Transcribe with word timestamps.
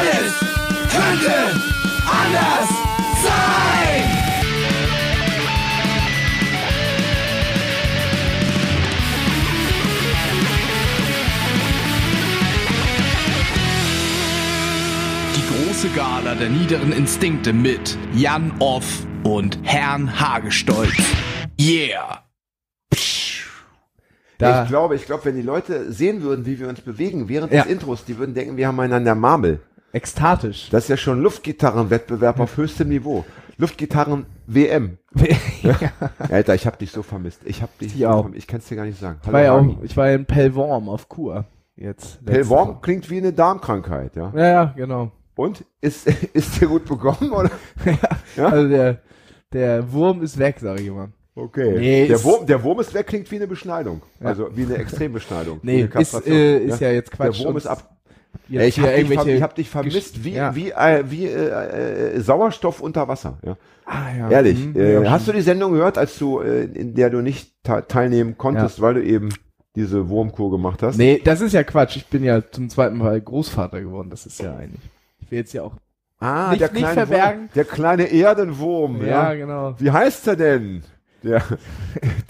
Alles 0.00 0.32
könnte 0.90 1.34
anders 2.06 2.68
sein. 3.22 5.10
Die 15.36 15.66
große 15.66 15.88
Gala 15.90 16.34
der 16.34 16.48
niederen 16.48 16.92
Instinkte 16.92 17.52
mit 17.52 17.96
Jan 18.14 18.52
Off 18.58 19.06
und 19.22 19.58
Herrn 19.62 20.18
Hagestolz. 20.20 20.92
Yeah! 21.60 22.24
Da- 24.38 24.62
ich 24.62 24.68
glaube, 24.70 24.96
ich 24.96 25.04
glaube, 25.04 25.26
wenn 25.26 25.36
die 25.36 25.42
Leute 25.42 25.92
sehen 25.92 26.22
würden, 26.22 26.46
wie 26.46 26.58
wir 26.58 26.68
uns 26.68 26.80
bewegen 26.80 27.28
während 27.28 27.52
Ja. 27.52 27.62
des 27.62 27.70
Intros, 27.72 28.04
die 28.06 28.16
würden 28.16 28.34
denken, 28.34 28.56
wir 28.56 28.66
haben 28.68 28.80
einander 28.80 29.14
Marmel. 29.14 29.60
Ekstatisch. 29.92 30.68
Das 30.70 30.84
ist 30.84 30.88
ja 30.88 30.96
schon 30.96 31.20
Luftgitarrenwettbewerb 31.22 32.40
auf 32.40 32.56
höchstem 32.56 32.88
Niveau. 32.88 33.24
Luftgitarren 33.58 34.26
WM. 34.46 34.98
Alter, 36.30 36.54
ich 36.54 36.66
hab 36.66 36.78
dich 36.78 36.92
so 36.92 37.02
vermisst. 37.02 37.40
Ich 37.44 37.60
hab 37.62 37.76
dich 37.78 37.94
Ich 37.94 38.06
auch. 38.06 38.22
vermisst. 38.22 38.38
Ich 38.38 38.46
kann 38.46 38.60
es 38.60 38.68
dir 38.68 38.76
gar 38.76 38.86
nicht 38.86 38.98
sagen. 38.98 39.18
Ich 39.22 39.32
war 39.32 39.42
ja 39.42 39.52
auch, 39.52 39.82
ich 39.82 39.96
war 39.96 40.08
ja 40.08 40.14
in 40.14 40.24
Pellworm 40.24 40.88
auf 40.88 41.08
Kur. 41.08 41.44
Jetzt. 41.76 42.24
Pellworm 42.24 42.80
klingt 42.80 43.10
wie 43.10 43.18
eine 43.18 43.32
Darmkrankheit, 43.32 44.16
ja. 44.16 44.32
Ja, 44.34 44.44
ja, 44.46 44.64
genau. 44.76 45.12
Und 45.34 45.64
ist 45.80 46.06
ist 46.34 46.60
dir 46.60 46.68
gut 46.68 46.84
bekommen 46.86 47.32
oder? 47.32 47.50
Ja? 48.36 48.46
Also 48.48 48.68
der, 48.68 49.00
der 49.52 49.92
Wurm 49.92 50.22
ist 50.22 50.38
weg, 50.38 50.56
sag 50.60 50.78
ich 50.80 50.86
immer. 50.86 51.08
Okay. 51.34 51.78
Nee, 51.78 52.06
der 52.08 52.22
Wurm, 52.22 52.46
der 52.46 52.62
Wurm 52.62 52.80
ist 52.80 52.92
weg, 52.92 53.06
klingt 53.06 53.30
wie 53.30 53.36
eine 53.36 53.46
Beschneidung. 53.46 54.02
Ja. 54.20 54.26
Also 54.26 54.54
wie 54.54 54.64
eine 54.64 54.76
Extrembeschneidung. 54.76 55.60
Nee, 55.62 55.88
ist, 55.98 56.26
äh, 56.26 56.58
ist 56.58 56.80
ja 56.80 56.90
jetzt 56.90 57.10
Quatsch. 57.10 57.38
Der 57.38 57.46
Wurm 57.46 57.56
ist 57.56 57.66
ab. 57.66 57.96
Jetzt 58.50 58.66
ich 58.68 58.74
hier 58.74 58.84
hab 58.84 58.90
dich, 58.90 58.96
ver 58.96 58.98
irgendwelche 59.16 59.30
ich 59.36 59.42
hab 59.42 59.54
dich 59.54 59.70
vermisst 59.70 60.24
wie, 60.24 60.32
ja. 60.34 60.54
wie, 60.54 60.70
äh, 60.70 61.04
wie 61.08 61.26
äh, 61.26 62.14
äh, 62.16 62.20
Sauerstoff 62.20 62.80
unter 62.80 63.06
Wasser. 63.08 63.38
Ja. 63.44 63.56
Ah, 63.86 64.06
ja. 64.18 64.30
Ehrlich. 64.30 64.58
Hm, 64.62 64.76
äh, 64.76 65.08
hast 65.08 65.26
du 65.28 65.32
die 65.32 65.40
Sendung 65.40 65.72
gehört, 65.72 65.98
als 65.98 66.18
du, 66.18 66.40
äh, 66.40 66.64
in 66.64 66.94
der 66.94 67.10
du 67.10 67.20
nicht 67.20 67.52
te- 67.64 67.84
teilnehmen 67.88 68.36
konntest, 68.38 68.80
weil 68.80 68.94
du 68.94 69.02
eben 69.04 69.30
diese 69.76 70.08
Wurmkur 70.08 70.50
gemacht 70.50 70.82
hast? 70.82 70.96
Nee, 70.98 71.20
das 71.24 71.40
ist 71.40 71.52
ja 71.52 71.62
Quatsch. 71.62 71.96
Ich 71.96 72.06
bin 72.06 72.24
ja 72.24 72.42
zum 72.50 72.68
zweiten 72.68 72.98
Mal 72.98 73.20
Großvater 73.20 73.80
geworden. 73.80 74.10
Das 74.10 74.26
ist 74.26 74.40
ja 74.40 74.56
eigentlich. 74.56 74.82
Ich 75.20 75.30
will 75.30 75.38
jetzt 75.38 75.52
ja 75.52 75.62
auch. 75.62 75.74
Ah, 76.18 76.50
Nicht- 76.50 76.60
der 76.60 76.68
nicht 76.72 76.78
kleine 76.80 76.94
verbergen. 77.06 77.40
Wurm, 77.40 77.48
der 77.54 77.64
kleine 77.64 78.02
Erdenwurm. 78.12 79.00
Ja, 79.00 79.06
Ja, 79.06 79.34
genau. 79.34 79.74
Wie 79.78 79.90
heißt 79.90 80.26
er 80.26 80.36
denn? 80.36 80.82
Der, 81.22 81.42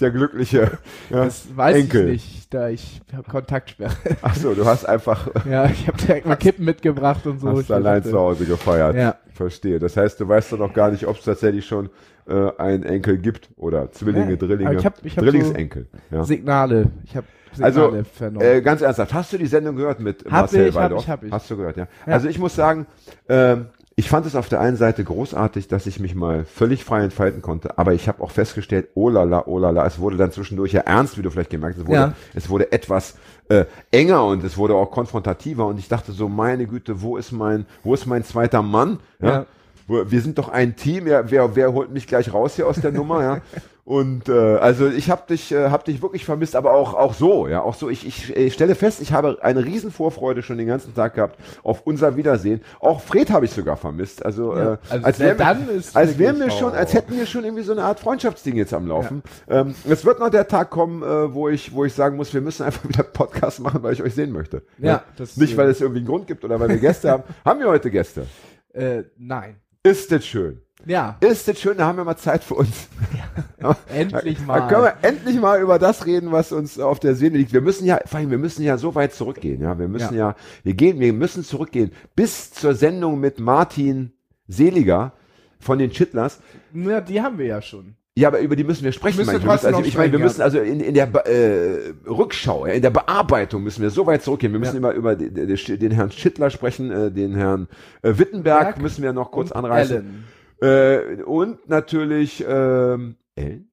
der 0.00 0.10
glückliche 0.10 0.72
ja, 1.10 1.24
Das 1.24 1.46
weiß 1.56 1.76
Enkel. 1.76 2.08
ich 2.08 2.34
nicht, 2.34 2.54
da 2.54 2.68
ich 2.68 3.00
habe 3.14 3.30
Kontaktsperre. 3.30 3.92
Ach 4.22 4.34
so, 4.34 4.52
du 4.54 4.64
hast 4.66 4.84
einfach 4.84 5.28
ja, 5.48 5.66
ich 5.66 5.86
habe 5.86 5.96
direkt 5.98 6.26
mal 6.26 6.36
Kippen 6.36 6.64
mitgebracht 6.64 7.24
und 7.26 7.40
so. 7.40 7.50
hast 7.50 7.60
Ich 7.64 7.72
allein 7.72 7.98
dachte- 7.98 8.10
zu 8.10 8.18
Hause 8.18 8.44
gefeiert. 8.46 8.96
Ja. 8.96 9.16
Verstehe. 9.34 9.78
Das 9.78 9.96
heißt, 9.96 10.18
du 10.20 10.28
weißt 10.28 10.52
doch 10.52 10.58
noch 10.58 10.74
gar 10.74 10.90
nicht, 10.90 11.06
ob 11.06 11.16
es 11.18 11.24
tatsächlich 11.24 11.64
schon 11.66 11.88
äh, 12.28 12.50
einen 12.58 12.82
Enkel 12.82 13.16
gibt 13.18 13.48
oder 13.56 13.90
Zwillinge, 13.92 14.30
Ja, 14.32 14.36
Drillinge, 14.36 14.74
ich 14.74 14.84
hab- 14.84 15.04
ich 15.04 15.16
hab 15.16 15.24
Drillingsenkel. 15.24 15.86
Ja. 16.10 16.24
Signale. 16.24 16.90
Ich 17.04 17.16
habe 17.16 17.26
Also, 17.62 17.84
Signale 17.86 18.04
vernommen. 18.04 18.46
Äh, 18.46 18.60
ganz 18.60 18.82
ernsthaft, 18.82 19.14
hast 19.14 19.32
du 19.32 19.38
die 19.38 19.46
Sendung 19.46 19.76
gehört 19.76 20.00
mit 20.00 20.24
Hab 20.24 20.32
Marcel 20.32 20.66
ich, 20.68 20.76
hab 20.76 20.92
ich, 20.92 21.08
hab 21.08 21.22
ich. 21.24 21.32
Hast 21.32 21.50
du 21.50 21.56
gehört, 21.56 21.76
ja. 21.76 21.86
Ja. 22.06 22.12
Also 22.12 22.28
ich 22.28 22.38
muss 22.38 22.54
sagen, 22.54 22.86
ähm, 23.28 23.66
ich 24.00 24.08
fand 24.08 24.24
es 24.24 24.34
auf 24.34 24.48
der 24.48 24.60
einen 24.60 24.78
Seite 24.78 25.04
großartig, 25.04 25.68
dass 25.68 25.84
ich 25.86 26.00
mich 26.00 26.14
mal 26.14 26.46
völlig 26.46 26.84
frei 26.84 27.02
entfalten 27.02 27.42
konnte, 27.42 27.76
aber 27.76 27.92
ich 27.92 28.08
habe 28.08 28.22
auch 28.22 28.30
festgestellt, 28.30 28.88
oh 28.94 29.10
la 29.10 29.24
la, 29.24 29.42
oh 29.46 29.58
la 29.58 29.68
la, 29.68 29.84
es 29.84 29.98
wurde 29.98 30.16
dann 30.16 30.32
zwischendurch 30.32 30.72
ja 30.72 30.80
ernst, 30.80 31.18
wie 31.18 31.22
du 31.22 31.30
vielleicht 31.30 31.50
gemerkt 31.50 31.76
hast, 31.76 31.82
es 31.82 31.86
wurde, 31.88 31.98
Ja. 32.00 32.12
es 32.34 32.48
wurde 32.48 32.72
etwas 32.72 33.16
äh, 33.50 33.66
enger 33.90 34.24
und 34.24 34.42
es 34.42 34.56
wurde 34.56 34.74
auch 34.74 34.90
konfrontativer 34.90 35.66
und 35.66 35.78
ich 35.78 35.88
dachte 35.88 36.12
so, 36.12 36.30
meine 36.30 36.66
Güte, 36.66 37.02
wo 37.02 37.18
ist 37.18 37.30
mein, 37.30 37.66
wo 37.82 37.92
ist 37.92 38.06
mein 38.06 38.24
zweiter 38.24 38.62
Mann? 38.62 39.00
Ja. 39.20 39.28
Ja. 39.28 39.46
Wir 39.90 40.20
sind 40.20 40.38
doch 40.38 40.48
ein 40.48 40.76
Team, 40.76 41.06
ja, 41.06 41.30
wer, 41.30 41.56
wer 41.56 41.72
holt 41.72 41.90
mich 41.90 42.06
gleich 42.06 42.32
raus 42.32 42.54
hier 42.56 42.66
aus 42.66 42.80
der 42.80 42.92
Nummer, 42.92 43.22
ja? 43.22 43.40
Und 43.84 44.28
äh, 44.28 44.32
also 44.32 44.86
ich 44.88 45.10
habe 45.10 45.22
dich, 45.28 45.50
äh, 45.50 45.70
hab 45.70 45.84
dich 45.84 46.00
wirklich 46.00 46.24
vermisst, 46.24 46.54
aber 46.54 46.74
auch 46.74 46.94
auch 46.94 47.12
so, 47.12 47.48
ja, 47.48 47.60
auch 47.62 47.74
so. 47.74 47.90
Ich, 47.90 48.06
ich, 48.06 48.36
ich 48.36 48.54
stelle 48.54 48.76
fest, 48.76 49.00
ich 49.02 49.12
habe 49.12 49.38
eine 49.42 49.64
riesen 49.64 49.90
Vorfreude 49.90 50.42
schon 50.42 50.58
den 50.58 50.68
ganzen 50.68 50.94
Tag 50.94 51.14
gehabt 51.14 51.36
auf 51.64 51.80
unser 51.86 52.16
Wiedersehen. 52.16 52.60
Auch 52.78 53.00
Fred 53.00 53.30
habe 53.32 53.46
ich 53.46 53.50
sogar 53.50 53.76
vermisst. 53.76 54.24
Also, 54.24 54.54
Ja, 54.54 54.74
äh, 54.74 54.78
also 54.90 55.06
als 55.06 55.18
wären 55.18 55.38
wir, 55.38 55.82
als 55.94 56.18
wären 56.18 56.38
wir 56.38 56.50
schon, 56.52 56.72
als 56.72 56.94
hätten 56.94 57.16
wir 57.16 57.26
schon 57.26 57.42
irgendwie 57.42 57.64
so 57.64 57.72
eine 57.72 57.82
Art 57.82 57.98
Freundschaftsding 57.98 58.54
jetzt 58.54 58.72
am 58.74 58.86
Laufen. 58.86 59.24
Ähm, 59.48 59.74
es 59.88 60.04
wird 60.04 60.20
noch 60.20 60.30
der 60.30 60.46
Tag 60.46 60.70
kommen, 60.70 61.02
äh, 61.02 61.34
wo 61.34 61.48
ich, 61.48 61.74
wo 61.74 61.84
ich 61.84 61.92
sagen 61.92 62.16
muss, 62.16 62.32
wir 62.32 62.42
müssen 62.42 62.62
einfach 62.62 62.84
wieder 62.88 63.02
Podcast 63.02 63.58
machen, 63.58 63.82
weil 63.82 63.94
ich 63.94 64.02
euch 64.04 64.14
sehen 64.14 64.30
möchte. 64.30 64.62
Ja, 64.78 65.02
das- 65.16 65.36
nicht 65.36 65.56
weil 65.56 65.68
es 65.68 65.80
irgendwie 65.80 65.98
einen 66.00 66.06
Grund 66.06 66.28
gibt 66.28 66.44
oder 66.44 66.60
weil 66.60 66.68
wir 66.68 66.76
Gäste 66.78 67.10
haben. 67.10 67.24
Haben 67.44 67.58
wir 67.58 67.66
heute 67.68 67.90
Gäste? 67.90 68.26
äh, 68.72 69.02
nein. 69.18 69.56
Ist 69.82 70.12
das 70.12 70.26
schön? 70.26 70.60
Ja, 70.86 71.16
Ist 71.20 71.46
das 71.46 71.60
schön, 71.60 71.76
da 71.76 71.86
haben 71.86 71.98
wir 71.98 72.04
mal 72.04 72.16
Zeit 72.16 72.42
für 72.42 72.54
uns. 72.54 72.88
endlich 73.88 74.38
Da 74.38 74.44
mal. 74.44 74.68
können 74.68 74.84
wir 74.84 74.94
endlich 75.02 75.38
mal 75.38 75.60
über 75.60 75.78
das 75.78 76.06
reden, 76.06 76.32
was 76.32 76.52
uns 76.52 76.78
auf 76.78 77.00
der 77.00 77.14
Seele 77.14 77.36
liegt. 77.38 77.52
Wir 77.52 77.60
müssen 77.60 77.84
ja, 77.84 77.98
vor 78.06 78.18
allem, 78.18 78.30
wir 78.30 78.38
müssen 78.38 78.62
ja 78.62 78.78
so 78.78 78.94
weit 78.94 79.12
zurückgehen, 79.12 79.60
ja. 79.60 79.78
Wir 79.78 79.88
müssen 79.88 80.14
ja, 80.14 80.30
Ja. 80.30 80.36
wir 80.64 80.74
gehen, 80.74 80.98
wir 80.98 81.12
müssen 81.12 81.44
zurückgehen 81.44 81.92
bis 82.16 82.50
zur 82.52 82.74
Sendung 82.74 83.20
mit 83.20 83.38
Martin 83.40 84.12
Seliger 84.48 85.12
von 85.58 85.78
den 85.78 85.90
Chitlers. 85.90 86.40
Na, 86.72 87.00
die 87.02 87.20
haben 87.20 87.36
wir 87.38 87.46
ja 87.46 87.60
schon. 87.62 87.94
Ja, 88.20 88.28
aber 88.28 88.40
über 88.40 88.54
die 88.54 88.64
müssen 88.64 88.84
wir 88.84 88.92
sprechen. 88.92 89.16
Müssen 89.16 89.42
wir 89.42 89.50
also, 89.50 89.66
ich 89.80 89.96
meine, 89.96 90.12
wir 90.12 90.18
sprechen, 90.18 90.22
müssen 90.22 90.42
also 90.42 90.58
in, 90.58 90.80
in 90.80 90.92
der 90.92 91.08
äh, 91.26 91.94
Rückschau, 92.06 92.66
in 92.66 92.82
der 92.82 92.90
Bearbeitung 92.90 93.62
müssen 93.62 93.80
wir 93.80 93.88
so 93.88 94.06
weit 94.06 94.22
zurückgehen. 94.22 94.52
Wir 94.52 94.60
müssen 94.60 94.74
Ja. 94.74 94.78
immer 94.78 94.92
über 94.92 95.16
den, 95.16 95.34
den, 95.34 95.90
Herrn 95.90 96.10
Schittler 96.10 96.50
sprechen, 96.50 96.90
äh, 96.90 97.10
den 97.10 97.34
Herrn 97.34 97.66
äh, 98.02 98.18
Wittenberg 98.18 98.60
Berg 98.60 98.82
müssen 98.82 99.02
wir 99.02 99.14
noch 99.14 99.30
kurz 99.30 99.52
anreißen. 99.52 100.24
Ellen. 100.60 101.18
Äh, 101.18 101.22
und 101.22 101.66
natürlich 101.70 102.44
ähm, 102.46 103.16
Ellen? 103.36 103.70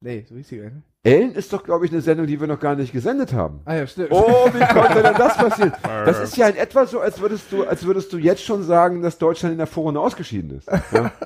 Nee, 0.00 0.26
so 0.28 0.34
hieß 0.34 0.48
sie 0.48 0.56
nicht. 0.56 0.72
Ellen 1.04 1.34
ist 1.34 1.52
doch, 1.52 1.62
glaube 1.62 1.86
ich, 1.86 1.92
eine 1.92 2.00
Sendung, 2.00 2.26
die 2.26 2.40
wir 2.40 2.48
noch 2.48 2.58
gar 2.58 2.74
nicht 2.74 2.92
gesendet 2.92 3.32
haben. 3.32 3.60
Ah 3.64 3.76
ja, 3.76 3.86
stimmt. 3.86 4.10
Oh, 4.10 4.50
wie 4.52 4.74
konnte 4.74 5.04
denn 5.04 5.14
das 5.14 5.36
passieren? 5.36 5.72
Das 5.82 6.20
ist 6.20 6.36
ja 6.36 6.48
in 6.48 6.56
etwa 6.56 6.84
so, 6.84 6.98
als 6.98 7.20
würdest 7.20 7.52
du, 7.52 7.62
als 7.64 7.86
würdest 7.86 8.12
du 8.12 8.18
jetzt 8.18 8.42
schon 8.42 8.64
sagen, 8.64 9.02
dass 9.02 9.18
Deutschland 9.18 9.52
in 9.52 9.58
der 9.58 9.68
Vorrunde 9.68 10.00
ausgeschieden 10.00 10.58
ist. 10.58 10.68
Ja? 10.90 11.12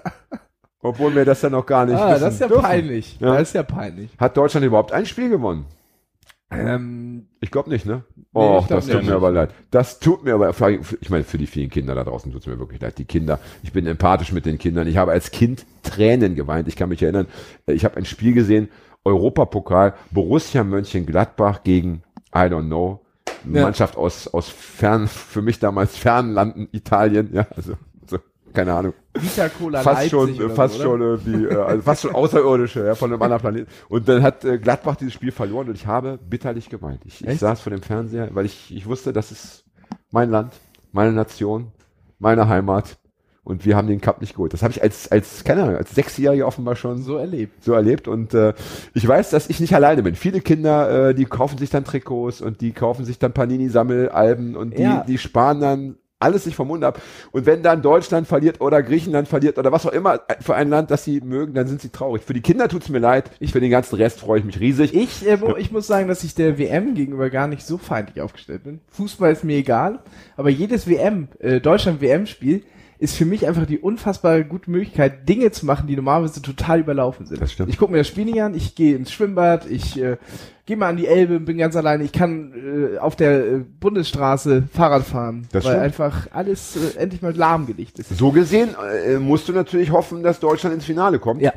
Obwohl 0.82 1.14
wir 1.14 1.24
das 1.24 1.40
ja 1.42 1.48
noch 1.50 1.64
gar 1.64 1.86
nicht 1.86 1.96
ah, 1.96 2.10
wissen 2.10 2.20
das 2.24 2.34
ist 2.34 2.40
ja 2.40 2.48
dürfen. 2.48 2.62
peinlich. 2.62 3.16
Ja. 3.20 3.34
Das 3.34 3.42
ist 3.48 3.54
ja 3.54 3.62
peinlich. 3.62 4.10
Hat 4.18 4.36
Deutschland 4.36 4.66
überhaupt 4.66 4.92
ein 4.92 5.06
Spiel 5.06 5.30
gewonnen? 5.30 5.64
Ähm, 6.50 7.28
Ich 7.40 7.50
glaube 7.50 7.70
nicht, 7.70 7.86
ne? 7.86 8.02
Nee, 8.16 8.24
Oh, 8.34 8.64
das 8.68 8.86
tut 8.86 8.96
nicht. 8.96 9.06
mir 9.08 9.14
aber 9.16 9.30
leid. 9.30 9.50
Das 9.70 10.00
tut 10.00 10.24
mir 10.24 10.34
aber, 10.34 10.50
ich 11.00 11.08
meine, 11.10 11.24
für 11.24 11.38
die 11.38 11.46
vielen 11.46 11.70
Kinder 11.70 11.94
da 11.94 12.04
draußen 12.04 12.30
tut 12.32 12.42
es 12.42 12.46
mir 12.46 12.58
wirklich 12.58 12.80
leid. 12.80 12.98
Die 12.98 13.04
Kinder, 13.04 13.38
ich 13.62 13.72
bin 13.72 13.86
empathisch 13.86 14.32
mit 14.32 14.44
den 14.44 14.58
Kindern. 14.58 14.86
Ich 14.86 14.96
habe 14.98 15.12
als 15.12 15.30
Kind 15.30 15.64
Tränen 15.82 16.34
geweint. 16.34 16.68
Ich 16.68 16.76
kann 16.76 16.88
mich 16.90 17.02
erinnern, 17.02 17.26
äh, 17.66 17.72
ich 17.72 17.84
habe 17.84 17.96
ein 17.96 18.04
Spiel 18.04 18.34
gesehen, 18.34 18.68
Europapokal, 19.04 19.94
Borussia 20.10 20.62
Mönchengladbach 20.64 21.62
gegen, 21.62 22.02
I 22.34 22.38
don't 22.48 22.66
know, 22.66 23.00
eine 23.44 23.58
Ja. 23.58 23.64
Mannschaft 23.64 23.96
aus, 23.96 24.28
aus 24.28 24.48
fern, 24.48 25.08
für 25.08 25.42
mich 25.42 25.58
damals 25.58 25.96
Fernlanden, 25.96 26.68
Italien, 26.72 27.30
ja, 27.32 27.46
also, 27.56 27.72
so, 27.72 27.78
keine 28.52 28.74
Ahnung 28.74 28.94
Vita 29.14 29.48
Cola 29.48 29.82
fast 29.82 30.08
schon, 30.08 30.28
Leipzig 30.28 30.44
oder 30.44 30.54
fast 30.54 30.74
so, 30.76 30.82
schon 30.82 31.00
irgendwie, 31.00 31.44
äh, 31.44 31.54
also 31.54 31.82
fast 31.82 32.02
schon 32.02 32.14
außerirdische, 32.14 32.86
ja, 32.86 32.94
von 32.94 33.12
einem 33.12 33.20
anderen 33.20 33.40
Planeten. 33.40 33.70
Und 33.88 34.08
dann 34.08 34.22
hat 34.22 34.44
äh, 34.44 34.58
Gladbach 34.58 34.96
dieses 34.96 35.12
Spiel 35.12 35.32
verloren 35.32 35.68
und 35.68 35.74
ich 35.74 35.86
habe 35.86 36.18
bitterlich 36.18 36.68
geweint. 36.70 37.02
Ich, 37.04 37.26
ich 37.26 37.38
saß 37.38 37.60
vor 37.60 37.70
dem 37.70 37.82
Fernseher, 37.82 38.28
weil 38.32 38.46
ich, 38.46 38.74
ich 38.74 38.86
wusste, 38.86 39.12
das 39.12 39.30
ist 39.30 39.64
mein 40.10 40.30
Land, 40.30 40.54
meine 40.92 41.12
Nation, 41.12 41.72
meine 42.18 42.48
Heimat 42.48 42.98
und 43.44 43.66
wir 43.66 43.76
haben 43.76 43.88
den 43.88 44.00
Cup 44.00 44.20
nicht 44.20 44.34
geholt. 44.34 44.52
Das 44.52 44.62
habe 44.62 44.72
ich 44.72 44.82
als, 44.82 45.10
als, 45.10 45.44
keine 45.44 45.64
Ahnung, 45.64 45.76
als 45.76 45.94
Sechsjähriger 45.94 46.46
offenbar 46.46 46.76
schon 46.76 47.02
so 47.02 47.16
erlebt. 47.16 47.62
so 47.64 47.72
erlebt 47.72 48.08
und 48.08 48.32
äh, 48.34 48.54
ich 48.94 49.06
weiß, 49.06 49.30
dass 49.30 49.50
ich 49.50 49.60
nicht 49.60 49.74
alleine 49.74 50.02
bin. 50.02 50.14
Viele 50.14 50.40
Kinder, 50.40 51.08
äh, 51.10 51.14
die 51.14 51.24
kaufen 51.24 51.58
sich 51.58 51.68
dann 51.70 51.84
Trikots 51.84 52.40
und 52.40 52.60
die 52.60 52.72
kaufen 52.72 53.04
sich 53.04 53.18
dann 53.18 53.32
Panini-Sammelalben 53.32 54.56
und 54.56 54.78
die, 54.78 54.82
Ja. 54.82 55.04
die 55.06 55.18
sparen 55.18 55.60
dann 55.60 55.96
alles 56.22 56.44
sich 56.44 56.54
vom 56.54 56.68
Mund 56.68 56.84
ab. 56.84 57.00
Und 57.32 57.46
wenn 57.46 57.62
dann 57.62 57.82
Deutschland 57.82 58.26
verliert 58.26 58.60
oder 58.60 58.82
Griechenland 58.82 59.28
verliert 59.28 59.58
oder 59.58 59.72
was 59.72 59.86
auch 59.86 59.92
immer 59.92 60.20
für 60.40 60.54
ein 60.54 60.68
Land, 60.68 60.90
das 60.90 61.04
sie 61.04 61.20
mögen, 61.20 61.54
dann 61.54 61.66
sind 61.66 61.80
sie 61.80 61.90
traurig. 61.90 62.22
Für 62.22 62.34
die 62.34 62.40
Kinder 62.40 62.68
tut's 62.68 62.88
mir 62.88 62.98
leid. 62.98 63.30
Ich 63.40 63.52
für 63.52 63.60
den 63.60 63.70
ganzen 63.70 63.96
Rest 63.96 64.20
freue 64.20 64.38
ich 64.38 64.44
mich 64.44 64.60
riesig. 64.60 64.94
Ich, 64.94 65.26
äh, 65.26 65.38
ich 65.58 65.72
muss 65.72 65.86
sagen, 65.86 66.08
dass 66.08 66.24
ich 66.24 66.34
der 66.34 66.58
WM 66.58 66.94
gegenüber 66.94 67.30
gar 67.30 67.48
nicht 67.48 67.66
so 67.66 67.78
feindlich 67.78 68.20
aufgestellt 68.20 68.64
bin. 68.64 68.80
Fußball 68.88 69.32
ist 69.32 69.44
mir 69.44 69.56
egal, 69.56 70.00
aber 70.36 70.50
jedes 70.50 70.86
WM, 70.86 71.28
äh, 71.40 71.60
Deutschland-WM-Spiel 71.60 72.62
ist 73.02 73.16
für 73.16 73.24
mich 73.24 73.48
einfach 73.48 73.66
die 73.66 73.80
unfassbar 73.80 74.42
gute 74.44 74.70
Möglichkeit, 74.70 75.28
Dinge 75.28 75.50
zu 75.50 75.66
machen, 75.66 75.88
die 75.88 75.96
normalerweise 75.96 76.40
total 76.40 76.78
überlaufen 76.78 77.26
sind. 77.26 77.42
Das 77.42 77.50
stimmt. 77.50 77.68
Ich 77.68 77.76
gucke 77.76 77.90
mir 77.90 77.98
das 77.98 78.06
Spiel 78.06 78.24
nicht 78.26 78.40
an, 78.40 78.54
ich 78.54 78.76
gehe 78.76 78.94
ins 78.94 79.10
Schwimmbad, 79.10 79.68
ich 79.68 80.00
äh, 80.00 80.18
gehe 80.66 80.76
mal 80.76 80.88
an 80.88 80.96
die 80.96 81.08
Elbe, 81.08 81.40
bin 81.40 81.58
ganz 81.58 81.74
alleine, 81.74 82.04
ich 82.04 82.12
kann 82.12 82.52
äh, 82.94 82.98
auf 82.98 83.16
der 83.16 83.44
äh, 83.44 83.58
Bundesstraße 83.58 84.68
Fahrrad 84.72 85.02
fahren, 85.02 85.48
Das 85.50 85.64
weil 85.64 85.72
stimmt. 85.72 85.84
einfach 85.84 86.28
alles 86.30 86.76
äh, 86.76 86.98
endlich 87.00 87.22
mal 87.22 87.34
lahmgelegt 87.34 87.98
ist. 87.98 88.16
So 88.16 88.30
gesehen 88.30 88.70
äh, 89.04 89.18
musst 89.18 89.48
du 89.48 89.52
natürlich 89.52 89.90
hoffen, 89.90 90.22
dass 90.22 90.38
Deutschland 90.38 90.72
ins 90.72 90.84
Finale 90.84 91.18
kommt. 91.18 91.42
Ja. 91.42 91.52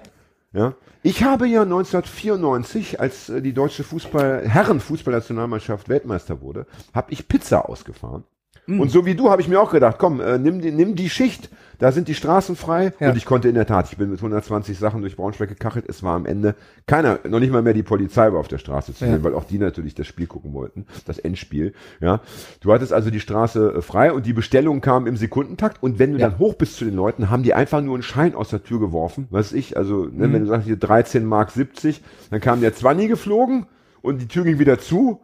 Ja. 0.51 0.74
Ich 1.03 1.24
habe 1.24 1.48
ja 1.48 1.62
1994, 1.62 3.00
als 3.00 3.30
äh, 3.30 3.44
die 3.44 3.53
deutsche 3.53 3.83
Fußball 3.83 4.48
Herren 4.48 4.80
Fußballnationalmannschaft 4.80 5.89
Weltmeister 5.89 6.41
wurde, 6.41 6.65
habe 6.91 7.13
ich 7.13 7.27
Pizza 7.27 7.69
ausgefahren 7.69 8.24
Und 8.67 8.89
so 8.89 9.06
wie 9.06 9.13
du 9.15 9.29
habe 9.29 9.41
ich 9.41 9.47
mir 9.47 9.59
auch 9.62 9.71
gedacht, 9.71 9.97
komm, 10.00 10.19
äh, 10.19 10.39
nimm, 10.39 10.59
die, 10.59 10.71
nimm 10.71 10.95
die 10.95 11.09
Schicht, 11.09 11.50
da 11.77 11.91
sind 11.91 12.07
die 12.07 12.15
Straßen 12.15 12.56
frei. 12.56 12.94
Ja. 13.00 13.09
Und 13.12 13.17
ich 13.17 13.25
konnte 13.25 13.47
in 13.47 13.53
der 13.53 13.67
Tat, 13.67 13.91
ich 13.91 13.97
bin 13.97 14.09
mit 14.09 14.17
120 14.19 14.79
Sachen 14.79 15.01
durch 15.01 15.15
Braunschweig 15.17 15.50
gekachelt. 15.50 15.85
Es 15.88 16.01
war 16.01 16.15
am 16.15 16.25
Ende 16.25 16.56
keiner, 16.88 17.19
noch 17.27 17.39
nicht 17.39 17.51
mal 17.51 17.62
mehr 17.62 17.73
die 17.73 17.83
Polizei 17.83 18.31
war 18.33 18.39
auf 18.39 18.47
der 18.47 18.57
Straße 18.57 18.94
zu 18.95 19.06
Ja. 19.06 19.12
sehen, 19.12 19.23
weil 19.23 19.35
auch 19.35 19.44
die 19.44 19.59
natürlich 19.59 19.94
das 19.94 20.07
Spiel 20.07 20.25
gucken 20.25 20.53
wollten, 20.53 20.85
das 21.06 21.19
Endspiel. 21.19 21.73
Ja, 22.00 22.21
du 22.62 22.73
hattest 22.73 22.91
also 22.91 23.12
die 23.12 23.19
Straße 23.19 23.75
äh, 23.77 23.81
frei 23.81 24.12
und 24.13 24.25
die 24.25 24.33
Bestellung 24.33 24.81
kam 24.81 25.06
im 25.06 25.15
Sekundentakt. 25.17 25.83
Und 25.83 26.00
wenn 26.00 26.13
du 26.13 26.19
Ja. 26.19 26.29
dann 26.29 26.39
hoch 26.39 26.56
bist 26.56 26.77
zu 26.77 26.85
den 26.85 26.95
Leuten, 26.95 27.29
haben 27.29 27.44
die 27.44 27.53
einfach 27.53 27.81
nur 27.81 27.94
einen 27.94 28.03
Schein 28.03 28.33
aus 28.33 28.50
der 28.50 28.63
Tür 28.63 28.79
geworfen, 28.79 29.27
was 29.29 29.53
ich, 29.53 29.77
also 29.77 30.06
ne, 30.06 30.27
Mhm. 30.27 30.33
wenn 30.33 30.41
du 30.44 30.47
sagst 30.47 30.65
hier 30.65 30.77
13 30.77 31.23
Mark 31.25 31.51
70, 31.51 32.01
dann 32.31 32.41
kam 32.41 32.62
der 32.62 32.73
20 32.73 33.09
geflogen 33.09 33.67
und 34.01 34.21
die 34.21 34.27
Tür 34.27 34.44
ging 34.44 34.57
wieder 34.59 34.79
zu, 34.79 35.19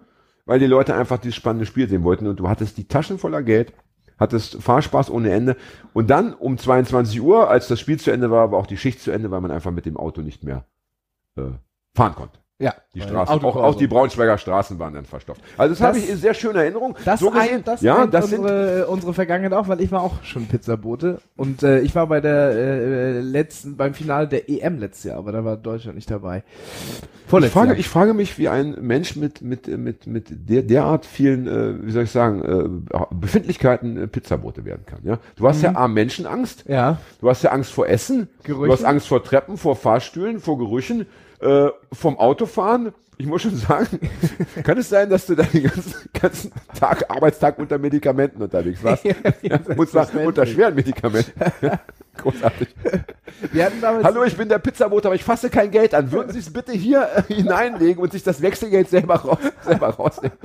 weil 0.45 0.59
die 0.59 0.67
Leute 0.67 0.95
einfach 0.95 1.17
dieses 1.17 1.35
spannende 1.35 1.65
Spiel 1.65 1.87
sehen 1.87 2.03
wollten 2.03 2.27
und 2.27 2.39
du 2.39 2.49
hattest 2.49 2.77
die 2.77 2.87
Taschen 2.87 3.17
voller 3.17 3.43
Geld, 3.43 3.73
hattest 4.19 4.61
Fahrspaß 4.61 5.09
ohne 5.09 5.31
Ende 5.31 5.55
und 5.93 6.09
dann 6.09 6.33
um 6.33 6.57
22 6.57 7.21
Uhr, 7.21 7.49
als 7.49 7.67
das 7.67 7.79
Spiel 7.79 7.99
zu 7.99 8.11
Ende 8.11 8.31
war, 8.31 8.51
war 8.51 8.59
auch 8.59 8.67
die 8.67 8.77
Schicht 8.77 8.99
zu 9.01 9.11
Ende, 9.11 9.31
weil 9.31 9.41
man 9.41 9.51
einfach 9.51 9.71
mit 9.71 9.85
dem 9.85 9.97
Auto 9.97 10.21
nicht 10.21 10.43
mehr 10.43 10.65
äh, 11.37 11.51
fahren 11.95 12.15
konnte. 12.15 12.40
Ja. 12.61 12.73
Die 12.93 13.01
Straßen, 13.01 13.43
auch, 13.43 13.55
auch 13.55 13.75
die 13.75 13.87
Braunschweiger 13.87 14.37
Straßen 14.37 14.77
waren 14.77 14.93
dann 14.93 15.05
verstopft. 15.05 15.41
Also 15.57 15.73
das, 15.73 15.81
habe 15.81 15.95
Das- 15.95 16.03
ich 16.03 16.09
in 16.11 16.17
sehr 16.17 16.33
schöner 16.33 16.59
Erinnerung. 16.61 16.95
Das, 17.05 17.19
so 17.19 17.31
gesehen, 17.31 17.55
ein, 17.55 17.63
das 17.63 17.81
ja, 17.81 18.05
das 18.05 18.29
sind 18.29 18.39
unsere, 18.41 18.87
unsere 18.87 19.13
Vergangenheit 19.13 19.53
auch, 19.53 19.67
weil 19.67 19.81
ich 19.81 19.91
war 19.91 20.01
auch 20.03 20.23
schon 20.23 20.45
Pizzabote 20.45 21.19
und 21.35 21.63
äh, 21.63 21.79
ich 21.79 21.95
war 21.95 22.05
bei 22.07 22.21
der 22.21 22.51
äh, 22.51 23.19
letzten, 23.21 23.77
beim 23.77 23.93
Finale 23.93 24.27
der 24.27 24.49
EM 24.49 24.77
letztes 24.77 25.05
Jahr, 25.05 25.17
aber 25.17 25.31
da 25.31 25.43
war 25.43 25.57
Deutschland 25.57 25.95
nicht 25.95 26.11
dabei. 26.11 26.43
Ich 27.33 27.45
frage, 27.47 27.69
Jahr. 27.69 27.79
ich 27.79 27.87
frage 27.87 28.13
mich, 28.13 28.37
wie 28.37 28.49
ein 28.49 28.75
Mensch 28.81 29.15
mit, 29.15 29.41
mit, 29.41 29.67
mit, 29.67 30.05
mit 30.05 30.27
der, 30.49 30.63
derart 30.63 31.05
vielen, 31.05 31.47
äh, 31.47 31.85
wie 31.85 31.91
soll 31.91 32.03
ich 32.03 32.11
sagen, 32.11 32.43
äh, 32.91 33.05
Befindlichkeiten 33.15 33.97
äh, 33.97 34.07
Pizzabote 34.07 34.65
werden 34.65 34.85
kann. 34.85 34.99
Ja? 35.03 35.17
Du 35.37 35.47
hast 35.47 35.61
ja 35.61 35.73
A, 35.75 35.87
Menschenangst, 35.87 36.65
ja. 36.67 36.97
du 37.21 37.29
hast 37.29 37.41
ja 37.43 37.51
Angst 37.51 37.71
vor 37.71 37.87
Essen, 37.87 38.27
Gerüchen. 38.43 38.65
du 38.67 38.73
hast 38.73 38.83
Angst 38.83 39.07
vor 39.07 39.23
Treppen, 39.23 39.55
vor 39.57 39.77
Fahrstühlen, 39.77 40.39
vor 40.41 40.57
Gerüchen, 40.57 41.05
äh, 41.41 41.69
vom 41.91 42.17
Autofahren. 42.17 42.93
Ich 43.17 43.27
muss 43.27 43.43
schon 43.43 43.55
sagen, 43.55 43.99
kann 44.63 44.77
es 44.79 44.89
sein, 44.89 45.09
dass 45.09 45.27
du 45.27 45.35
dann 45.35 45.47
den 45.53 45.63
ganzen, 45.63 45.93
ganzen 46.19 46.51
Tag, 46.73 47.05
Arbeitstag 47.09 47.59
unter 47.59 47.77
Medikamenten 47.77 48.41
unterwegs 48.41 48.83
warst? 48.83 49.03
Ja, 49.05 49.13
Ja, 49.41 49.59
muss 49.75 49.91
sagen, 49.91 50.25
unter 50.25 50.45
schweren 50.45 50.73
Medikamenten. 50.73 51.31
Großartig. 52.17 52.69
Hallo, 54.03 54.23
ich 54.23 54.35
bin 54.35 54.49
der 54.49 54.59
Pizzabote, 54.59 55.07
aber 55.07 55.15
ich 55.15 55.23
fasse 55.23 55.49
kein 55.49 55.71
Geld 55.71 55.93
an. 55.93 56.11
Würden 56.11 56.31
Sie 56.31 56.39
es 56.39 56.51
bitte 56.51 56.71
hier 56.71 57.07
äh, 57.15 57.33
hineinlegen 57.33 58.01
und 58.01 58.11
sich 58.11 58.23
das 58.23 58.41
Wechselgeld 58.41 58.89
selber, 58.89 59.15
raus, 59.15 59.39
selber 59.63 59.89
rausnehmen? 59.89 60.37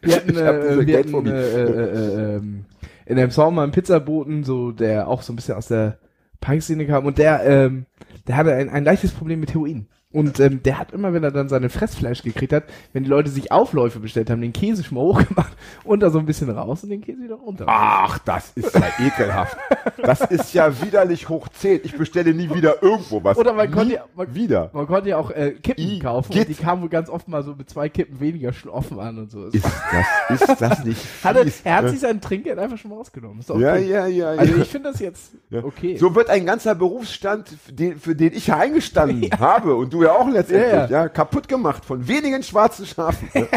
Wir 0.00 0.16
hatten, 0.16 0.30
Ich 0.30 0.36
äh, 0.36 0.86
wir 0.86 0.98
hatten 0.98 1.26
äh, 1.26 1.30
äh, 1.30 1.62
äh, 1.62 2.36
ähm, 2.36 2.64
in 3.04 3.18
einem 3.18 3.30
Song 3.30 3.54
mal 3.54 3.64
einen 3.64 3.72
Pizzaboten, 3.72 4.44
so 4.44 4.72
der 4.72 5.08
auch 5.08 5.22
so 5.22 5.32
ein 5.32 5.36
bisschen 5.36 5.54
aus 5.56 5.68
der 5.68 5.98
Punk-Szene 6.40 6.86
kam 6.86 7.06
und 7.06 7.18
der, 7.18 7.44
ähm, 7.44 7.86
der 8.26 8.36
hatte 8.36 8.54
ein, 8.54 8.68
ein 8.68 8.84
leichtes 8.84 9.12
Problem 9.12 9.40
mit 9.40 9.54
Heroin. 9.54 9.88
Und 10.16 10.40
ähm, 10.40 10.62
der 10.62 10.78
hat 10.78 10.92
immer, 10.92 11.12
wenn 11.12 11.22
er 11.24 11.30
dann 11.30 11.48
seine 11.48 11.68
Fressfleisch 11.68 12.22
gekriegt 12.22 12.52
hat, 12.52 12.64
wenn 12.92 13.04
die 13.04 13.10
Leute 13.10 13.28
sich 13.30 13.52
Aufläufe 13.52 14.00
bestellt 14.00 14.30
haben, 14.30 14.40
den 14.40 14.52
Käse 14.54 14.82
schon 14.82 14.96
mal 14.96 15.02
hochgemacht 15.04 15.52
und 15.84 16.00
da 16.00 16.10
so 16.10 16.18
ein 16.18 16.26
bisschen 16.26 16.48
raus 16.50 16.82
und 16.84 16.90
den 16.90 17.02
Käse 17.02 17.22
wieder 17.22 17.34
runter. 17.34 17.64
Ach, 17.68 18.18
das 18.18 18.52
ist 18.54 18.74
ja 18.74 18.86
ekelhaft. 19.06 19.56
Das 20.02 20.20
ist 20.22 20.54
ja 20.54 20.82
widerlich 20.82 21.28
hoch 21.28 21.48
10. 21.48 21.80
Ich 21.84 21.96
bestelle 21.96 22.32
nie 22.32 22.48
wieder 22.54 22.82
irgendwo 22.82 23.22
was. 23.22 23.36
Oder 23.36 23.52
man 23.52 23.68
nie 23.68 23.74
konnte 23.76 23.94
ja- 23.94 24.04
man- 24.14 24.34
wieder. 24.34 24.70
Man 24.72 24.86
konnte 24.86 25.10
ja 25.10 25.18
auch 25.18 25.30
äh, 25.30 25.52
Kippen 25.62 25.84
I- 25.84 25.98
kaufen 25.98 26.32
Git. 26.32 26.48
und 26.48 26.56
die 26.58 26.62
kamen 26.62 26.82
wohl 26.82 26.88
ganz 26.88 27.08
oft 27.10 27.28
mal 27.28 27.42
so 27.42 27.54
mit 27.54 27.68
zwei 27.68 27.88
Kippen 27.90 28.18
weniger 28.18 28.52
schloffen 28.54 28.98
an 28.98 29.18
und 29.18 29.30
so. 29.30 29.44
Ist 29.48 29.64
das, 30.28 30.40
ist 30.40 30.60
das 30.60 30.84
nicht 30.84 31.00
Hat 31.24 31.36
er, 31.36 31.44
er 31.64 31.76
hat 31.76 31.88
sich 31.90 32.00
sein 32.00 32.20
Trinkgeld 32.22 32.58
einfach 32.58 32.78
schon 32.78 32.90
mal 32.90 32.96
rausgenommen. 32.96 33.44
Ja, 33.46 33.54
okay. 33.54 33.86
ja, 33.86 34.06
ja, 34.06 34.32
ja. 34.32 34.40
Also 34.40 34.56
ich 34.56 34.68
finde 34.68 34.90
das 34.92 35.00
jetzt 35.00 35.32
Ja. 35.50 35.62
okay. 35.62 35.96
So 35.98 36.14
wird 36.14 36.30
ein 36.30 36.46
ganzer 36.46 36.74
Berufsstand, 36.74 37.48
für 37.48 37.72
den, 37.72 37.98
für 37.98 38.16
den 38.16 38.32
ich 38.32 38.46
ja 38.46 38.56
eingestanden 38.56 39.30
habe 39.38 39.74
und 39.74 39.92
du 39.92 40.05
ja 40.06 40.12
auch 40.12 40.28
letztendlich, 40.28 40.72
Ja, 40.72 40.86
ja, 40.86 40.90
ja. 41.02 41.08
kaputt 41.08 41.48
gemacht 41.48 41.84
von 41.84 42.06
wenigen 42.08 42.42
schwarzen 42.42 42.86
Schafen. 42.86 43.28
Ja. 43.34 43.42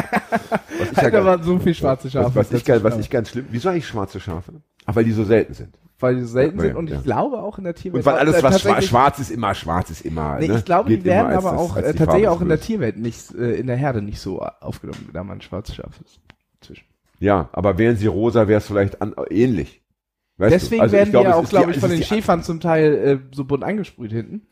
Was 0.79 0.91
ich 0.91 0.97
ja 0.97 1.03
da 1.03 1.09
ganz- 1.09 1.25
waren 1.25 1.43
so 1.43 1.59
viele 1.59 1.75
schwarze 1.75 2.09
Schafe. 2.09 2.35
was, 2.35 2.51
was, 2.53 2.61
ich, 2.61 2.83
was 2.83 2.97
ich 2.97 3.09
ganz 3.09 3.29
schlimm, 3.29 3.45
wieso 3.49 3.69
eigentlich 3.69 3.87
schwarze 3.87 4.19
Schafe? 4.19 4.53
Ach, 4.85 4.95
weil 4.95 5.03
die 5.03 5.11
so 5.11 5.23
selten 5.25 5.53
sind. 5.53 5.77
weil 5.99 6.15
die 6.15 6.21
so 6.21 6.27
selten 6.27 6.57
Ja, 6.57 6.63
sind 6.65 6.75
und 6.77 6.89
ja. 6.89 6.97
ich 6.97 7.03
glaube 7.03 7.39
auch 7.39 7.57
in 7.57 7.65
der 7.65 7.75
Tierwelt. 7.75 8.05
Und 8.05 8.11
weil 8.11 8.19
alles, 8.19 8.35
äh, 8.37 8.43
was 8.43 8.61
schwarz, 8.61 8.85
schwarz 8.85 9.19
ist, 9.19 9.29
immer 9.31 9.53
schwarz 9.55 9.89
ist 9.89 10.01
immer. 10.01 10.37
Nee, 10.39 10.47
ne? 10.47 10.55
ich 10.57 10.65
glaube, 10.65 10.89
Geht 10.89 11.01
die 11.01 11.05
werden 11.05 11.33
aber 11.33 11.51
das- 11.51 11.59
auch 11.59 11.77
äh, 11.77 11.93
tatsächlich 11.93 12.27
auch 12.27 12.41
in 12.41 12.49
der. 12.49 12.59
Tierwelt 12.61 12.97
nicht, 12.97 13.33
äh, 13.35 13.55
in 13.55 13.67
der 13.67 13.75
Herde 13.75 14.01
nicht 14.01 14.19
so 14.19 14.39
aufgenommen, 14.41 15.09
da 15.13 15.23
man 15.23 15.37
ein 15.39 15.41
schwarzes 15.41 15.75
Schaf 15.75 15.99
ist. 16.05 16.19
Zwischen. 16.61 16.85
Ja, 17.19 17.49
aber 17.51 17.77
wären 17.77 17.97
sie 17.97 18.07
rosa, 18.07 18.47
wäre 18.47 18.59
es 18.59 18.67
vielleicht 18.67 19.01
an, 19.01 19.13
ähnlich. 19.29 19.81
Weißt 20.37 20.53
Deswegen? 20.53 20.81
Also 20.81 20.93
werden 20.93 21.11
die 21.11 21.17
ja 21.19 21.35
auch, 21.35 21.49
glaube 21.49 21.71
ich, 21.71 21.79
von 21.79 21.89
den 21.89 22.01
Schäfern 22.01 22.43
zum 22.43 22.61
Teil 22.61 22.93
äh, 22.95 23.19
so 23.35 23.43
bunt 23.43 23.63
angesprüht 23.65 24.13
hinten. 24.13 24.47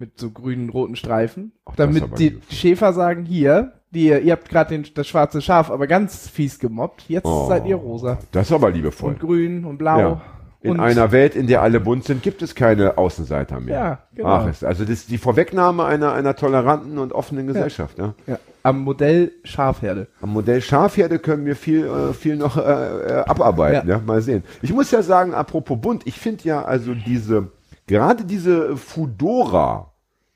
Mit 0.00 0.18
so 0.18 0.30
grünen, 0.30 0.70
roten 0.70 0.96
Streifen. 0.96 1.52
Ach, 1.66 1.76
damit 1.76 2.18
die 2.18 2.30
lieb. 2.30 2.42
Schäfer 2.50 2.94
sagen, 2.94 3.26
hier, 3.26 3.74
die, 3.90 4.06
ihr 4.08 4.32
habt 4.32 4.48
gerade 4.48 4.80
das 4.80 5.06
schwarze 5.06 5.42
Schaf 5.42 5.70
aber 5.70 5.86
ganz 5.86 6.26
fies 6.26 6.58
gemobbt, 6.58 7.04
jetzt 7.08 7.26
Oh, 7.26 7.46
seid 7.48 7.66
ihr 7.66 7.76
rosa. 7.76 8.18
Das 8.32 8.46
ist 8.46 8.52
aber 8.52 8.70
liebevoll. 8.70 9.10
Und 9.12 9.20
grün 9.20 9.64
und 9.66 9.76
blau. 9.76 9.98
Ja. 9.98 10.22
In 10.62 10.72
und 10.72 10.80
einer 10.80 11.12
Welt, 11.12 11.36
in 11.36 11.46
der 11.46 11.62
alle 11.62 11.80
bunt 11.80 12.04
sind, 12.04 12.22
gibt 12.22 12.40
es 12.42 12.54
keine 12.54 12.98
Außenseiter 12.98 13.60
mehr. 13.60 13.74
Ja, 13.74 13.98
genau. 14.14 14.28
Ach, 14.28 14.48
ist, 14.48 14.64
also 14.64 14.84
das 14.84 14.92
ist 14.92 15.10
die 15.10 15.18
Vorwegnahme 15.18 15.84
einer, 15.84 16.12
einer 16.12 16.36
toleranten 16.36 16.98
und 16.98 17.12
offenen 17.14 17.46
Gesellschaft. 17.46 17.98
Ja. 17.98 18.14
ja, 18.26 18.38
am 18.62 18.80
Modell 18.80 19.32
Schafherde. 19.44 20.08
Am 20.20 20.34
Modell 20.34 20.60
Schafherde 20.60 21.18
können 21.18 21.46
wir 21.46 21.56
viel, 21.56 21.86
äh, 21.86 22.12
viel 22.12 22.36
noch 22.36 22.58
äh, 22.58 22.60
äh, 22.60 23.12
abarbeiten. 23.26 23.88
Ja. 23.88 23.96
Ja. 23.96 24.02
Mal 24.04 24.20
sehen. 24.20 24.44
Ich 24.60 24.72
muss 24.72 24.90
ja 24.90 25.02
sagen, 25.02 25.32
apropos 25.34 25.78
bunt, 25.80 26.06
ich 26.06 26.18
finde 26.18 26.44
ja 26.44 26.62
also 26.62 26.94
diese, 26.94 27.48
gerade 27.86 28.24
diese 28.24 28.76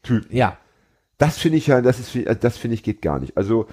Fudora-Typen, 0.04 0.36
Ja. 0.36 0.58
das 1.18 1.38
finde 1.38 1.58
ich 1.58 1.66
ja, 1.66 1.80
das 1.80 1.98
ist, 1.98 2.16
das 2.42 2.58
finde 2.58 2.74
ich 2.74 2.82
geht 2.82 3.02
gar 3.02 3.18
nicht. 3.20 3.36
Also, 3.36 3.66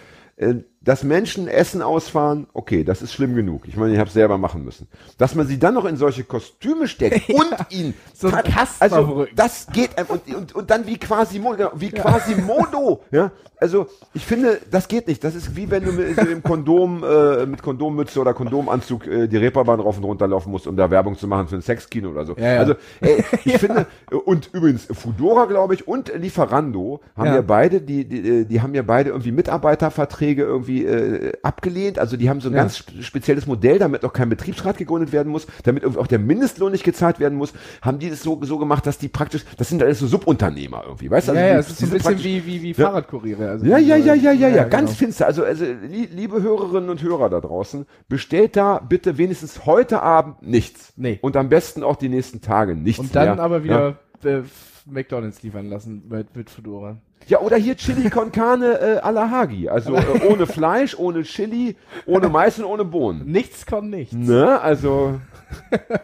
dass 0.84 1.04
Menschen 1.04 1.48
Essen 1.48 1.84
ausfahren, 1.84 2.48
okay, 2.54 2.84
das 2.84 3.04
ist 3.04 3.14
schlimm 3.14 3.36
genug. 3.36 3.68
Ich 3.68 3.78
meine, 3.78 3.94
ich 3.94 4.00
habe 4.00 4.08
es 4.08 4.16
selber 4.16 4.40
machen 4.40 4.66
müssen. 4.66 4.88
Dass 5.20 5.36
man 5.36 5.46
sie 5.46 5.60
dann 5.60 5.76
noch 5.76 5.86
in 5.86 5.96
solche 5.96 6.24
Kostüme 6.24 6.88
steckt 6.88 7.30
und 7.34 7.56
ihn 7.70 7.94
So 8.16 8.30
ein 8.30 8.44
also 8.80 9.28
das 9.36 9.68
geht 9.72 9.92
und, 10.10 10.36
und, 10.36 10.56
und 10.56 10.72
dann 10.72 10.88
wie 10.88 10.98
quasi 10.98 11.38
genau, 11.38 11.72
wie 11.76 11.92
quasi 11.92 12.36
Modo, 12.36 13.04
ja. 13.12 13.32
Also 13.58 13.86
ich 14.16 14.26
finde, 14.26 14.60
das 14.72 14.88
geht 14.88 15.08
nicht. 15.08 15.24
Das 15.24 15.36
ist 15.36 15.56
wie 15.56 15.70
wenn 15.70 15.86
du 15.86 15.92
mit, 15.92 16.18
mit 16.18 16.30
dem 16.32 16.42
Kondom 16.42 17.04
äh, 17.04 17.46
mit 17.46 17.62
Kondommütze 17.62 18.20
oder 18.20 18.34
Kondomanzug 18.34 19.06
äh, 19.06 19.28
die 19.28 19.38
Reeperbahn 19.38 19.80
rauf 19.80 19.98
und 19.98 20.04
runter 20.04 20.28
laufen 20.28 20.50
musst, 20.50 20.66
um 20.66 20.76
da 20.76 20.90
Werbung 20.90 21.16
zu 21.16 21.28
machen 21.28 21.48
für 21.48 21.58
ein 21.58 21.62
Sexkino 21.62 22.10
oder 22.10 22.26
so. 22.26 22.36
Ja, 22.38 22.54
ja. 22.54 22.60
Also 22.60 22.74
ey, 23.02 23.24
ich 23.46 23.60
finde 23.60 23.86
und 24.26 24.50
übrigens 24.54 24.88
Fudora 24.92 25.46
glaube 25.46 25.76
ich 25.76 25.88
und 25.88 26.12
Lieferando 26.16 27.02
haben 27.16 27.28
ja, 27.28 27.36
Ja. 27.36 27.42
beide 27.42 27.82
die, 27.82 28.06
die 28.06 28.46
die 28.46 28.62
haben 28.62 28.74
ja 28.74 28.82
beide 28.82 29.12
irgendwie 29.12 29.32
Mitarbeiterverträge 29.32 30.31
irgendwie 30.40 30.86
äh, 30.86 31.34
abgelehnt. 31.44 32.00
Also 32.00 32.18
die 32.18 32.30
haben 32.30 32.40
so 32.42 32.50
ein 32.50 32.54
Ja. 32.56 32.62
ganz 32.62 32.78
sp- 32.80 33.02
spezielles 33.02 33.48
Modell, 33.48 33.80
damit 33.80 34.06
auch 34.06 34.14
kein 34.14 34.30
Betriebsrat 34.30 34.78
gegründet 34.78 35.12
werden 35.12 35.32
muss, 35.32 35.48
damit 35.64 35.84
irgendwie 35.84 36.00
auch 36.02 36.08
der 36.08 36.20
Mindestlohn 36.20 36.72
nicht 36.72 36.84
gezahlt 36.84 37.20
werden 37.20 37.38
muss, 37.38 37.54
haben 37.82 38.00
die 38.00 38.10
das 38.10 38.24
so, 38.24 38.40
so 38.44 38.58
gemacht, 38.58 38.86
dass 38.86 38.98
die 38.98 39.08
praktisch, 39.10 39.44
das 39.58 39.70
sind 39.70 39.82
alles 39.84 40.00
so 40.00 40.08
Subunternehmer 40.08 40.84
irgendwie, 40.86 41.10
weißt 41.12 41.28
du? 41.28 41.32
Also 41.34 41.42
ja, 41.42 41.48
die, 41.48 41.54
ja, 41.54 41.60
es 41.60 41.70
ist 41.70 41.80
so 41.80 41.86
die 41.86 41.92
ein 41.92 41.98
bisschen 41.98 42.20
wie, 42.24 42.46
wie, 42.46 42.62
wie 42.62 42.70
Ja. 42.72 42.88
Fahrradkuriere. 42.88 43.50
Also 43.50 43.66
ja, 43.66 43.78
ja, 43.78 43.96
ja, 43.96 44.14
ja, 44.14 44.32
ja, 44.32 44.48
ja, 44.48 44.64
ganz 44.66 44.92
genau. 44.92 44.98
finster. 44.98 45.26
Also, 45.28 45.44
also 45.44 45.66
li 45.66 46.08
liebe 46.14 46.42
Hörerinnen 46.42 46.90
und 46.90 47.02
Hörer 47.04 47.30
da 47.30 47.40
draußen, 47.42 47.86
bestellt 48.08 48.56
da 48.56 48.80
bitte 48.80 49.18
wenigstens 49.18 49.66
heute 49.66 50.02
Abend 50.02 50.42
nichts. 50.42 50.94
Nee. 50.96 51.20
Und 51.22 51.36
am 51.38 51.50
besten 51.50 51.84
auch 51.84 51.96
die 51.96 52.10
nächsten 52.10 52.42
Tage 52.42 52.76
nichts 52.76 53.00
Und 53.00 53.16
dann 53.16 53.36
mehr. 53.36 53.44
aber 53.44 53.58
Ja. 53.58 53.64
wieder 53.64 53.96
äh, 54.24 54.42
McDonalds 54.86 55.42
liefern 55.44 55.68
lassen 55.70 56.04
mit, 56.10 56.36
mit 56.36 56.50
Fedora. 56.50 56.98
Ja, 57.28 57.40
oder 57.40 57.58
hier 57.58 57.76
Chili 57.78 58.10
con 58.10 58.32
Carne 58.32 58.80
äh, 58.80 59.00
à 59.00 59.12
la 59.12 59.30
Hagi. 59.30 59.70
Also 59.70 59.96
äh, 59.96 60.26
ohne 60.28 60.48
Fleisch, 60.48 60.98
ohne 60.98 61.24
Chili, 61.24 61.76
ohne 62.06 62.30
Mais 62.30 62.60
und 62.60 62.66
ohne 62.66 62.84
Bohnen. 62.86 63.26
Nichts 63.26 63.66
kann 63.66 63.90
nichts. 63.90 64.14
Ne, 64.14 64.60
also 64.60 65.20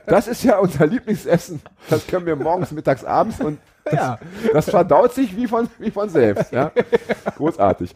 das 0.05 0.27
ist 0.27 0.43
ja 0.43 0.57
unser 0.59 0.87
Lieblingsessen. 0.87 1.61
Das 1.89 2.05
können 2.07 2.25
wir 2.25 2.35
morgens, 2.35 2.71
mittags, 2.71 3.03
abends 3.03 3.39
und 3.39 3.59
Ja. 3.91 4.19
das 4.53 4.69
verdaut 4.69 5.13
sich 5.13 5.35
wie 5.35 5.47
von, 5.47 5.69
wie 5.79 5.91
von 5.91 6.09
selbst. 6.09 6.51
Ja? 6.51 6.71
Großartig. 7.37 7.95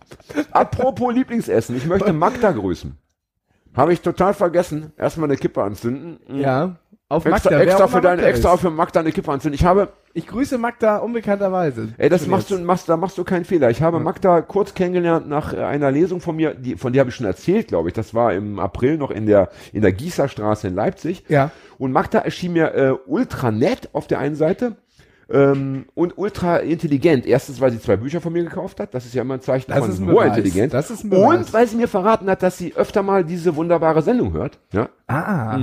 Apropos 0.51 1.13
Lieblingsessen, 1.13 1.75
ich 1.75 1.85
möchte 1.85 2.13
Magda 2.13 2.51
grüßen. 2.51 2.97
Habe 3.75 3.93
ich 3.93 4.01
total 4.01 4.33
vergessen. 4.33 4.91
Erstmal 4.97 5.29
eine 5.29 5.37
Kippe 5.37 5.63
anzünden. 5.63 6.19
Ja. 6.27 6.75
Auf 7.11 7.25
Extra, 7.25 7.49
Magda. 7.51 7.63
extra 7.63 7.87
für 7.87 8.01
deine, 8.01 8.15
Magda 8.21 8.29
extra 8.29 8.57
für 8.57 8.69
Magda 8.69 8.99
eine 9.01 9.11
Kippe 9.11 9.31
anzünden. 9.31 9.55
Ich 9.59 9.65
habe, 9.65 9.89
Ich 10.13 10.27
grüße 10.27 10.57
Magda 10.57 10.97
unbekannterweise. 10.97 11.89
ey, 11.97 12.09
das 12.09 12.25
machst 12.27 12.49
du, 12.49 12.55
jetzt. 12.55 12.63
machst, 12.63 12.87
da 12.89 12.95
machst 12.97 13.17
du 13.17 13.23
keinen 13.23 13.45
Fehler. 13.45 13.69
Ich 13.69 13.81
habe 13.81 13.99
Magda 13.99 14.41
kurz 14.41 14.73
kennengelernt 14.73 15.27
nach 15.27 15.53
äh, 15.53 15.57
einer 15.63 15.91
Lesung 15.91 16.21
von 16.21 16.35
mir, 16.35 16.53
die, 16.53 16.75
von 16.77 16.93
der 16.93 17.01
habe 17.01 17.09
ich 17.09 17.15
schon 17.15 17.25
erzählt, 17.25 17.67
glaube 17.67 17.89
ich. 17.89 17.93
Das 17.93 18.13
war 18.13 18.33
im 18.33 18.59
April 18.59 18.97
noch 18.97 19.11
in 19.11 19.25
der, 19.25 19.49
in 19.73 19.81
der 19.81 19.91
Gießerstraße 19.91 20.67
in 20.69 20.75
Leipzig. 20.75 21.25
Ja. 21.27 21.51
Und 21.77 21.91
Magda 21.91 22.19
erschien 22.19 22.53
mir 22.53 22.73
äh, 22.73 22.93
ultra 23.05 23.51
nett 23.51 23.89
auf 23.93 24.07
der 24.07 24.19
einen 24.19 24.35
Seite. 24.35 24.77
Ähm, 25.29 25.85
und 25.93 26.17
ultra 26.17 26.57
intelligent. 26.57 27.25
Erstens, 27.25 27.61
weil 27.61 27.71
sie 27.71 27.79
zwei 27.79 27.95
Bücher 27.95 28.19
von 28.19 28.33
mir 28.33 28.43
gekauft 28.43 28.81
hat. 28.81 28.93
Das 28.93 29.05
ist 29.05 29.13
ja 29.13 29.21
immer 29.21 29.35
ein 29.35 29.41
Zeichen 29.41 29.71
Das 29.71 29.79
von 29.79 29.89
ist 29.89 29.99
ein 29.99 30.11
hoher. 30.11 30.25
Intelligenz. 30.25 30.73
Das 30.73 30.91
ist 30.91 31.05
ein 31.05 31.09
Beweis. 31.09 31.37
und 31.39 31.53
weil 31.53 31.67
sie 31.67 31.77
mir 31.77 31.87
verraten 31.87 32.29
hat, 32.29 32.43
dass 32.43 32.57
sie 32.57 32.73
öfter 32.75 33.01
mal 33.01 33.23
diese 33.23 33.55
wunderbare 33.55 34.01
Sendung 34.01 34.33
hört. 34.33 34.59
Ja. 34.73 34.89
Ah, 35.07 35.57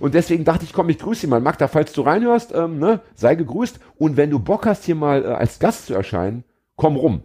Und 0.00 0.14
deswegen 0.14 0.44
dachte 0.44 0.64
ich, 0.64 0.72
komm, 0.72 0.88
ich 0.88 0.98
grüße 0.98 1.22
sie 1.22 1.26
mal. 1.26 1.40
Magda, 1.40 1.68
falls 1.68 1.92
du 1.92 2.02
reinhörst, 2.02 2.54
ähm, 2.54 2.78
ne, 2.78 3.00
sei 3.14 3.34
gegrüßt. 3.34 3.80
Und 3.96 4.16
wenn 4.16 4.30
du 4.30 4.38
Bock 4.38 4.66
hast, 4.66 4.84
hier 4.84 4.94
mal 4.94 5.24
äh, 5.24 5.28
als 5.28 5.58
Gast 5.58 5.86
zu 5.86 5.94
erscheinen, 5.94 6.44
komm 6.76 6.96
rum. 6.96 7.22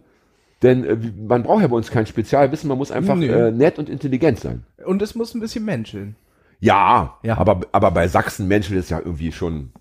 Denn 0.62 0.84
äh, 0.84 0.96
man 1.26 1.42
braucht 1.42 1.62
ja 1.62 1.68
bei 1.68 1.76
uns 1.76 1.90
kein 1.90 2.06
Spezialwissen, 2.06 2.68
man 2.68 2.78
muss 2.78 2.90
einfach 2.90 3.16
Nö. 3.16 3.26
äh, 3.26 3.50
nett 3.50 3.78
und 3.78 3.88
intelligent 3.88 4.40
sein. 4.40 4.64
und 4.84 5.02
es 5.02 5.14
muss 5.14 5.34
ein 5.34 5.40
bisschen 5.40 5.64
menscheln. 5.64 6.16
Ja, 6.60 7.18
Ja. 7.22 7.36
Aber, 7.36 7.60
aber 7.72 7.90
bei 7.90 8.08
Sachsen 8.08 8.48
Menschen 8.48 8.76
ist 8.78 8.90
ja 8.90 8.98
irgendwie 8.98 9.32
schon, 9.32 9.72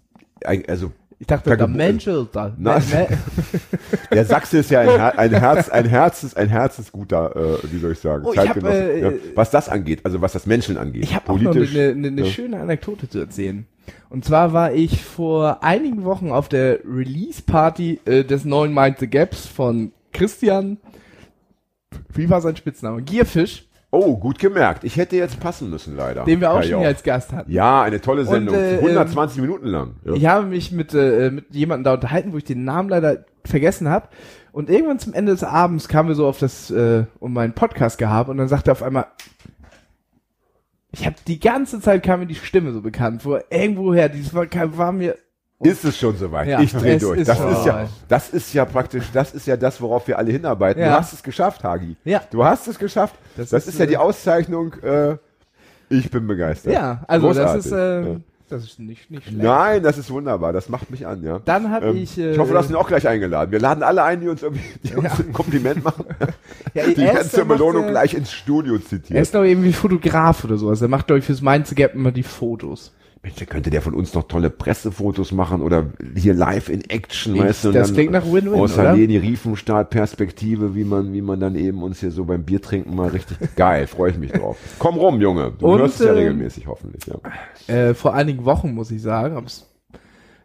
also 0.44 0.92
Ich 1.24 1.28
dachte, 1.28 1.52
Verge- 1.52 1.58
der 1.60 1.68
menschelt 1.70 2.30
da. 2.34 2.54
Na, 2.58 2.80
Me- 2.80 3.08
me- 3.10 3.18
der 4.12 4.26
Sachse 4.26 4.58
ist 4.58 4.70
ja 4.72 4.82
ein, 4.82 4.90
Her 4.90 5.18
ein 5.18 5.32
Herz, 5.34 5.70
ein 5.70 5.86
Herzens, 5.86 6.36
ein 6.36 6.50
herzensguter, 6.50 7.34
äh, 7.64 7.72
wie 7.72 7.80
soll 7.80 7.94
ich 7.94 8.00
sagen, 8.00 8.26
Oh, 8.26 8.34
ich 8.34 8.40
hab, 8.40 8.62
äh, 8.62 9.00
ja, 9.00 9.12
was 9.34 9.50
das 9.50 9.70
angeht, 9.70 10.02
also 10.04 10.20
was 10.20 10.34
das 10.34 10.46
Menschen 10.46 10.76
angeht. 10.78 11.06
Ich 11.06 11.16
habe 11.16 11.32
auch 11.32 11.40
noch 11.40 11.56
eine, 11.56 11.64
eine, 11.66 12.08
eine 12.10 12.22
ja. 12.24 12.26
schöne 12.26 12.60
Anekdote 12.60 13.08
zu 13.08 13.20
erzählen. 13.20 13.66
Und 14.10 14.26
zwar 14.26 14.52
war 14.52 14.74
ich 14.74 15.02
vor 15.02 15.64
einigen 15.64 16.04
Wochen 16.04 16.30
auf 16.30 16.50
der 16.50 16.80
Release-Party 16.84 18.02
äh, 18.04 18.26
des 18.26 18.44
neuen 18.44 18.74
Mind 18.74 19.00
the 19.00 19.08
Gaps 19.08 19.48
von 19.48 19.94
Christian. 20.12 20.76
Wie 22.14 22.30
war 22.30 22.42
sein 22.42 22.58
Spitzname? 22.58 23.02
Gierfisch, 23.02 23.70
Oh, 23.96 24.18
gut 24.18 24.40
gemerkt. 24.40 24.84
Ich 24.84 24.98
hätte 24.98 25.18
jetzt 25.18 25.40
passen 25.40 25.70
müssen, 25.70 25.96
leider. 25.96 26.24
den 26.24 26.42
wir 26.42 26.50
auch 26.50 26.56
Herr 26.56 26.64
schon 26.64 26.80
hier 26.80 26.88
als 26.88 27.04
Gast 27.04 27.32
hatten. 27.32 27.52
Ja, 27.52 27.84
eine 27.84 28.02
tolle 28.02 28.26
Sendung. 28.26 28.56
äh, 28.56 28.80
120 28.80 29.40
Minuten 29.40 29.68
lang. 29.68 29.98
Ja. 30.04 30.14
Ich 30.14 30.26
habe 30.26 30.48
mich 30.48 30.72
mit, 30.72 30.96
äh, 30.96 31.30
mit 31.30 31.54
jemandem 31.54 31.84
da 31.84 31.94
unterhalten, 31.94 32.34
wo 32.34 32.38
ich 32.38 32.44
den 32.44 32.64
Namen 32.64 32.90
leider 32.90 33.24
vergessen 33.46 33.88
habe. 33.88 34.08
Und 34.52 34.72
irgendwann 34.72 34.98
zum 34.98 35.14
Ende 35.14 35.32
des 35.32 35.44
Abends 35.44 35.88
kamen 35.88 36.10
wir 36.10 36.16
so 36.16 36.26
auf 36.26 36.40
das, 36.40 36.72
äh, 36.72 37.04
um 37.20 37.34
meinen 37.34 37.54
Podcast 37.54 38.00
gehabt 38.00 38.30
und 38.30 38.38
dann 38.38 38.48
sagte 38.48 38.72
er 38.72 38.74
auf 38.74 38.82
einmal, 38.82 39.06
ich 40.92 41.06
habe 41.06 41.18
die 41.28 41.40
ganze 41.40 41.80
Zeit 41.80 42.02
kam 42.02 42.22
mir 42.22 42.26
die 42.26 42.34
Stimme 42.34 42.74
so 42.74 42.82
bekannt, 42.82 43.24
wo 43.26 43.38
irgendwoher, 43.52 44.10
dieses 44.10 44.34
war, 44.34 44.48
war 44.76 44.92
mir, 44.92 45.18
Ist 45.62 45.86
es 45.86 45.98
schon 45.98 46.18
soweit? 46.18 46.48
Ja, 46.48 46.60
ich 46.60 46.74
drehe 46.74 46.98
durch. 46.98 47.24
das 47.24 47.40
ist 47.40 47.66
ja, 47.66 47.88
das 48.10 48.30
ist 48.30 48.54
ja 48.54 48.66
praktisch, 48.66 49.06
das 49.14 49.34
ist 49.34 49.48
ja 49.48 49.56
das, 49.56 49.80
worauf 49.80 50.08
wir 50.08 50.18
alle 50.18 50.32
hinarbeiten. 50.32 50.82
Ja. 50.82 50.90
Du 50.90 50.96
hast 51.00 51.14
es 51.14 51.24
geschafft, 51.24 51.64
Hagi. 51.64 51.96
Ja. 52.04 52.22
Du 52.32 52.44
hast 52.44 52.68
es 52.68 52.78
geschafft. 52.78 53.16
Das, 53.38 53.50
Das 53.50 53.64
ist, 53.68 53.76
ist, 53.76 53.80
ja 53.80 53.86
die 53.86 53.94
äh, 53.94 53.98
Auszeichnung. 53.98 54.74
Äh, 54.84 55.16
ich 55.90 56.10
bin 56.12 56.28
begeistert. 56.28 56.74
ja, 56.74 57.04
also 57.08 57.28
das 57.30 57.38
Großartig. 57.38 57.66
ist, 57.66 57.72
äh, 57.72 58.02
Ja. 58.14 58.16
das 58.50 58.64
ist 58.64 58.80
nicht, 58.80 59.10
nicht 59.12 59.24
schlecht. 59.28 59.42
Nein, 59.42 59.84
das 59.84 59.98
ist 59.98 60.10
wunderbar. 60.12 60.52
Das 60.52 60.68
macht 60.70 60.90
mich 60.92 61.06
an, 61.08 61.24
ja. 61.24 61.40
Dann 61.46 61.70
habe 61.72 61.88
Ähm, 61.88 61.98
ich, 61.98 62.18
äh, 62.18 62.32
ich 62.34 62.40
hoffe, 62.40 62.52
du 62.52 62.58
hast 62.58 62.70
ihn 62.70 62.76
auch 62.76 62.88
gleich 62.88 63.08
eingeladen. 63.08 63.52
Wir 63.52 63.60
laden 63.60 63.84
alle 63.84 64.04
ein, 64.04 64.20
die 64.20 64.28
uns 64.28 64.42
irgendwie 64.44 64.64
die 64.84 64.96
uns 64.96 65.20
ein 65.20 65.32
Kompliment 65.32 65.84
machen. 65.84 66.06
ja, 66.74 66.88
Die 66.88 67.02
er 67.04 67.14
er 67.14 67.46
macht, 67.46 67.48
Belohnung 67.48 67.86
äh, 67.88 67.92
gleich 67.92 68.16
ins 68.16 68.32
Studio 68.34 68.76
Er 68.76 68.86
zitiert. 68.86 69.20
ist 69.22 69.34
doch 69.36 69.44
irgendwie 69.44 69.72
Fotograf 69.72 70.44
oder 70.44 70.58
sowas. 70.58 70.82
Er 70.82 70.88
macht, 70.90 71.08
glaube 71.08 71.20
ich, 71.20 71.26
fürs 71.26 71.40
the 71.40 71.76
Gap 71.76 71.94
immer 71.94 72.12
die 72.12 72.24
Fotos. 72.24 72.92
Mensch, 73.24 73.36
da 73.38 73.46
könnte 73.46 73.70
der 73.70 73.82
von 73.82 73.94
uns 73.94 74.14
noch 74.14 74.24
tolle 74.28 74.50
Pressefotos 74.50 75.32
machen 75.32 75.62
oder 75.62 75.86
hier 76.14 76.34
live 76.34 76.68
in 76.68 76.82
Action, 76.90 77.36
Ich- 77.36 77.42
weißt 77.42 77.64
du? 77.66 77.72
das 77.72 77.88
dann 77.88 77.96
klingt 77.96 78.12
nach 78.12 78.26
Win-Win, 78.26 78.60
Aus 78.60 78.78
oder? 78.78 78.94
Leni 78.94 79.16
Riefenstahl 79.18 79.86
Perspektive, 79.86 80.76
wie 80.76 80.84
man, 80.84 81.14
wie 81.14 81.22
man 81.22 81.40
dann 81.40 81.56
eben 81.56 81.82
uns 81.84 82.02
hier 82.02 82.12
so 82.12 82.26
beim 82.26 82.44
Bier 82.44 82.62
trinken 82.62 82.94
mal 82.96 83.08
richtig 83.08 83.38
geil, 83.56 83.88
freue 83.88 84.12
ich 84.12 84.18
mich 84.18 84.34
drauf. 84.34 84.58
Komm 84.78 84.96
rum, 84.98 85.22
Junge. 85.22 85.54
Du 85.58 85.68
Und, 85.68 85.80
hörst 85.80 86.02
es 86.02 86.06
ja 86.06 86.12
ähm, 86.12 86.18
regelmäßig, 86.18 86.68
hoffentlich, 86.68 87.04
ja. 87.08 87.74
Äh, 87.74 87.94
vor 87.94 88.14
einigen 88.14 88.44
Wochen, 88.44 88.74
muss 88.74 88.92
ich 88.92 89.02
sagen. 89.02 89.36
hab's- 89.38 89.68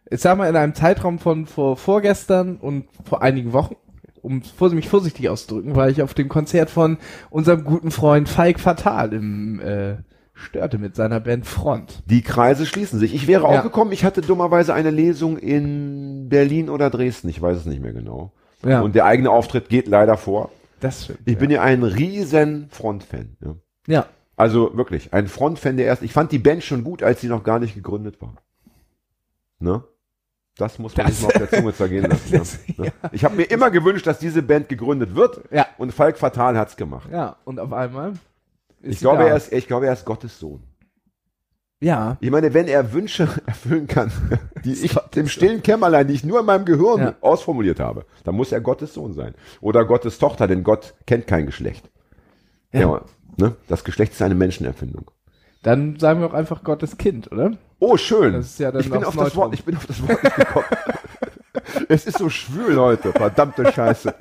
Ich 0.09 0.21
sag 0.21 0.39
mal, 0.39 0.49
in 0.49 0.55
einem 0.55 0.75
Zeitraum 0.75 1.19
von 1.19 1.47
vor 1.47 1.77
vorgestern 1.77 2.59
und 2.59 2.85
vor 3.05 3.23
einigen 3.23 3.53
Wochen, 3.53 3.75
um 4.23 4.41
mich 4.73 4.89
vorsichtig 4.89 5.29
auszudrücken, 5.29 5.75
war 5.75 5.89
ich 5.91 6.01
auf 6.01 6.15
dem 6.15 6.29
Konzert 6.29 6.71
von 6.71 6.99
unserem 7.29 7.65
guten 7.65 7.91
Freund 7.91 8.29
Falk 8.29 8.61
Fatal 8.61 9.13
im 9.13 9.59
äh, 9.61 9.97
Störte 10.39 10.79
mit 10.79 10.95
seiner 10.97 11.21
Band 11.21 11.47
Front. 11.47 12.03
Die 12.07 12.23
Kreise 12.23 12.65
schließen 12.65 12.99
sich. 12.99 13.15
Ich 13.15 13.27
wäre 13.27 13.43
Ja. 13.43 13.59
auch 13.59 13.63
gekommen, 13.63 13.93
ich 13.93 14.05
hatte 14.05 14.21
dummerweise 14.21 14.73
eine 14.73 14.91
Lesung 14.91 15.37
in 15.37 16.29
Berlin 16.29 16.71
oder 16.71 16.91
Dresden, 16.91 17.29
ich 17.29 17.43
weiß 17.43 17.57
es 17.59 17.67
nicht 17.67 17.83
mehr 17.83 17.93
genau. 17.93 18.33
Ja, 18.65 18.81
Und 18.81 18.95
der 18.95 19.05
eigene 19.05 19.31
Auftritt 19.31 19.69
geht 19.69 19.87
leider 19.89 20.17
vor. 20.17 20.51
das 20.81 21.05
stimmt. 21.05 21.21
Ich 21.25 21.35
ja. 21.35 21.39
bin 21.39 21.51
ja 21.51 21.63
ein 21.63 21.83
riesen 21.83 22.69
Front-Fan. 22.71 23.37
Ja. 23.45 23.55
ja. 23.87 24.07
Also 24.37 24.77
wirklich, 24.77 25.13
ein 25.13 25.27
Frontfan 25.27 25.77
der 25.77 25.87
ersten. 25.89 26.05
Ich 26.05 26.13
fand 26.13 26.31
die 26.31 26.39
Band 26.39 26.63
schon 26.63 26.85
gut, 26.85 27.03
als 27.03 27.21
sie 27.21 27.27
noch 27.29 27.43
gar 27.43 27.59
nicht 27.59 27.75
gegründet 27.75 28.21
war. 28.23 28.35
Ne? 29.59 29.83
Das 30.57 30.79
muss 30.79 30.97
man 30.97 31.07
Das- 31.07 31.17
sich 31.19 31.27
mal 31.27 31.33
auf 31.43 31.49
der 31.51 31.59
Zunge 31.59 31.75
zergehen 31.75 32.05
lassen. 32.09 32.33
das- 32.33 32.59
ne? 32.77 32.85
Ne? 32.87 32.93
Ich 33.13 33.25
habe 33.25 33.35
mir 33.37 33.45
immer 33.45 33.71
gewünscht, 33.71 34.07
dass 34.07 34.19
diese 34.21 34.43
Band 34.43 34.69
gegründet 34.69 35.15
wird. 35.15 35.41
Ja. 35.51 35.67
Und 35.79 35.93
Falk 35.93 36.19
Fatal 36.19 36.57
hat's 36.57 36.77
gemacht. 36.77 37.09
Ja, 37.13 37.37
und 37.45 37.59
auf 37.61 37.73
einmal 37.73 38.13
ist 38.83 38.95
Ich 38.95 39.01
glaube, 39.01 39.29
er 39.29 39.37
ist, 39.37 39.53
ich 39.53 39.67
glaube, 39.67 39.87
er 39.87 39.93
ist 39.93 40.05
Gottes 40.05 40.39
Sohn. 40.39 40.63
Ja, 41.81 42.17
Ich 42.21 42.31
meine, 42.31 42.53
wenn 42.55 42.67
er 42.67 42.93
Wünsche 42.93 43.29
erfüllen 43.47 43.87
kann, 43.87 44.11
die 44.65 44.73
ich 44.73 44.97
im 45.15 45.29
stillen 45.29 45.63
Kämmerlein, 45.63 46.09
die 46.09 46.15
ich 46.15 46.25
nur 46.25 46.41
in 46.41 46.47
meinem 46.47 46.65
Gehirn 46.65 47.01
Ja. 47.01 47.15
ausformuliert 47.21 47.79
habe, 47.79 48.05
dann 48.25 48.35
muss 48.35 48.51
er 48.51 48.61
Gottes 48.61 48.95
Sohn 48.95 49.13
sein. 49.15 49.35
Oder 49.61 49.85
Gottes 49.85 50.19
Tochter, 50.19 50.49
denn 50.49 50.65
Gott 50.65 50.95
kennt 51.07 51.27
kein 51.29 51.47
Geschlecht. 51.47 51.89
Ja. 52.73 52.81
Ja. 52.81 53.05
ne? 53.37 53.55
Das 53.69 53.85
Geschlecht 53.85 54.13
ist 54.13 54.23
eine 54.23 54.35
Menschenerfindung. 54.35 55.11
dann 55.63 55.99
sagen 56.01 56.21
wir 56.21 56.27
auch 56.27 56.35
einfach 56.35 56.65
Gottes 56.65 56.97
Kind, 56.99 57.31
oder? 57.31 57.53
Oh, 57.79 57.97
schön. 57.97 58.33
Das 58.33 58.47
ist 58.47 58.59
ja 58.59 58.73
dann 58.73 58.81
ich, 58.81 58.91
bin 58.91 59.05
auf 59.05 59.15
das. 59.17 59.37
Wort, 59.37 59.55
ich 59.55 59.65
bin 59.65 59.77
auf 59.77 59.87
das 59.87 60.03
Wort 60.07 60.23
nicht 60.25 60.35
gekommen. 60.35 60.67
es 61.89 62.07
ist 62.07 62.19
so 62.19 62.29
schwül 62.29 62.77
heute, 62.77 63.13
verdammte 63.13 63.71
Scheiße. 63.73 64.15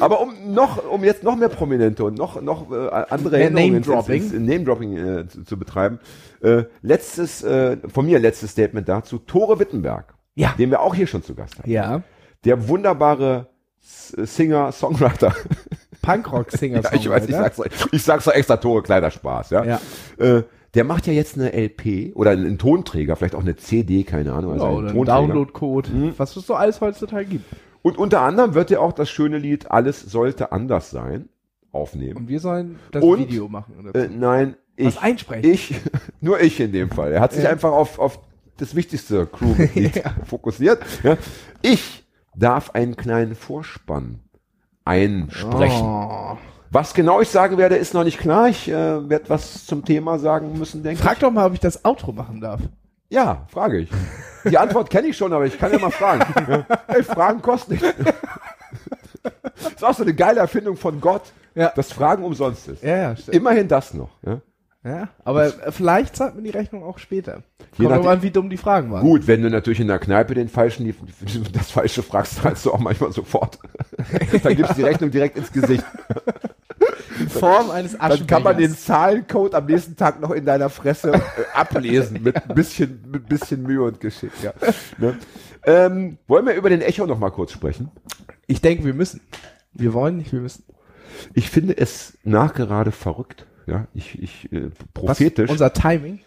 Aber 0.00 0.20
um 0.20 0.52
noch, 0.54 0.88
um 0.90 1.04
jetzt 1.04 1.22
noch 1.22 1.36
mehr 1.36 1.48
Prominente 1.48 2.04
und 2.04 2.16
noch, 2.18 2.40
noch 2.42 2.70
äh, 2.72 2.88
andere 3.10 3.50
Name-Dropping. 3.50 4.22
ins- 4.22 4.32
ins- 4.32 4.48
Name-Dropping 4.48 4.96
äh, 4.96 5.28
zu, 5.28 5.44
zu 5.44 5.58
betreiben. 5.58 5.98
Äh, 6.42 6.64
letztes, 6.82 7.42
äh, 7.42 7.76
von 7.88 8.06
mir 8.06 8.18
letztes 8.18 8.50
Statement 8.52 8.88
dazu. 8.88 9.18
Tore 9.18 9.58
Wittenberg, 9.58 10.14
Ja. 10.34 10.54
den 10.58 10.70
wir 10.70 10.80
auch 10.80 10.94
hier 10.94 11.06
schon 11.06 11.22
zu 11.22 11.34
Gast 11.34 11.58
haben. 11.58 11.70
Ja. 11.70 12.02
Der 12.44 12.68
wunderbare 12.68 13.48
S- 13.82 14.14
Singer, 14.36 14.72
Songwriter. 14.72 15.34
Punkrock-Singer. 16.02 16.80
Ja, 16.84 16.92
ich 16.94 17.08
weiß, 17.08 17.26
ich 17.28 17.34
sag's, 17.34 17.60
ich 17.92 18.02
sag's 18.02 18.24
doch 18.24 18.32
extra 18.32 18.56
Tore, 18.56 18.82
kleiner 18.82 19.10
Spaß, 19.10 19.50
ja. 19.50 19.64
Ja. 19.64 19.80
Äh, 20.18 20.42
der 20.74 20.84
macht 20.84 21.06
ja 21.08 21.12
jetzt 21.12 21.36
eine 21.36 21.52
LP 21.52 22.12
oder 22.14 22.30
einen 22.30 22.56
Tonträger, 22.56 23.16
vielleicht 23.16 23.34
auch 23.34 23.40
eine 23.40 23.56
CD, 23.56 24.04
keine 24.04 24.32
Ahnung. 24.32 24.52
Also 24.52 24.64
Ja, 24.64 24.70
einen 24.70 24.78
oder 24.78 24.88
ein 24.88 24.94
Tonträger. 24.94 25.18
Download-Code, 25.26 26.14
was 26.16 26.36
es 26.36 26.46
so 26.46 26.54
alles 26.54 26.80
heutzutage 26.80 27.24
gibt. 27.24 27.44
Und 27.82 27.96
unter 27.98 28.20
anderem 28.22 28.54
wird 28.54 28.70
er 28.70 28.80
auch 28.82 28.92
das 28.92 29.08
schöne 29.10 29.38
Lied 29.38 29.70
Alles 29.70 30.00
sollte 30.02 30.52
anders 30.52 30.90
sein 30.90 31.28
aufnehmen. 31.72 32.16
Und 32.18 32.28
wir 32.28 32.40
sollen 32.40 32.78
das 32.92 33.02
Und, 33.02 33.18
Video 33.20 33.48
machen. 33.48 33.74
Oder 33.78 33.94
Äh, 34.04 34.08
nein, 34.08 34.56
ich, 34.76 34.86
Was 34.86 34.98
einsprechen? 34.98 35.50
ich, 35.50 35.74
nur 36.20 36.40
ich 36.40 36.58
in 36.60 36.72
dem 36.72 36.90
Fall. 36.90 37.12
Er 37.12 37.20
hat 37.20 37.32
sich 37.32 37.44
Ja. 37.44 37.50
einfach 37.50 37.72
auf, 37.72 37.98
auf 37.98 38.18
das 38.58 38.74
wichtigste 38.74 39.26
Crewmitglied 39.26 40.02
fokussiert. 40.26 40.82
Ja. 41.02 41.16
Ich 41.62 42.04
darf 42.34 42.70
einen 42.70 42.96
kleinen 42.96 43.34
Vorspann 43.34 44.20
einsprechen. 44.84 45.82
Oh. 45.86 46.36
Was 46.72 46.94
genau 46.94 47.20
ich 47.20 47.28
sagen 47.28 47.58
werde, 47.58 47.76
ist 47.76 47.94
noch 47.94 48.04
nicht 48.04 48.18
klar. 48.18 48.48
Ich 48.48 48.68
äh, 48.68 49.08
werde 49.08 49.24
was 49.28 49.66
zum 49.66 49.84
Thema 49.84 50.18
sagen 50.18 50.56
müssen, 50.58 50.82
denke 50.82 51.02
Frag 51.02 51.18
doch 51.18 51.30
mal, 51.32 51.46
ob 51.46 51.54
ich 51.54 51.60
das 51.60 51.84
Outro 51.84 52.12
machen 52.12 52.40
darf. 52.40 52.60
Ja, 53.10 53.46
frage 53.48 53.78
ich. 53.80 53.90
Die 54.48 54.56
Antwort 54.56 54.88
kenne 54.88 55.08
ich 55.08 55.16
schon, 55.16 55.32
aber 55.32 55.44
ich 55.44 55.58
kann 55.58 55.70
ja 55.72 55.78
mal 55.78 55.90
fragen. 55.90 56.64
Ey, 56.88 57.02
Fragen 57.02 57.42
kosten 57.42 57.72
nichts. 57.72 57.88
ist 59.66 59.84
auch 59.84 59.94
so 59.94 60.02
eine 60.04 60.14
geile 60.14 60.40
Erfindung 60.40 60.76
von 60.76 61.00
Gott, 61.00 61.22
Ja. 61.54 61.72
dass 61.74 61.92
Fragen 61.92 62.22
umsonst 62.24 62.68
ist. 62.68 62.82
Ja, 62.82 62.96
ja, 62.96 63.16
stimmt. 63.16 63.36
Immerhin 63.36 63.68
das 63.68 63.92
noch. 63.94 64.10
Ja. 64.24 64.40
Ja, 64.82 65.08
aber 65.24 65.46
äh, 65.46 65.72
vielleicht 65.72 66.16
zahlt 66.16 66.34
man 66.36 66.44
die 66.44 66.48
Rechnung 66.50 66.82
auch 66.84 66.96
später. 66.98 67.42
Je 67.76 67.84
Kommt 67.84 67.98
aber 67.98 68.10
an, 68.12 68.22
wie 68.22 68.30
dumm 68.30 68.48
die 68.48 68.56
Fragen 68.56 68.90
waren. 68.90 69.02
Gut, 69.02 69.26
wenn 69.26 69.42
du 69.42 69.50
natürlich 69.50 69.80
in 69.80 69.88
der 69.88 69.98
Kneipe 69.98 70.32
den 70.34 70.48
falschen, 70.48 70.94
das 71.52 71.70
falsche 71.70 72.02
fragst, 72.02 72.36
zahlst 72.36 72.64
du 72.64 72.72
auch 72.72 72.78
manchmal 72.78 73.12
sofort. 73.12 73.58
Dann 74.42 74.56
gibst 74.56 74.70
du 74.72 74.76
die 74.76 74.82
Rechnung 74.84 75.10
direkt 75.10 75.36
ins 75.36 75.52
Gesicht. 75.52 75.84
In 77.18 77.28
Form 77.28 77.70
eines 77.70 77.96
Dann 77.98 78.26
kann 78.26 78.42
man 78.42 78.56
den 78.56 78.66
Aschenbechers. 78.72 78.84
Zahlencode 78.84 79.54
am 79.54 79.66
nächsten 79.66 79.96
Tag 79.96 80.20
noch 80.20 80.30
in 80.30 80.44
deiner 80.44 80.68
Fresse 80.70 81.12
äh, 81.12 81.20
ablesen 81.54 82.22
mit 82.22 82.36
ein 82.36 82.42
bisschen, 82.54 83.04
mit 83.10 83.28
bisschen 83.28 83.62
Mühe 83.62 83.82
und 83.82 84.00
Geschick. 84.00 84.32
Ja. 84.42 84.52
Ne? 84.98 85.16
Ähm, 85.64 86.18
wollen 86.26 86.46
wir 86.46 86.54
über 86.54 86.70
den 86.70 86.80
Echo 86.80 87.06
noch 87.06 87.18
mal 87.18 87.30
kurz 87.30 87.52
sprechen? 87.52 87.90
Ich 88.46 88.60
denke, 88.60 88.84
wir 88.84 88.94
müssen. 88.94 89.20
Wir 89.72 89.92
wollen 89.92 90.16
nicht, 90.16 90.32
wir 90.32 90.40
müssen. 90.40 90.64
Ich 91.34 91.50
finde 91.50 91.76
es 91.76 92.16
nachgerade 92.24 92.92
verrückt, 92.92 93.46
ja, 93.66 93.86
ich, 93.94 94.20
ich 94.22 94.52
äh, 94.52 94.70
Was, 94.70 95.18
prophetisch, 95.18 95.50
unser 95.50 95.72
Timing. 95.72 96.20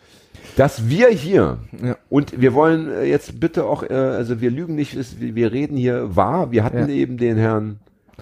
dass 0.55 0.87
wir 0.87 1.09
hier 1.09 1.59
Ja. 1.81 1.97
und 2.09 2.39
wir 2.39 2.53
wollen 2.53 2.89
äh, 2.91 3.03
jetzt 3.05 3.39
bitte 3.39 3.65
auch, 3.65 3.83
äh, 3.83 3.93
also 3.93 4.39
wir 4.39 4.51
lügen 4.51 4.75
nicht, 4.75 4.95
wir 5.19 5.35
wir 5.35 5.51
reden 5.51 5.75
hier 5.77 6.15
wahr. 6.15 6.51
Wir 6.51 6.63
hatten 6.63 6.77
Ja. 6.77 6.87
eben 6.87 7.17
den 7.17 7.37
Herrn 7.37 7.79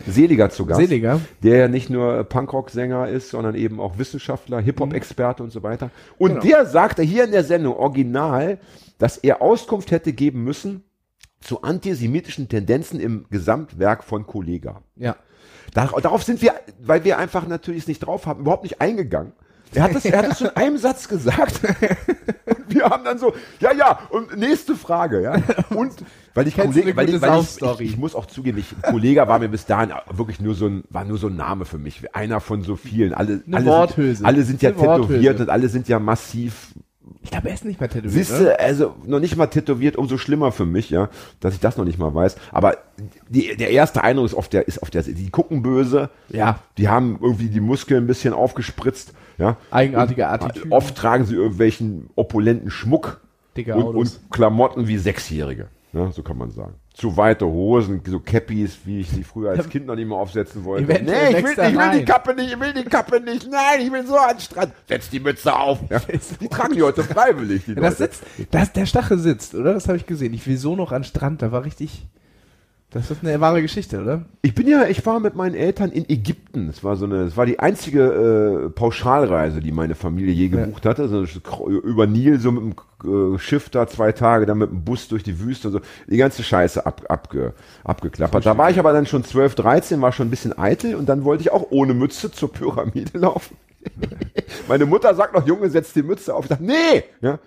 Seliger 0.07 0.49
zu 0.49 0.65
Gast. 0.65 0.79
Seliger. 0.79 1.19
Der 1.43 1.57
ja 1.57 1.67
nicht 1.67 1.89
nur 1.89 2.23
Punkrock-Sänger 2.23 3.09
ist, 3.09 3.29
sondern 3.29 3.55
eben 3.55 3.79
auch 3.79 3.97
Wissenschaftler, 3.97 4.59
Hip-Hop-Experte 4.59 5.43
und 5.43 5.51
so 5.51 5.63
weiter. 5.63 5.89
Und 6.17 6.29
Genau. 6.29 6.41
der 6.41 6.65
sagte 6.65 7.03
hier 7.03 7.23
in 7.25 7.31
der 7.31 7.43
Sendung 7.43 7.75
original, 7.75 8.57
dass 8.97 9.17
er 9.17 9.41
Auskunft 9.41 9.91
hätte 9.91 10.13
geben 10.13 10.43
müssen 10.43 10.83
zu 11.41 11.63
antisemitischen 11.63 12.47
Tendenzen 12.49 12.99
im 12.99 13.25
Gesamtwerk 13.29 14.03
von 14.03 14.25
Kollega. 14.27 14.81
Ja. 14.95 15.15
Dar 15.73 15.87
darauf 16.01 16.23
sind 16.23 16.41
wir, 16.41 16.53
weil 16.79 17.03
wir 17.03 17.17
einfach 17.17 17.47
natürlich 17.47 17.83
es 17.83 17.87
nicht 17.87 17.99
drauf 17.99 18.25
haben, 18.25 18.41
überhaupt 18.41 18.63
nicht 18.63 18.81
eingegangen. 18.81 19.33
Er 19.73 19.83
hat 19.83 19.95
es, 19.95 20.05
er 20.05 20.17
hat 20.17 20.31
es 20.31 20.41
in 20.41 20.49
einem 20.49 20.77
Satz 20.77 21.07
gesagt. 21.07 21.61
Und 22.45 22.75
wir 22.75 22.83
haben 22.85 23.03
dann 23.05 23.17
so, 23.17 23.33
ja, 23.59 23.73
ja, 23.73 23.99
und 24.09 24.37
nächste 24.37 24.75
Frage, 24.75 25.21
ja. 25.21 25.35
Und 25.75 26.03
weil 26.33 26.47
ich 26.47 26.55
Kollege, 26.55 26.95
weil 26.95 27.09
ich, 27.09 27.21
weil 27.21 27.41
ich, 27.41 27.61
ich, 27.81 27.91
ich 27.91 27.97
muss 27.97 28.15
auch 28.15 28.25
zugeben, 28.25 28.57
ich, 28.57 28.73
Kollege 28.81 29.27
war 29.27 29.39
mir 29.39 29.49
bis 29.49 29.65
dahin 29.65 29.91
wirklich 30.11 30.39
nur 30.39 30.55
so 30.55 30.67
ein, 30.67 30.83
war 30.89 31.03
nur 31.05 31.17
so 31.17 31.27
ein 31.27 31.35
Name 31.35 31.65
für 31.65 31.77
mich. 31.77 32.15
Einer 32.15 32.39
von 32.39 32.61
so 32.63 32.75
vielen. 32.75 33.13
Alle, 33.13 33.41
Eine 33.45 33.57
alle, 33.57 33.65
Worthülse. 33.65 34.17
Sind, 34.17 34.25
alle 34.25 34.43
sind 34.43 34.61
ja 34.61 34.69
Eine 34.69 34.79
Worthülse. 34.79 35.07
tätowiert 35.13 35.39
und 35.41 35.49
alle 35.49 35.67
sind 35.69 35.87
ja 35.89 35.99
massiv 35.99 36.73
Ich 37.23 37.31
glaube, 37.31 37.49
er 37.49 37.53
ist 37.55 37.65
nicht 37.65 37.79
mehr 37.79 37.89
tätowiert. 37.89 38.13
Siehst 38.13 38.39
du, 38.39 38.59
also 38.59 38.95
noch 39.05 39.19
nicht 39.19 39.35
mal 39.35 39.47
tätowiert, 39.47 39.95
umso 39.97 40.17
schlimmer 40.17 40.51
für 40.51 40.65
mich, 40.65 40.89
ja, 40.89 41.09
dass 41.39 41.53
ich 41.53 41.59
das 41.59 41.77
noch 41.77 41.85
nicht 41.85 41.99
mal 41.99 42.13
weiß. 42.15 42.35
Aber 42.51 42.77
die, 43.29 43.55
der 43.57 43.71
erste 43.71 44.03
Eindruck 44.03 44.27
ist 44.27 44.33
auf 44.33 44.47
der, 44.47 44.67
ist 44.67 44.81
auf 44.81 44.89
der, 44.89 45.03
die 45.03 45.29
gucken 45.29 45.61
böse, 45.61 46.09
Ja. 46.29 46.59
die 46.77 46.87
haben 46.89 47.19
irgendwie 47.21 47.49
die 47.49 47.59
Muskeln 47.59 48.05
ein 48.05 48.07
bisschen 48.07 48.33
aufgespritzt, 48.33 49.13
ja. 49.37 49.57
Eigenartige 49.71 50.23
Und 50.23 50.29
Attitüden. 50.29 50.71
Oft 50.71 50.95
tragen 50.95 51.25
sie 51.25 51.35
irgendwelchen 51.35 52.09
opulenten 52.15 52.69
Schmuck 52.71 53.19
Dicke 53.57 53.75
und, 53.75 53.95
und 53.95 54.19
Klamotten 54.31 54.87
wie 54.87 54.97
Sechsjährige, 54.97 55.67
ja, 55.93 56.11
so 56.11 56.23
kann 56.23 56.37
man 56.37 56.51
sagen. 56.51 56.75
Zu 56.93 57.15
weite 57.17 57.45
Hosen, 57.45 58.01
so 58.05 58.19
Cappies, 58.19 58.79
wie 58.85 59.01
ich 59.01 59.09
sie 59.09 59.23
früher 59.23 59.51
als 59.51 59.69
Kind 59.69 59.85
noch 59.85 59.95
nicht 59.95 60.07
mehr 60.07 60.17
aufsetzen 60.17 60.63
wollte. 60.63 60.85
Eventuell 60.85 61.31
nee, 61.31 61.39
ich 61.39 61.43
will, 61.43 61.51
ich 61.51 61.77
will 61.77 61.99
die. 61.99 62.05
Kappe 62.05 62.33
nicht, 62.33 62.53
ich 62.53 62.59
will 62.59 62.73
die 62.73 62.83
Kappe 62.83 63.19
nicht, 63.19 63.49
nein, 63.49 63.81
ich 63.81 63.91
will 63.91 64.05
so 64.05 64.15
an 64.17 64.35
den 64.35 64.39
Strand. 64.39 64.73
Setz 64.87 65.09
die 65.09 65.19
Mütze 65.19 65.55
auf. 65.55 65.79
Ja. 65.89 65.99
Die 66.39 66.47
tragen 66.47 66.75
die 66.75 66.83
heute 66.83 67.03
freiwillig, 67.03 67.65
die 67.65 67.75
das 67.75 67.99
Leute. 67.99 68.13
sitzt, 68.13 68.23
das, 68.51 68.73
der 68.73 68.85
Stachel 68.85 69.19
sitzt, 69.19 69.55
oder? 69.55 69.73
Das 69.73 69.87
habe 69.87 69.97
ich 69.97 70.05
gesehen. 70.05 70.33
Ich 70.33 70.45
will 70.47 70.57
so 70.57 70.75
noch 70.75 70.91
an 70.91 71.01
den 71.01 71.07
Strand, 71.07 71.41
da 71.41 71.51
war 71.51 71.63
richtig. 71.65 72.07
Das 72.93 73.09
ist 73.09 73.23
eine 73.23 73.39
wahre 73.39 73.61
Geschichte, 73.61 74.01
oder? 74.01 74.25
Ich 74.41 74.53
bin 74.53 74.67
ja, 74.67 74.83
ich 74.85 75.05
war 75.05 75.21
mit 75.21 75.33
meinen 75.33 75.55
Eltern 75.55 75.91
in 75.91 76.09
Ägypten. 76.09 76.67
Es 76.67 76.83
war 76.83 76.97
so 76.97 77.05
eine, 77.05 77.21
es 77.23 77.37
war 77.37 77.45
die 77.45 77.57
einzige 77.57 78.65
äh, 78.65 78.69
Pauschalreise, 78.69 79.61
die 79.61 79.71
meine 79.71 79.95
Familie 79.95 80.33
je 80.33 80.49
gebucht 80.49 80.85
hatte. 80.85 81.07
So 81.07 81.19
kr- 81.21 81.69
über 81.69 82.05
Nil, 82.05 82.37
so 82.41 82.51
mit 82.51 82.75
dem 83.01 83.35
äh, 83.35 83.39
Schiff 83.39 83.69
da 83.69 83.87
zwei 83.87 84.11
Tage, 84.11 84.45
dann 84.45 84.57
mit 84.57 84.69
dem 84.71 84.83
Bus 84.83 85.07
durch 85.07 85.23
die 85.23 85.39
Wüste 85.39 85.69
und 85.69 85.73
so. 85.75 85.79
Die 86.07 86.17
ganze 86.17 86.43
Scheiße 86.43 86.85
ab, 86.85 87.03
abge, 87.07 87.53
abgeklappert. 87.85 88.45
Da 88.45 88.57
war 88.57 88.69
ich 88.69 88.77
aber 88.77 88.91
dann 88.91 89.05
schon 89.05 89.23
12, 89.23 89.55
13, 89.55 90.01
war 90.01 90.11
schon 90.11 90.27
ein 90.27 90.31
bisschen 90.31 90.57
eitel 90.59 90.95
und 90.95 91.07
dann 91.07 91.23
wollte 91.23 91.43
ich 91.43 91.51
auch 91.53 91.67
ohne 91.69 91.93
Mütze 91.93 92.29
zur 92.29 92.51
Pyramide 92.51 93.17
laufen. 93.17 93.55
meine 94.67 94.85
Mutter 94.85 95.15
sagt 95.15 95.33
noch, 95.33 95.47
Junge, 95.47 95.69
setz 95.69 95.93
die 95.93 96.03
Mütze 96.03 96.35
auf. 96.35 96.43
Ich 96.43 96.49
sag, 96.49 96.59
nee! 96.59 97.05
Ja. 97.21 97.39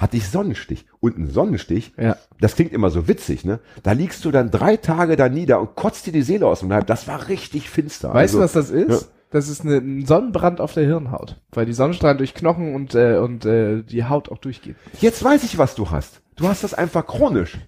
Hatte 0.00 0.16
ich 0.16 0.28
Sonnenstich. 0.28 0.86
Und 1.00 1.18
ein 1.18 1.28
Sonnenstich, 1.28 1.92
Ja. 1.98 2.16
das 2.40 2.54
klingt 2.56 2.72
immer 2.72 2.88
so 2.88 3.06
witzig, 3.06 3.44
ne? 3.44 3.60
Da 3.82 3.92
liegst 3.92 4.24
du 4.24 4.30
dann 4.30 4.50
drei 4.50 4.78
Tage 4.78 5.16
da 5.16 5.28
nieder 5.28 5.60
und 5.60 5.74
kotzt 5.76 6.06
dir 6.06 6.12
die 6.12 6.22
Seele 6.22 6.46
aus 6.46 6.60
dem 6.60 6.70
Leib. 6.70 6.86
Das 6.86 7.06
war 7.06 7.28
richtig 7.28 7.68
finster. 7.68 8.14
Weißt 8.14 8.32
du, 8.34 8.40
Also, 8.40 8.58
was 8.58 8.68
das 8.68 8.70
ist? 8.70 9.02
ja. 9.02 9.08
Das 9.32 9.48
ist 9.48 9.60
eine, 9.60 9.76
ein 9.76 10.06
Sonnenbrand 10.06 10.60
auf 10.60 10.72
der 10.72 10.84
Hirnhaut. 10.86 11.40
Weil 11.52 11.66
die 11.66 11.72
Sonnenstrahlen 11.74 12.18
durch 12.18 12.34
Knochen 12.34 12.74
und, 12.74 12.94
äh, 12.96 13.18
und 13.18 13.44
äh, 13.44 13.82
die 13.82 14.04
Haut 14.06 14.28
auch 14.32 14.38
durchgehen. 14.38 14.74
Jetzt 15.00 15.22
weiß 15.22 15.44
ich, 15.44 15.56
was 15.58 15.74
du 15.76 15.90
hast. 15.90 16.20
Du 16.34 16.48
hast 16.48 16.64
das 16.64 16.72
einfach 16.74 17.06
chronisch. 17.06 17.58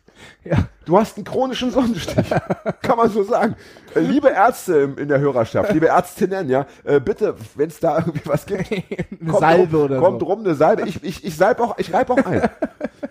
Ja. 0.45 0.59
Du 0.85 0.99
hast 0.99 1.17
einen 1.17 1.25
chronischen 1.25 1.71
Sonnenstich. 1.71 2.17
Kann 2.83 2.97
man 2.97 3.11
so 3.11 3.23
sagen. 3.23 3.55
Äh, 3.95 4.00
liebe 4.00 4.29
Ärzte 4.29 4.95
in 4.97 5.09
der 5.09 5.21
Hörerschaft, 5.21 5.73
liebe 5.73 5.88
Ärztinnen, 5.88 6.49
ja, 6.49 6.67
äh, 6.85 6.99
bitte, 7.00 7.35
wenn 7.55 7.69
es 7.69 7.79
da 7.81 7.99
irgendwie 7.99 8.21
was 8.25 8.47
gibt, 8.47 8.71
Eine 9.21 9.33
Salbe 9.38 9.76
rum, 9.76 9.85
oder 9.87 9.99
kommt 10.00 10.21
so. 10.21 10.26
rum 10.26 10.41
eine 10.41 10.55
Salbe. 10.55 10.88
Ich, 10.88 11.02
ich, 11.05 11.25
ich 11.25 11.37
salb 11.37 11.61
auch, 11.61 11.79
ich 11.79 11.93
reib 11.93 12.11
auch 12.11 12.25
ein. 12.25 12.49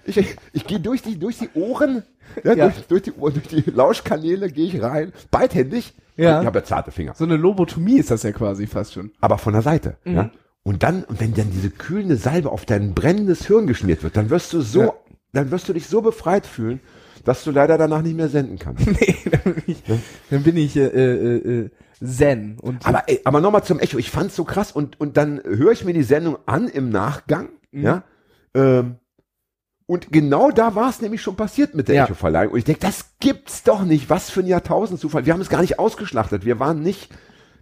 Ich, 0.06 0.18
ich, 0.18 0.36
ich 0.54 0.66
gehe 0.68 0.80
durch 0.80 1.02
die, 1.02 1.18
durch 1.18 1.38
die 1.38 1.50
Ohren, 1.54 2.04
ja, 2.44 2.54
Ja. 2.54 2.66
Durch, 2.70 2.88
durch, 2.88 3.02
die, 3.04 3.14
Ohren, 3.14 3.34
durch 3.34 3.48
die 3.48 3.70
Lauschkanäle 3.72 4.50
gehe 4.52 4.66
ich 4.68 4.82
rein, 4.82 5.14
beidhändig. 5.32 5.94
Ja. 6.18 6.42
Ich 6.42 6.46
habe 6.46 6.60
ja 6.60 6.66
zarte 6.66 6.92
Finger. 6.92 7.14
So 7.16 7.24
eine 7.24 7.38
Lobotomie 7.38 7.98
ist 7.98 8.12
das 8.12 8.24
ja 8.24 8.32
quasi 8.32 8.68
fast 8.68 8.94
schon. 8.94 9.12
aber 9.22 9.38
von 9.38 9.54
der 9.54 9.62
Seite. 9.62 9.96
Mhm. 10.04 10.16
Ja? 10.16 10.30
Und 10.64 10.84
dann, 10.84 11.04
und 11.06 11.20
wenn 11.20 11.34
dann 11.34 11.50
diese 11.52 11.70
kühlende 11.72 12.18
Salbe 12.18 12.52
auf 12.52 12.66
dein 12.66 12.94
brennendes 12.94 13.48
Hirn 13.48 13.66
geschmiert 13.66 14.04
wird, 14.04 14.16
dann 14.18 14.30
wirst 14.30 14.54
du 14.54 14.62
so, 14.62 14.82
Ja. 14.82 14.94
dann 15.34 15.50
wirst 15.50 15.68
du 15.70 15.74
dich 15.74 15.88
so 15.88 16.02
befreit 16.02 16.46
fühlen, 16.46 16.80
dass 17.24 17.44
du 17.44 17.52
leider 17.52 17.78
danach 17.78 18.02
nicht 18.02 18.16
mehr 18.16 18.30
senden 18.30 18.58
kannst. 18.60 18.86
nee, 18.88 19.16
dann 19.30 19.54
bin 19.54 19.64
ich, 19.68 19.84
dann 20.30 20.44
bin 20.44 20.58
ich 20.58 20.76
äh, 20.76 20.86
äh, 20.86 21.60
äh, 21.66 21.70
Zen. 22.04 22.58
Und 22.60 22.86
aber 22.88 23.04
ey, 23.08 23.22
aber 23.24 23.42
nochmal 23.42 23.64
zum 23.64 23.80
Echo, 23.80 23.98
ich 23.98 24.10
fand's 24.12 24.36
so 24.36 24.44
krass 24.44 24.72
und, 24.72 25.00
und 25.00 25.18
dann 25.18 25.42
höre 25.44 25.72
ich 25.72 25.86
mir 25.86 25.94
die 25.94 26.04
Sendung 26.04 26.38
an 26.46 26.68
im 26.68 26.90
Nachgang, 26.90 27.50
Mhm. 27.74 27.84
ja, 27.84 28.04
ähm, 28.54 28.96
und 29.86 30.12
genau 30.12 30.52
da 30.52 30.76
war 30.76 30.90
es 30.90 31.02
nämlich 31.02 31.22
schon 31.22 31.36
passiert 31.36 31.76
mit 31.76 31.90
der 31.90 31.96
Ja. 31.96 32.04
Echo-Verleihung. 32.06 32.54
Und 32.54 32.60
ich 32.60 32.64
denke, 32.66 32.80
das 32.80 33.12
gibt's 33.20 33.64
doch 33.64 33.84
nicht. 33.84 34.10
Was 34.10 34.30
für 34.30 34.40
ein 34.40 34.48
Jahrtausendzufall. 34.48 35.26
Wir 35.26 35.34
haben 35.34 35.42
es 35.42 35.50
gar 35.50 35.60
nicht 35.60 35.80
ausgeschlachtet. 35.80 36.46
Wir 36.46 36.60
waren 36.62 36.82
nicht, 36.82 37.10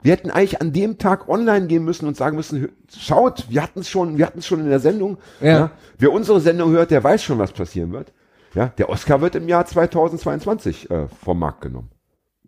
wir 0.04 0.12
hätten 0.12 0.30
eigentlich 0.30 0.62
an 0.62 0.72
dem 0.72 1.00
Tag 1.00 1.28
online 1.28 1.65
gehen 1.65 1.84
müssen 1.84 2.08
und 2.08 2.15
sagen 2.15 2.36
müssen, 2.36 2.69
schaut, 2.95 3.48
wir 3.50 3.63
hatten 3.63 3.80
es 3.80 3.89
schon, 3.89 4.19
wir 4.19 4.28
hatten 4.28 4.39
es 4.39 4.45
schon 4.45 4.60
in 4.60 4.69
der 4.69 4.80
Sendung. 4.80 5.17
Ja. 5.41 5.72
Wer 5.98 6.12
unsere 6.12 6.39
Sendung 6.39 6.69
hört, 6.72 6.91
der 6.91 7.04
weiß 7.04 7.24
schon, 7.24 7.39
was 7.39 7.52
passieren 7.52 7.91
wird. 7.91 8.13
Ja, 8.56 8.68
der 8.78 8.90
Oscar 8.90 9.22
wird 9.22 9.36
im 9.36 9.48
Jahr 9.48 9.66
2022 9.66 10.90
äh, 10.90 11.08
vom 11.24 11.40
Markt 11.40 11.62
genommen. 11.62 11.90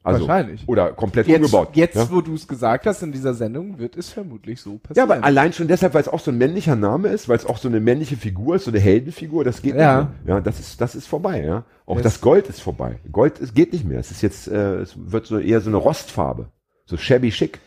Also, 0.03 0.27
Wahrscheinlich. 0.27 0.67
Oder 0.67 0.93
komplett 0.93 1.27
jetzt, 1.27 1.37
umgebaut. 1.45 1.69
jetzt 1.75 1.95
ja? 1.95 2.09
wo 2.11 2.21
du 2.21 2.33
es 2.33 2.47
gesagt 2.47 2.87
hast 2.87 3.03
in 3.03 3.11
dieser 3.11 3.35
Sendung, 3.35 3.77
wird 3.77 3.95
es 3.95 4.09
vermutlich 4.09 4.59
so 4.59 4.71
Ja, 4.71 4.77
passieren. 4.79 5.11
aber 5.11 5.23
allein 5.23 5.53
schon 5.53 5.67
deshalb, 5.67 5.93
weil 5.93 6.01
es 6.01 6.07
auch 6.07 6.19
so 6.19 6.31
ein 6.31 6.39
männlicher 6.39 6.75
Name 6.75 7.09
ist, 7.09 7.29
weil 7.29 7.35
es 7.37 7.45
auch 7.45 7.57
so 7.59 7.67
eine 7.67 7.79
männliche 7.79 8.17
Figur 8.17 8.55
ist, 8.55 8.65
so 8.65 8.71
eine 8.71 8.79
Heldenfigur, 8.79 9.43
das 9.43 9.61
geht 9.61 9.75
Ja. 9.75 10.01
nicht 10.01 10.25
mehr. 10.25 10.35
Ja, 10.37 10.41
das 10.41 10.59
ist, 10.59 10.81
das 10.81 10.95
ist 10.95 11.05
vorbei, 11.05 11.43
ja. 11.43 11.65
Auch 11.85 11.97
Es- 11.97 12.03
das 12.03 12.19
Gold 12.21 12.47
ist 12.49 12.61
vorbei. 12.63 12.97
Gold 13.11 13.37
ist, 13.37 13.53
geht 13.53 13.73
nicht 13.73 13.85
mehr. 13.85 13.99
Es 13.99 14.09
ist 14.09 14.23
jetzt, 14.23 14.47
äh, 14.47 14.77
es 14.77 14.95
wird 14.97 15.27
so 15.27 15.37
eher 15.37 15.61
so 15.61 15.69
eine 15.69 15.77
Rostfarbe. 15.77 16.49
So 16.85 16.97
shabby 16.97 17.31
schick. 17.31 17.59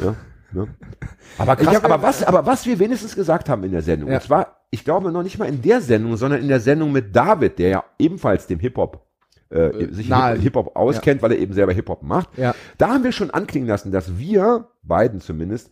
Ja. 0.00 0.14
Ne? 0.52 0.68
Aber 1.36 1.56
krass, 1.56 1.76
aber 1.76 1.96
ja- 1.96 2.02
was, 2.02 2.22
aber 2.24 2.46
was 2.46 2.64
wir 2.64 2.78
wenigstens 2.78 3.14
gesagt 3.14 3.50
haben 3.50 3.64
in 3.64 3.72
der 3.72 3.82
Sendung, 3.82 4.08
Ja. 4.10 4.16
und 4.16 4.22
zwar, 4.22 4.61
ich 4.72 4.84
glaube 4.84 5.12
noch 5.12 5.22
nicht 5.22 5.38
mal 5.38 5.48
in 5.48 5.62
der 5.62 5.80
Sendung, 5.80 6.16
sondern 6.16 6.40
in 6.40 6.48
der 6.48 6.58
Sendung 6.60 6.90
mit 6.92 7.14
David, 7.14 7.58
der 7.60 7.68
ja 7.68 7.84
ebenfalls 7.98 8.46
dem 8.48 8.58
Hip-Hop 8.58 9.04
äh, 9.50 9.92
sich 9.92 10.08
nahe- 10.08 10.32
Hip- 10.34 10.42
Hip-Hop 10.42 10.74
auskennt, 10.76 11.20
weil 11.22 11.32
er 11.32 11.38
eben 11.38 11.52
selber 11.52 11.72
Hip-Hop 11.74 12.02
macht. 12.02 12.30
Ja. 12.38 12.54
Da 12.78 12.88
haben 12.88 13.04
wir 13.04 13.12
schon 13.12 13.30
anklingen 13.30 13.68
lassen, 13.68 13.92
dass 13.92 14.18
wir, 14.18 14.68
beiden 14.82 15.20
zumindest, 15.20 15.70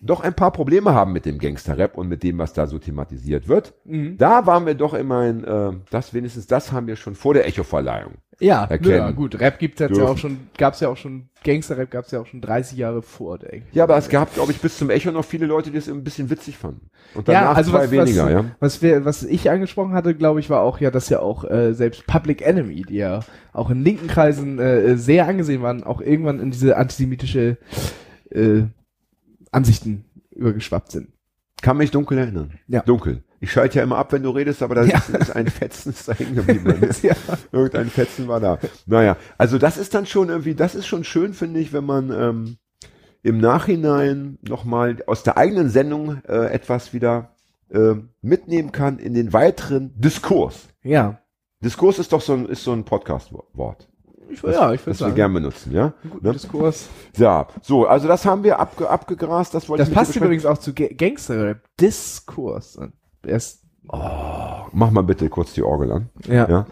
doch 0.00 0.20
ein 0.20 0.34
paar 0.34 0.52
Probleme 0.52 0.94
haben 0.94 1.12
mit 1.12 1.26
dem 1.26 1.38
Gangster-Rap 1.38 1.98
und 1.98 2.06
mit 2.08 2.22
dem, 2.22 2.38
was 2.38 2.52
da 2.52 2.66
so 2.68 2.78
thematisiert 2.78 3.48
wird. 3.48 3.74
Mhm. 3.84 4.16
Da 4.16 4.46
waren 4.46 4.64
wir 4.64 4.74
doch 4.74 4.94
immerhin, 4.94 5.42
äh, 5.42 5.72
das 5.90 6.14
wenigstens, 6.14 6.46
das 6.46 6.70
haben 6.70 6.86
wir 6.86 6.94
schon 6.96 7.16
vor 7.16 7.34
der 7.34 7.46
Echo-Verleihung. 7.48 8.12
Ja, 8.38 8.64
erkennen 8.64 8.96
ja, 8.96 9.10
gut. 9.12 9.40
Rap 9.40 9.58
gibt's 9.58 9.80
jetzt 9.80 9.96
ja 9.96 10.04
auch 10.04 10.18
schon, 10.18 10.48
gab's 10.58 10.80
ja 10.80 10.88
auch 10.88 10.96
schon, 10.96 11.28
Gangster-Rap 11.42 11.90
gab's 11.90 12.10
ja 12.10 12.20
auch 12.20 12.26
schon 12.26 12.42
30 12.42 12.76
Jahre 12.76 13.00
vor 13.00 13.38
der 13.38 13.62
Ja, 13.72 13.84
aber 13.84 13.96
es 13.96 14.10
gab, 14.10 14.34
glaube 14.34 14.52
ich, 14.52 14.60
bis 14.60 14.76
zum 14.76 14.90
Echo 14.90 15.10
noch 15.10 15.24
viele 15.24 15.46
Leute, 15.46 15.70
die 15.70 15.78
es 15.78 15.88
ein 15.88 16.04
bisschen 16.04 16.28
witzig 16.28 16.58
fanden. 16.58 16.90
Und 17.14 17.28
Ja, 17.28 17.40
danach 17.40 17.56
also 17.56 17.70
zwei 17.70 17.84
was, 17.84 17.90
weniger, 17.90 18.24
was, 18.24 18.32
ja. 18.32 18.44
was, 18.60 18.82
wir, 18.82 19.04
was 19.06 19.22
ich 19.22 19.50
angesprochen 19.50 19.94
hatte, 19.94 20.14
glaube 20.14 20.40
ich, 20.40 20.50
war 20.50 20.60
auch 20.60 20.80
ja, 20.80 20.90
dass 20.90 21.08
ja 21.08 21.20
auch 21.20 21.44
äh, 21.44 21.72
selbst 21.72 22.06
Public 22.06 22.42
Enemy, 22.42 22.82
die 22.82 22.96
ja 22.96 23.20
auch 23.54 23.70
in 23.70 23.82
linken 23.82 24.06
Kreisen 24.06 24.58
äh, 24.58 24.98
sehr 24.98 25.26
angesehen 25.26 25.62
waren, 25.62 25.82
auch 25.82 26.02
irgendwann 26.02 26.40
in 26.40 26.50
diese 26.50 26.76
antisemitische 26.76 27.56
äh, 28.30 28.64
Ansichten 29.50 30.04
übergeschwappt 30.30 30.92
sind. 30.92 31.08
Kann 31.62 31.78
mich 31.78 31.90
dunkel 31.90 32.18
erinnern. 32.18 32.52
Ja. 32.68 32.82
Dunkel. 32.82 33.22
Ich 33.40 33.52
schalte 33.52 33.78
ja 33.78 33.84
immer 33.84 33.98
ab, 33.98 34.12
wenn 34.12 34.22
du 34.22 34.30
redest, 34.30 34.62
aber 34.62 34.74
da 34.76 34.82
Ja. 34.84 34.98
ist, 34.98 35.10
ist 35.10 35.30
ein 35.36 35.46
Fetzen 35.48 35.90
ist 35.90 36.08
da 36.08 36.12
hängen 36.14 36.36
geblieben. 36.36 36.80
mir. 36.80 36.90
ja. 37.02 37.14
Irgendein 37.52 37.88
Fetzen 37.90 38.28
war 38.28 38.40
da. 38.40 38.58
Naja, 38.86 39.16
also 39.38 39.58
das 39.58 39.76
ist 39.76 39.94
dann 39.94 40.06
schon 40.06 40.28
irgendwie, 40.30 40.54
das 40.54 40.74
ist 40.74 40.86
schon 40.86 41.04
schön, 41.04 41.34
finde 41.34 41.60
ich, 41.60 41.72
wenn 41.72 41.84
man 41.84 42.10
ähm, 42.10 42.56
im 43.22 43.38
Nachhinein 43.38 44.38
nochmal 44.42 44.96
aus 45.06 45.22
der 45.22 45.36
eigenen 45.36 45.68
Sendung 45.68 46.22
äh, 46.28 46.46
etwas 46.52 46.92
wieder 46.92 47.30
äh, 47.70 47.94
mitnehmen 48.22 48.72
kann 48.72 48.98
in 48.98 49.12
den 49.14 49.32
weiteren 49.32 49.92
Diskurs. 50.00 50.68
ja. 50.82 51.18
Diskurs 51.64 51.98
ist 51.98 52.12
doch 52.12 52.20
so 52.20 52.34
ein, 52.34 52.46
ist 52.46 52.62
so 52.62 52.72
ein 52.72 52.84
Podcast-Wort, 52.84 53.88
Ich, 54.28 54.42
ja, 54.42 54.72
ich 54.74 54.80
würde 54.82 54.84
das 54.84 54.84
wir 54.84 54.94
sagen. 54.94 55.14
gern 55.14 55.32
benutzen, 55.32 55.72
ja? 55.72 55.94
Ne? 56.20 56.32
Diskurs. 56.32 56.86
Ja, 57.16 57.48
so, 57.62 57.86
also 57.86 58.06
das 58.06 58.26
haben 58.26 58.44
wir 58.44 58.60
abge, 58.60 58.88
abgegrast, 58.88 59.54
das 59.54 59.66
wollte 59.68 59.80
Das 59.80 59.88
ich 59.88 59.94
dir 59.94 59.98
passt 59.98 60.16
übrigens 60.16 60.44
auch 60.44 60.58
zu 60.58 60.74
Ga- 60.74 60.92
Gangster-Rap. 60.94 61.62
Diskurs. 61.80 62.78
Erst, 63.26 63.62
Mach 63.88 64.90
mal 64.90 65.02
bitte 65.02 65.28
kurz 65.28 65.52
die 65.54 65.62
Orgel 65.62 65.92
an. 65.92 66.08
ja. 66.26 66.48
Ja. 66.48 66.66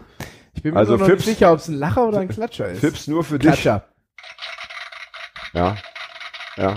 Ich 0.53 0.63
bin 0.63 0.73
mir 0.73 0.79
Also 0.79 0.95
noch 0.97 1.05
Fips- 1.05 1.25
nicht 1.25 1.37
sicher, 1.39 1.51
ob 1.51 1.59
es 1.59 1.67
ein 1.67 1.75
Lacher 1.75 2.07
oder 2.07 2.19
ein 2.19 2.27
Klatscher 2.29 2.69
ist. 2.69 2.79
Fips 2.79 3.07
nur 3.07 3.23
für 3.25 3.37
dich. 3.39 3.47
Klatscher. 3.51 3.83
Ja. 5.53 5.75
Ja. 6.57 6.75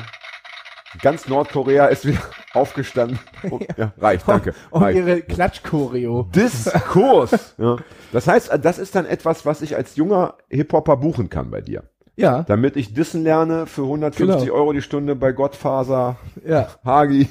Ganz 1.03 1.29
Nordkorea 1.29 1.87
ist 1.87 2.05
wieder 2.07 2.19
aufgestanden. 2.55 3.19
Oh, 3.51 3.61
ja, 3.77 3.93
reicht, 3.99 4.27
danke. 4.27 4.55
Und 4.71 4.83
reicht. 4.83 4.99
ihre 4.99 5.21
Klatschchoreo. 5.23 6.25
Diskurs. 6.35 7.55
ja. 7.59 7.77
Das 8.13 8.27
heißt, 8.27 8.51
das 8.63 8.79
ist 8.79 8.95
dann 8.95 9.07
etwas, 9.07 9.45
was 9.47 9.61
ich 9.63 9.77
als 9.77 9.97
junger 9.97 10.35
Hip-Hopper 10.49 10.97
buchen 10.97 11.29
kann 11.29 11.51
bei 11.51 11.61
dir. 11.61 11.85
Ja, 12.17 12.43
damit 12.43 12.75
ich 12.77 12.95
Dissen 12.95 13.23
lerne 13.23 13.67
für 13.67 13.83
150 13.83 14.27
Genau. 14.47 14.55
Euro 14.55 14.73
die 14.73 14.83
Stunde 14.83 15.15
bei 15.15 15.31
Gottfaser 15.31 16.17
ja. 16.45 16.69
Hagi, 16.85 17.29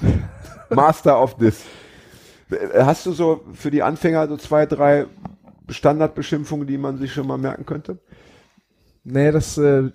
Master 0.69 1.21
of 1.21 1.36
Dis. 1.36 1.62
Äh, 2.49 2.83
Hast 2.83 3.05
du 3.05 3.12
so 3.12 3.43
für 3.53 3.71
die 3.71 3.83
Anfänger 3.83 4.27
so 4.27 4.38
zwei, 4.38 4.65
drei 4.65 5.05
Standardbeschimpfungen, 5.69 6.67
die 6.67 6.77
man 6.77 6.97
sich 6.97 7.13
schon 7.13 7.27
mal 7.27 7.38
merken 7.38 7.65
könnte? 7.65 7.97
Nee, 9.03 9.31
das, 9.31 9.57
äh, 9.57 9.89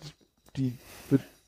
die 0.57 0.77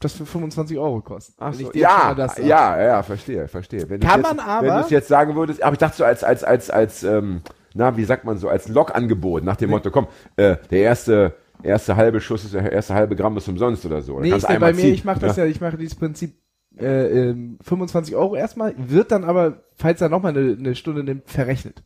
das 0.00 0.12
für 0.12 0.26
25 0.26 0.76
Euro 0.76 1.00
kosten. 1.00 1.32
Ach 1.38 1.54
so. 1.54 1.70
Ja, 1.72 2.14
ja, 2.42 2.82
ja, 2.82 3.02
verstehe, 3.02 3.48
verstehe. 3.48 3.88
Wenn 3.88 4.00
Kann 4.00 4.22
du 4.22 4.28
jetzt, 4.28 4.36
man 4.36 4.46
aber- 4.46 4.66
Wenn 4.66 4.74
du 4.74 4.80
es 4.80 4.90
jetzt 4.90 5.08
sagen 5.08 5.34
würdest, 5.34 5.62
aber 5.62 5.72
ich 5.72 5.78
dachte 5.78 5.96
so 5.96 6.04
als, 6.04 6.22
als, 6.22 6.44
als, 6.44 6.68
als, 6.68 7.02
ähm, 7.04 7.40
na, 7.72 7.96
wie 7.96 8.04
sagt 8.04 8.24
man 8.26 8.36
so, 8.36 8.48
als 8.50 8.68
Lokangebot, 8.68 9.44
nach 9.44 9.56
dem 9.56 9.70
Motto, 9.70 9.90
komm, 9.90 10.06
äh, 10.36 10.56
der 10.70 10.80
erste, 10.80 11.34
erste 11.62 11.96
halbe 11.96 12.20
Schuss 12.20 12.44
ist 12.44 12.52
der 12.52 12.70
erste 12.70 12.92
halbe 12.94 13.16
Gramm 13.16 13.36
ist 13.38 13.48
umsonst 13.48 13.86
oder 13.86 14.02
so. 14.02 14.14
Oder 14.16 14.22
Nee, 14.26 14.34
ich, 14.36 14.42
bei 14.46 14.58
mir, 14.58 14.74
ziehen. 14.74 14.92
ich 14.94 15.04
mache 15.06 15.20
das 15.20 15.36
ja. 15.36 15.46
ich 15.46 15.60
mache 15.62 15.78
dieses 15.78 15.94
Prinzip 15.94 16.34
äh, 16.80 17.30
ähm, 17.30 17.58
25 17.62 18.16
Euro 18.16 18.34
erstmal, 18.36 18.74
wird 18.76 19.12
dann 19.12 19.24
aber, 19.24 19.62
falls 19.76 20.00
er 20.00 20.08
nochmal 20.08 20.36
eine, 20.36 20.56
eine 20.58 20.74
Stunde 20.74 21.04
nimmt, 21.04 21.30
verrechnet. 21.30 21.82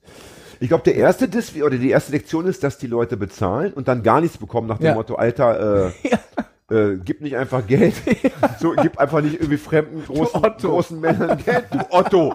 Ich 0.60 0.68
glaube, 0.68 0.82
der 0.84 0.96
erste 0.96 1.28
Dis 1.28 1.54
oder 1.62 1.76
die 1.76 1.90
erste 1.90 2.12
Lektion 2.12 2.46
ist, 2.46 2.64
dass 2.64 2.78
die 2.78 2.88
Leute 2.88 3.16
bezahlen 3.16 3.72
und 3.74 3.86
dann 3.86 4.02
gar 4.02 4.20
nichts 4.20 4.38
bekommen 4.38 4.66
nach 4.66 4.78
dem 4.78 4.86
Ja. 4.86 4.94
Motto, 4.94 5.14
Alter, 5.14 5.86
äh, 6.68 6.74
äh, 6.74 6.98
gib 7.04 7.20
nicht 7.20 7.36
einfach 7.36 7.66
Geld, 7.66 7.94
so 8.60 8.74
gib 8.80 8.98
einfach 8.98 9.20
nicht 9.20 9.34
irgendwie 9.34 9.56
fremden 9.58 10.04
großen, 10.04 10.42
großen 10.60 11.00
Männern 11.00 11.38
Geld, 11.44 11.66
du 11.70 11.78
Otto. 11.90 12.34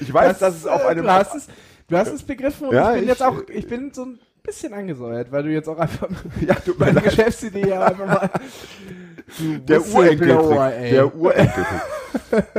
ich 0.00 0.12
weiß, 0.12 0.38
dass 0.38 0.56
es 0.56 0.66
auf 0.66 0.82
äh, 0.82 0.86
einem 0.88 1.04
du 1.04 1.12
hast 1.12 1.34
es, 1.34 1.46
du 1.88 1.96
hast 1.96 2.12
es 2.12 2.22
begriffen 2.22 2.68
und 2.68 2.74
Ja, 2.74 2.90
ich 2.90 2.94
bin 2.94 3.02
ich- 3.04 3.08
jetzt 3.10 3.22
auch, 3.22 3.36
ich 3.48 3.66
bin 3.66 3.92
so 3.92 4.04
ein 4.04 4.18
bisschen 4.42 4.72
angesäuert, 4.74 5.30
weil 5.30 5.42
du 5.44 5.50
jetzt 5.50 5.68
auch 5.68 5.78
einfach 5.78 6.08
ja, 6.46 6.56
meine. 6.78 7.00
Geschäftsidee 7.02 7.68
ja 7.68 7.84
einfach 7.86 8.06
mal 8.06 8.30
Der 9.68 9.80
Urenkeltrick. 9.94 10.90
Der 10.90 11.14
Urenkeltrick. 11.16 11.66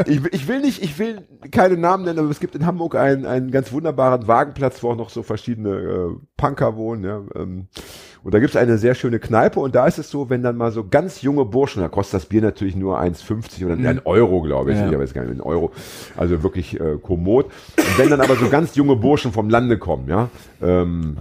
ich, 0.05 0.23
will- 0.23 0.29
ich 0.33 0.47
will 0.47 0.59
nicht, 0.61 0.83
ich 0.83 0.99
will 0.99 1.21
keine 1.51 1.75
Namen 1.77 2.05
nennen, 2.05 2.19
aber 2.19 2.29
es 2.29 2.39
gibt 2.39 2.55
in 2.55 2.65
Hamburg 2.65 2.95
einen, 2.95 3.25
einen 3.25 3.51
ganz 3.51 3.71
wunderbaren 3.71 4.27
Wagenplatz, 4.27 4.81
wo 4.83 4.91
auch 4.91 4.95
noch 4.95 5.09
so 5.09 5.23
verschiedene 5.23 5.69
äh, 5.69 6.15
Punker 6.37 6.75
wohnen. 6.75 7.03
Ja, 7.03 7.21
ähm, 7.35 7.67
und 8.23 8.33
da 8.33 8.39
gibt 8.39 8.49
es 8.51 8.55
eine 8.57 8.77
sehr 8.77 8.95
schöne 8.95 9.17
Kneipe 9.19 9.59
und 9.61 9.73
da 9.75 9.87
ist 9.87 9.97
es 9.97 10.09
so, 10.11 10.29
wenn 10.29 10.43
dann 10.43 10.57
mal 10.57 10.71
so 10.71 10.85
ganz 10.87 11.21
junge 11.21 11.45
Burschen, 11.45 11.81
da 11.81 11.87
kostet 11.87 12.15
das 12.15 12.25
Bier 12.25 12.41
natürlich 12.41 12.75
nur 12.75 12.99
1,50 12.99 13.65
oder 13.65 13.75
ein 13.75 14.01
Euro, 14.05 14.41
glaube 14.41 14.71
ich. 14.73 14.77
Ja. 14.77 14.91
Ich 14.91 14.99
jetzt 14.99 15.13
gar 15.13 15.21
nicht 15.21 15.31
einen 15.31 15.41
Euro. 15.41 15.71
Also 16.17 16.43
wirklich 16.43 16.79
äh, 16.79 16.97
kommod. 17.01 17.45
Und 17.45 17.97
wenn 17.97 18.09
dann 18.09 18.19
aber 18.21 18.35
so 18.35 18.49
ganz 18.49 18.75
junge 18.75 18.97
Burschen 18.97 19.31
vom 19.31 19.49
Lande 19.49 19.77
kommen, 19.77 20.09
ja, 20.09 20.29
ähm, 20.61 21.17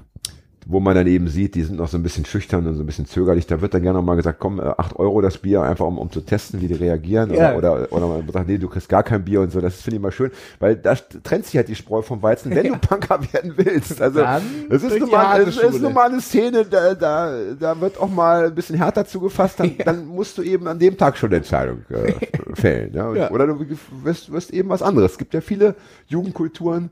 wo 0.70 0.80
man 0.80 0.94
dann 0.94 1.06
eben 1.06 1.28
sieht, 1.28 1.54
die 1.54 1.62
sind 1.62 1.78
noch 1.78 1.88
so 1.88 1.96
ein 1.96 2.02
bisschen 2.02 2.26
schüchtern 2.26 2.66
und 2.66 2.74
so 2.74 2.82
ein 2.82 2.86
bisschen 2.86 3.06
zögerlich. 3.06 3.46
Da 3.46 3.62
wird 3.62 3.72
dann 3.72 3.82
gerne 3.82 4.02
mal 4.02 4.16
gesagt, 4.16 4.38
komm, 4.38 4.60
äh, 4.60 4.64
8 4.76 4.96
Euro 4.96 5.22
das 5.22 5.38
Bier, 5.38 5.62
einfach 5.62 5.86
um, 5.86 5.96
um 5.96 6.10
zu 6.12 6.20
testen, 6.20 6.60
wie 6.60 6.68
die 6.68 6.74
reagieren. 6.74 7.32
Ja. 7.32 7.56
Oder, 7.56 7.72
oder, 7.72 7.92
oder 7.92 8.06
man 8.06 8.28
sagt, 8.30 8.48
nee, 8.48 8.58
du 8.58 8.68
kriegst 8.68 8.86
gar 8.86 9.02
kein 9.02 9.24
Bier 9.24 9.40
und 9.40 9.50
so. 9.50 9.62
Das 9.62 9.80
finde 9.80 9.96
ich 9.96 10.02
mal 10.02 10.12
schön, 10.12 10.30
weil 10.58 10.76
da 10.76 10.94
trennt 11.24 11.46
sich 11.46 11.56
halt 11.56 11.68
die 11.68 11.74
Spreu 11.74 12.02
vom 12.02 12.20
Weizen, 12.22 12.54
wenn 12.54 12.66
du 12.68 12.76
Punker 12.76 13.18
werden 13.32 13.54
willst. 13.56 14.02
Also, 14.02 14.20
es 14.68 14.82
ist 14.82 15.00
nun 15.00 15.10
mal, 15.10 15.40
es 15.40 15.56
ist 15.56 15.80
nun 15.80 15.94
mal 15.94 16.10
eine 16.10 16.20
Szene, 16.20 16.66
da, 16.66 16.94
da, 16.94 17.32
da 17.58 17.80
wird 17.80 17.98
auch 17.98 18.10
mal 18.10 18.48
ein 18.48 18.54
bisschen 18.54 18.76
härter 18.76 19.06
zugefasst, 19.06 19.58
dann, 19.60 19.72
dann 19.82 20.06
musst 20.06 20.36
du 20.36 20.42
eben 20.42 20.68
an 20.68 20.78
dem 20.78 20.98
Tag 20.98 21.16
schon 21.16 21.30
eine 21.30 21.36
Entscheidung 21.38 21.78
äh, 21.88 22.12
fällen. 22.54 22.92
Ja? 22.92 23.08
Und- 23.08 23.16
Ja. 23.16 23.30
Oder 23.30 23.46
du 23.46 23.64
wirst, 24.04 24.30
wirst 24.30 24.50
eben 24.52 24.68
was 24.68 24.82
anderes. 24.82 25.12
Es 25.12 25.18
gibt 25.18 25.32
ja 25.32 25.40
viele 25.40 25.76
Jugendkulturen, 26.08 26.90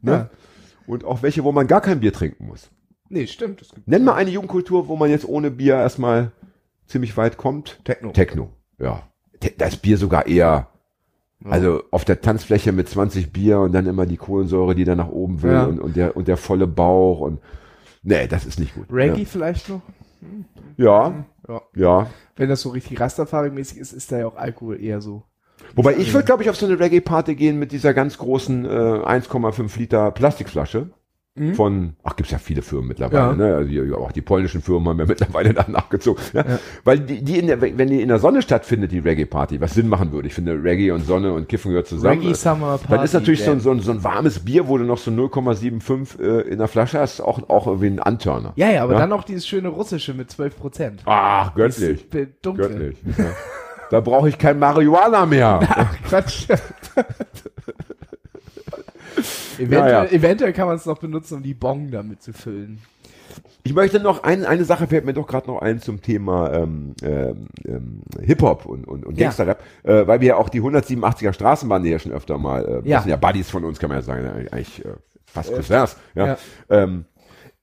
ne? 0.00 0.12
Ja. 0.12 0.30
Und 0.86 1.04
auch 1.04 1.22
welche, 1.22 1.44
wo 1.44 1.52
man 1.52 1.66
gar 1.66 1.82
kein 1.82 2.00
Bier 2.00 2.14
trinken 2.14 2.46
muss. 2.46 2.70
Nee, 3.08 3.26
stimmt. 3.26 3.60
Das 3.60 3.68
Nenn 3.86 4.04
mal 4.04 4.14
eine 4.14 4.30
Jugendkultur, 4.30 4.88
wo 4.88 4.96
man 4.96 5.10
jetzt 5.10 5.26
ohne 5.28 5.50
Bier 5.50 5.74
erstmal 5.76 6.32
ziemlich 6.86 7.16
weit 7.16 7.36
kommt. 7.36 7.80
Techno. 7.84 8.10
Techno, 8.12 8.50
ja. 8.78 9.02
Te- 9.40 9.52
Da 9.56 9.66
ist 9.66 9.82
Bier 9.82 9.96
sogar 9.98 10.26
eher, 10.26 10.68
also 11.44 11.82
auf 11.90 12.04
der 12.04 12.20
Tanzfläche 12.20 12.72
mit 12.72 12.88
20 12.88 13.32
Bier 13.32 13.60
und 13.60 13.72
dann 13.72 13.86
immer 13.86 14.04
die 14.06 14.16
Kohlensäure, 14.16 14.74
die 14.74 14.84
dann 14.84 14.98
nach 14.98 15.08
oben 15.08 15.42
will 15.42 15.52
Ja. 15.52 15.64
und, 15.64 15.78
und, 15.80 15.96
der, 15.96 16.16
und 16.16 16.28
der 16.28 16.36
volle 16.36 16.66
Bauch 16.66 17.20
und 17.20 17.40
nee, 18.02 18.26
das 18.26 18.44
ist 18.44 18.58
nicht 18.58 18.74
gut. 18.74 18.86
Reggae 18.92 19.24
vielleicht 19.24 19.68
noch. 19.68 19.82
Ja, 20.76 21.24
Ja. 21.48 21.62
ja. 21.76 22.06
Wenn 22.36 22.48
das 22.48 22.60
so 22.62 22.70
richtig 22.70 23.00
Rastafari-mäßig 23.00 23.78
ist, 23.78 23.92
ist 23.92 24.12
da 24.12 24.18
ja 24.18 24.26
auch 24.26 24.36
Alkohol 24.36 24.80
eher 24.82 25.00
so. 25.00 25.22
Wobei 25.74 25.96
ich 25.96 26.12
würde, 26.14 26.24
glaube 26.26 26.42
ich, 26.42 26.50
auf 26.50 26.56
so 26.56 26.66
eine 26.66 26.78
Reggae-Party 26.78 27.34
gehen 27.34 27.58
mit 27.58 27.72
dieser 27.72 27.92
ganz 27.94 28.16
großen 28.18 28.64
äh, 28.64 28.68
1,5 28.68 29.78
Liter 29.78 30.10
Plastikflasche. 30.12 30.90
Von, 31.54 31.94
ach, 32.04 32.16
gibt's 32.16 32.32
ja 32.32 32.38
viele 32.38 32.62
Firmen 32.62 32.88
mittlerweile, 32.88 33.18
Ja. 33.30 33.32
ne? 33.34 33.54
Also 33.56 33.96
auch 33.96 34.12
die 34.12 34.20
polnischen 34.22 34.60
Firmen 34.62 34.88
haben 34.88 34.98
ja 34.98 35.06
mittlerweile 35.06 35.54
da 35.54 35.64
nachgezogen. 35.68 36.22
Ja? 36.32 36.44
Weil 36.84 37.00
die, 37.00 37.22
die 37.22 37.38
in 37.38 37.46
der, 37.46 37.60
wenn 37.60 37.88
die 37.88 38.02
in 38.02 38.08
der 38.08 38.18
Sonne 38.18 38.42
stattfindet, 38.42 38.92
die 38.92 38.98
Reggae-Party, 38.98 39.60
was 39.60 39.74
Sinn 39.74 39.88
machen 39.88 40.12
würde. 40.12 40.28
Ich 40.28 40.34
finde, 40.34 40.62
Reggae 40.62 40.90
und 40.92 41.04
Sonne 41.06 41.32
und 41.32 41.48
Kiffen 41.48 41.70
gehört 41.70 41.86
zusammen. 41.86 42.20
Reggae 42.20 42.34
Summer 42.34 42.78
Party. 42.78 42.86
Dann 42.88 43.04
ist 43.04 43.12
natürlich 43.14 43.44
so 43.44 43.50
ein, 43.52 43.60
so, 43.60 43.70
ein, 43.70 43.80
so 43.80 43.92
ein 43.92 44.02
warmes 44.04 44.40
Bier, 44.40 44.68
wo 44.68 44.78
du 44.78 44.84
noch 44.84 44.98
so 44.98 45.10
0,75 45.10 46.20
äh, 46.20 46.40
in 46.48 46.58
der 46.58 46.68
Flasche 46.68 46.98
hast, 47.00 47.20
auch, 47.20 47.48
auch 47.48 47.66
irgendwie 47.66 47.88
ein 47.88 48.00
Antörner. 48.00 48.52
Ja, 48.56 48.70
ja, 48.70 48.82
aber 48.84 48.94
Ja? 48.94 49.00
dann 49.00 49.10
noch 49.10 49.24
dieses 49.24 49.46
schöne 49.46 49.68
russische 49.68 50.14
mit 50.14 50.30
12 50.30 50.56
Prozent. 50.58 51.02
Ach, 51.04 51.54
göttlich. 51.54 52.06
Dunkel. 52.42 52.68
Göttlich. 52.68 52.96
Da 53.90 54.00
brauche 54.00 54.28
ich 54.28 54.36
kein 54.36 54.58
Marihuana 54.58 55.24
mehr. 55.24 55.60
Quatsch. 56.08 56.46
eventuell, 59.58 59.90
Ja, 59.92 60.04
ja. 60.04 60.10
eventuell 60.10 60.52
kann 60.52 60.66
man 60.68 60.76
es 60.76 60.86
noch 60.86 60.98
benutzen, 60.98 61.34
um 61.38 61.42
die 61.42 61.54
Bong 61.54 61.90
damit 61.90 62.22
zu 62.22 62.32
füllen. 62.32 62.80
Ich 63.62 63.74
möchte 63.74 64.00
noch 64.00 64.22
ein, 64.22 64.44
eine 64.46 64.64
Sache 64.64 64.86
fällt 64.86 65.04
mir 65.04 65.12
doch 65.12 65.26
gerade 65.26 65.46
noch 65.48 65.60
ein 65.60 65.80
zum 65.80 66.00
Thema 66.00 66.52
ähm, 66.54 66.94
ähm, 67.02 67.48
ähm, 67.66 68.00
Hip-Hop 68.20 68.64
und, 68.66 68.86
und, 68.88 69.04
und 69.04 69.18
Ja. 69.18 69.26
Gangster-Rap, 69.26 69.62
äh, 69.84 70.06
weil 70.06 70.20
wir 70.20 70.28
ja 70.28 70.36
auch 70.36 70.48
die 70.48 70.62
187er 70.62 71.32
Straßenbahn 71.34 71.84
hier 71.84 71.98
schon 71.98 72.12
öfter 72.12 72.38
mal, 72.38 72.64
äh, 72.64 72.88
Ja. 72.88 72.96
das 72.96 73.04
sind 73.04 73.10
ja 73.10 73.16
Buddies 73.16 73.50
von 73.50 73.64
uns, 73.64 73.78
kann 73.78 73.90
man 73.90 73.98
ja 73.98 74.02
sagen, 74.02 74.26
eigentlich- 74.50 74.84
äh, 74.84 74.94
fast 75.26 75.52
Cousins. 75.54 75.96
Ja. 76.14 76.26
Ja. 76.26 76.38
Ähm, 76.70 77.04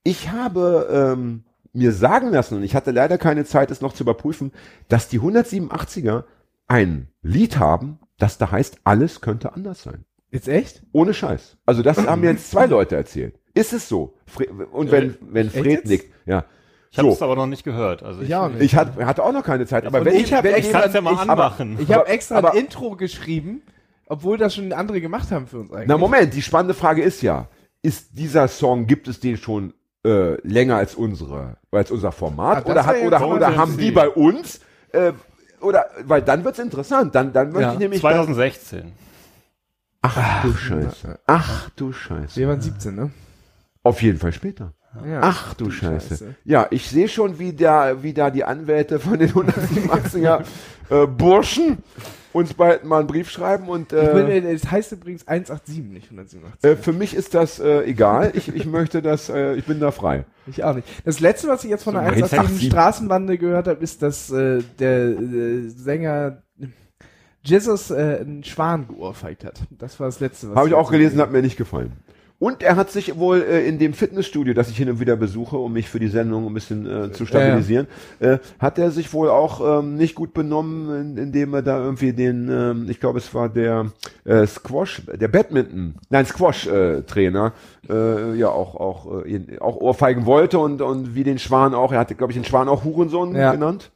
ich 0.04 0.30
habe 0.30 1.14
ähm, 1.18 1.42
mir 1.72 1.90
sagen 1.92 2.30
lassen, 2.30 2.56
und 2.58 2.62
ich 2.62 2.76
hatte 2.76 2.92
leider 2.92 3.18
keine 3.18 3.44
Zeit, 3.44 3.72
es 3.72 3.80
noch 3.80 3.92
zu 3.92 4.04
überprüfen, 4.04 4.52
dass 4.88 5.08
die 5.08 5.18
187er 5.20 6.24
ein 6.68 7.08
Lied 7.22 7.58
haben, 7.58 7.98
das 8.18 8.38
da 8.38 8.52
heißt, 8.52 8.78
alles 8.84 9.20
könnte 9.20 9.52
anders 9.54 9.82
sein. 9.82 10.04
Jetzt 10.30 10.48
echt? 10.48 10.82
Ohne 10.92 11.14
Scheiß. 11.14 11.56
Also 11.66 11.82
das 11.82 11.98
haben 12.06 12.20
mir 12.20 12.30
jetzt 12.32 12.50
zwei 12.50 12.66
Leute 12.66 12.96
erzählt. 12.96 13.38
Ist 13.54 13.72
es 13.72 13.88
so? 13.88 14.14
Und 14.72 14.90
wenn, 14.90 15.16
wenn 15.20 15.50
Fred 15.50 15.86
nickt, 15.86 16.12
ja. 16.26 16.44
Ich 16.90 16.98
habe 16.98 17.08
So. 17.08 17.14
es 17.14 17.22
aber 17.22 17.36
noch 17.36 17.46
nicht 17.46 17.64
gehört. 17.64 18.02
Also 18.02 18.22
ich, 18.22 18.28
Ich 18.28 18.34
auch 18.34 18.48
nicht. 18.48 18.60
Ich 18.62 18.74
hatte, 18.76 19.04
hatte 19.06 19.22
auch 19.22 19.32
noch 19.32 19.44
keine 19.44 19.66
Zeit, 19.66 19.84
aber 19.86 20.04
wenn 20.04 20.14
ich 20.14 20.32
extra- 20.32 20.56
ich 20.56 20.70
kann 20.72 20.84
es 20.88 20.94
ja 20.94 21.00
mal 21.00 21.12
ich- 21.14 21.18
anmachen. 21.20 21.76
Ich 21.80 21.88
habe 21.90 22.02
Aber- 22.02 22.08
extra 22.10 22.36
aber- 22.36 22.52
ein 22.52 22.58
Intro 22.58 22.96
geschrieben, 22.96 23.62
obwohl 24.06 24.38
das 24.38 24.54
schon 24.54 24.72
andere 24.72 25.00
gemacht 25.00 25.30
haben 25.30 25.46
für 25.46 25.58
uns 25.60 25.72
eigentlich. 25.72 25.88
Na 25.88 25.98
Moment, 25.98 26.32
die 26.34 26.42
spannende 26.42 26.74
Frage 26.74 27.02
ist 27.02 27.22
ja, 27.22 27.48
ist 27.82 28.08
dieser 28.18 28.48
Song, 28.48 28.86
gibt 28.86 29.08
es 29.08 29.20
den 29.20 29.36
schon 29.36 29.74
äh, 30.04 30.40
länger 30.46 30.76
als 30.76 30.94
unsere, 30.94 31.56
als 31.72 31.90
unser 31.90 32.12
Format? 32.12 32.66
Ah, 32.66 32.70
oder 32.70 32.86
hat, 32.86 32.96
oder, 33.02 33.26
oder 33.28 33.50
so 33.52 33.56
haben 33.56 33.76
die 33.76 33.90
bei 33.90 34.08
uns? 34.08 34.60
Äh, 34.92 35.12
oder 35.60 35.86
weil 36.04 36.22
dann 36.22 36.44
wird's 36.44 36.58
interessant. 36.60 37.14
Dann, 37.14 37.32
dann 37.32 37.48
möchte 37.48 37.62
Ja. 37.62 37.72
ich 37.72 37.78
nämlich. 37.80 38.00
2016. 38.00 38.92
ach 40.14 40.42
du 40.42 40.54
Scheiße. 40.54 41.18
Ach 41.26 41.70
du 41.76 41.92
Scheiße. 41.92 42.36
Wir 42.36 42.48
waren 42.48 42.60
17, 42.60 42.94
ne? 42.94 43.10
Auf 43.82 44.02
jeden 44.02 44.18
Fall 44.18 44.32
später. 44.32 44.72
Ja. 45.04 45.20
Ach 45.22 45.54
du 45.54 45.70
Scheiße. 45.70 46.08
Scheiße. 46.08 46.34
Ja, 46.44 46.66
ich 46.70 46.88
sehe 46.88 47.08
schon, 47.08 47.38
wie 47.38 47.52
da, 47.52 48.02
wie 48.02 48.14
da 48.14 48.30
die 48.30 48.44
Anwälte 48.44 48.98
von 48.98 49.18
den 49.18 49.30
187er 49.30 50.44
äh, 50.90 51.06
Burschen 51.06 51.78
uns 52.32 52.52
bald 52.54 52.84
mal 52.84 52.98
einen 52.98 53.06
Brief 53.06 53.30
schreiben 53.30 53.68
und 53.68 53.92
Ich 53.92 53.98
bin, 54.12 54.28
äh, 54.28 54.38
äh, 54.38 54.52
es 54.52 54.70
heißt 54.70 54.92
übrigens 54.92 55.26
187, 55.26 55.84
nicht 55.84 56.10
187. 56.10 56.64
äh, 56.64 56.76
für 56.76 56.92
mich 56.92 57.14
ist 57.14 57.34
das 57.34 57.58
äh, 57.58 57.84
egal. 57.84 58.32
Ich, 58.34 58.54
ich 58.54 58.66
möchte 58.66 59.00
das, 59.02 59.28
äh, 59.28 59.54
ich 59.54 59.64
bin 59.64 59.80
da 59.80 59.90
frei. 59.90 60.24
Ich 60.46 60.62
auch 60.62 60.74
nicht. 60.74 60.86
Das 61.04 61.20
letzte, 61.20 61.48
was 61.48 61.64
ich 61.64 61.70
jetzt 61.70 61.84
von 61.84 61.94
der 61.94 62.02
So, 62.02 62.08
187 62.08 62.38
187. 62.38 62.70
Straßenbande 62.70 63.38
gehört 63.38 63.68
habe, 63.68 63.82
ist, 63.82 64.02
dass 64.02 64.30
äh, 64.30 64.62
der 64.78 65.08
äh, 65.08 65.68
Sänger 65.68 66.42
Jesus 67.46 67.90
äh, 67.90 68.18
einen 68.20 68.44
Schwan 68.44 68.88
geohrfeigt 68.88 69.44
hat. 69.44 69.60
Das 69.78 69.98
war 70.00 70.06
das 70.06 70.20
letzte, 70.20 70.50
was 70.50 70.56
Habe 70.56 70.68
ich 70.68 70.74
auch 70.74 70.90
gelesen, 70.90 71.20
hat 71.20 71.32
mir 71.32 71.42
nicht 71.42 71.56
gefallen. 71.56 71.92
Und 72.38 72.62
er 72.62 72.76
hat 72.76 72.90
sich 72.90 73.16
wohl 73.16 73.40
äh, 73.40 73.66
in 73.66 73.78
dem 73.78 73.94
Fitnessstudio, 73.94 74.52
das 74.52 74.68
ich 74.68 74.76
hin 74.76 74.90
und 74.90 75.00
wieder 75.00 75.16
besuche, 75.16 75.56
um 75.56 75.72
mich 75.72 75.88
für 75.88 75.98
die 75.98 76.08
Sendung 76.08 76.46
ein 76.46 76.52
bisschen 76.52 76.84
äh, 76.86 77.10
zu 77.10 77.24
stabilisieren, 77.24 77.86
Äh, 78.20 78.38
hat 78.58 78.78
er 78.78 78.90
sich 78.90 79.10
wohl 79.14 79.30
auch 79.30 79.78
ähm, 79.80 79.96
nicht 79.96 80.14
gut 80.14 80.34
benommen, 80.34 81.16
in, 81.16 81.16
indem 81.16 81.54
er 81.54 81.62
da 81.62 81.82
irgendwie 81.82 82.12
den, 82.12 82.50
ähm, 82.50 82.86
ich 82.90 83.00
glaube 83.00 83.20
es 83.20 83.32
war 83.32 83.48
der 83.48 83.86
äh, 84.26 84.46
Squash, 84.46 85.00
der 85.14 85.28
Badminton, 85.28 85.94
nein 86.10 86.26
Squash-Trainer, 86.26 87.52
äh, 87.88 88.34
ja 88.34 88.48
auch 88.50 88.74
auch 88.74 89.24
äh, 89.24 89.30
ihn 89.30 89.58
auch 89.60 89.76
ohrfeigen 89.76 90.26
wollte 90.26 90.58
und 90.58 90.82
und 90.82 91.14
wie 91.14 91.24
den 91.24 91.38
Schwan 91.38 91.74
auch, 91.74 91.90
er 91.92 92.00
hatte 92.00 92.14
glaube 92.16 92.32
ich 92.32 92.36
den 92.38 92.44
Schwan 92.44 92.68
auch 92.68 92.84
Hurensohn 92.84 93.34
Ja. 93.34 93.52
genannt. 93.52 93.90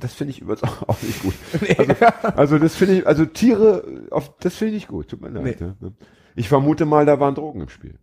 Das 0.00 0.14
finde 0.14 0.32
ich 0.32 0.40
übrigens 0.40 0.62
auch, 0.86 1.02
nicht 1.02 1.22
gut. 1.22 1.34
Also, 1.78 2.36
also 2.36 2.58
das 2.58 2.74
finde 2.76 2.98
ich, 2.98 3.06
also 3.06 3.24
Tiere, 3.24 3.84
auf, 4.10 4.36
das 4.38 4.54
finde 4.56 4.74
ich 4.74 4.82
nicht 4.82 4.88
gut. 4.88 5.08
Tut 5.08 5.20
mir 5.20 5.28
leid. 5.28 5.60
Nee. 5.60 5.66
Ja. 5.66 5.90
Ich 6.34 6.48
vermute 6.48 6.86
mal, 6.86 7.06
da 7.06 7.20
waren 7.20 7.34
Drogen 7.34 7.60
im 7.60 7.68
Spiel. 7.68 7.98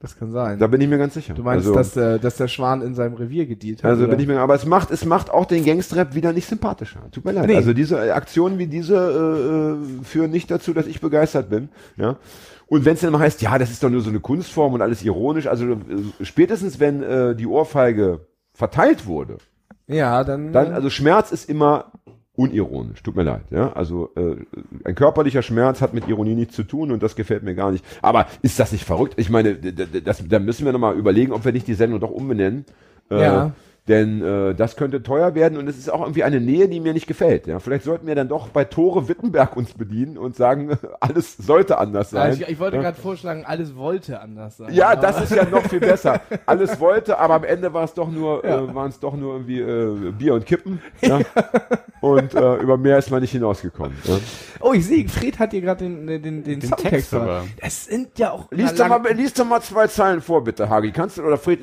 Das 0.00 0.18
kann 0.18 0.32
sein. 0.32 0.58
Da 0.58 0.66
bin 0.66 0.82
ich 0.82 0.88
mir 0.88 0.98
ganz 0.98 1.14
sicher. 1.14 1.32
du 1.32 1.42
meinst, 1.42 1.66
also, 1.66 1.74
dass, 1.74 1.94
der, 1.94 2.18
dass 2.18 2.36
der 2.36 2.48
Schwan 2.48 2.82
in 2.82 2.94
seinem 2.94 3.14
Revier 3.14 3.46
gedient 3.46 3.82
hat? 3.82 3.90
Also 3.90 4.02
oder? 4.02 4.10
bin 4.10 4.20
ich 4.20 4.26
mir, 4.26 4.38
aber 4.38 4.54
es 4.54 4.66
macht, 4.66 4.90
es 4.90 5.06
macht 5.06 5.30
auch 5.30 5.46
den 5.46 5.64
Gangstrap 5.64 6.14
wieder 6.14 6.34
nicht 6.34 6.46
sympathischer. 6.46 7.10
Tut 7.10 7.24
mir 7.24 7.32
leid. 7.32 7.46
Nee. 7.46 7.56
Also 7.56 7.72
diese 7.72 8.12
Aktionen 8.12 8.58
wie 8.58 8.66
diese 8.66 8.96
äh, 8.96 10.00
äh, 10.00 10.04
führen 10.04 10.30
nicht 10.30 10.50
dazu, 10.50 10.74
dass 10.74 10.86
ich 10.86 11.00
begeistert 11.00 11.48
bin. 11.48 11.70
Ja. 11.96 12.18
Und 12.66 12.84
wenn 12.84 12.94
es 12.94 13.00
dann 13.00 13.08
immer 13.08 13.20
heißt, 13.20 13.40
ja, 13.40 13.56
das 13.56 13.70
ist 13.70 13.82
doch 13.82 13.88
nur 13.88 14.02
so 14.02 14.10
eine 14.10 14.20
Kunstform 14.20 14.74
und 14.74 14.82
alles 14.82 15.02
ironisch, 15.02 15.46
also 15.46 15.72
äh, 15.72 15.78
spätestens 16.20 16.80
wenn 16.80 17.02
äh, 17.02 17.34
die 17.34 17.46
Ohrfeige 17.46 18.26
verteilt 18.52 19.06
wurde, 19.06 19.38
ja, 19.86 20.24
dann. 20.24 20.52
dann, 20.52 20.72
also 20.72 20.90
Schmerz 20.90 21.32
ist 21.32 21.48
immer 21.48 21.92
unironisch, 22.36 23.02
tut 23.02 23.14
mir 23.14 23.22
leid, 23.22 23.42
ja, 23.50 23.72
also 23.74 24.10
äh, 24.16 24.36
ein 24.84 24.94
körperlicher 24.96 25.42
Schmerz 25.42 25.80
hat 25.80 25.94
mit 25.94 26.08
Ironie 26.08 26.34
nichts 26.34 26.56
zu 26.56 26.64
tun 26.64 26.90
und 26.90 27.02
das 27.02 27.14
gefällt 27.14 27.44
mir 27.44 27.54
gar 27.54 27.70
nicht. 27.70 27.84
Aber 28.02 28.26
ist 28.42 28.58
das 28.58 28.72
nicht 28.72 28.84
verrückt? 28.84 29.14
Ich 29.18 29.30
meine, 29.30 29.54
das, 29.54 30.26
da 30.28 30.38
müssen 30.40 30.64
wir 30.64 30.72
nochmal 30.72 30.96
überlegen, 30.96 31.32
ob 31.32 31.44
wir 31.44 31.52
nicht 31.52 31.68
die 31.68 31.74
Sendung 31.74 32.00
doch 32.00 32.10
umbenennen. 32.10 32.64
Äh, 33.10 33.22
Ja. 33.22 33.52
Denn 33.86 34.22
äh, 34.22 34.54
das 34.54 34.76
könnte 34.76 35.02
teuer 35.02 35.34
werden 35.34 35.58
und 35.58 35.68
es 35.68 35.76
ist 35.76 35.90
auch 35.92 36.00
irgendwie 36.00 36.24
eine 36.24 36.40
Nähe, 36.40 36.68
die 36.68 36.80
mir 36.80 36.94
nicht 36.94 37.06
gefällt. 37.06 37.46
Ja, 37.46 37.58
vielleicht 37.58 37.84
sollten 37.84 38.06
wir 38.06 38.14
dann 38.14 38.28
doch 38.28 38.48
bei 38.48 38.64
Tore 38.64 39.08
Wittenberg 39.08 39.58
uns 39.58 39.74
bedienen 39.74 40.16
und 40.16 40.36
sagen, 40.36 40.78
alles 41.00 41.36
sollte 41.36 41.76
anders 41.76 42.08
sein. 42.08 42.22
also 42.22 42.42
ich, 42.42 42.48
ich 42.48 42.58
wollte 42.58 42.78
gerade 42.78 42.98
vorschlagen, 42.98 43.44
alles 43.44 43.76
wollte 43.76 44.20
anders 44.20 44.56
sein. 44.56 44.72
Ja, 44.72 44.96
das 44.96 45.20
ist 45.20 45.34
ja 45.34 45.44
noch 45.44 45.64
viel 45.64 45.80
besser. 45.80 46.20
Alles 46.46 46.80
wollte, 46.80 47.18
aber 47.18 47.34
am 47.34 47.44
Ende 47.44 47.72
war 47.74 47.84
es 47.84 47.94
doch 47.94 48.10
nur, 48.10 48.44
äh, 48.44 48.74
waren 48.74 48.88
es 48.88 49.00
doch 49.00 49.14
nur 49.14 49.34
irgendwie 49.34 49.60
äh, 49.60 50.12
Bier 50.12 50.34
und 50.34 50.46
Kippen. 50.46 50.80
Ja? 51.00 51.20
Und 52.00 52.34
äh, 52.34 52.56
über 52.56 52.76
mehr 52.76 52.98
ist 52.98 53.10
man 53.10 53.22
nicht 53.22 53.30
hinausgekommen. 53.30 53.96
Ja? 54.04 54.18
Oh, 54.64 54.72
ich 54.72 54.86
sehe, 54.86 55.06
Fred 55.08 55.38
hat 55.38 55.50
hier 55.50 55.60
gerade 55.60 55.84
den, 55.84 56.06
den, 56.06 56.22
den, 56.22 56.42
den 56.42 56.60
Soundtext 56.62 57.10
Text. 57.10 57.60
Das 57.60 57.84
sind 57.84 58.18
ja 58.18 58.30
auch. 58.30 58.50
Lies 58.50 58.74
doch, 58.74 58.88
mal, 58.88 59.12
lies 59.12 59.34
doch 59.34 59.44
mal 59.44 59.60
zwei 59.60 59.86
Zeilen 59.88 60.22
vor, 60.22 60.42
bitte, 60.42 60.70
Hagi. 60.70 60.90
Kannst 60.90 61.18
du, 61.18 61.22
oder 61.22 61.36
Fred, 61.36 61.60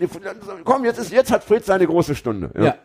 komm, 0.63 0.85
jetzt, 0.85 0.99
ist, 0.99 1.11
jetzt 1.11 1.31
hat 1.31 1.43
Fred 1.43 1.65
seine 1.65 1.87
große 1.87 2.13
Stunde. 2.13 2.51
Ja. 2.55 2.75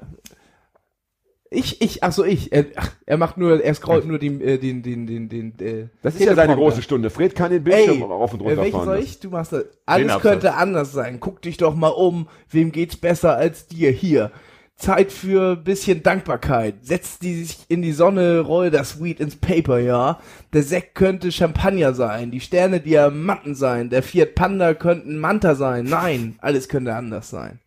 Ich, 1.50 1.80
ich, 1.82 2.02
ach 2.02 2.12
so, 2.12 2.24
ich. 2.24 2.50
Er, 2.50 2.64
ach, 2.76 2.92
er 3.04 3.18
macht 3.18 3.36
nur, 3.36 3.62
er 3.62 3.74
scrollt 3.74 4.06
nur 4.06 4.18
den, 4.18 4.40
äh, 4.40 4.58
den, 4.58 4.82
den, 4.82 5.06
den, 5.06 5.28
den, 5.28 5.58
äh, 5.60 5.88
Das 6.02 6.14
ist 6.14 6.24
ja 6.24 6.34
seine 6.34 6.56
große 6.56 6.82
Stunde. 6.82 7.10
Fred 7.10 7.34
kann 7.34 7.50
den 7.50 7.62
Bildschirm 7.62 7.98
Ey, 7.98 8.02
rauf 8.02 8.32
und 8.32 8.40
äh, 8.40 8.44
runter 8.44 8.62
welchen 8.62 8.72
fahren. 8.72 8.84
soll 8.86 8.98
ich? 8.98 9.20
Du 9.20 9.30
machst 9.30 9.52
das. 9.52 9.66
Alles 9.84 10.18
könnte 10.20 10.54
anders 10.54 10.92
sein. 10.92 11.20
Guck 11.20 11.42
dich 11.42 11.58
doch 11.58 11.74
mal 11.74 11.88
um. 11.88 12.28
Wem 12.50 12.72
geht's 12.72 12.96
besser 12.96 13.36
als 13.36 13.68
dir? 13.68 13.90
Hier. 13.90 14.32
Zeit 14.76 15.10
für 15.10 15.56
bisschen 15.56 16.02
Dankbarkeit. 16.02 16.74
Setz 16.82 17.18
die 17.18 17.44
sich 17.44 17.58
in 17.68 17.80
die 17.82 17.92
Sonne, 17.92 18.40
roll 18.40 18.70
das 18.70 19.02
Weed 19.02 19.20
ins 19.20 19.36
Paper, 19.36 19.78
ja. 19.78 20.20
Der 20.52 20.62
Sekt 20.62 20.94
könnte 20.94 21.32
Champagner 21.32 21.94
sein, 21.94 22.30
die 22.30 22.40
Sterne 22.40 22.80
Diamanten 22.80 23.54
sein, 23.54 23.88
der 23.88 24.02
Fiat 24.02 24.34
Panda 24.34 24.74
könnten 24.74 25.18
Manta 25.18 25.54
sein. 25.54 25.84
Nein, 25.86 26.36
alles 26.40 26.68
könnte 26.68 26.94
anders 26.94 27.30
sein. 27.30 27.58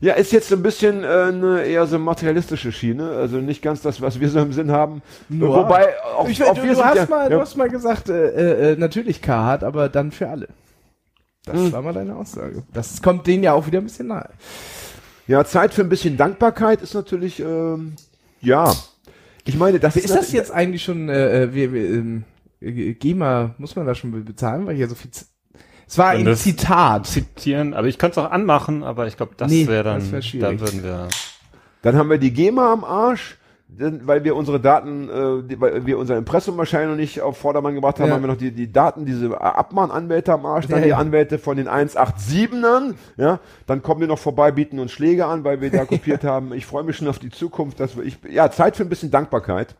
Ja, 0.00 0.12
ist 0.14 0.32
jetzt 0.32 0.48
so 0.50 0.56
ein 0.56 0.62
bisschen 0.62 1.02
äh, 1.02 1.06
eine 1.06 1.62
eher 1.64 1.86
so 1.86 1.98
materialistische 1.98 2.72
Schiene, 2.72 3.08
also 3.12 3.38
nicht 3.38 3.62
ganz 3.62 3.80
das, 3.80 4.02
was 4.02 4.20
wir 4.20 4.28
so 4.28 4.40
im 4.40 4.52
Sinn 4.52 4.70
haben. 4.70 5.00
Nur- 5.30 5.56
Wobei 5.56 5.94
auch, 6.18 6.28
ich, 6.28 6.42
auch 6.44 6.52
du, 6.54 6.62
wir 6.64 6.74
du, 6.74 6.84
hast 6.84 6.96
ja, 6.96 7.06
mal, 7.06 7.22
ja, 7.22 7.28
du 7.30 7.40
hast 7.40 7.56
mal 7.56 7.70
gesagt, 7.70 8.10
äh, 8.10 8.72
äh, 8.72 8.76
natürlich 8.76 9.22
Carhartt, 9.22 9.64
aber 9.64 9.88
dann 9.88 10.12
für 10.12 10.28
alle. 10.28 10.48
Das 11.46 11.56
Hm. 11.56 11.72
war 11.72 11.80
mal 11.80 11.94
deine 11.94 12.16
Aussage. 12.16 12.62
Das 12.74 13.00
kommt 13.00 13.26
denen 13.26 13.42
ja 13.44 13.54
auch 13.54 13.66
wieder 13.66 13.78
ein 13.78 13.84
bisschen 13.84 14.08
nahe. 14.08 14.28
Ja, 15.26 15.44
Zeit 15.44 15.74
für 15.74 15.82
ein 15.82 15.88
bisschen 15.88 16.16
Dankbarkeit 16.16 16.82
ist 16.82 16.94
natürlich, 16.94 17.40
ähm, 17.40 17.94
ja. 18.40 18.72
Ich 19.46 19.56
meine, 19.56 19.78
das 19.78 19.96
Ist 19.96 20.04
das 20.04 20.10
natürlich- 20.12 20.32
jetzt 20.34 20.50
eigentlich 20.52 20.82
schon, 20.84 21.08
äh, 21.08 21.42
äh, 21.44 21.54
wir, 21.54 21.72
wir, 21.72 21.84
ähm, 21.90 22.24
äh, 22.60 22.94
GEMA, 22.94 23.54
muss 23.58 23.76
man 23.76 23.86
da 23.86 23.94
schon 23.94 24.10
be- 24.10 24.20
bezahlen, 24.20 24.66
weil 24.66 24.74
hier 24.76 24.88
so 24.88 24.94
viel, 24.94 25.10
Z 25.10 25.26
es 25.86 25.98
war 25.98 26.08
ein 26.10 26.24
das- 26.24 26.42
Zitat. 26.42 27.06
Zitieren, 27.06 27.74
aber 27.74 27.86
ich 27.88 27.98
könnte 27.98 28.18
es 28.20 28.26
auch 28.26 28.30
anmachen, 28.30 28.82
aber 28.82 29.06
ich 29.06 29.16
glaube, 29.18 29.34
das 29.36 29.50
Nee, 29.50 29.66
wäre 29.66 29.84
dann, 29.84 30.00
das 30.00 30.12
wär 30.12 30.22
schwierig. 30.22 30.58
da 30.58 30.66
würden 30.66 30.82
wir. 30.82 31.08
Dann 31.82 31.96
haben 31.96 32.08
wir 32.08 32.16
die 32.18 32.32
GEMA 32.32 32.72
am 32.72 32.84
Arsch, 32.84 33.36
weil 33.78 34.24
wir 34.24 34.36
unsere 34.36 34.60
Daten, 34.60 35.08
äh, 35.08 35.60
weil 35.60 35.86
wir 35.86 35.98
unser 35.98 36.16
Impressum 36.16 36.56
wahrscheinlich 36.56 36.90
noch 36.90 36.96
nicht 36.96 37.20
auf 37.20 37.38
Vordermann 37.38 37.74
gebracht 37.74 37.98
haben, 38.00 38.08
Ja. 38.08 38.14
haben 38.14 38.22
wir 38.22 38.28
noch 38.28 38.36
die, 38.36 38.50
die 38.52 38.70
Daten, 38.72 39.04
diese 39.06 39.40
Abmahnanwälte 39.40 40.32
am 40.32 40.46
Arsch, 40.46 40.66
dann 40.66 40.80
Ja, 40.80 40.84
die. 40.86 40.94
Anwälte 40.94 41.38
von 41.38 41.56
den 41.56 41.68
187ern, 41.68 42.94
ja, 43.16 43.40
dann 43.66 43.82
kommen 43.82 44.00
die 44.00 44.06
noch 44.06 44.18
vorbei, 44.18 44.50
bieten 44.52 44.78
uns 44.78 44.92
Schläge 44.92 45.26
an, 45.26 45.44
weil 45.44 45.60
wir 45.60 45.70
da 45.70 45.84
kopiert 45.86 46.24
haben. 46.24 46.52
Ich 46.54 46.66
freue 46.66 46.84
mich 46.84 46.96
schon 46.96 47.08
auf 47.08 47.18
die 47.18 47.30
Zukunft, 47.30 47.80
dass 47.80 47.96
wir, 47.96 48.04
ich, 48.04 48.18
ja, 48.30 48.50
Zeit 48.50 48.76
für 48.76 48.82
ein 48.82 48.88
bisschen 48.88 49.10
Dankbarkeit. 49.10 49.74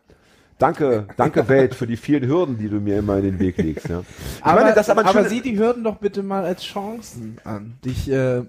Danke, 0.57 1.07
danke 1.17 1.47
Welt 1.49 1.75
für 1.75 1.85
die 1.85 1.97
vielen 1.97 2.25
Hürden, 2.29 2.57
die 2.57 2.69
du 2.69 2.77
mir 2.79 2.99
immer 2.99 3.17
in 3.17 3.23
den 3.23 3.39
Weg 3.39 3.57
legst, 3.57 3.89
ja. 3.89 4.03
Aber, 4.41 4.61
meine, 4.63 4.89
aber 4.89 5.05
aber 5.05 5.25
sieh 5.25 5.41
die 5.41 5.59
Hürden 5.59 5.83
doch 5.83 5.97
bitte 5.97 6.23
mal 6.23 6.45
als 6.45 6.63
Chancen 6.63 7.39
an, 7.43 7.75
dich 7.83 8.09
äh, 8.09 8.43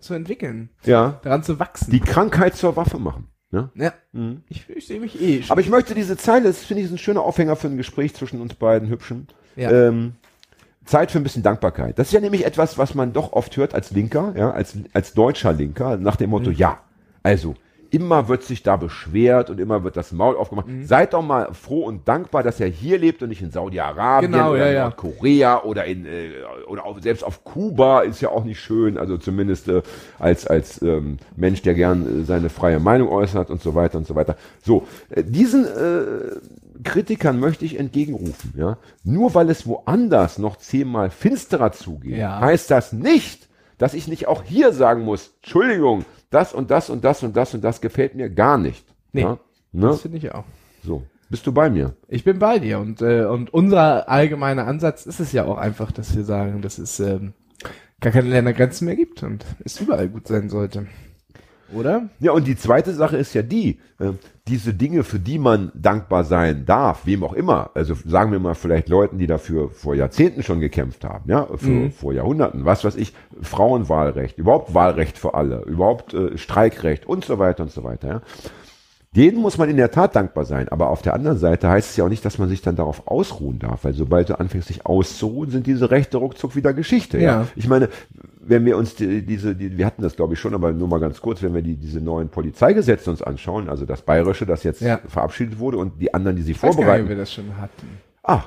zu 0.00 0.14
entwickeln, 0.14 0.70
ja, 0.84 1.20
daran 1.22 1.44
zu 1.44 1.60
wachsen. 1.60 1.92
die 1.92 2.00
Krankheit 2.00 2.56
zur 2.56 2.74
Waffe 2.74 2.98
machen, 2.98 3.28
ja. 3.52 3.70
ja, 3.74 3.92
ich, 4.48 4.68
ich 4.68 4.86
sehe 4.86 5.00
mich 5.00 5.20
eh 5.20 5.42
schon. 5.42 5.52
Aber 5.52 5.60
ich 5.60 5.68
möchte 5.68 5.94
diese 5.94 6.16
Zeile, 6.16 6.44
das 6.44 6.64
finde 6.64 6.82
ich 6.82 6.86
ist 6.86 6.92
ein 6.92 6.98
schöner 6.98 7.22
Aufhänger 7.22 7.56
für 7.56 7.68
ein 7.68 7.76
Gespräch 7.76 8.14
zwischen 8.14 8.40
uns 8.40 8.54
beiden 8.54 8.88
Hübschen. 8.88 9.28
Ja. 9.56 9.70
Ähm, 9.70 10.12
Zeit 10.84 11.10
für 11.10 11.18
ein 11.18 11.24
bisschen 11.24 11.42
Dankbarkeit. 11.42 11.98
Das 11.98 12.08
ist 12.08 12.12
ja 12.12 12.20
nämlich 12.20 12.44
etwas, 12.46 12.78
was 12.78 12.94
man 12.94 13.12
doch 13.12 13.32
oft 13.32 13.56
hört 13.56 13.74
als 13.74 13.90
Linker, 13.90 14.34
ja, 14.36 14.50
als, 14.52 14.76
als 14.92 15.14
deutscher 15.14 15.52
Linker, 15.52 15.96
nach 15.96 16.16
dem 16.16 16.26
Mhm. 16.26 16.30
Motto, 16.30 16.50
ja, 16.50 16.80
also, 17.22 17.54
immer 17.90 18.28
wird 18.28 18.42
sich 18.42 18.62
da 18.62 18.76
beschwert 18.76 19.50
und 19.50 19.60
immer 19.60 19.84
wird 19.84 19.96
das 19.96 20.12
Maul 20.12 20.36
aufgemacht. 20.36 20.66
Mhm. 20.68 20.84
Seid 20.86 21.12
doch 21.14 21.22
mal 21.22 21.52
froh 21.54 21.84
und 21.84 22.06
dankbar, 22.08 22.42
dass 22.42 22.60
er 22.60 22.68
hier 22.68 22.98
lebt 22.98 23.22
und 23.22 23.28
nicht 23.28 23.42
in 23.42 23.50
Saudi-Arabien 23.50 24.32
Genau, 24.32 24.50
oder 24.50 24.58
ja, 24.58 24.68
in 24.68 24.74
ja. 24.74 24.82
Nordkorea 24.84 25.62
oder 25.62 25.84
in 25.84 26.06
äh, 26.06 26.30
oder 26.68 26.84
auch, 26.86 27.00
selbst 27.00 27.24
auf 27.24 27.44
Kuba 27.44 28.00
ist 28.00 28.20
ja 28.20 28.30
auch 28.30 28.44
nicht 28.44 28.60
schön, 28.60 28.98
also 28.98 29.16
zumindest 29.18 29.68
äh, 29.68 29.82
als 30.18 30.46
als 30.46 30.80
ähm, 30.82 31.18
Mensch, 31.36 31.62
der 31.62 31.74
gern 31.74 32.22
äh, 32.22 32.24
seine 32.24 32.48
freie 32.48 32.80
Meinung 32.80 33.08
äußert 33.08 33.50
und 33.50 33.62
so 33.62 33.74
weiter 33.74 33.98
und 33.98 34.06
so 34.06 34.14
weiter. 34.14 34.36
So, 34.62 34.86
äh, 35.10 35.22
diesen 35.24 35.64
äh, 35.64 36.36
Kritikern 36.84 37.40
möchte 37.40 37.64
ich 37.64 37.78
entgegenrufen, 37.78 38.54
ja. 38.56 38.78
Nur 39.04 39.34
weil 39.34 39.48
es 39.50 39.66
woanders 39.66 40.38
noch 40.38 40.56
zehnmal 40.56 41.10
finsterer 41.10 41.72
zugeht, 41.72 42.18
Ja. 42.18 42.40
heißt 42.40 42.70
das 42.70 42.92
nicht, 42.92 43.48
dass 43.78 43.94
ich 43.94 44.08
nicht 44.08 44.26
auch 44.28 44.42
hier 44.42 44.72
sagen 44.72 45.02
muss, 45.02 45.32
Entschuldigung, 45.42 46.04
das 46.36 46.52
und 46.52 46.70
das 46.70 46.90
und 46.90 47.02
das 47.02 47.22
und 47.22 47.34
das 47.34 47.54
und 47.54 47.64
das 47.64 47.80
gefällt 47.80 48.14
mir 48.14 48.28
gar 48.28 48.58
nicht. 48.58 48.84
Nee. 49.12 49.22
Ja? 49.22 49.38
Ne? 49.72 49.88
das 49.88 50.02
finde 50.02 50.18
ich 50.18 50.34
auch. 50.34 50.44
So, 50.84 51.02
bist 51.30 51.46
du 51.46 51.52
bei 51.52 51.70
mir? 51.70 51.96
Ich 52.08 52.24
bin 52.24 52.38
bei 52.38 52.58
dir 52.58 52.78
und 52.78 53.00
äh, 53.00 53.24
und 53.24 53.54
unser 53.54 54.10
allgemeiner 54.10 54.66
Ansatz 54.66 55.06
ist 55.06 55.18
es 55.18 55.32
ja 55.32 55.46
auch 55.46 55.56
einfach, 55.56 55.92
dass 55.92 56.14
wir 56.14 56.24
sagen, 56.24 56.60
dass 56.60 56.76
es 56.76 57.00
ähm, 57.00 57.32
gar 58.00 58.12
keine 58.12 58.28
Ländergrenzen 58.28 58.84
mehr 58.84 58.96
gibt 58.96 59.22
und 59.22 59.46
es 59.64 59.80
überall 59.80 60.08
gut 60.08 60.28
sein 60.28 60.50
sollte. 60.50 60.86
Oder? 61.74 62.08
Ja, 62.20 62.32
und 62.32 62.46
die 62.46 62.56
zweite 62.56 62.92
Sache 62.92 63.16
ist 63.16 63.34
ja 63.34 63.42
die, 63.42 63.80
äh, 63.98 64.12
diese 64.46 64.72
Dinge, 64.72 65.02
für 65.02 65.18
die 65.18 65.38
man 65.38 65.72
dankbar 65.74 66.24
sein 66.24 66.64
darf, 66.64 67.06
wem 67.06 67.24
auch 67.24 67.32
immer, 67.32 67.70
also 67.74 67.94
sagen 68.04 68.30
wir 68.30 68.38
mal 68.38 68.54
vielleicht 68.54 68.88
Leuten, 68.88 69.18
die 69.18 69.26
dafür 69.26 69.70
vor 69.70 69.94
Jahrzehnten 69.94 70.42
schon 70.42 70.60
gekämpft 70.60 71.04
haben, 71.04 71.28
ja, 71.28 71.46
für, 71.56 71.90
vor 71.90 72.12
Jahrhunderten, 72.12 72.64
was 72.64 72.84
weiß 72.84 72.96
ich, 72.96 73.14
Frauenwahlrecht, 73.42 74.38
überhaupt 74.38 74.74
Wahlrecht 74.74 75.18
für 75.18 75.34
alle, 75.34 75.62
überhaupt 75.62 76.14
äh, 76.14 76.38
Streikrecht 76.38 77.06
und 77.06 77.24
so 77.24 77.38
weiter 77.38 77.64
und 77.64 77.72
so 77.72 77.82
weiter, 77.82 78.08
ja. 78.08 78.22
Denen 79.16 79.38
muss 79.40 79.56
man 79.56 79.70
in 79.70 79.78
der 79.78 79.90
Tat 79.90 80.14
dankbar 80.14 80.44
sein. 80.44 80.68
Aber 80.68 80.90
auf 80.90 81.00
der 81.02 81.14
anderen 81.14 81.38
Seite 81.38 81.68
heißt 81.68 81.90
es 81.90 81.96
ja 81.96 82.04
auch 82.04 82.08
nicht, 82.10 82.24
dass 82.24 82.38
man 82.38 82.48
sich 82.50 82.60
dann 82.60 82.76
darauf 82.76 83.06
ausruhen 83.08 83.58
darf, 83.58 83.84
weil 83.84 83.94
sobald 83.94 84.28
du 84.28 84.38
anfängst, 84.38 84.68
sich 84.68 84.84
auszuruhen, 84.84 85.50
sind 85.50 85.66
diese 85.66 85.90
Rechte 85.90 86.18
ruckzuck 86.18 86.54
wieder 86.54 86.74
Geschichte. 86.74 87.18
Ja. 87.18 87.24
Ja. 87.42 87.46
Ich 87.56 87.66
meine, 87.66 87.88
wenn 88.40 88.64
wir 88.66 88.76
uns 88.76 88.94
die, 88.94 89.22
diese, 89.24 89.56
die, 89.56 89.76
wir 89.78 89.86
hatten 89.86 90.02
das 90.02 90.14
glaube 90.16 90.34
ich 90.34 90.40
schon, 90.40 90.54
aber 90.54 90.70
nur 90.72 90.86
mal 90.86 91.00
ganz 91.00 91.20
kurz, 91.20 91.42
wenn 91.42 91.54
wir 91.54 91.62
die, 91.62 91.76
diese 91.76 92.00
neuen 92.00 92.28
Polizeigesetze 92.28 93.10
uns 93.10 93.22
anschauen, 93.22 93.68
also 93.68 93.86
das 93.86 94.02
bayerische, 94.02 94.44
das 94.46 94.62
jetzt 94.64 94.82
Ja. 94.82 95.00
verabschiedet 95.08 95.58
wurde 95.58 95.78
und 95.78 96.00
die 96.00 96.12
anderen, 96.12 96.36
die 96.36 96.42
sie 96.42 96.52
Ich 96.52 96.56
weiß 96.58 96.62
gar 96.62 96.68
nicht, 96.70 96.76
vorbereiten. 96.76 97.08
wir 97.08 97.16
das 97.16 97.32
schon 97.32 97.56
hatten. 97.58 97.88
Ah, 98.22 98.42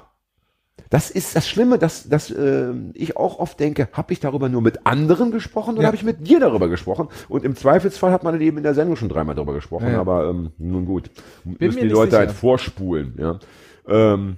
das 0.90 1.10
ist 1.12 1.36
das 1.36 1.48
Schlimme, 1.48 1.78
dass, 1.78 2.10
dass 2.10 2.32
äh, 2.32 2.72
ich 2.94 3.18
auch 3.18 3.40
oft 3.40 3.60
denke, 3.60 3.88
habe 3.94 4.14
ich 4.14 4.20
darüber 4.20 4.50
nur 4.50 4.62
mit 4.62 4.86
anderen 4.86 5.32
gesprochen 5.32 5.74
oder 5.76 5.84
Ja. 5.84 5.88
habe 5.88 5.98
ich 5.98 6.04
mit 6.04 6.28
dir 6.28 6.40
darüber 6.40 6.70
gesprochen? 6.70 7.08
Und 7.28 7.44
im 7.46 7.56
Zweifelsfall 7.56 8.12
hat 8.12 8.24
man 8.24 8.40
eben 8.42 8.58
in 8.58 8.64
der 8.64 8.74
Sendung 8.74 8.96
schon 8.96 9.10
dreimal 9.10 9.36
darüber 9.36 9.54
gesprochen, 9.54 9.88
Ja, 9.88 9.94
ja. 9.94 10.00
aber 10.02 10.30
ähm, 10.30 10.52
nun 10.58 10.86
gut, 10.86 11.10
müssen 11.44 11.76
mir 11.76 11.82
die 11.84 11.90
Leute 11.90 12.12
sicher. 12.12 12.20
halt 12.20 12.32
vorspulen. 12.32 13.14
Ja. 13.18 13.40
Ähm, 13.88 14.38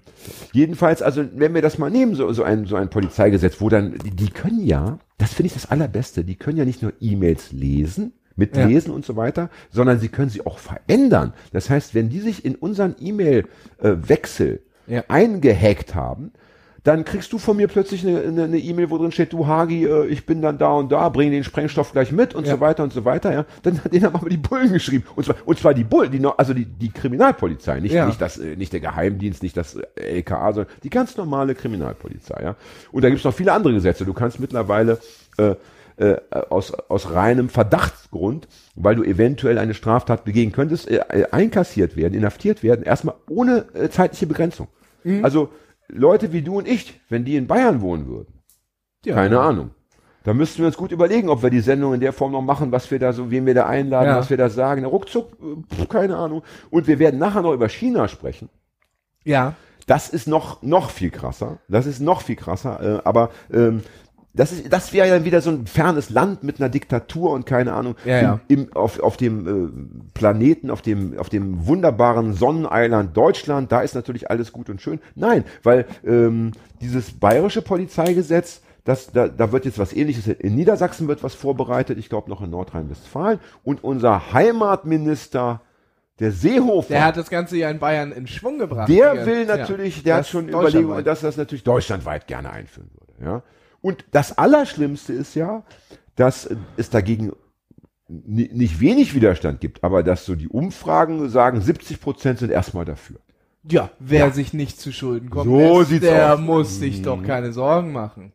jedenfalls, 0.54 1.02
also 1.02 1.26
wenn 1.36 1.54
wir 1.54 1.62
das 1.62 1.78
mal 1.78 1.90
nehmen, 1.92 2.16
so, 2.16 2.32
so, 2.32 2.44
ein, 2.44 2.66
so 2.66 2.78
ein 2.78 2.90
Polizeigesetz, 2.90 3.60
wo 3.60 3.68
dann, 3.70 3.98
die, 4.00 4.12
die 4.12 4.30
können 4.30 4.64
ja, 4.66 4.98
das 5.18 5.34
finde 5.34 5.48
ich 5.48 5.54
das 5.54 5.70
Allerbeste, 5.70 6.24
die 6.24 6.36
können 6.36 6.58
ja 6.58 6.64
nicht 6.66 6.82
nur 6.82 6.94
E-Mails 7.02 7.52
lesen, 7.52 8.14
mitlesen 8.38 8.94
und 8.94 9.06
so 9.06 9.18
weiter, 9.18 9.50
sondern 9.70 10.00
sie 10.00 10.08
können 10.08 10.30
sie 10.30 10.46
auch 10.46 10.58
verändern. 10.58 11.34
Das 11.52 11.70
heißt, 11.70 11.94
wenn 11.94 12.08
die 12.10 12.22
sich 12.22 12.46
in 12.46 12.56
unseren 12.56 12.96
E-Mail-Wechsel 13.80 14.62
Ja. 14.92 15.04
eingehackt 15.08 15.96
haben, 15.96 16.32
dann 16.84 17.06
kriegst 17.06 17.32
du 17.32 17.38
von 17.38 17.58
mir 17.58 17.68
plötzlich 17.68 18.06
eine 18.08 18.58
E-Mail, 18.58 18.90
wo 18.90 18.98
drin 18.98 19.12
steht, 19.12 19.34
du 19.34 19.46
Hagi, 19.46 19.86
äh, 19.86 20.08
ich 20.08 20.26
bin 20.26 20.42
dann 20.42 20.58
da 20.58 20.72
und 20.74 20.92
da, 20.92 21.10
bring 21.10 21.30
den 21.30 21.44
Sprengstoff 21.44 21.92
gleich 21.92 22.12
mit 22.12 22.34
und 22.34 22.48
Ja. 22.48 22.56
so 22.56 22.60
weiter 22.60 22.84
und 22.84 22.92
so 22.92 23.06
weiter, 23.06 23.32
ja. 23.32 23.46
Dann 23.62 23.84
hat 23.84 23.94
den 23.94 24.04
haben 24.04 24.16
aber 24.16 24.30
die 24.30 24.38
Bullen 24.38 24.74
geschrieben. 24.74 25.06
Und 25.16 25.26
zwar, 25.26 25.36
und 25.46 25.60
zwar 25.60 25.76
die 25.76 25.84
Bullen, 25.84 26.12
die, 26.12 26.26
also 26.38 26.56
die, 26.56 26.66
die 26.66 26.90
Kriminalpolizei, 26.90 27.80
nicht, 27.82 27.94
Ja. 27.94 28.08
nicht 28.08 28.20
das, 28.20 28.40
äh, 28.40 28.56
nicht 28.56 28.74
der 28.74 28.80
Geheimdienst, 28.80 29.44
nicht 29.44 29.56
das 29.58 29.76
äh, 29.76 29.84
LKA, 30.18 30.54
sondern 30.54 30.74
die 30.84 30.90
ganz 30.90 31.16
normale 31.18 31.54
Kriminalpolizei, 31.54 32.42
ja. 32.44 32.56
Und 32.92 33.04
da 33.04 33.10
gibt's 33.10 33.26
noch 33.26 33.34
viele 33.36 33.54
andere 33.54 33.74
Gesetze. 33.76 34.04
Du 34.04 34.14
kannst 34.14 34.40
mittlerweile, 34.40 34.98
äh, 35.38 35.54
äh, 35.98 36.16
aus, 36.50 36.74
aus 36.74 37.12
reinem 37.14 37.50
Verdachtsgrund, 37.50 38.48
weil 38.76 38.96
du 38.96 39.04
eventuell 39.04 39.60
eine 39.60 39.76
Straftat 39.76 40.24
begehen 40.26 40.52
könntest, 40.52 40.90
äh, 40.90 41.00
einkassiert 41.30 41.96
werden, 41.96 42.16
inhaftiert 42.16 42.64
werden, 42.64 42.84
erstmal 42.84 43.16
ohne 43.30 43.66
äh, 43.76 43.90
zeitliche 43.90 44.26
Begrenzung. 44.26 44.68
Also 45.24 45.50
Leute 45.88 46.32
wie 46.34 46.42
du 46.42 46.58
und 46.58 46.68
ich, 46.68 47.00
wenn 47.10 47.26
die 47.26 47.36
in 47.36 47.48
Bayern 47.48 47.82
wohnen 47.82 48.08
würden, 48.08 48.34
Ja. 49.06 49.16
keine 49.16 49.40
Ahnung. 49.40 49.72
Da 50.24 50.34
müssten 50.36 50.60
wir 50.60 50.68
uns 50.68 50.78
gut 50.78 50.92
überlegen, 50.92 51.30
ob 51.30 51.42
wir 51.42 51.50
die 51.50 51.62
Sendung 51.62 51.96
in 51.96 52.00
der 52.00 52.14
Form 52.14 52.32
noch 52.34 52.44
machen, 52.44 52.72
was 52.72 52.92
wir 52.92 53.00
da 53.00 53.12
so, 53.12 53.32
wen 53.32 53.46
wir 53.48 53.56
da 53.56 53.66
einladen, 53.66 54.10
Ja. 54.10 54.18
was 54.20 54.30
wir 54.30 54.38
da 54.38 54.50
sagen. 54.50 54.86
Ruckzuck, 54.86 55.32
pf, 55.74 55.90
keine 55.90 56.16
Ahnung. 56.18 56.44
Und 56.70 56.86
wir 56.88 57.00
werden 57.00 57.20
nachher 57.20 57.42
noch 57.42 57.54
über 57.54 57.68
China 57.70 58.08
sprechen. 58.08 58.50
Ja. 59.24 59.56
Das 59.88 60.10
ist 60.10 60.28
noch, 60.28 60.62
noch 60.62 60.92
viel 60.92 61.10
krasser. 61.10 61.58
Das 61.68 61.88
ist 61.88 62.00
noch 62.00 62.22
viel 62.22 62.36
krasser. 62.36 63.00
Äh, 63.00 63.02
aber 63.04 63.32
ähm, 63.52 63.82
das, 64.34 64.52
ist, 64.54 64.72
das 64.72 64.94
wäre 64.94 65.08
ja 65.08 65.26
wieder 65.26 65.42
so 65.42 65.50
ein 65.50 65.68
fernes 65.68 66.10
Land 66.10 66.44
mit 66.44 66.60
einer 66.60 66.70
Diktatur 66.70 67.32
und 67.32 67.46
keine 67.46 67.74
Ahnung. 67.74 67.96
Ja, 68.06 68.22
ja. 68.22 68.40
Im, 68.48 68.64
im, 68.68 68.74
auf, 68.74 69.00
auf 69.02 69.18
dem 69.18 69.48
äh, 69.48 70.10
Planeten, 70.14 70.70
auf 70.72 70.82
dem, 70.82 71.18
auf 71.18 71.30
dem 71.30 71.68
wunderbaren 71.68 72.34
Sonneneiland 72.34 73.16
Deutschland, 73.18 73.72
da 73.72 73.82
ist 73.82 73.94
natürlich 73.96 74.30
alles 74.32 74.52
gut 74.52 74.70
und 74.70 74.82
schön. 74.82 75.00
Nein, 75.16 75.44
weil 75.64 75.86
ähm, 76.06 76.52
dieses 76.80 77.12
bayerische 77.12 77.62
Polizeigesetz, 77.62 78.62
das, 78.86 79.12
da, 79.12 79.28
da 79.28 79.52
wird 79.52 79.66
jetzt 79.66 79.78
was 79.78 79.94
ähnliches. 79.94 80.28
In 80.28 80.56
Niedersachsen 80.56 81.08
wird 81.08 81.24
was 81.24 81.36
vorbereitet, 81.36 82.00
ich 82.00 82.10
glaube 82.10 82.30
noch 82.30 82.42
in 82.42 82.50
Nordrhein-Westfalen. 82.50 83.40
Und 83.64 83.84
unser 83.84 84.34
Heimatminister, 84.34 85.62
der 86.20 86.32
Seehofer, 86.32 86.88
Der 86.94 87.06
hat 87.06 87.18
das 87.18 87.30
Ganze 87.30 87.58
ja 87.58 87.70
in 87.70 87.80
Bayern 87.80 88.12
in 88.12 88.28
Schwung 88.28 88.60
gebracht. 88.60 88.90
der 88.90 89.14
Ja. 89.16 89.26
will 89.26 89.46
Ja. 89.48 89.58
natürlich, 89.58 90.04
der 90.04 90.16
hat 90.18 90.28
schon. 90.28 90.50
Überlegungen, 90.50 91.04
dass 91.04 91.22
er 91.24 91.28
das 91.30 91.38
natürlich 91.38 91.64
deutschlandweit 91.64 92.28
gerne 92.28 92.52
einführen 92.52 92.90
würde. 92.94 93.26
Ja? 93.26 93.42
Und 93.82 94.06
das 94.12 94.38
Allerschlimmste 94.38 95.14
ist 95.14 95.36
ja, 95.36 95.64
dass 96.16 96.50
es 96.78 96.90
dagegen 96.90 97.32
ni- 98.08 98.50
nicht 98.54 98.80
wenig 98.80 99.16
Widerstand 99.16 99.60
gibt, 99.62 99.84
aber 99.84 100.04
dass 100.04 100.26
so 100.26 100.36
die 100.36 100.48
Umfragen 100.50 101.30
sagen, 101.30 101.62
70 101.62 102.00
Prozent 102.02 102.40
sind 102.40 102.52
erstmal 102.52 102.86
dafür. 102.86 103.18
Ja, 103.64 103.92
wer 104.00 104.32
sich 104.32 104.54
nicht 104.54 104.80
zu 104.80 104.92
Schulden 104.92 105.30
kommt, 105.30 105.46
So 105.46 105.80
lässt, 105.82 106.04
der 106.04 106.34
aus. 106.34 106.40
Muss 106.40 106.80
sich 106.80 107.02
doch 107.04 107.22
keine 107.24 107.54
Sorgen 107.54 107.92
machen. 107.92 108.34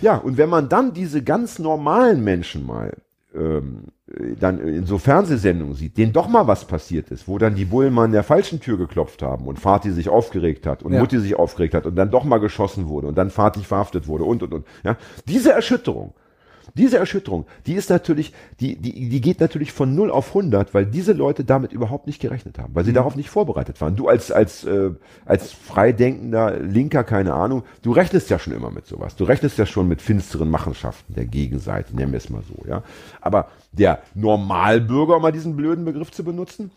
Ja, 0.00 0.16
und 0.16 0.36
wenn 0.36 0.48
man 0.48 0.68
dann 0.68 0.92
diese 0.92 1.22
ganz 1.24 1.58
normalen 1.58 2.22
Menschen 2.22 2.64
mal 2.66 2.96
ähm, 3.34 3.84
äh, 3.84 3.97
dann 4.40 4.58
in 4.58 4.86
so 4.86 4.98
Fernsehsendungen 4.98 5.74
sieht, 5.74 5.98
denen 5.98 6.12
doch 6.12 6.28
mal 6.28 6.46
was 6.46 6.64
passiert 6.64 7.10
ist, 7.10 7.28
wo 7.28 7.36
dann 7.38 7.54
die 7.54 7.66
Bullen 7.66 7.92
mal 7.92 8.04
an 8.04 8.12
der 8.12 8.22
falschen 8.22 8.60
Tür 8.60 8.78
geklopft 8.78 9.22
haben 9.22 9.46
und 9.46 9.62
Vati 9.62 9.90
sich 9.90 10.08
aufgeregt 10.08 10.66
hat 10.66 10.82
und 10.82 10.92
Ja. 10.92 11.00
Mutti 11.00 11.18
sich 11.18 11.36
aufgeregt 11.36 11.74
hat 11.74 11.84
und 11.84 11.94
dann 11.96 12.10
doch 12.10 12.24
mal 12.24 12.38
geschossen 12.38 12.88
wurde 12.88 13.06
und 13.08 13.18
dann 13.18 13.30
Vati 13.30 13.60
verhaftet 13.60 14.08
wurde 14.08 14.24
und 14.24 14.42
und 14.42 14.54
und. 14.54 14.66
Ja, 14.82 14.96
diese 15.26 15.52
Erschütterung, 15.52 16.14
diese 16.74 16.98
Erschütterung, 16.98 17.46
die 17.66 17.74
ist 17.74 17.90
natürlich, 17.90 18.32
die, 18.60 18.76
die, 18.76 19.08
die 19.08 19.20
geht 19.20 19.40
natürlich 19.40 19.72
von 19.72 19.94
0 19.94 20.10
auf 20.10 20.28
100, 20.28 20.74
weil 20.74 20.86
diese 20.86 21.12
Leute 21.12 21.44
damit 21.44 21.72
überhaupt 21.72 22.06
nicht 22.06 22.20
gerechnet 22.20 22.58
haben, 22.58 22.74
weil 22.74 22.84
sie 22.84 22.92
darauf 22.92 23.16
nicht 23.16 23.30
vorbereitet 23.30 23.80
waren. 23.80 23.96
Du 23.96 24.08
als, 24.08 24.30
als, 24.30 24.64
äh, 24.64 24.90
als 25.24 25.52
freidenkender 25.52 26.58
Linker, 26.60 27.04
keine 27.04 27.34
Ahnung, 27.34 27.64
du 27.82 27.92
rechnest 27.92 28.30
ja 28.30 28.38
schon 28.38 28.52
immer 28.52 28.70
mit 28.70 28.86
sowas. 28.86 29.16
Du 29.16 29.24
rechnest 29.24 29.58
ja 29.58 29.66
schon 29.66 29.88
mit 29.88 30.02
finsteren 30.02 30.50
Machenschaften 30.50 31.14
der 31.14 31.26
Gegenseite, 31.26 31.94
nennen 31.94 32.12
wir 32.12 32.18
es 32.18 32.30
mal 32.30 32.42
so, 32.42 32.68
ja. 32.68 32.82
Aber 33.20 33.48
der 33.72 34.00
Normalbürger, 34.14 35.16
um 35.16 35.22
mal 35.22 35.32
diesen 35.32 35.56
blöden 35.56 35.84
Begriff 35.84 36.10
zu 36.10 36.24
benutzen, 36.24 36.70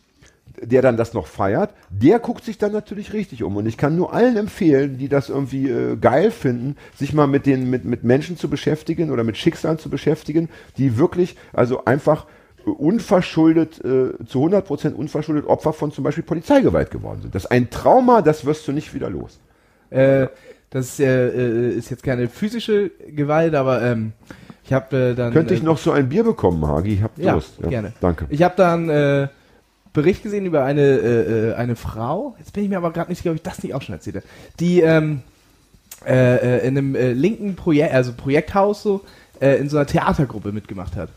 der 0.61 0.81
dann 0.81 0.97
das 0.97 1.13
noch 1.13 1.27
feiert, 1.27 1.73
der 1.89 2.19
guckt 2.19 2.43
sich 2.43 2.57
dann 2.57 2.71
natürlich 2.71 3.13
richtig 3.13 3.43
um. 3.43 3.55
Und 3.57 3.65
ich 3.65 3.77
kann 3.77 3.95
nur 3.95 4.13
allen 4.13 4.37
empfehlen, 4.37 4.97
die 4.97 5.07
das 5.07 5.29
irgendwie 5.29 5.69
äh, 5.69 5.95
geil 5.97 6.31
finden, 6.31 6.75
sich 6.95 7.13
mal 7.13 7.27
mit 7.27 7.45
den 7.45 7.69
mit, 7.69 7.85
mit 7.85 8.03
Menschen 8.03 8.37
zu 8.37 8.49
beschäftigen 8.49 9.11
oder 9.11 9.23
mit 9.23 9.37
Schicksalen 9.37 9.77
zu 9.77 9.89
beschäftigen, 9.89 10.49
die 10.77 10.97
wirklich, 10.97 11.35
also 11.53 11.85
einfach 11.85 12.25
äh, 12.65 12.69
unverschuldet, 12.69 13.79
äh, 13.83 14.25
zu 14.25 14.39
100 14.39 14.65
Prozent 14.65 14.97
unverschuldet 14.97 15.45
Opfer 15.47 15.73
von 15.73 15.91
zum 15.91 16.03
Beispiel 16.03 16.23
Polizeigewalt 16.23 16.91
geworden 16.91 17.21
sind. 17.21 17.35
Das 17.35 17.45
ist 17.45 17.51
ein 17.51 17.69
Trauma, 17.69 18.21
das 18.21 18.45
wirst 18.45 18.67
du 18.67 18.71
nicht 18.71 18.93
wieder 18.93 19.09
los. 19.09 19.39
Äh, 19.89 20.27
das 20.69 20.87
ist, 20.87 20.99
äh, 21.01 21.71
ist 21.71 21.89
jetzt 21.89 22.03
keine 22.03 22.29
physische 22.29 22.91
Gewalt, 23.09 23.55
aber 23.55 23.81
ähm, 23.81 24.13
ich 24.63 24.73
habe 24.73 24.95
äh, 24.95 25.15
dann. 25.15 25.33
Könnte 25.33 25.53
ich 25.53 25.61
äh, 25.61 25.65
noch 25.65 25.77
so 25.77 25.91
ein 25.91 26.07
Bier 26.07 26.23
bekommen, 26.23 26.65
Hagi? 26.65 26.93
Ich 26.93 27.01
hab 27.03 27.17
Ja, 27.17 27.33
Durst. 27.33 27.61
gerne. 27.61 27.91
Danke. 27.99 28.25
Ich 28.29 28.41
habe 28.41 28.53
dann 28.55 28.89
äh, 28.89 29.27
Bericht 29.93 30.23
gesehen 30.23 30.45
über 30.45 30.63
eine 30.63 30.81
äh, 30.81 31.49
äh, 31.49 31.53
eine 31.55 31.75
Frau. 31.75 32.35
Jetzt 32.39 32.53
bin 32.53 32.63
ich 32.63 32.69
mir 32.69 32.77
aber 32.77 32.91
gerade 32.91 33.09
nicht 33.09 33.19
sicher, 33.19 33.31
ob 33.31 33.35
ich 33.35 33.43
das 33.43 33.61
nicht 33.61 33.73
auch 33.73 33.81
schon 33.81 33.95
erzählt 33.95 34.17
habe. 34.17 34.25
Die 34.59 34.81
ähm, 34.81 35.21
äh, 36.05 36.57
äh, 36.57 36.67
in 36.67 36.77
einem 36.77 36.95
äh, 36.95 37.13
linken 37.13 37.55
Projekt, 37.55 37.93
also 37.93 38.13
Projekthaus 38.13 38.81
so, 38.81 39.01
äh, 39.39 39.57
in 39.57 39.69
so 39.69 39.77
einer 39.77 39.85
Theatergruppe 39.85 40.51
mitgemacht 40.51 40.95
hat. 40.95 41.09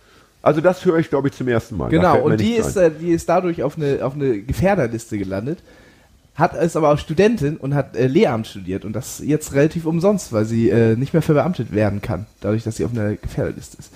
Also 0.42 0.60
das 0.60 0.84
höre 0.84 0.98
ich, 0.98 1.08
glaube 1.08 1.28
ich, 1.28 1.34
zum 1.34 1.48
ersten 1.48 1.78
Mal. 1.78 1.88
Genau, 1.88 2.20
und 2.20 2.38
die 2.38 2.52
ist, 2.52 2.78
die 3.00 3.12
ist 3.12 3.26
dadurch 3.30 3.62
auf 3.62 3.78
eine, 3.78 4.04
auf 4.04 4.14
eine 4.14 4.42
Gefährderliste 4.42 5.16
gelandet, 5.16 5.60
hat 6.34 6.54
ist 6.54 6.76
aber 6.76 6.90
auch 6.92 6.98
Studentin 6.98 7.56
und 7.56 7.74
hat 7.74 7.94
Lehramt 7.94 8.46
studiert 8.46 8.84
und 8.84 8.92
das 8.92 9.20
jetzt 9.20 9.54
relativ 9.54 9.86
umsonst, 9.86 10.34
weil 10.34 10.44
sie 10.44 10.70
nicht 10.96 11.14
mehr 11.14 11.22
verbeamtet 11.22 11.72
werden 11.72 12.02
kann, 12.02 12.26
dadurch, 12.42 12.62
dass 12.62 12.76
sie 12.76 12.84
auf 12.84 12.90
einer 12.90 13.14
Gefährderliste 13.14 13.78
ist. 13.78 13.90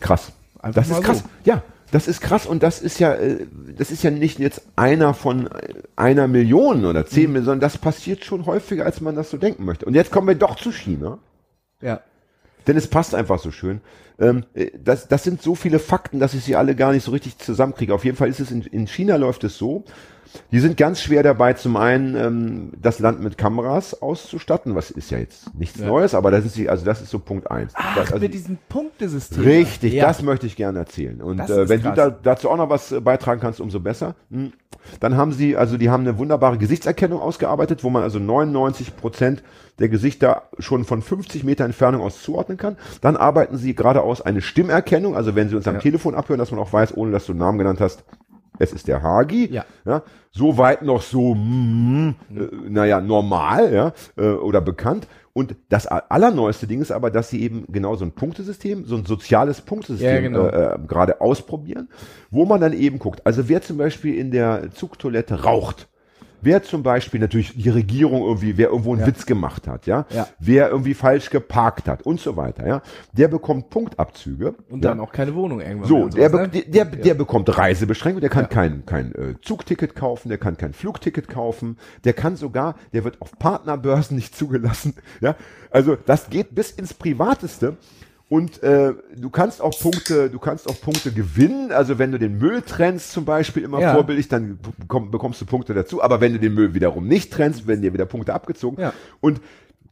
Krass. 0.00 0.30
Einfach 0.60 0.82
Das 0.82 0.90
ist 0.90 1.02
krass. 1.02 1.18
so. 1.20 1.24
Ja, 1.44 1.62
das 1.92 2.06
ist 2.08 2.20
krass 2.20 2.46
und 2.46 2.62
das 2.62 2.80
ist 2.80 2.98
ja, 3.00 3.14
äh, 3.14 3.46
das 3.76 3.90
ist 3.90 4.02
ja 4.02 4.10
nicht 4.10 4.38
jetzt 4.38 4.62
einer 4.76 5.14
von 5.14 5.46
äh, 5.48 5.74
einer 5.96 6.28
Million 6.28 6.84
oder 6.84 7.06
zehn 7.06 7.24
Mhm. 7.24 7.32
Millionen, 7.32 7.44
sondern 7.46 7.60
das 7.60 7.78
passiert 7.78 8.24
schon 8.24 8.46
häufiger, 8.46 8.84
als 8.84 9.00
man 9.00 9.16
das 9.16 9.30
so 9.30 9.36
denken 9.36 9.64
möchte. 9.64 9.86
Und 9.86 9.94
jetzt 9.94 10.10
kommen 10.12 10.28
wir 10.28 10.34
doch 10.34 10.56
zu 10.56 10.72
China, 10.72 11.18
Ja. 11.80 12.00
denn 12.66 12.76
es 12.76 12.86
passt 12.88 13.14
einfach 13.14 13.38
so 13.38 13.50
schön. 13.50 13.80
Ähm, 14.20 14.44
äh, 14.54 14.70
das, 14.82 15.08
das 15.08 15.24
sind 15.24 15.42
so 15.42 15.54
viele 15.54 15.78
Fakten, 15.78 16.20
dass 16.20 16.34
ich 16.34 16.44
sie 16.44 16.56
alle 16.56 16.76
gar 16.76 16.92
nicht 16.92 17.04
so 17.04 17.10
richtig 17.10 17.38
zusammenkriege. 17.38 17.94
Auf 17.94 18.04
jeden 18.04 18.16
Fall 18.16 18.28
ist 18.28 18.40
es 18.40 18.50
in, 18.50 18.62
in 18.62 18.86
China 18.86 19.16
läuft 19.16 19.44
es 19.44 19.56
so. 19.56 19.84
Die 20.52 20.60
sind 20.60 20.76
ganz 20.76 21.00
schwer 21.00 21.22
dabei, 21.22 21.54
zum 21.54 21.76
einen 21.76 22.14
ähm, 22.14 22.72
das 22.80 22.98
Land 22.98 23.20
mit 23.20 23.38
Kameras 23.38 24.00
auszustatten, 24.00 24.74
was 24.74 24.90
ist 24.90 25.10
ja 25.10 25.18
jetzt 25.18 25.54
nichts 25.54 25.80
Ja. 25.80 25.86
Neues, 25.86 26.14
aber 26.14 26.30
das 26.30 26.44
ist 26.44 26.54
sie, 26.54 26.68
also 26.68 26.84
das 26.84 27.00
ist 27.00 27.10
so 27.10 27.18
Punkt 27.18 27.50
eins. 27.50 27.72
Ach, 27.74 27.96
das, 27.96 28.12
also, 28.12 28.22
mit 28.22 28.34
diesem 28.34 28.58
Punktesystem. 28.68 29.42
Richtig, 29.42 29.94
ja. 29.94 30.06
das 30.06 30.22
möchte 30.22 30.46
ich 30.46 30.56
gerne 30.56 30.78
erzählen. 30.78 31.20
Und 31.20 31.40
äh, 31.40 31.68
wenn 31.68 31.82
krass. 31.82 31.94
du 31.94 32.00
da, 32.00 32.10
dazu 32.10 32.50
auch 32.50 32.56
noch 32.56 32.70
was 32.70 32.92
äh, 32.92 33.00
beitragen 33.00 33.40
kannst, 33.40 33.60
umso 33.60 33.80
besser. 33.80 34.14
Hm. 34.30 34.52
Dann 34.98 35.16
haben 35.16 35.32
sie, 35.32 35.56
also 35.56 35.76
die 35.76 35.90
haben 35.90 36.02
eine 36.02 36.18
wunderbare 36.18 36.58
Gesichtserkennung 36.58 37.20
ausgearbeitet, 37.20 37.84
wo 37.84 37.90
man 37.90 38.02
also 38.02 38.18
99 38.18 38.96
Prozent 38.96 39.42
der 39.78 39.88
Gesichter 39.88 40.44
schon 40.58 40.84
von 40.84 41.02
50 41.02 41.42
Meter 41.44 41.64
Entfernung 41.64 42.02
aus 42.02 42.22
zuordnen 42.22 42.58
kann. 42.58 42.76
Dann 43.00 43.16
arbeiten 43.16 43.56
sie 43.56 43.74
geradeaus 44.10 44.20
eine 44.20 44.40
Stimmerkennung, 44.40 45.16
also 45.16 45.34
wenn 45.34 45.48
sie 45.48 45.56
uns 45.56 45.66
am 45.68 45.74
Ja. 45.74 45.80
Telefon 45.80 46.14
abhören, 46.14 46.38
dass 46.38 46.50
man 46.50 46.60
auch 46.60 46.72
weiß, 46.72 46.96
ohne 46.96 47.12
dass 47.12 47.26
du 47.26 47.32
einen 47.32 47.40
Namen 47.40 47.58
genannt 47.58 47.80
hast, 47.80 48.04
es 48.58 48.72
ist 48.72 48.88
der 48.88 49.02
Hagi. 49.02 49.48
Ja. 49.50 49.64
Ja, 49.86 50.02
so 50.32 50.58
weit 50.58 50.82
noch 50.82 51.00
so, 51.00 51.34
mm, 51.34 52.14
äh, 52.30 52.68
naja, 52.68 53.00
normal, 53.00 53.72
ja, 53.72 53.92
äh, 54.18 54.28
oder 54.32 54.60
bekannt. 54.60 55.06
Und 55.32 55.54
das 55.68 55.86
allerneueste 55.86 56.66
Ding 56.66 56.82
ist 56.82 56.90
aber, 56.90 57.10
dass 57.10 57.30
sie 57.30 57.40
eben 57.40 57.64
genau 57.68 57.94
so 57.94 58.04
ein 58.04 58.12
Punktesystem, 58.12 58.84
so 58.84 58.96
ein 58.96 59.06
soziales 59.06 59.60
Punktesystem 59.60 60.14
Ja, 60.14 60.20
genau. 60.20 60.46
äh, 60.46 60.74
äh, 60.74 60.78
gerade 60.86 61.20
ausprobieren, 61.20 61.88
wo 62.30 62.44
man 62.44 62.60
dann 62.60 62.72
eben 62.72 62.98
guckt. 62.98 63.24
Also 63.24 63.48
wer 63.48 63.62
zum 63.62 63.78
Beispiel 63.78 64.16
in 64.16 64.30
der 64.32 64.70
Zugtoilette 64.72 65.44
raucht, 65.44 65.88
wer 66.42 66.62
zum 66.62 66.82
Beispiel 66.82 67.20
natürlich 67.20 67.54
die 67.54 67.68
Regierung 67.68 68.22
irgendwie, 68.22 68.56
wer 68.56 68.68
irgendwo 68.68 68.92
einen 68.92 69.00
Ja. 69.02 69.06
Witz 69.06 69.26
gemacht 69.26 69.66
hat, 69.68 69.86
ja, 69.86 70.06
Ja. 70.10 70.26
wer 70.38 70.70
irgendwie 70.70 70.94
falsch 70.94 71.30
geparkt 71.30 71.88
hat 71.88 72.02
und 72.02 72.20
so 72.20 72.36
weiter, 72.36 72.66
ja, 72.66 72.82
der 73.12 73.28
bekommt 73.28 73.70
Punktabzüge. 73.70 74.54
Und 74.68 74.84
ja. 74.84 74.90
dann 74.90 75.00
auch 75.00 75.12
keine 75.12 75.34
Wohnung 75.34 75.60
irgendwann. 75.60 75.88
So, 75.88 76.08
der, 76.08 76.30
sowas, 76.30 76.48
be 76.50 76.58
ne? 76.58 76.64
der, 76.66 76.84
der 76.84 77.14
bekommt 77.14 77.56
Reisebeschränkung, 77.56 78.20
der 78.20 78.30
kann 78.30 78.42
Ja. 78.44 78.48
kein, 78.48 78.86
kein 78.86 79.14
äh, 79.14 79.34
Zugticket 79.42 79.94
kaufen, 79.94 80.28
der 80.28 80.38
kann 80.38 80.56
kein 80.56 80.72
Flugticket 80.72 81.28
kaufen, 81.28 81.76
der 82.04 82.12
kann 82.12 82.36
sogar, 82.36 82.74
der 82.92 83.04
wird 83.04 83.20
auf 83.20 83.38
Partnerbörsen 83.38 84.16
nicht 84.16 84.34
zugelassen. 84.36 84.94
Ja, 85.20 85.34
also 85.70 85.96
das 85.96 86.30
geht 86.30 86.54
bis 86.54 86.70
ins 86.70 86.94
Privateste. 86.94 87.76
Und 88.30 88.62
äh, 88.62 88.94
du 89.16 89.28
kannst 89.28 89.60
auch 89.60 89.76
Punkte, 89.78 90.30
du 90.30 90.38
kannst 90.38 90.68
auch 90.68 90.80
Punkte 90.80 91.10
gewinnen. 91.10 91.72
Also 91.72 91.98
wenn 91.98 92.12
du 92.12 92.18
den 92.18 92.38
Müll 92.38 92.62
trennst 92.62 93.10
zum 93.10 93.24
Beispiel 93.24 93.64
immer 93.64 93.80
Ja. 93.80 93.92
vorbildlich, 93.92 94.28
dann 94.28 94.58
bekomm, 94.78 95.10
bekommst 95.10 95.40
du 95.40 95.46
Punkte 95.46 95.74
dazu. 95.74 96.00
Aber 96.00 96.20
wenn 96.20 96.32
du 96.34 96.38
den 96.38 96.54
Müll 96.54 96.72
wiederum 96.72 97.08
nicht 97.08 97.32
trennst, 97.32 97.66
werden 97.66 97.82
dir 97.82 97.92
wieder 97.92 98.06
Punkte 98.06 98.32
abgezogen. 98.32 98.80
Ja. 98.80 98.92
Und 99.20 99.40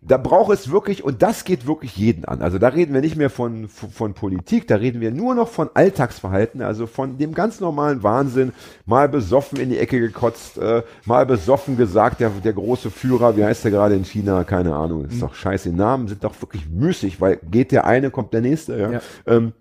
da 0.01 0.17
braucht 0.17 0.53
es 0.55 0.71
wirklich, 0.71 1.03
und 1.03 1.23
das 1.23 1.45
geht 1.45 1.67
wirklich 1.67 1.97
jeden 1.97 2.25
an. 2.25 2.41
Also 2.41 2.59
da 2.59 2.69
reden 2.69 2.95
wir 2.95 3.01
nicht 3.01 3.17
mehr 3.17 3.31
von, 3.31 3.69
von, 3.69 3.91
von 3.91 4.15
Politik, 4.15 4.69
da 4.69 4.77
reden 4.77 5.01
wir 5.01 5.11
nur 5.11 5.35
noch 5.35 5.49
von 5.49 5.71
Alltagsverhalten, 5.75 6.63
also 6.63 6.87
von 6.87 7.19
dem 7.19 7.35
ganz 7.35 7.59
normalen 7.59 8.03
Wahnsinn, 8.05 8.53
mal 8.87 9.09
besoffen 9.09 9.59
in 9.59 9.71
die 9.71 9.79
Ecke 9.79 9.99
gekotzt, 9.99 10.57
äh, 10.59 10.83
mal 11.05 11.27
besoffen 11.27 11.77
gesagt, 11.77 12.21
der, 12.21 12.31
der 12.31 12.53
große 12.53 12.91
Führer, 12.93 13.37
wie 13.37 13.45
heißt 13.45 13.65
der 13.65 13.73
gerade 13.73 13.97
in 13.97 14.05
China, 14.05 14.45
keine 14.45 14.77
Ahnung, 14.77 15.05
ist 15.07 15.21
doch 15.21 15.35
scheiße, 15.35 15.71
die 15.71 15.77
Namen 15.77 16.07
sind 16.07 16.23
doch 16.23 16.41
wirklich 16.41 16.69
müßig, 16.71 17.21
weil 17.21 17.39
geht 17.51 17.73
der 17.73 17.85
eine, 17.85 18.11
kommt 18.11 18.33
der 18.33 18.41
nächste, 18.41 18.79
ja. 18.79 18.93
Ja. 18.93 19.01
Ähm, 19.27 19.53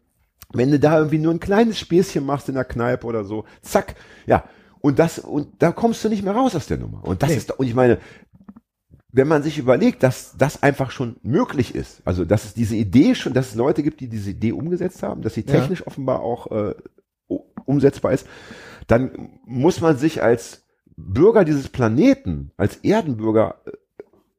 wenn 0.54 0.72
du 0.72 0.80
da 0.80 0.98
irgendwie 1.00 1.18
nur 1.20 1.34
ein 1.34 1.40
kleines 1.42 1.78
Späßchen 1.80 2.26
machst 2.26 2.48
in 2.48 2.56
der 2.56 2.64
Kneipe 2.64 3.06
oder 3.08 3.24
so, 3.26 3.44
zack, 3.64 3.96
ja. 4.28 4.44
Und 4.80 5.00
das, 5.00 5.18
und 5.20 5.48
da 5.60 5.72
kommst 5.72 6.04
du 6.06 6.10
nicht 6.10 6.24
mehr 6.24 6.34
raus 6.36 6.56
aus 6.56 6.68
der 6.68 6.78
Nummer. 6.78 7.02
Und 7.04 7.24
das 7.24 7.32
Nee. 7.32 7.36
ist, 7.38 7.50
doch- 7.50 7.58
und 7.60 7.66
ich 7.68 7.74
meine, 7.74 7.98
wenn 9.12 9.28
man 9.28 9.42
sich 9.44 9.58
überlegt, 9.58 10.04
dass 10.04 10.36
das 10.38 10.62
einfach 10.64 10.92
schon 10.92 11.16
möglich 11.24 11.74
ist, 11.76 12.02
also 12.06 12.26
dass 12.26 12.44
es 12.46 12.54
diese 12.54 12.76
Idee 12.76 13.16
schon, 13.16 13.34
dass 13.34 13.50
es 13.50 13.56
Leute 13.56 13.84
gibt, 13.84 14.00
die 14.02 14.10
diese 14.10 14.32
Idee 14.32 14.52
umgesetzt 14.52 15.02
haben, 15.04 15.22
dass 15.22 15.34
sie 15.34 15.46
Ja. 15.48 15.54
technisch 15.60 15.86
offenbar 15.88 16.20
auch 16.22 16.52
äh, 16.52 16.76
umsetzbar 17.66 18.14
ist, 18.14 18.28
dann 18.88 19.40
muss 19.46 19.82
man 19.82 19.98
sich 19.98 20.22
als 20.24 20.64
Bürger 20.96 21.46
dieses 21.46 21.70
Planeten, 21.70 22.52
als 22.58 22.78
Erdenbürger, 22.78 23.56
äh, 23.66 23.72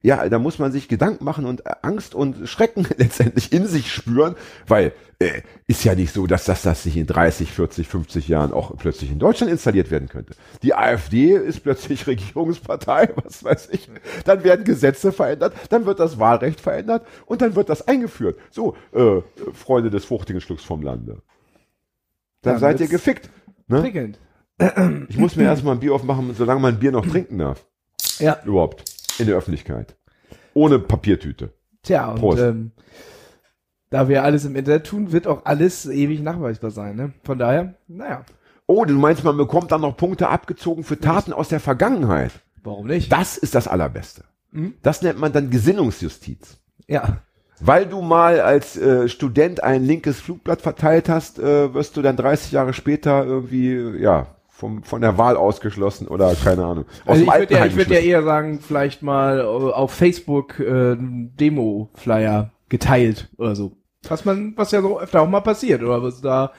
ja, 0.00 0.28
da 0.28 0.38
muss 0.38 0.60
man 0.60 0.70
sich 0.70 0.88
Gedanken 0.88 1.24
machen 1.24 1.44
und 1.44 1.66
äh, 1.66 1.72
Angst 1.82 2.14
und 2.14 2.48
Schrecken 2.48 2.86
letztendlich 2.96 3.52
in 3.52 3.66
sich 3.66 3.92
spüren, 3.92 4.36
weil 4.66 4.92
äh, 5.18 5.42
ist 5.66 5.82
ja 5.82 5.96
nicht 5.96 6.12
so, 6.12 6.28
dass 6.28 6.44
das, 6.44 6.62
das 6.62 6.84
sich 6.84 6.96
in 6.96 7.06
30, 7.06 7.50
40, 7.50 7.88
50 7.88 8.28
Jahren 8.28 8.52
auch 8.52 8.76
plötzlich 8.76 9.10
in 9.10 9.18
Deutschland 9.18 9.50
installiert 9.50 9.90
werden 9.90 10.08
könnte. 10.08 10.34
Die 10.62 10.74
AfD 10.74 11.32
ist 11.32 11.60
plötzlich 11.64 12.06
Regierungspartei, 12.06 13.10
was 13.24 13.42
weiß 13.42 13.70
ich. 13.72 13.88
Dann 14.24 14.44
werden 14.44 14.64
Gesetze 14.64 15.10
verändert, 15.10 15.54
dann 15.70 15.84
wird 15.84 15.98
das 15.98 16.20
Wahlrecht 16.20 16.60
verändert 16.60 17.04
und 17.26 17.42
dann 17.42 17.56
wird 17.56 17.68
das 17.68 17.88
eingeführt. 17.88 18.38
So, 18.50 18.76
äh, 18.92 19.20
Freunde 19.52 19.90
des 19.90 20.04
fruchtigen 20.04 20.40
Schlucks 20.40 20.62
vom 20.62 20.82
Lande. 20.82 21.22
Dann 22.42 22.54
Ja, 22.54 22.58
seid 22.60 22.80
ihr 22.80 22.88
gefickt. 22.88 23.30
Ne? 23.66 23.80
Prickelnd. 23.80 24.20
Ich 25.08 25.16
muss 25.18 25.36
mir 25.36 25.44
erstmal 25.44 25.74
ein 25.74 25.80
Bier 25.80 25.94
aufmachen, 25.94 26.34
solange 26.34 26.60
man 26.60 26.80
Bier 26.80 26.90
noch 26.90 27.06
trinken 27.06 27.38
darf. 27.38 27.64
Ja. 28.18 28.40
Überhaupt. 28.44 28.97
In 29.18 29.26
der 29.26 29.36
Öffentlichkeit. 29.36 29.96
Ohne 30.54 30.78
Papiertüte. 30.78 31.52
Tja, 31.82 32.10
und 32.10 32.18
Prost. 32.20 32.38
ähm, 32.42 32.72
da 33.90 34.08
wir 34.08 34.22
alles 34.24 34.44
im 34.44 34.56
Internet 34.56 34.86
tun, 34.86 35.12
wird 35.12 35.26
auch 35.26 35.44
alles 35.46 35.86
ewig 35.86 36.20
nachweisbar 36.20 36.70
sein. 36.70 36.96
Ne? 36.96 37.12
Von 37.24 37.38
daher, 37.38 37.74
naja, 37.86 38.24
Oh, 38.70 38.84
du 38.84 38.92
meinst, 38.92 39.24
man 39.24 39.38
bekommt 39.38 39.72
dann 39.72 39.80
noch 39.80 39.96
Punkte 39.96 40.28
abgezogen 40.28 40.84
für 40.84 41.00
Taten 41.00 41.32
aus 41.32 41.48
der 41.48 41.58
Vergangenheit. 41.60 42.32
warum 42.62 42.86
nicht? 42.86 43.10
Das 43.10 43.38
ist 43.38 43.54
das 43.54 43.66
Allerbeste. 43.66 44.24
Mhm. 44.50 44.74
Das 44.82 45.00
nennt 45.00 45.18
man 45.18 45.32
dann 45.32 45.48
Gesinnungsjustiz. 45.48 46.58
ja, 46.86 47.22
Weil 47.60 47.86
du 47.86 48.02
mal 48.02 48.40
als 48.42 48.76
äh, 48.76 49.08
Student 49.08 49.62
ein 49.62 49.84
linkes 49.84 50.20
Flugblatt 50.20 50.60
verteilt 50.60 51.08
hast, 51.08 51.38
äh, 51.38 51.72
wirst 51.72 51.96
du 51.96 52.02
dann 52.02 52.16
30 52.18 52.52
Jahre 52.52 52.74
später 52.74 53.24
irgendwie, 53.24 53.74
ja, 54.02 54.36
vom, 54.58 54.82
von 54.82 55.00
der 55.00 55.16
Wahl 55.18 55.36
ausgeschlossen 55.36 56.08
oder 56.08 56.34
keine 56.34 56.64
Ahnung. 56.64 56.84
Aus 57.06 57.18
also 57.18 57.22
ich 57.22 57.32
würde 57.38 57.54
ja, 57.54 57.64
ich 57.66 57.76
würd 57.76 57.90
ja 57.90 57.98
eher 58.00 58.24
sagen, 58.24 58.58
vielleicht 58.60 59.02
mal 59.04 59.40
auf 59.40 59.92
Facebook 59.92 60.58
äh, 60.58 60.96
Demo-Flyer 60.98 62.50
geteilt 62.68 63.28
oder 63.38 63.54
so. 63.54 63.72
Was 64.08 64.24
man, 64.24 64.54
was 64.56 64.72
ja 64.72 64.80
so 64.82 64.98
öfter 64.98 65.22
auch 65.22 65.28
mal 65.28 65.40
passiert, 65.42 65.82
oder 65.82 66.02
was 66.02 66.20
da. 66.20 66.52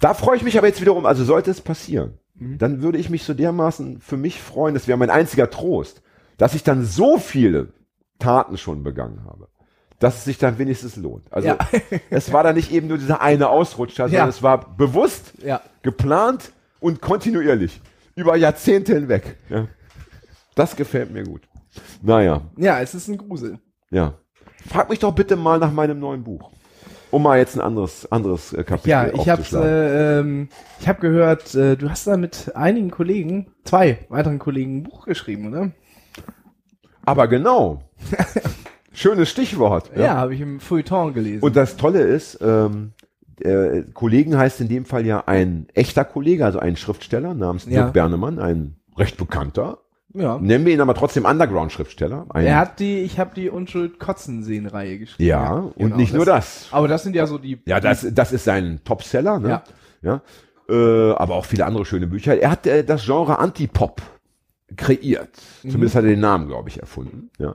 Da 0.00 0.12
freue 0.12 0.36
ich 0.36 0.42
mich 0.42 0.58
aber 0.58 0.66
jetzt 0.66 0.80
wiederum, 0.82 1.06
also 1.06 1.24
sollte 1.24 1.50
es 1.50 1.60
passieren, 1.62 2.14
Mhm. 2.34 2.58
dann 2.58 2.82
würde 2.82 2.98
ich 2.98 3.08
mich 3.10 3.24
so 3.24 3.32
dermaßen 3.34 4.00
für 4.00 4.16
mich 4.16 4.40
freuen, 4.40 4.74
das 4.74 4.86
wäre 4.88 4.96
mein 4.98 5.10
einziger 5.10 5.48
Trost, 5.50 6.02
dass 6.38 6.54
ich 6.54 6.62
dann 6.62 6.84
so 6.84 7.18
viele 7.18 7.68
Taten 8.18 8.56
schon 8.58 8.82
begangen 8.82 9.24
habe, 9.26 9.48
dass 9.98 10.18
es 10.18 10.24
sich 10.24 10.36
dann 10.38 10.58
wenigstens 10.58 10.96
lohnt. 10.96 11.24
Also 11.32 11.48
Ja. 11.48 11.58
es 12.10 12.32
war 12.34 12.42
dann 12.42 12.56
nicht 12.56 12.70
eben 12.72 12.86
nur 12.88 12.98
dieser 12.98 13.20
eine 13.22 13.48
Ausrutscher, 13.48 14.04
sondern 14.08 14.26
Ja. 14.26 14.28
es 14.28 14.42
war 14.42 14.74
bewusst, 14.76 15.32
Ja. 15.42 15.60
geplant 15.82 16.52
und 16.80 17.00
kontinuierlich. 17.00 17.80
Über 18.16 18.36
Jahrzehnte 18.36 18.94
hinweg. 18.94 19.36
Ja. 19.48 19.68
Das 20.54 20.76
gefällt 20.76 21.12
mir 21.12 21.22
gut. 21.24 21.42
Naja, 22.02 22.42
Ja, 22.56 22.80
es 22.80 22.94
ist 22.94 23.08
ein 23.08 23.18
Grusel. 23.18 23.58
ja. 23.90 24.14
Frag 24.68 24.90
mich 24.90 24.98
doch 24.98 25.14
bitte 25.14 25.36
mal 25.36 25.58
nach 25.58 25.72
meinem 25.72 25.98
neuen 26.00 26.22
Buch. 26.22 26.50
Um 27.10 27.22
mal 27.22 27.38
jetzt 27.38 27.54
ein 27.56 27.62
anderes, 27.62 28.10
anderes 28.12 28.52
äh, 28.52 28.62
Kapitel 28.62 28.90
Ja, 28.90 29.06
ich 29.06 29.30
aufzuschlagen. 29.32 29.66
äh, 29.68 30.18
ähm, 30.20 30.48
ich 30.80 30.86
habe 30.88 31.00
gehört, 31.00 31.54
äh, 31.54 31.76
du 31.76 31.88
hast 31.88 32.06
da 32.06 32.16
mit 32.18 32.54
einigen 32.54 32.90
Kollegen, 32.90 33.52
zwei 33.64 34.00
weiteren 34.10 34.38
Kollegen 34.38 34.78
ein 34.78 34.82
Buch 34.82 35.06
geschrieben, 35.06 35.48
oder? 35.48 35.70
Aber 37.06 37.26
genau. 37.26 37.82
Schönes 38.92 39.30
Stichwort. 39.30 39.90
Ja, 39.96 40.16
habe 40.16 40.34
ich 40.34 40.40
im 40.42 40.60
Feuilleton 40.60 41.14
gelesen. 41.14 41.42
Und 41.42 41.56
das 41.56 41.76
Tolle 41.76 42.02
ist, 42.02 42.38
ähm, 42.42 42.92
äh, 43.44 43.84
Kollegen 43.94 44.36
heißt 44.36 44.60
in 44.60 44.68
dem 44.68 44.84
Fall 44.84 45.06
ja 45.06 45.24
ein 45.26 45.66
echter 45.74 46.04
Kollege, 46.04 46.44
also 46.44 46.58
ein 46.58 46.76
Schriftsteller 46.76 47.34
namens 47.34 47.64
Ja. 47.66 47.82
Dirk 47.82 47.92
Bernemann, 47.92 48.38
ein 48.38 48.76
recht 48.96 49.16
bekannter. 49.16 49.78
ja. 50.14 50.38
Nennen 50.38 50.66
wir 50.66 50.72
ihn 50.74 50.80
aber 50.80 50.94
trotzdem 50.94 51.24
Underground-Schriftsteller. 51.24 52.26
Er 52.34 52.56
hat 52.58 52.80
die, 52.80 53.00
ich 53.00 53.18
habe 53.18 53.30
die 53.34 53.48
Unschuld 53.50 53.98
kotzen 53.98 54.42
sehen 54.42 54.66
Reihe 54.66 54.98
geschrieben. 54.98 55.28
ja, 55.28 55.52
und 55.52 55.74
Genau, 55.78 55.96
nicht 55.96 56.12
nur 56.14 56.24
das. 56.24 56.68
Aber 56.70 56.88
das 56.88 57.02
sind 57.02 57.14
ja 57.16 57.26
so 57.26 57.38
die. 57.38 57.60
Ja, 57.66 57.80
das, 57.80 58.06
das 58.12 58.32
ist 58.32 58.44
sein 58.44 58.80
Topseller, 58.84 59.38
ne? 59.38 59.48
Ja. 59.48 59.62
ja. 60.02 60.20
Äh, 60.68 61.12
aber 61.14 61.34
auch 61.34 61.44
viele 61.46 61.64
andere 61.66 61.84
schöne 61.84 62.06
Bücher. 62.06 62.40
Er 62.40 62.50
hat 62.50 62.66
äh, 62.66 62.84
das 62.84 63.04
Genre 63.04 63.38
Antipop 63.38 64.00
kreiert. 64.76 65.30
Mhm. 65.62 65.70
Zumindest 65.70 65.94
hat 65.96 66.04
er 66.04 66.10
den 66.10 66.20
Namen, 66.20 66.46
glaube 66.48 66.68
ich, 66.68 66.80
erfunden. 66.80 67.30
Ja. 67.38 67.54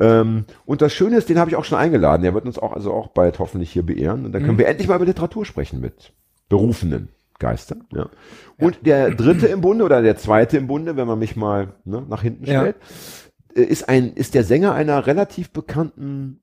Ähm, 0.00 0.44
und 0.66 0.82
das 0.82 0.92
Schöne 0.92 1.16
ist, 1.16 1.28
den 1.28 1.38
habe 1.38 1.50
ich 1.50 1.56
auch 1.56 1.64
schon 1.64 1.78
eingeladen. 1.78 2.24
Er 2.24 2.34
wird 2.34 2.46
uns 2.46 2.58
auch 2.58 2.72
also 2.72 2.92
auch 2.92 3.08
bald 3.08 3.38
hoffentlich 3.38 3.70
hier 3.72 3.84
beehren. 3.84 4.24
Und 4.24 4.32
dann 4.32 4.42
Mhm. 4.42 4.46
können 4.46 4.58
wir 4.58 4.68
endlich 4.68 4.88
mal 4.88 4.96
über 4.96 5.04
Literatur 5.04 5.44
sprechen 5.44 5.80
mit 5.80 6.12
berufenen 6.48 7.08
Geistern. 7.38 7.84
Ja. 7.92 8.08
Und 8.58 8.84
der 8.84 9.10
dritte 9.14 9.46
im 9.46 9.60
Bunde 9.62 9.84
oder 9.84 10.02
der 10.02 10.16
zweite 10.16 10.56
im 10.58 10.66
Bunde, 10.66 10.96
wenn 10.96 11.06
man 11.06 11.18
mich 11.18 11.36
mal 11.36 11.74
ne, 11.84 12.04
nach 12.08 12.22
hinten 12.22 12.44
Ja. 12.44 12.60
stellt, 12.60 12.76
äh, 13.54 13.62
ist 13.62 13.88
ein 13.88 14.12
ist 14.12 14.34
der 14.34 14.44
Sänger 14.44 14.74
einer 14.74 15.06
relativ 15.06 15.50
bekannten 15.50 16.40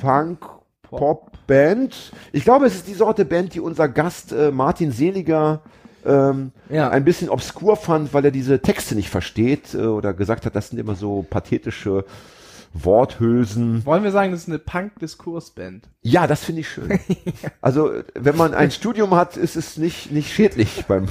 Punk 0.00 0.46
Pop 0.82 1.32
Band. 1.46 2.12
Ich 2.32 2.44
glaube, 2.44 2.66
es 2.66 2.74
ist 2.74 2.86
die 2.86 2.94
Sorte 2.94 3.24
Band, 3.24 3.54
die 3.54 3.60
unser 3.60 3.88
Gast 3.88 4.32
äh, 4.32 4.50
Martin 4.50 4.90
Seliger 4.92 5.62
ähm, 6.04 6.52
Ja. 6.68 6.88
ein 6.90 7.04
bisschen 7.04 7.28
obskur 7.28 7.76
fand, 7.76 8.12
weil 8.14 8.24
er 8.24 8.30
diese 8.30 8.60
Texte 8.60 8.94
nicht 8.94 9.10
versteht 9.10 9.74
äh, 9.74 9.78
oder 9.86 10.12
gesagt 10.12 10.46
hat, 10.46 10.54
das 10.56 10.68
sind 10.70 10.78
immer 10.78 10.94
so 10.94 11.26
pathetische 11.28 12.04
Worthülsen. 12.74 13.84
Wollen 13.84 14.02
wir 14.02 14.10
sagen, 14.12 14.32
das 14.32 14.42
ist 14.42 14.48
eine 14.48 14.58
Punk-Diskursband? 14.58 15.88
Ja, 16.02 16.26
das 16.26 16.44
finde 16.44 16.62
ich 16.62 16.68
schön. 16.68 16.98
Also, 17.60 17.90
wenn 18.14 18.36
man 18.36 18.54
ein 18.54 18.70
Studium 18.70 19.14
hat, 19.14 19.36
ist 19.36 19.56
es 19.56 19.76
nicht, 19.76 20.10
nicht 20.10 20.32
schädlich 20.32 20.84
beim, 20.88 21.06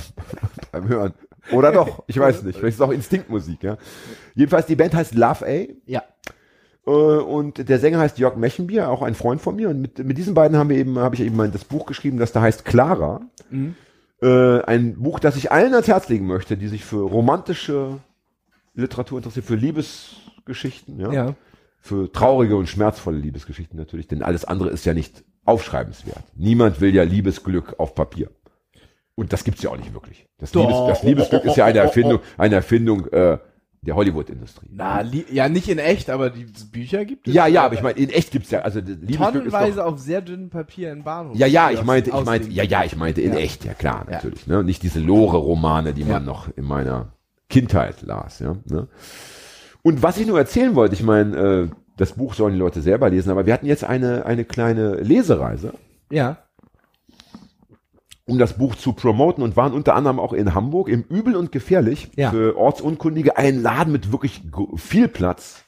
beim 0.71 0.87
Hören. 0.87 1.13
Oder 1.51 1.71
doch? 1.71 2.03
Ich 2.07 2.19
weiß 2.19 2.43
nicht. 2.43 2.57
Vielleicht 2.59 2.75
ist 2.75 2.81
es 2.81 2.87
auch 2.87 2.91
Instinktmusik, 2.91 3.63
ja. 3.63 3.77
Jedenfalls, 4.35 4.65
die 4.65 4.75
Band 4.75 4.93
heißt 4.93 5.15
Love 5.15 5.45
A. 5.45 5.67
Ja. 5.85 6.03
Äh, 6.85 6.89
und 6.91 7.67
der 7.69 7.79
Sänger 7.79 7.99
heißt 7.99 8.17
Jörg 8.19 8.35
Mechenbier, 8.35 8.89
auch 8.89 9.01
ein 9.01 9.15
Freund 9.15 9.41
von 9.41 9.55
mir. 9.55 9.69
Und 9.69 9.81
mit, 9.81 9.97
mit 10.03 10.17
diesen 10.17 10.33
beiden 10.33 10.57
haben 10.57 10.69
wir 10.69 10.77
eben, 10.77 10.97
habe 10.99 11.15
ich 11.15 11.21
eben 11.21 11.35
mal 11.35 11.49
das 11.49 11.63
Buch 11.63 11.85
geschrieben, 11.85 12.17
das 12.17 12.31
da 12.31 12.41
heißt 12.41 12.65
Clara. 12.65 13.21
Mhm. 13.49 13.75
Äh, 14.21 14.61
ein 14.63 15.01
Buch, 15.01 15.19
das 15.19 15.35
ich 15.35 15.51
allen 15.51 15.73
ans 15.73 15.87
Herz 15.87 16.09
legen 16.09 16.27
möchte, 16.27 16.57
die 16.57 16.67
sich 16.67 16.85
für 16.85 17.01
romantische 17.01 17.99
Literatur 18.73 19.17
interessieren, 19.17 19.45
für 19.45 19.55
Liebesgeschichten, 19.55 20.99
ja. 20.99 21.11
Ja. 21.11 21.35
Für 21.79 22.11
traurige 22.11 22.55
und 22.55 22.67
schmerzvolle 22.67 23.17
Liebesgeschichten 23.17 23.77
natürlich, 23.77 24.07
denn 24.07 24.21
alles 24.21 24.45
andere 24.45 24.69
ist 24.69 24.85
ja 24.85 24.93
nicht 24.93 25.23
aufschreibenswert. 25.45 26.23
Niemand 26.35 26.79
will 26.79 26.93
ja 26.93 27.01
Liebesglück 27.01 27.79
auf 27.79 27.95
Papier. 27.95 28.29
Und 29.15 29.33
das 29.33 29.43
gibt's 29.43 29.63
ja 29.63 29.71
auch 29.71 29.77
nicht 29.77 29.93
wirklich. 29.93 30.27
Das. 30.37 30.53
Liebes, 30.53 30.75
das 30.87 31.03
Liebesglück 31.03 31.43
ist 31.45 31.57
ja 31.57 31.65
eine 31.65 31.79
Erfindung, 31.79 32.19
eine 32.37 32.55
Erfindung 32.55 33.07
äh, 33.07 33.39
der 33.83 33.95
Hollywood-Industrie. 33.95 34.67
Na, 34.71 35.03
ja, 35.31 35.49
nicht 35.49 35.67
in 35.67 35.79
echt, 35.79 36.11
aber 36.11 36.29
die 36.29 36.45
Bücher 36.71 37.03
gibt 37.03 37.27
es. 37.27 37.33
Ja, 37.33 37.47
ja, 37.47 37.63
aber 37.65 37.73
ich 37.73 37.81
meine, 37.81 37.97
in 37.97 38.09
echt 38.11 38.31
gibt's 38.31 38.51
ja, 38.51 38.59
also 38.59 38.79
Tonnenweise 38.79 39.77
doch, 39.77 39.85
auf 39.85 39.99
sehr 39.99 40.21
dünnem 40.21 40.51
Papier 40.51 40.91
in 40.91 41.03
Bahnhof. 41.03 41.35
Ja, 41.35 41.47
ja, 41.47 41.71
ich 41.71 41.83
meinte, 41.83 42.11
ich 42.11 42.23
meinte, 42.25 42.49
ja, 42.49 42.63
ja, 42.63 42.83
ich 42.83 42.95
meinte 42.95 43.21
in 43.21 43.33
Ja. 43.33 43.39
echt, 43.39 43.65
ja 43.65 43.73
klar, 43.73 44.05
Ja. 44.07 44.15
natürlich, 44.17 44.45
ne? 44.45 44.63
Nicht 44.63 44.83
diese 44.83 44.99
Lore-Romane, 44.99 45.93
die 45.93 46.03
man 46.03 46.11
Ja. 46.11 46.19
noch 46.19 46.47
in 46.55 46.63
meiner 46.65 47.13
Kindheit 47.49 48.03
las, 48.03 48.37
ja. 48.39 48.55
Ne? 48.69 48.87
Und 49.81 50.03
was 50.03 50.19
ich 50.19 50.27
nur 50.27 50.37
erzählen 50.37 50.75
wollte, 50.75 50.93
ich 50.93 51.01
meine, 51.03 51.35
äh, 51.35 51.67
das 51.97 52.13
Buch 52.13 52.35
sollen 52.35 52.53
die 52.53 52.59
Leute 52.59 52.81
selber 52.81 53.09
lesen, 53.09 53.31
aber 53.31 53.47
wir 53.47 53.53
hatten 53.53 53.65
jetzt 53.65 53.83
eine, 53.83 54.27
eine 54.27 54.45
kleine 54.45 54.95
Lesereise, 54.97 55.73
Ja. 56.11 56.37
Um 58.31 58.37
das 58.39 58.57
Buch 58.57 58.75
zu 58.75 58.93
promoten 58.93 59.43
und 59.43 59.57
waren 59.57 59.73
unter 59.73 59.93
anderem 59.93 60.17
auch 60.17 60.31
in 60.31 60.55
Hamburg 60.55 60.87
im 60.87 61.03
Übel 61.09 61.35
und 61.35 61.51
Gefährlich 61.51 62.07
Ja. 62.15 62.31
für 62.31 62.55
Ortsunkundige 62.57 63.35
ein 63.35 63.61
Laden 63.61 63.91
mit 63.91 64.13
wirklich 64.13 64.41
viel 64.77 65.09
Platz. 65.09 65.65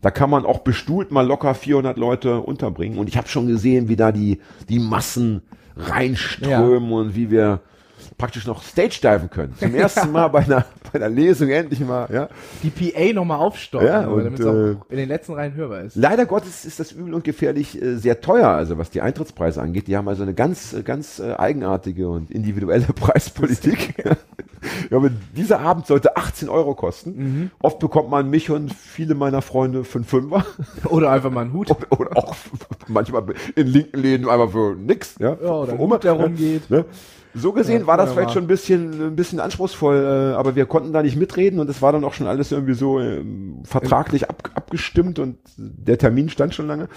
Da 0.00 0.10
kann 0.10 0.30
man 0.30 0.46
auch 0.46 0.60
bestuhlt 0.60 1.10
mal 1.10 1.26
locker 1.26 1.54
400 1.54 1.98
Leute 1.98 2.40
unterbringen. 2.40 2.96
Und 2.98 3.10
ich 3.10 3.18
habe 3.18 3.28
schon 3.28 3.46
gesehen, 3.48 3.90
wie 3.90 3.96
da 3.96 4.12
die, 4.12 4.40
die 4.70 4.78
Massen 4.78 5.42
reinströmen 5.76 6.90
und 6.90 7.14
wie 7.14 7.30
wir 7.30 7.60
praktisch 8.18 8.46
noch 8.46 8.62
Stage-diven 8.62 9.30
können. 9.30 9.54
Zum 9.58 9.74
ersten 9.74 10.10
Mal 10.12 10.28
bei 10.28 10.40
einer, 10.40 10.64
bei 10.92 10.98
einer 10.98 11.08
Lesung 11.08 11.48
endlich 11.50 11.80
mal, 11.80 12.08
ja. 12.12 12.28
Die 12.62 12.70
PA 12.70 13.12
nochmal 13.12 13.38
aufstocken, 13.38 13.86
Ja, 13.86 14.06
und, 14.06 14.24
damit 14.24 14.40
es 14.40 14.46
äh, 14.46 14.48
auch 14.48 14.90
in 14.90 14.96
den 14.96 15.08
letzten 15.08 15.34
Reihen 15.34 15.54
hörbar 15.54 15.82
ist. 15.82 15.96
Leider 15.96 16.26
Gottes 16.26 16.64
ist 16.64 16.80
das 16.80 16.92
übel 16.92 17.14
und 17.14 17.24
gefährlich 17.24 17.80
äh, 17.80 17.96
sehr 17.96 18.20
teuer, 18.20 18.48
also 18.48 18.78
was 18.78 18.90
die 18.90 19.00
Eintrittspreise 19.00 19.60
angeht. 19.60 19.88
Die 19.88 19.96
haben 19.96 20.08
also 20.08 20.22
eine 20.22 20.34
ganz, 20.34 20.72
äh, 20.72 20.82
ganz 20.82 21.18
äh, 21.18 21.34
eigenartige 21.34 22.08
und 22.08 22.30
individuelle 22.30 22.86
Preispolitik. 22.94 23.94
ja, 24.90 24.96
aber 24.96 25.10
dieser 25.36 25.60
Abend 25.60 25.86
sollte 25.86 26.16
18 26.16 26.48
Euro 26.48 26.74
kosten. 26.74 27.50
Oft 27.60 27.78
bekommt 27.78 28.10
man 28.10 28.30
mich 28.30 28.50
und 28.50 28.72
viele 28.72 29.14
meiner 29.14 29.42
Freunde 29.42 29.84
für 29.84 29.98
einen 29.98 30.04
Fünfer. 30.04 30.44
Oder 30.88 31.10
einfach 31.10 31.30
mal 31.30 31.42
einen 31.42 31.52
Hut. 31.52 31.70
Oder 31.90 32.16
auch 32.16 32.34
manchmal 32.88 33.24
in 33.54 33.66
linken 33.66 33.98
Läden 33.98 34.28
einfach 34.28 34.50
für 34.50 34.74
nix. 34.74 35.16
Ja, 35.18 35.36
Ja, 35.42 35.50
oder 35.50 35.72
für 35.72 35.78
Hut, 35.78 36.04
der 36.04 36.12
rumgeht. 36.12 36.70
Ne? 36.70 36.84
So 37.36 37.52
gesehen 37.52 37.82
Ja, 37.82 37.86
war 37.86 37.96
das 37.98 38.12
vielleicht 38.12 38.32
schon 38.32 38.44
ein 38.44 38.48
bisschen, 38.48 39.08
ein 39.08 39.16
bisschen 39.16 39.40
anspruchsvoll, 39.40 39.96
äh, 40.32 40.34
aber 40.34 40.56
wir 40.56 40.64
konnten 40.64 40.92
da 40.92 41.02
nicht 41.02 41.16
mitreden 41.16 41.60
und 41.60 41.68
es 41.68 41.82
war 41.82 41.92
dann 41.92 42.04
auch 42.04 42.14
schon 42.14 42.26
alles 42.26 42.50
irgendwie 42.50 42.72
so 42.74 42.98
ähm, 42.98 43.62
vertraglich 43.64 44.30
ab, 44.30 44.50
abgestimmt 44.54 45.18
und 45.18 45.38
der 45.56 45.98
Termin 45.98 46.30
stand 46.30 46.54
schon 46.54 46.66
lange. 46.66 46.88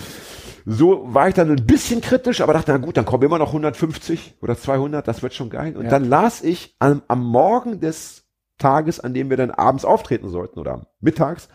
So 0.65 1.13
war 1.13 1.27
ich 1.27 1.33
dann 1.33 1.49
ein 1.49 1.65
bisschen 1.65 1.99
kritisch, 2.01 2.41
aber 2.41 2.53
dachte, 2.53 2.71
na 2.71 2.77
gut, 2.77 2.95
dann 2.95 3.05
kommen 3.05 3.23
immer 3.23 3.37
noch 3.37 3.49
150 3.49 4.35
oder 4.41 4.57
200, 4.57 5.07
das 5.07 5.21
wird 5.21 5.33
schon 5.33 5.49
geil. 5.49 5.75
Und 5.75 5.85
Ja. 5.85 5.89
dann 5.89 6.05
las 6.05 6.41
ich 6.41 6.75
am, 6.79 7.01
am 7.07 7.23
Morgen 7.23 7.81
des 7.81 8.23
Tages, 8.57 8.99
an 8.99 9.13
dem 9.13 9.29
wir 9.29 9.37
dann 9.37 9.51
abends 9.51 9.83
auftreten 9.83 10.29
sollten 10.29 10.59
oder 10.59 10.87
mittags, 11.01 11.49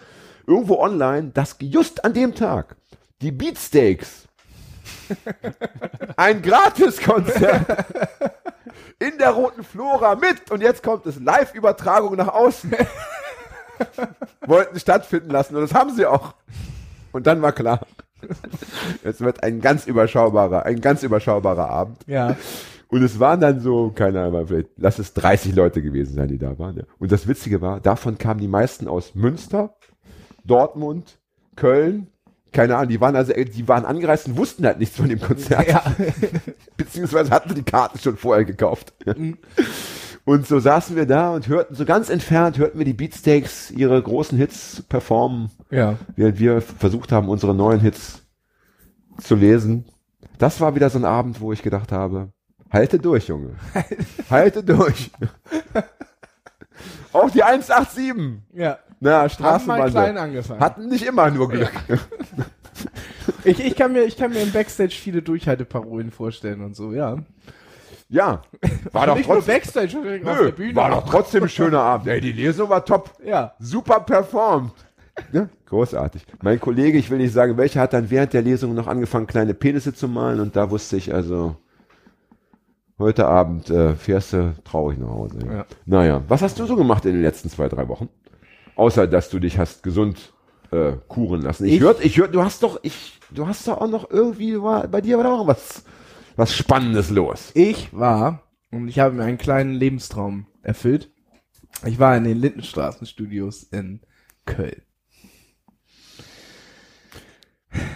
irgendwo 0.47 0.79
online, 0.79 1.31
dass 1.33 1.57
just 1.61 2.05
an 2.05 2.13
dem 2.13 2.35
Tag 2.35 2.77
die 3.23 3.33
Beatsteaks 3.33 4.24
ein 6.17 6.43
Gratiskonzert 6.43 7.87
in 8.99 9.19
der 9.19 9.31
Roten 9.31 9.65
Flora 9.65 10.15
mit 10.15 10.51
und 10.51 10.63
jetzt 10.63 10.83
kommt 10.83 11.07
es 11.07 11.21
Live-Übertragung 11.21 12.17
nach 12.17 12.29
außen. 12.29 12.75
Wollten 14.47 14.79
stattfinden 14.79 15.31
lassen 15.31 15.57
und 15.57 15.63
das 15.63 15.75
haben 15.75 15.95
sie 15.95 16.07
auch. 16.07 16.35
Und 17.13 17.27
dann 17.27 17.43
war 17.43 17.53
klar, 17.53 17.81
es 19.03 19.21
wird 19.21 19.43
ein 19.43 19.61
ganz 19.61 19.87
überschaubarer, 19.87 20.65
ein 20.65 20.81
ganz 20.81 21.03
überschaubarer 21.03 21.69
Abend. 21.69 21.99
Ja. 22.07 22.37
Und 22.89 23.03
es 23.03 23.19
waren 23.19 23.41
dann 23.41 23.61
so, 23.61 23.91
keine 23.95 24.23
Ahnung, 24.23 24.47
vielleicht 24.47 24.71
lass 24.77 24.99
es 24.99 25.15
30 25.15 25.55
Leute 25.55 25.83
gewesen 25.83 26.15
sein, 26.15 26.29
die 26.29 26.39
da 26.39 26.59
waren. 26.59 26.77
Ja. 26.77 26.85
Und 26.99 27.11
das 27.11 27.27
Witzige 27.27 27.61
war, 27.61 27.81
davon 27.81 28.19
kamen 28.19 28.41
die 28.41 28.49
meisten 28.49 28.89
aus 28.89 29.15
Münster, 29.15 29.75
Dortmund, 30.45 31.19
Köln, 31.57 32.09
keine 32.55 32.77
Ahnung, 32.77 32.89
die 32.89 33.01
waren 33.01 33.17
also, 33.17 33.33
die 33.35 33.69
waren 33.69 33.85
angereist 33.85 34.29
und 34.29 34.39
wussten 34.39 34.65
halt 34.65 34.79
nichts 34.79 34.97
von 34.97 35.09
dem 35.09 35.21
Konzert. 35.21 35.69
Ja. 35.69 35.83
Beziehungsweise 36.77 37.31
hatten 37.31 37.55
die 37.55 37.63
Karten 37.63 37.99
schon 37.99 38.17
vorher 38.17 38.45
gekauft. 38.47 38.95
Und 40.25 40.47
so 40.47 40.59
saßen 40.59 40.97
wir 40.97 41.05
da 41.05 41.31
und 41.35 41.49
hörten 41.49 41.75
so 41.75 41.85
ganz 41.85 42.09
entfernt, 42.09 42.57
hörten 42.57 42.79
wir 42.79 42.87
die 42.87 42.95
Beatsteaks 42.95 43.71
ihre 43.71 44.01
großen 44.03 44.39
Hits 44.39 44.83
performen, 44.89 45.51
Ja. 45.71 45.99
während 46.17 46.39
wir 46.39 46.63
versucht 46.63 47.13
haben, 47.13 47.29
unsere 47.29 47.55
neuen 47.55 47.81
Hits 47.81 48.23
zu 49.21 49.35
lesen. 49.35 49.85
Das 50.39 50.61
war 50.61 50.75
wieder 50.75 50.89
so 50.91 50.99
ein 50.99 51.05
Abend, 51.05 51.41
wo 51.41 51.53
ich 51.53 51.63
gedacht 51.63 51.93
habe, 51.93 52.33
halte 52.73 52.99
durch, 52.99 53.29
Junge. 53.29 53.57
halte 54.31 54.63
durch. 54.65 55.11
Auch 57.13 57.31
die 57.31 57.43
187. 57.43 58.41
Ja. 58.53 58.79
Na, 59.05 59.11
mal 59.11 59.29
klein 59.29 59.61
Straßenbahn. 59.61 60.17
angefangen. 60.17 60.61
Hatten 60.61 60.89
nicht 60.89 61.05
immer 61.05 61.31
nur 61.31 61.49
Glück. 61.49 61.73
Ich, 63.45 63.61
ich, 63.61 63.77
kann 63.77 63.93
mir, 63.93 64.05
ich 64.05 64.17
kann 64.17 64.33
mir 64.33 64.41
im 64.41 64.51
Backstage 64.53 64.95
viele 64.95 65.23
Durchhalteparolen 65.23 66.11
vorstellen 66.11 66.63
und 66.63 66.75
so, 66.75 66.93
ja. 66.93 67.17
Ja. 68.09 68.43
War 68.93 69.07
doch 69.07 69.17
Nicht 69.17 69.29
nur 69.29 69.37
trotzdem, 69.37 69.55
Backstage, 69.55 69.89
sondern 69.91 70.27
auf 70.27 70.37
der 70.39 70.47
nö, 70.47 70.53
Bühne. 70.53 70.75
war 70.75 70.91
doch 70.91 71.09
trotzdem 71.09 71.43
ein 71.45 71.49
schöner 71.49 71.81
Abend. 71.81 72.09
Ey, 72.09 72.21
die 72.21 72.33
Lesung 72.33 72.69
war 72.71 72.85
top. 72.85 73.11
Ja. 73.25 73.53
super 73.59 74.01
performt. 74.01 74.73
Ja, 75.33 75.49
großartig. 75.67 76.27
Mein 76.43 76.59
Kollege, 76.59 76.99
ich 76.99 77.11
will 77.11 77.19
nicht 77.19 77.33
sagen, 77.33 77.57
welcher 77.57 77.81
hat 77.83 77.93
dann 77.93 78.11
während 78.11 78.33
der 78.33 78.43
Lesung 78.43 78.75
noch 78.75 78.87
angefangen, 78.87 79.27
kleine 79.27 79.55
Penisse 79.55 79.95
zu 79.95 80.09
malen 80.09 80.41
und 80.41 80.57
da 80.57 80.71
wusste 80.71 80.97
ich 80.97 81.15
also, 81.15 81.57
heute 82.99 83.27
Abend 83.27 83.71
äh, 83.71 83.95
fährst 83.95 84.33
du 84.33 84.55
traurig 84.65 84.99
nach 84.99 85.11
Hause. 85.11 85.39
Ja. 85.47 85.53
Ja. 85.53 85.67
Naja, 85.85 86.23
was 86.29 86.43
hast 86.43 86.59
du 86.59 86.67
so 86.67 86.77
gemacht 86.77 87.05
in 87.05 87.13
den 87.13 87.23
letzten 87.23 87.49
zwei, 87.51 87.69
drei 87.69 87.87
Wochen? 87.89 88.09
Außer, 88.77 89.07
dass 89.07 89.31
du 89.31 89.39
dich 89.39 89.59
hast 89.59 89.83
gesund 89.83 90.33
äh, 90.71 90.93
kuren 91.09 91.43
lassen. 91.43 91.65
Ich, 91.67 91.75
Ich- 91.75 91.81
hör, 91.81 91.97
ich 92.01 92.17
hör, 92.19 92.29
du 92.29 92.43
hast 92.43 92.63
doch, 92.63 92.81
ich, 92.83 93.21
du 93.31 93.47
hast 93.47 93.67
doch 93.69 93.81
auch 93.81 93.89
noch 93.89 94.11
irgendwie, 94.11 94.61
war, 94.61 94.89
bei 94.89 95.01
dir 95.01 95.17
war 95.19 95.25
doch 95.25 95.41
auch 95.41 95.47
was, 95.47 95.85
was 96.37 96.55
Spannendes 96.55 97.11
los. 97.11 97.51
Ich 97.55 97.93
war, 97.97 98.43
und 98.73 98.89
ich 98.89 98.99
habe 98.99 99.15
mir 99.15 99.25
einen 99.25 99.39
kleinen 99.39 99.75
Lebenstraum 99.75 100.47
erfüllt. 100.63 101.11
Ich 101.87 101.99
war 101.99 102.17
in 102.17 102.25
den 102.25 102.39
Lindenstraßenstudios 102.39 103.65
in 103.65 104.01
Köln. 104.47 104.83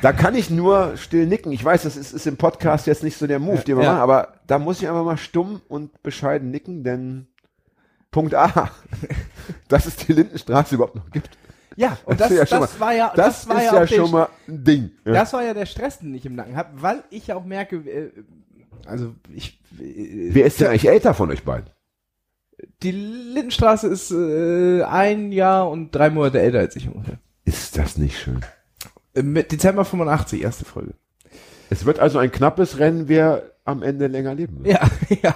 Da 0.02 0.12
kann 0.12 0.34
ich 0.34 0.50
nur 0.50 0.96
still 0.96 1.26
nicken. 1.26 1.52
Ich 1.52 1.64
weiß, 1.64 1.82
das 1.84 1.96
ist, 1.96 2.12
ist 2.12 2.26
im 2.26 2.36
Podcast 2.36 2.86
jetzt 2.88 3.04
nicht 3.04 3.16
so 3.16 3.26
der 3.28 3.38
Move, 3.38 3.62
den 3.62 3.76
wir 3.76 3.84
Ja. 3.84 3.92
machen, 3.92 4.02
aber 4.02 4.34
da 4.46 4.58
muss 4.58 4.80
ich 4.82 4.88
einfach 4.88 5.04
mal 5.04 5.16
stumm 5.16 5.60
und 5.68 6.02
bescheiden 6.02 6.50
nicken, 6.50 6.82
denn 6.82 7.28
Punkt 8.10 8.34
A, 8.34 8.70
dass 9.68 9.86
es 9.86 9.96
die 9.96 10.12
Lindenstraße 10.12 10.74
überhaupt 10.74 10.96
noch 10.96 11.10
gibt. 11.10 11.30
Ja, 11.76 11.96
und 12.06 12.20
Das 12.20 12.28
das, 12.30 12.50
ja 12.50 12.58
das, 12.58 12.72
mal- 12.78 12.80
war 12.80 12.94
ja, 12.94 13.12
Das, 13.14 13.46
das, 13.46 13.48
war 13.48 13.62
ja, 13.62 13.74
ja, 13.74 13.86
schon 13.86 14.10
mal 14.10 14.28
ein 14.48 14.64
Ding. 14.64 14.90
Ja. 15.04 15.12
das 15.12 15.32
war 15.32 15.44
ja 15.44 15.54
der 15.54 15.66
Stress, 15.66 15.98
den 16.00 16.14
ich 16.14 16.26
im 16.26 16.34
Nacken 16.34 16.56
habe, 16.56 16.70
weil 16.82 17.04
ich 17.10 17.28
ja 17.28 17.36
auch 17.36 17.44
merke, 17.44 17.76
äh, 17.76 18.10
also 18.86 19.14
ich, 19.32 19.60
äh, 19.78 20.30
Wer 20.34 20.46
ist 20.46 20.60
denn 20.60 20.68
eigentlich 20.68 20.88
älter 20.88 21.14
von 21.14 21.30
euch 21.30 21.44
beiden? 21.44 21.70
die 22.82 22.90
Lindenstraße 22.90 23.86
ist 23.86 24.10
äh, 24.10 24.82
ein 24.82 25.30
Jahr 25.30 25.70
und 25.70 25.92
drei 25.92 26.10
Monate 26.10 26.40
älter 26.40 26.58
als 26.58 26.74
ich 26.74 26.88
ungefähr. 26.88 27.18
Ist 27.44 27.78
das 27.78 27.96
nicht 27.96 28.18
schön? 28.18 28.40
Mit 29.14 29.52
Dezember 29.52 29.84
85, 29.84 30.42
erste 30.42 30.64
Folge. 30.64 30.94
Es 31.70 31.84
wird 31.84 32.00
also 32.00 32.18
ein 32.18 32.32
knappes 32.32 32.78
Rennen, 32.80 33.06
wer 33.08 33.44
am 33.68 33.82
Ende 33.82 34.06
länger 34.06 34.34
leben 34.34 34.64
wird. 34.64 34.74
Ja, 34.74 34.80
ja. 35.22 35.34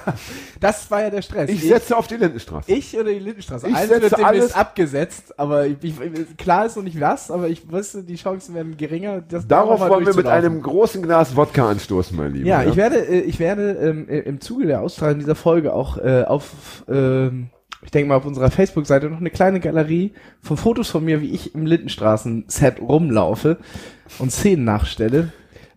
Das 0.59 0.91
war 0.91 1.03
ja 1.03 1.11
der 1.11 1.23
Stress. 1.23 1.51
Ich 1.51 1.63
setze 1.63 1.97
auf 1.97 2.07
die 2.07 2.17
Lindenstraße. 2.17 2.73
Ich 2.73 2.97
oder 2.99 3.11
die 3.13 3.19
Lindenstraße? 3.19 3.69
Ich 3.69 3.75
Eins 3.75 3.89
setze 3.89 4.03
wird 4.03 4.25
alles- 4.25 4.55
abgesetzt, 4.55 5.39
aber 5.39 5.67
ich, 5.67 5.77
ich, 5.83 6.37
klar 6.39 6.67
ist 6.67 6.77
noch 6.77 6.83
nicht 6.83 6.99
was, 7.01 7.31
aber 7.31 7.49
ich 7.49 7.71
wüsste, 7.71 8.03
die 8.03 8.17
Chancen 8.17 8.55
werden 8.55 8.77
geringer. 8.77 9.21
Darauf 9.21 9.81
wollen 9.81 10.07
wir 10.07 10.15
mit 10.15 10.27
einem 10.27 10.63
großen 10.63 11.03
Glas 11.03 11.37
Wodka 11.37 11.69
anstoßen, 11.69 12.17
mein 12.17 12.33
Lieber. 12.33 12.49
Ja, 12.49 12.65
ich 12.65 12.77
werde, 12.77 13.07
äh, 13.07 13.21
ich 13.21 13.39
werde 13.39 13.73
ähm, 13.73 14.09
äh, 14.09 14.21
im 14.21 14.41
Zuge 14.41 14.67
der 14.67 14.81
Ausstrahlung 14.81 15.19
dieser 15.19 15.35
Folge 15.35 15.75
auch 15.75 15.99
äh, 15.99 16.25
auf, 16.27 16.85
ähm, 16.89 17.51
ich 17.83 17.91
denke 17.91 18.09
mal 18.09 18.17
auf 18.17 18.25
unserer 18.25 18.51
Facebook-Seite 18.51 19.11
noch 19.11 19.21
eine 19.21 19.31
kleine 19.31 19.61
Galerie 19.61 20.13
von 20.41 20.57
Fotos 20.57 20.89
von 20.89 21.05
mir, 21.05 21.21
wie 21.21 21.33
ich 21.33 21.55
im 21.55 21.67
Lindenstraßen-Set 21.67 22.81
rumlaufe 22.81 23.59
und 24.19 24.33
Szenen 24.33 24.65
nachstelle, 24.65 25.33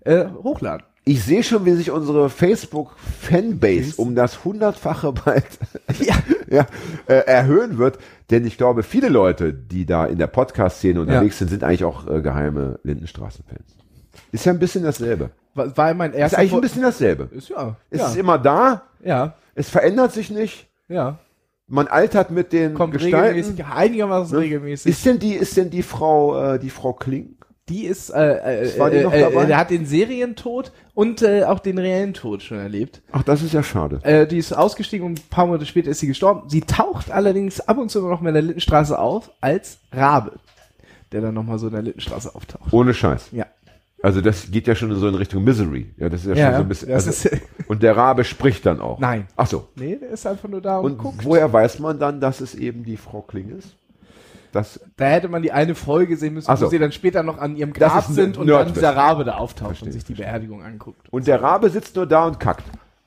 äh, 0.06 0.26
hochladen. 0.41 0.86
Ich 1.08 1.24
sehe 1.24 1.43
schon, 1.43 1.66
wie 1.66 1.74
sich 1.74 1.91
unsere 1.91 2.30
Facebook-Fanbase 2.32 3.93
um 3.97 4.16
das 4.16 4.43
hundertfache 4.43 5.14
bald 5.14 5.45
Ja. 5.99 6.16
ja, 6.47 6.66
äh, 7.08 7.26
erhöhen 7.28 7.78
wird. 7.78 7.99
Denn 8.32 8.45
ich 8.45 8.58
glaube, 8.58 8.82
viele 8.84 9.10
Leute, 9.10 9.53
die 9.53 9.86
da 9.86 10.06
in 10.06 10.18
der 10.18 10.28
Podcast-Szene 10.28 10.99
unterwegs 10.99 11.38
sind, 11.38 11.49
sind 11.49 11.64
eigentlich 11.64 11.84
auch 11.86 12.08
äh, 12.08 12.22
geheime 12.22 12.80
Lindenstraßen-Fans. 12.84 13.76
Ist 14.32 14.45
ja 14.45 14.53
ein 14.53 14.60
bisschen 14.60 14.84
dasselbe. 14.84 15.30
War, 15.53 15.76
war 15.78 15.93
mein 15.93 16.12
Ist 16.12 16.18
erster 16.18 16.39
eigentlich 16.39 16.53
ein 16.53 16.62
bisschen 16.62 16.82
dasselbe. 16.82 17.30
ist 17.32 17.49
ja, 17.49 17.76
Es 17.89 17.99
ja, 17.99 18.08
ist 18.08 18.18
immer 18.18 18.38
da, 18.39 18.84
ja, 19.03 19.36
es 19.53 19.70
verändert 19.70 20.12
sich 20.12 20.30
nicht, 20.32 20.68
ja, 20.89 21.20
man 21.68 21.88
altert 21.88 22.30
mit 22.32 22.51
den 22.53 22.74
kommt 22.74 22.93
Gestalten. 22.93 23.36
regelmäßig, 23.38 23.66
einigermaßen 23.66 24.36
Ne? 24.38 24.43
regelmäßig. 24.43 24.91
Ist 24.91 25.06
denn 25.06 25.20
die, 25.20 25.34
ist 25.34 25.56
denn 25.58 25.70
die 25.70 25.82
Frau, 25.84 26.53
äh, 26.56 26.60
die 26.60 26.70
Frau 26.70 26.93
Kling? 26.93 27.36
Die 27.68 27.86
ist, 27.86 28.11
äh, 28.11 28.63
äh, 28.63 28.72
die 28.91 28.97
äh, 28.97 29.22
äh, 29.41 29.47
der 29.47 29.57
hat 29.57 29.72
den 29.72 29.88
Serientod 29.88 30.72
und 30.93 31.24
äh, 31.24 31.45
auch 31.45 31.57
den 31.59 31.80
reellen 31.80 32.13
Tod 32.13 32.43
schon 32.43 32.59
erlebt. 32.59 33.01
Ach, 33.11 33.24
das 33.24 33.41
ist 33.41 33.53
ja 33.53 33.63
schade. 33.63 33.99
Äh, 34.03 34.28
die 34.28 34.38
ist 34.38 34.53
ausgestiegen 34.53 35.03
und 35.07 35.20
ein 35.20 35.30
paar 35.32 35.47
Monate 35.47 35.66
später 35.66 35.89
ist 35.89 35.99
sie 35.99 36.05
gestorben. 36.05 36.47
Sie 36.47 36.61
taucht 36.61 37.09
allerdings 37.09 37.59
ab 37.61 37.80
und 37.80 37.89
zu 37.89 38.07
noch 38.07 38.22
mal 38.22 38.30
in 38.30 38.36
der 38.36 38.43
Lindenstraße 38.43 38.99
auf 38.99 39.32
als 39.41 39.80
Rabe, 39.91 40.34
der 41.11 41.22
dann 41.22 41.34
noch 41.34 41.41
mal 41.43 41.57
so 41.57 41.66
in 41.68 41.74
der 41.74 41.82
Lindenstraße 41.82 42.36
auftaucht. 42.36 42.72
Ohne 42.72 42.93
Scheiß. 42.93 43.30
Ja. 43.32 43.47
Also 44.03 44.22
das 44.22 44.51
geht 44.51 44.68
ja 44.68 44.76
schon 44.76 44.93
so 44.93 45.07
in 45.07 45.16
Richtung 45.16 45.43
Misery. 45.43 45.88
Ja, 45.97 46.07
das 46.09 46.22
ist 46.24 46.28
ja, 46.28 46.36
Ja, 46.36 46.45
schon 46.49 46.55
so 46.57 46.61
ein 46.61 46.68
bisschen. 46.70 46.91
Also, 46.93 47.09
ist- 47.09 47.30
und 47.68 47.82
der 47.82 47.97
Rabe 47.97 48.24
spricht 48.26 48.63
dann 48.68 48.80
auch. 48.80 48.99
Nein. 48.99 49.26
Ach 49.36 49.47
so. 49.47 49.68
Nee, 49.76 49.95
der 49.95 50.09
ist 50.11 50.28
einfach 50.28 50.47
nur 50.47 50.61
da 50.61 50.78
und, 50.78 50.91
Und 50.91 50.97
guckt. 50.99 51.26
woher 51.26 51.51
weiß 51.51 51.80
man 51.80 51.97
dann, 51.97 52.22
dass 52.22 52.41
es 52.41 52.53
eben 52.53 52.84
die 52.84 52.97
Frau 52.97 53.22
Kling 53.24 53.57
ist? 53.57 53.76
Das, 54.56 54.80
Da 54.97 55.06
hätte 55.06 55.28
man 55.28 55.41
die 55.43 55.51
eine 55.51 55.76
Folge 55.76 56.16
sehen 56.18 56.34
müssen, 56.34 56.56
so. 56.56 56.66
wo 56.66 56.70
sie 56.70 56.80
dann 56.80 56.91
später 56.91 57.22
noch 57.24 57.38
an 57.38 57.56
ihrem 57.56 57.74
Grab 57.74 58.06
sind 58.06 58.38
und 58.38 58.47
dann 58.47 58.74
dieser 58.74 58.95
Rabe 58.95 59.24
da 59.26 59.36
auftaucht 59.36 59.68
Verstehe, 59.78 59.88
und 59.89 59.93
sich 59.93 60.03
die 60.06 60.14
Beerdigung 60.14 60.64
anguckt. 60.64 61.08
und 61.12 61.28
der 61.28 61.41
Rabe 61.41 61.70
sitzt 61.70 61.95
nur 61.95 62.06
da 62.08 62.26
und 62.26 62.39
kackt. 62.39 62.64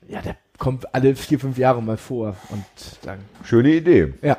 Ja, 0.07 0.21
der 0.21 0.35
kommt 0.57 0.93
alle 0.93 1.15
vier, 1.15 1.39
fünf 1.39 1.57
Jahre 1.57 1.81
mal 1.81 1.97
vor 1.97 2.35
und 2.49 2.63
dann, 3.03 3.19
Schöne 3.43 3.69
Idee. 3.73 4.13
ja. 4.21 4.37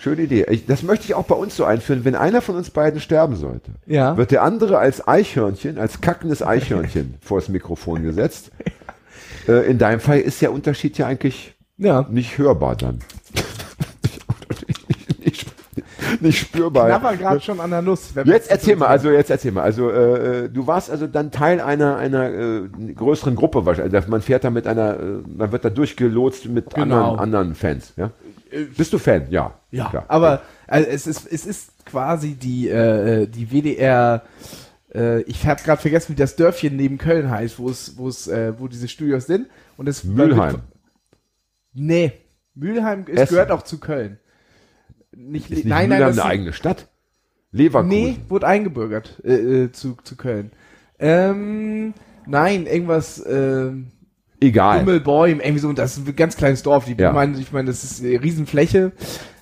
Schöne 0.00 0.22
Idee. 0.22 0.46
Ich, 0.48 0.64
das 0.64 0.84
möchte 0.84 1.06
ich 1.06 1.14
auch 1.14 1.24
bei 1.24 1.34
uns 1.34 1.56
so 1.56 1.64
einführen. 1.64 2.04
Wenn 2.04 2.14
einer 2.14 2.40
von 2.40 2.54
uns 2.54 2.70
beiden 2.70 3.00
sterben 3.00 3.34
sollte, 3.34 3.72
Ja. 3.84 4.16
wird 4.16 4.30
der 4.30 4.44
andere 4.44 4.78
als 4.78 5.06
Eichhörnchen, 5.08 5.76
als 5.76 6.00
kackendes 6.00 6.40
Eichhörnchen 6.40 7.16
vors 7.20 7.48
Mikrofon 7.48 8.04
gesetzt. 8.04 8.52
Äh, 9.48 9.68
in 9.68 9.78
deinem 9.78 9.98
Fall 9.98 10.20
ist 10.20 10.40
der 10.40 10.52
Unterschied 10.52 10.96
ja 10.98 11.08
eigentlich 11.08 11.56
Ja. 11.78 12.06
Nicht 12.08 12.38
hörbar 12.38 12.76
dann. 12.76 13.00
nicht, 14.68 15.24
nicht, 15.24 15.46
nicht 16.20 16.38
spürbar. 16.38 16.86
Knapper 16.86 17.16
gerade 17.16 17.40
schon 17.40 17.60
an 17.60 17.70
der 17.70 17.82
Nuss. 17.82 18.12
Jetzt 18.24 18.50
erzähl 18.50 18.76
mal, 18.76 18.86
also 18.86 19.10
jetzt 19.10 19.30
erzähl 19.30 19.52
mal. 19.52 19.62
Also 19.62 19.90
äh, 19.90 20.44
äh, 20.44 20.48
du 20.48 20.66
warst 20.66 20.90
also 20.90 21.06
dann 21.06 21.30
Teil 21.30 21.60
einer 21.60 21.96
einer 21.96 22.30
äh, 22.30 22.68
größeren 22.94 23.34
Gruppe 23.36 23.64
wahrscheinlich. 23.66 23.94
Also 23.94 24.10
man 24.10 24.22
fährt 24.22 24.44
da 24.44 24.50
mit 24.50 24.66
einer, 24.66 24.98
äh, 24.98 25.02
man 25.26 25.52
wird 25.52 25.64
da 25.64 25.70
durchgelotst 25.70 26.46
mit 26.46 26.74
Genau. 26.74 26.96
anderen, 27.12 27.18
anderen 27.18 27.54
Fans. 27.54 27.92
Ja? 27.96 28.10
Bist 28.76 28.92
du 28.92 28.98
Fan? 28.98 29.26
Ja. 29.30 29.54
Ja, 29.70 29.90
Klar. 29.90 30.04
aber 30.08 30.40
also 30.66 30.88
es 30.88 31.06
ist 31.06 31.30
es 31.30 31.44
ist 31.46 31.84
quasi 31.84 32.34
die 32.34 32.68
äh, 32.68 33.26
die 33.26 33.50
WDR. 33.50 34.22
Äh, 34.94 35.20
ich 35.22 35.46
habe 35.46 35.62
gerade 35.62 35.80
vergessen, 35.82 36.12
wie 36.12 36.18
das 36.18 36.36
Dörfchen 36.36 36.74
neben 36.76 36.96
Köln 36.96 37.30
heißt, 37.30 37.58
wo 37.58 37.68
es 37.68 37.98
wo 37.98 38.08
es 38.08 38.26
äh, 38.26 38.54
wo 38.58 38.68
diese 38.68 38.88
Studios 38.88 39.26
sind. 39.26 39.48
Und 39.76 39.88
es 39.88 40.04
Mülheim. 40.04 40.60
Nee, 41.74 42.12
Mülheim 42.54 43.04
ist, 43.06 43.28
gehört 43.28 43.50
auch 43.50 43.62
zu 43.62 43.78
Köln. 43.78 44.18
Nicht, 45.16 45.50
Ist 45.50 45.56
nicht 45.58 45.66
nein, 45.66 45.88
Mülheim 45.88 46.10
nein, 46.10 46.20
eine 46.20 46.24
eigene 46.24 46.52
Stadt? 46.52 46.88
Leverkusen. 47.50 47.88
Nee, 47.88 48.16
wurde 48.28 48.46
eingebürgert 48.46 49.22
äh, 49.24 49.64
äh, 49.64 49.72
zu, 49.72 49.96
zu 50.04 50.16
Köln. 50.16 50.52
Ähm, 50.98 51.94
nein, 52.26 52.66
irgendwas 52.66 53.20
äh, 53.20 53.70
Egal. 54.40 54.80
Dummelbäum, 54.80 55.40
irgendwie 55.40 55.58
so, 55.58 55.72
das 55.72 55.96
ist 55.96 56.06
ein 56.06 56.16
ganz 56.16 56.36
kleines 56.36 56.62
Dorf. 56.62 56.84
Die, 56.84 56.92
Ja. 56.92 57.08
ich 57.08 57.14
meine, 57.14 57.38
ich 57.38 57.52
meine, 57.52 57.66
das 57.68 57.84
ist 57.84 58.04
eine 58.04 58.22
Riesenfläche. 58.22 58.92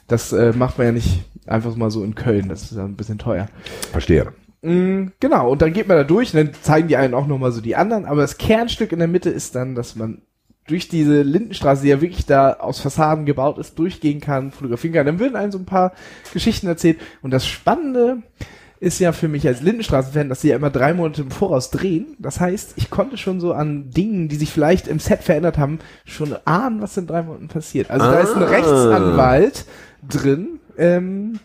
Das 0.07 0.33
äh, 0.33 0.53
macht 0.57 0.79
man 0.79 0.87
ja 0.87 0.93
nicht 0.93 1.25
einfach 1.47 1.75
mal 1.77 1.91
so 1.91 2.05
in 2.05 2.15
Köln. 2.15 2.49
Das 2.49 2.63
ist 2.63 2.77
ja 2.77 2.85
ein 2.85 2.97
bisschen 2.97 3.19
teuer. 3.19 3.49
Verstehe. 3.91 4.33
Mm, 4.63 5.09
genau, 5.21 5.51
und 5.51 5.61
dann 5.63 5.73
geht 5.73 5.89
man 5.89 5.97
da 5.97 6.05
durch 6.05 6.33
und 6.33 6.45
dann 6.45 6.55
zeigen 6.63 6.89
die 6.89 6.97
einen 6.97 7.13
auch 7.15 7.27
nochmal 7.27 7.53
so 7.53 7.61
die 7.61 7.77
anderen. 7.77 8.05
Aber 8.07 8.21
das 8.23 8.39
Kernstück 8.39 8.93
in 8.93 9.01
der 9.01 9.09
Mitte 9.09 9.31
ist 9.31 9.55
dann, 9.55 9.75
dass 9.75 9.97
man 9.97 10.23
durch 10.69 10.89
diese 10.89 11.23
Lindenstraße, 11.23 11.83
die 11.83 11.89
ja 11.89 12.01
wirklich 12.01 12.27
da 12.27 12.55
aus 12.55 12.81
Fassaden 12.81 13.25
gebaut 13.27 13.59
ist, 13.59 13.79
durchgehen 13.79 14.21
kann, 14.21 14.51
fotografieren 14.51 14.95
kann. 14.95 15.07
Dann 15.07 15.19
werden 15.19 15.37
einem 15.37 15.53
so 15.53 15.59
ein 15.59 15.65
paar 15.67 15.93
Geschichten 16.33 16.67
erzählt. 16.67 16.99
Und 17.23 17.31
das 17.31 17.47
Spannende 17.47 18.19
ist 18.79 18.99
ja 18.99 19.13
für 19.13 19.29
mich 19.29 19.47
als 19.47 19.63
Lindenstraßen-Fan, 19.63 20.29
dass 20.29 20.43
sie 20.43 20.49
ja 20.49 20.57
immer 20.57 20.71
drei 20.71 20.93
Monate 20.93 21.23
im 21.23 21.31
Voraus 21.31 21.71
drehen. 21.71 22.17
Das 22.19 22.41
heißt, 22.41 22.75
ich 22.77 22.91
konnte 22.91 23.17
schon 23.17 23.41
so 23.41 23.53
an 23.53 23.91
Dingen, 23.91 24.29
die 24.29 24.37
sich 24.37 24.51
vielleicht 24.51 24.87
im 24.87 24.99
Set 24.99 25.23
verändert 25.23 25.57
haben, 25.57 25.79
schon 26.05 26.37
ahnen, 26.45 26.83
was 26.83 26.97
in 26.97 27.07
drei 27.07 27.23
Monaten 27.23 27.49
passiert. 27.49 27.91
Also 27.91 28.05
da 28.07 28.19
ist 28.21 28.35
ein 28.35 28.43
Ah. 28.43 28.47
Rechtsanwalt 28.47 29.65
drin, 30.07 30.61
ähm, 30.77 31.39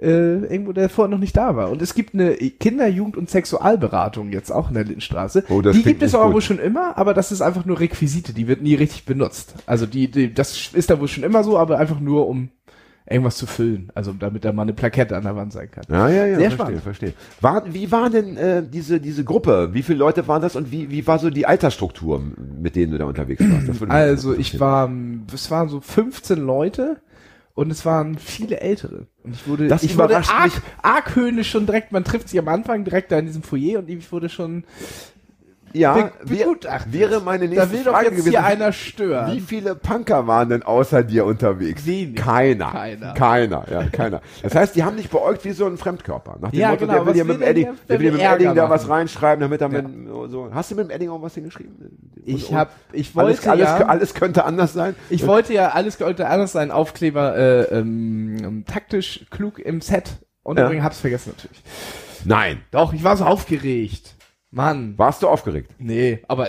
äh, 0.00 0.38
irgendwo, 0.46 0.72
der 0.72 0.88
vorher 0.88 1.10
noch 1.10 1.18
nicht 1.18 1.36
da 1.36 1.56
war. 1.56 1.70
Und 1.70 1.82
es 1.82 1.94
gibt 1.94 2.14
eine 2.14 2.34
Kinder-, 2.34 2.88
Jugend- 2.88 3.16
und 3.16 3.28
Sexualberatung 3.28 4.32
jetzt 4.32 4.50
auch 4.50 4.68
in 4.68 4.74
der 4.74 4.84
Lindenstraße. 4.84 5.44
Oh, 5.48 5.60
das 5.60 5.76
die 5.76 5.82
gibt 5.82 6.02
es 6.02 6.14
aber 6.14 6.32
wohl 6.32 6.40
schon 6.42 6.58
immer, 6.58 6.96
aber 6.96 7.14
das 7.14 7.32
ist 7.32 7.42
einfach 7.42 7.64
nur 7.64 7.80
Requisite, 7.80 8.32
die 8.32 8.48
wird 8.48 8.62
nie 8.62 8.74
richtig 8.74 9.04
benutzt. 9.04 9.54
Also 9.66 9.86
die, 9.86 10.10
die 10.10 10.32
das 10.32 10.72
ist 10.72 10.90
da 10.90 11.00
wohl 11.00 11.08
schon 11.08 11.24
immer 11.24 11.44
so, 11.44 11.58
aber 11.58 11.78
einfach 11.78 12.00
nur 12.00 12.28
um 12.28 12.48
irgendwas 13.08 13.36
zu 13.36 13.46
füllen. 13.46 13.90
Also 13.94 14.12
damit 14.12 14.44
da 14.44 14.52
mal 14.52 14.62
eine 14.62 14.72
Plakette 14.72 15.16
an 15.16 15.24
der 15.24 15.36
Wand 15.36 15.52
sein 15.52 15.70
kann. 15.70 15.84
Ja, 15.90 16.08
ja, 16.08 16.26
ja, 16.26 16.38
Sehr 16.38 16.50
verstehe, 16.50 16.50
spannend. 16.52 16.82
verstehe. 16.82 17.12
War, 17.40 17.74
wie 17.74 17.90
war 17.90 18.08
denn 18.08 18.36
äh, 18.36 18.62
diese, 18.62 19.00
diese 19.00 19.24
Gruppe? 19.24 19.70
Wie 19.72 19.82
viele 19.82 19.98
Leute 19.98 20.28
waren 20.28 20.40
das 20.40 20.54
und 20.54 20.70
wie, 20.70 20.90
wie 20.90 21.06
war 21.06 21.18
so 21.18 21.28
die 21.28 21.44
Altersstruktur, 21.44 22.22
mit 22.60 22.76
denen 22.76 22.92
du 22.92 22.98
da 22.98 23.06
unterwegs 23.06 23.42
warst? 23.42 23.90
Also 23.90 24.36
ich 24.36 24.60
war, 24.60 24.90
es 25.34 25.50
waren 25.50 25.68
so 25.68 25.80
15 25.80 26.38
Leute 26.38 26.98
und 27.60 27.70
es 27.70 27.84
waren 27.84 28.16
viele 28.16 28.58
Ältere. 28.60 29.06
Und 29.22 29.34
ich 29.34 29.46
wurde, 29.46 29.68
Das 29.68 29.82
ich 29.82 29.98
wurde 29.98 30.16
arg, 30.16 30.44
mich. 30.46 30.54
argwöhnisch 30.80 31.50
schon 31.50 31.66
direkt, 31.66 31.92
man 31.92 32.04
trifft 32.04 32.30
sich 32.30 32.38
am 32.38 32.48
Anfang 32.48 32.84
direkt 32.84 33.12
da 33.12 33.18
in 33.18 33.26
diesem 33.26 33.42
Foyer 33.42 33.80
und 33.80 33.90
ich 33.90 34.10
wurde 34.10 34.30
schon 34.30 34.64
ja, 35.72 35.94
be- 35.94 36.12
wär, 36.22 36.38
begutachtet. 36.46 36.92
wäre 36.92 37.20
meine 37.20 37.46
nächste 37.48 37.66
Da 37.66 37.72
will 37.72 37.84
doch 37.84 37.92
Frage 37.92 38.06
jetzt 38.06 38.16
gewesen. 38.16 38.30
hier 38.30 38.44
einer 38.44 38.72
stören. 38.72 39.32
Wie 39.32 39.40
viele 39.40 39.74
Punker 39.74 40.26
waren 40.26 40.48
denn 40.48 40.62
außer 40.62 41.02
dir 41.04 41.24
unterwegs? 41.24 41.86
Wenig. 41.86 42.16
Keiner. 42.16 42.70
Keiner. 42.70 43.14
Keiner, 43.14 43.64
ja, 43.70 43.82
keiner. 43.84 44.20
Das 44.42 44.54
heißt, 44.54 44.74
die 44.76 44.84
haben 44.84 44.96
dich 44.96 45.08
beäugt 45.10 45.44
wie 45.44 45.52
so 45.52 45.66
ein 45.66 45.76
Fremdkörper. 45.76 46.38
Nach 46.40 46.50
dem 46.50 46.58
Ja, 46.60 46.70
Motto, 46.70 46.86
genau, 46.86 46.92
der 46.98 47.06
will 47.06 47.12
dir 47.14 47.24
mit 47.24 47.36
dem 47.36 47.42
Edding, 47.42 47.64
der- 47.88 47.98
will 48.00 48.06
dir 48.06 48.12
mit 48.12 48.20
dem 48.20 48.32
Edding 48.32 48.54
da 48.54 48.68
was 48.70 48.88
reinschreiben, 48.88 49.40
damit 49.40 49.60
er 49.60 49.70
Ja. 49.72 49.82
mit, 49.82 50.08
so. 50.30 50.50
Hast 50.52 50.70
du 50.70 50.74
mit 50.74 50.86
dem 50.86 50.90
Edding 50.90 51.10
auch 51.10 51.22
was 51.22 51.34
hingeschrieben? 51.34 51.74
Ich 52.24 52.50
Und- 52.50 52.56
hab, 52.56 52.70
ich 52.92 53.16
alles, 53.16 53.38
wollte 53.46 53.50
alles, 53.50 53.64
ja, 53.68 53.86
alles 53.86 54.14
könnte 54.14 54.44
anders 54.44 54.72
sein. 54.72 54.94
ich 55.08 55.26
wollte 55.26 55.52
ja, 55.54 55.68
alles 55.68 55.98
sollte 55.98 56.26
anders 56.28 56.52
sein, 56.52 56.70
Aufkleber, 56.70 57.36
äh, 57.36 57.62
ähm, 57.78 58.64
taktisch, 58.66 59.26
klug 59.30 59.58
im 59.58 59.80
Set. 59.80 60.10
Und 60.42 60.58
Ja. 60.58 60.64
übrigens 60.66 60.84
hab's 60.84 60.98
vergessen 61.00 61.32
natürlich. 61.36 61.62
Nein. 62.24 62.60
Doch, 62.70 62.92
ich 62.92 63.04
war 63.04 63.16
so 63.16 63.24
aufgeregt. 63.24 64.14
Mann. 64.50 64.94
Warst 64.96 65.22
du 65.22 65.28
aufgeregt? 65.28 65.72
Nee, 65.78 66.22
aber 66.28 66.48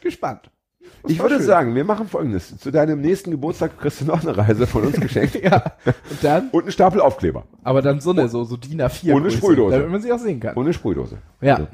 gespannt. 0.00 0.50
Das 1.02 1.12
Ich 1.12 1.18
würde 1.18 1.36
schön. 1.36 1.44
sagen, 1.46 1.74
wir 1.74 1.84
machen 1.84 2.08
folgendes. 2.08 2.58
Zu 2.58 2.70
deinem 2.70 3.00
nächsten 3.00 3.30
Geburtstag 3.30 3.78
kriegst 3.78 4.00
du 4.00 4.04
noch 4.04 4.22
eine 4.22 4.36
Reise 4.36 4.66
von 4.66 4.84
uns 4.84 4.98
geschenkt. 5.00 5.34
Ja. 5.42 5.72
Und 5.84 6.22
dann, 6.22 6.48
Und 6.50 6.62
einen 6.64 6.72
Stapel 6.72 7.00
Aufkleber. 7.00 7.44
aber 7.62 7.82
dann 7.82 8.00
so 8.00 8.10
eine, 8.10 8.28
so, 8.28 8.44
so 8.44 8.56
DIN 8.56 8.80
A4. 8.82 9.12
Ohne 9.12 9.22
Größe, 9.22 9.36
Sprühdose. 9.38 9.76
Damit 9.76 9.90
man 9.90 10.00
sie 10.02 10.12
auch 10.12 10.18
sehen 10.18 10.40
kann. 10.40 10.56
Eine 10.56 10.72
Sprühdose. 10.72 11.18
Ja. 11.40 11.68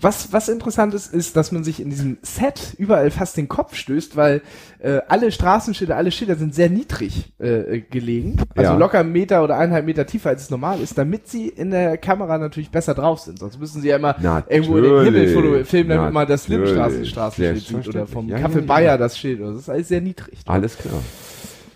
Was, 0.00 0.32
was 0.32 0.48
interessant 0.48 0.94
ist, 0.94 1.12
ist, 1.12 1.34
dass 1.36 1.50
man 1.50 1.64
sich 1.64 1.80
in 1.80 1.90
diesem 1.90 2.18
Set 2.22 2.74
überall 2.78 3.10
fast 3.10 3.36
den 3.36 3.48
Kopf 3.48 3.74
stößt, 3.74 4.16
weil 4.16 4.42
äh, 4.78 5.00
alle 5.08 5.32
Straßenschilder, 5.32 5.96
alle 5.96 6.12
Schilder 6.12 6.36
sind 6.36 6.54
sehr 6.54 6.70
niedrig 6.70 7.32
äh, 7.40 7.80
gelegen. 7.80 8.36
Also 8.54 8.72
Ja. 8.72 8.78
locker 8.78 9.00
einen 9.00 9.10
Meter 9.10 9.42
oder 9.42 9.56
eineinhalb 9.56 9.86
Meter 9.86 10.06
tiefer 10.06 10.28
als 10.30 10.42
es 10.42 10.50
normal 10.50 10.80
ist, 10.80 10.96
damit 10.98 11.26
sie 11.26 11.48
in 11.48 11.70
der 11.72 11.98
Kamera 11.98 12.38
natürlich 12.38 12.70
besser 12.70 12.94
drauf 12.94 13.18
sind. 13.18 13.40
Sonst 13.40 13.58
müssen 13.58 13.82
sie 13.82 13.88
ja 13.88 13.96
immer 13.96 14.14
irgendwo 14.48 14.76
in 14.78 15.12
den 15.14 15.28
Himmel 15.28 15.64
filmen, 15.64 15.90
damit 15.90 16.12
man 16.12 16.28
das 16.28 16.48
Natürlich. 16.48 16.70
Lindenstraßen-Straßenschild 16.70 17.66
sieht 17.66 17.88
oder 17.88 18.06
vom 18.06 18.28
Ja, 18.28 18.36
Café 18.36 18.54
ja, 18.54 18.60
ja. 18.60 18.66
Bayer 18.66 18.98
das 18.98 19.18
Schild. 19.18 19.40
Das 19.40 19.56
ist 19.56 19.68
alles 19.68 19.88
sehr 19.88 20.00
niedrig. 20.00 20.38
Alles 20.46 20.78
klar. 20.78 20.94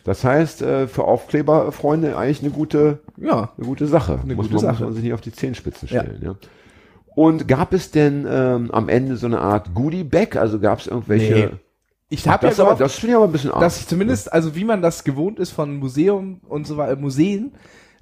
Das 0.04 0.22
heißt, 0.24 0.62
äh, 0.62 0.86
für 0.88 1.04
Aufkleberfreunde 1.04 2.16
eigentlich 2.16 2.40
eine 2.42 2.50
gute, 2.50 2.98
Ja. 3.16 3.50
eine 3.56 3.66
gute 3.66 3.86
Sache. 3.86 4.20
Eine 4.22 4.34
muss, 4.36 4.46
gute 4.46 4.54
man, 4.56 4.60
Sache. 4.62 4.72
muss 4.84 4.90
man 4.90 4.94
sich 4.94 5.02
nicht 5.04 5.12
auf 5.12 5.20
die 5.20 5.32
Zehenspitzen 5.32 5.88
stellen. 5.88 6.20
Ja. 6.22 6.34
Und 7.14 7.48
gab 7.48 7.72
es 7.72 7.90
denn 7.90 8.26
ähm, 8.28 8.70
am 8.70 8.88
Ende 8.88 9.16
so 9.16 9.26
eine 9.26 9.40
Art 9.40 9.74
Goodie-Bag? 9.74 10.36
Also 10.36 10.58
gab 10.60 10.80
es 10.80 10.86
irgendwelche... 10.86 11.34
Nee. 11.34 11.50
Ich 12.08 12.28
habe 12.28 12.44
ja 12.44 12.50
das, 12.50 12.60
aber, 12.60 12.70
gehofft, 12.70 12.82
das 12.82 12.94
finde 12.96 13.12
ich 13.12 13.16
aber 13.16 13.24
ein 13.24 13.32
bisschen 13.32 13.52
arg. 13.52 13.60
dass 13.60 13.80
ich 13.80 13.88
zumindest, 13.88 14.30
also 14.30 14.54
wie 14.54 14.64
man 14.64 14.82
das 14.82 15.02
gewohnt 15.02 15.38
ist 15.38 15.50
von 15.50 15.78
Museum 15.78 16.42
und 16.46 16.66
so 16.66 16.76
weiter, 16.76 16.96
Museen, 16.96 17.52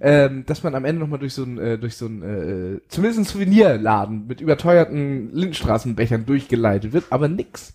ähm, 0.00 0.44
dass 0.46 0.64
man 0.64 0.74
am 0.74 0.84
Ende 0.84 1.00
nochmal 1.00 1.20
durch 1.20 1.34
so 1.34 1.44
ein, 1.44 1.58
äh, 1.58 1.78
durch 1.78 1.96
so 1.96 2.06
ein, 2.06 2.22
äh, 2.22 2.80
zumindest 2.88 3.20
ein 3.20 3.24
Souvenirladen 3.24 4.26
mit 4.26 4.40
überteuerten 4.40 5.30
Lindenstraßenbechern 5.32 6.26
durchgeleitet 6.26 6.92
wird, 6.92 7.04
aber 7.10 7.28
nix. 7.28 7.74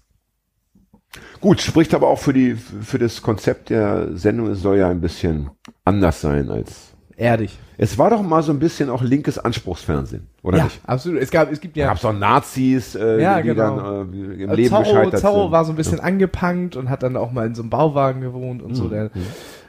Gut, 1.39 1.61
spricht 1.61 1.93
aber 1.93 2.07
auch 2.07 2.19
für 2.19 2.33
die 2.33 2.55
für 2.55 2.99
das 2.99 3.21
Konzept 3.21 3.69
der 3.69 4.17
Sendung. 4.17 4.47
Es 4.47 4.61
soll 4.61 4.77
ja 4.77 4.89
ein 4.89 5.01
bisschen 5.01 5.51
anders 5.85 6.19
sein 6.19 6.49
als. 6.49 6.94
Erdig. 7.17 7.57
Es 7.77 7.97
war 7.97 8.09
doch 8.09 8.21
mal 8.21 8.43
so 8.43 8.51
ein 8.51 8.59
bisschen 8.59 8.89
auch 8.89 9.01
linkes 9.01 9.37
Anspruchsfernsehen, 9.37 10.27
oder 10.43 10.57
ja, 10.57 10.63
nicht? 10.65 10.81
absolut. 10.85 11.21
Es 11.21 11.31
gab, 11.31 11.51
es 11.51 11.61
gibt 11.61 11.77
ja, 11.77 11.87
gab's 11.87 12.03
auch 12.03 12.13
Nazis, 12.13 12.95
äh, 12.95 13.21
Ja, 13.21 13.41
die 13.41 13.49
genau. 13.49 13.77
dann 13.77 14.13
äh, 14.13 14.43
im 14.43 14.49
äh, 14.49 14.55
Leben 14.55 14.69
Zorro, 14.69 14.83
gescheitert 14.83 15.19
Zorro 15.21 15.43
sind. 15.43 15.51
war 15.51 15.65
so 15.65 15.71
ein 15.71 15.75
bisschen 15.75 15.99
angepunkt 15.99 16.75
und 16.75 16.89
hat 16.89 17.03
dann 17.03 17.15
auch 17.15 17.31
mal 17.31 17.47
in 17.47 17.55
so 17.55 17.61
einem 17.61 17.69
Bauwagen 17.69 18.21
gewohnt 18.21 18.61
und 18.61 18.75
so. 18.75 18.89
Der, 18.89 19.11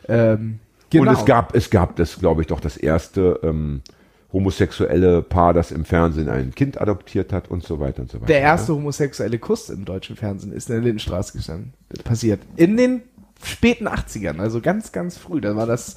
ähm, 0.08 0.58
genau. 0.90 1.10
Und 1.10 1.16
es 1.16 1.24
gab, 1.24 1.54
es 1.54 1.70
gab 1.70 1.96
das, 1.96 2.18
glaube 2.18 2.40
ich, 2.40 2.48
doch 2.48 2.60
das 2.60 2.76
erste 2.76 3.38
ähm, 3.44 3.82
homosexuelle 4.32 5.22
Paar, 5.22 5.54
das 5.54 5.70
im 5.70 5.84
Fernsehen 5.84 6.28
ein 6.28 6.54
Kind 6.54 6.80
adoptiert 6.80 7.32
hat 7.32 7.48
und 7.48 7.62
so 7.62 7.80
weiter 7.80 8.02
und 8.02 8.10
so 8.10 8.18
weiter. 8.18 8.26
Der 8.26 8.40
erste 8.40 8.74
homosexuelle 8.74 9.38
Kuss 9.38 9.70
im 9.70 9.84
deutschen 9.84 10.16
Fernsehen 10.16 10.52
ist 10.52 10.68
in 10.68 10.76
der 10.76 10.82
Lindenstraße 10.84 11.36
gestanden, 11.36 11.72
passiert. 12.04 12.40
In 12.56 12.76
den 12.76 13.02
späten 13.44 13.86
80ern, 13.88 14.38
also 14.38 14.60
ganz, 14.60 14.92
ganz 14.92 15.16
früh. 15.18 15.40
Da 15.40 15.56
war 15.56 15.66
das, 15.66 15.96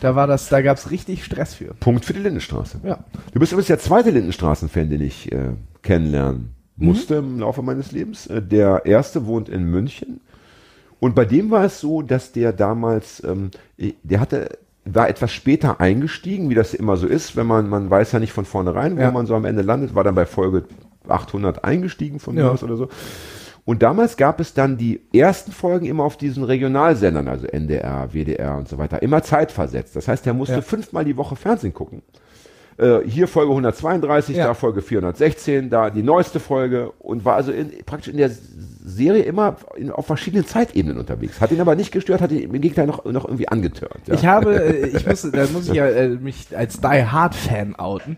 da 0.00 0.14
war 0.16 0.26
das, 0.26 0.48
da 0.48 0.62
gab's 0.62 0.90
richtig 0.90 1.24
Stress 1.24 1.54
für. 1.54 1.74
Punkt 1.74 2.04
für 2.04 2.12
die 2.12 2.20
Lindenstraße. 2.20 2.80
Ja. 2.84 3.04
Du 3.32 3.40
bist 3.40 3.52
übrigens 3.52 3.68
der 3.68 3.78
zweite 3.78 4.10
Lindenstraßen-Fan, 4.10 4.90
den 4.90 5.00
ich 5.02 5.30
äh, 5.32 5.50
kennenlernen 5.82 6.54
Mhm. 6.76 6.86
musste 6.86 7.16
im 7.16 7.38
Laufe 7.40 7.60
meines 7.62 7.92
Lebens. 7.92 8.26
Äh, 8.28 8.40
der 8.40 8.86
erste 8.86 9.26
wohnt 9.26 9.50
in 9.50 9.64
München. 9.64 10.20
Und 11.00 11.14
bei 11.14 11.26
dem 11.26 11.50
war 11.50 11.64
es 11.64 11.80
so, 11.80 12.00
dass 12.00 12.32
der 12.32 12.52
damals, 12.54 13.22
ähm, 13.24 13.50
der 14.02 14.20
hatte, 14.20 14.58
war 14.86 15.08
etwas 15.08 15.32
später 15.32 15.80
eingestiegen, 15.80 16.48
wie 16.48 16.54
das 16.54 16.72
immer 16.74 16.96
so 16.96 17.06
ist, 17.06 17.36
wenn 17.36 17.46
man, 17.46 17.68
man 17.68 17.90
weiß 17.90 18.12
ja 18.12 18.18
nicht 18.20 18.32
von 18.32 18.46
vornherein, 18.46 18.96
wo 18.96 19.00
Ja. 19.02 19.10
man 19.10 19.26
so 19.26 19.34
am 19.34 19.44
Ende 19.44 19.62
landet, 19.62 19.94
war 19.94 20.02
dann 20.02 20.14
bei 20.14 20.24
Folge 20.26 20.64
800 21.08 21.62
eingestiegen 21.62 22.20
von 22.20 22.34
mir 22.36 22.42
Ja. 22.44 22.50
aus 22.50 22.62
oder 22.62 22.76
so. 22.76 22.88
Und 23.64 23.82
damals 23.82 24.16
gab 24.16 24.40
es 24.40 24.54
dann 24.54 24.76
die 24.76 25.00
ersten 25.12 25.52
Folgen 25.52 25.86
immer 25.86 26.02
auf 26.02 26.16
diesen 26.16 26.42
Regionalsendern, 26.42 27.28
also 27.28 27.46
NDR, 27.46 28.12
WDR 28.12 28.56
und 28.56 28.68
so 28.68 28.76
weiter, 28.76 29.02
immer 29.02 29.22
zeitversetzt. 29.22 29.94
Das 29.94 30.08
heißt, 30.08 30.26
er 30.26 30.34
musste 30.34 30.56
Ja. 30.56 30.62
fünfmal 30.62 31.04
die 31.04 31.16
Woche 31.16 31.36
Fernsehen 31.36 31.72
gucken. 31.72 32.02
Äh, 32.78 33.00
hier 33.06 33.28
Folge 33.28 33.50
132, 33.52 34.36
Ja. 34.36 34.46
da 34.46 34.54
Folge 34.54 34.82
416, 34.82 35.70
da 35.70 35.90
die 35.90 36.02
neueste 36.02 36.40
Folge 36.40 36.90
und 36.98 37.24
war 37.24 37.34
also 37.36 37.52
in, 37.52 37.70
praktisch 37.84 38.08
in 38.12 38.16
der 38.18 38.30
Serie 38.30 39.22
immer 39.22 39.56
in, 39.76 39.90
auf 39.90 40.06
verschiedenen 40.06 40.46
Zeitebenen 40.46 40.98
unterwegs. 40.98 41.40
Hat 41.40 41.52
ihn 41.52 41.60
aber 41.60 41.76
nicht 41.76 41.92
gestört, 41.92 42.20
hat 42.20 42.32
ihn 42.32 42.40
im 42.40 42.52
Gegenteil 42.52 42.86
noch, 42.86 43.04
noch 43.04 43.24
irgendwie 43.24 43.48
angetörnt. 43.48 44.06
Ja. 44.06 44.14
Ich 44.14 44.26
habe, 44.26 44.54
äh, 44.62 44.86
ich 44.96 45.06
muss, 45.06 45.22
da 45.30 45.46
muss 45.52 45.68
ich 45.68 45.74
ja 45.74 45.86
äh, 45.86 46.08
mich 46.08 46.56
als 46.56 46.80
Die 46.80 47.04
Hard 47.04 47.34
Fan 47.34 47.76
outen. 47.76 48.16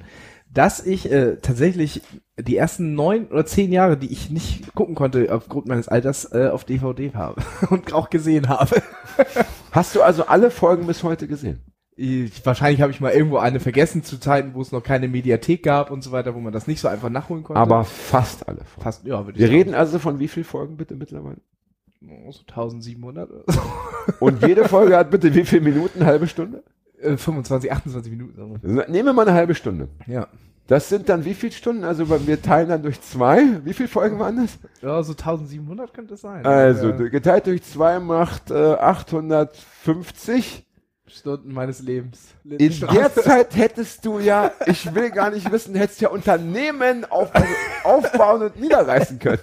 dass 0.52 0.86
ich 0.86 1.10
äh, 1.10 1.36
tatsächlich 1.42 2.02
die 2.40 2.56
ersten 2.56 2.94
neun 2.94 3.26
oder 3.26 3.44
zehn 3.44 3.72
Jahre, 3.72 3.96
die 3.96 4.12
ich 4.12 4.30
nicht 4.30 4.72
gucken 4.74 4.94
konnte 4.94 5.26
aufgrund 5.34 5.66
meines 5.66 5.88
Alters, 5.88 6.32
äh, 6.32 6.48
auf 6.48 6.64
DVD 6.64 7.12
habe 7.14 7.42
und 7.70 7.92
auch 7.92 8.08
gesehen 8.08 8.48
habe. 8.48 8.80
Hast 9.72 9.94
du 9.96 10.02
also 10.02 10.26
alle 10.26 10.50
Folgen 10.50 10.86
bis 10.86 11.02
heute 11.02 11.26
gesehen? 11.26 11.60
Ich, 11.96 12.44
wahrscheinlich 12.44 12.80
habe 12.82 12.90
ich 12.90 13.00
mal 13.00 13.12
irgendwo 13.12 13.36
eine 13.38 13.60
vergessen 13.60 14.02
zu 14.02 14.18
Zeiten, 14.18 14.54
wo 14.54 14.60
es 14.60 14.72
noch 14.72 14.82
keine 14.82 15.06
Mediathek 15.06 15.62
gab 15.62 15.90
und 15.92 16.02
so 16.02 16.10
weiter, 16.10 16.34
wo 16.34 16.40
man 16.40 16.52
das 16.52 16.66
nicht 16.66 16.80
so 16.80 16.88
einfach 16.88 17.08
nachholen 17.08 17.44
konnte. 17.44 17.60
Aber 17.60 17.84
fast 17.84 18.48
alle 18.48 18.64
Folgen. 18.64 18.82
fast, 18.82 19.04
ja, 19.06 19.24
würde 19.24 19.32
ich 19.32 19.38
Wir 19.38 19.46
sagen. 19.46 19.58
reden 19.58 19.74
also 19.74 19.98
von 20.00 20.18
wie 20.18 20.26
viel 20.28 20.42
Folgen 20.44 20.76
bitte 20.76 20.96
mittlerweile? 20.96 21.36
Oh, 22.02 22.32
so 22.32 22.40
1700 22.48 23.30
oder 23.30 23.44
so. 23.46 23.60
Und 24.18 24.44
jede 24.46 24.64
Folge 24.68 24.96
hat 24.96 25.10
bitte 25.10 25.32
wie 25.34 25.44
viele 25.44 25.62
Minuten? 25.62 26.04
Halbe 26.04 26.26
Stunde? 26.26 26.64
Äh, 27.00 27.16
25, 27.16 27.70
28 27.70 28.10
Minuten. 28.12 28.60
Nehmen 28.62 29.06
wir 29.06 29.12
mal 29.12 29.22
eine 29.28 29.36
halbe 29.36 29.54
Stunde. 29.54 29.88
Ja. 30.06 30.26
Das 30.66 30.88
sind 30.88 31.08
dann 31.10 31.24
wie 31.26 31.34
viele 31.34 31.52
Stunden? 31.52 31.84
Also 31.84 32.08
wir 32.26 32.40
teilen 32.42 32.70
dann 32.70 32.82
durch 32.82 33.00
zwei. 33.02 33.42
Wie 33.64 33.74
viele 33.74 33.88
Folgen 33.88 34.18
waren 34.18 34.36
das? 34.36 34.58
ja, 34.82 35.02
so 35.02 35.12
1700 35.12 35.92
könnte 35.94 36.14
es 36.14 36.22
sein. 36.22 36.44
Also 36.44 36.92
geteilt 36.94 37.46
durch 37.46 37.62
zwei 37.62 38.00
macht 38.00 38.50
äh, 38.50 38.54
850. 38.74 40.64
Stunden 41.06 41.52
meines 41.52 41.80
Lebens. 41.80 42.18
In 42.44 42.58
der 42.58 43.14
Zeit 43.14 43.54
hättest 43.56 44.04
du 44.06 44.18
ja, 44.18 44.50
ich 44.66 44.94
will 44.94 45.10
gar 45.10 45.30
nicht 45.30 45.50
wissen, 45.52 45.74
hättest 45.74 46.00
ja 46.00 46.08
Unternehmen 46.08 47.04
auf, 47.04 47.34
also 47.34 47.46
aufbauen 47.84 48.42
und 48.42 48.58
niederreißen 48.58 49.18
können. 49.18 49.40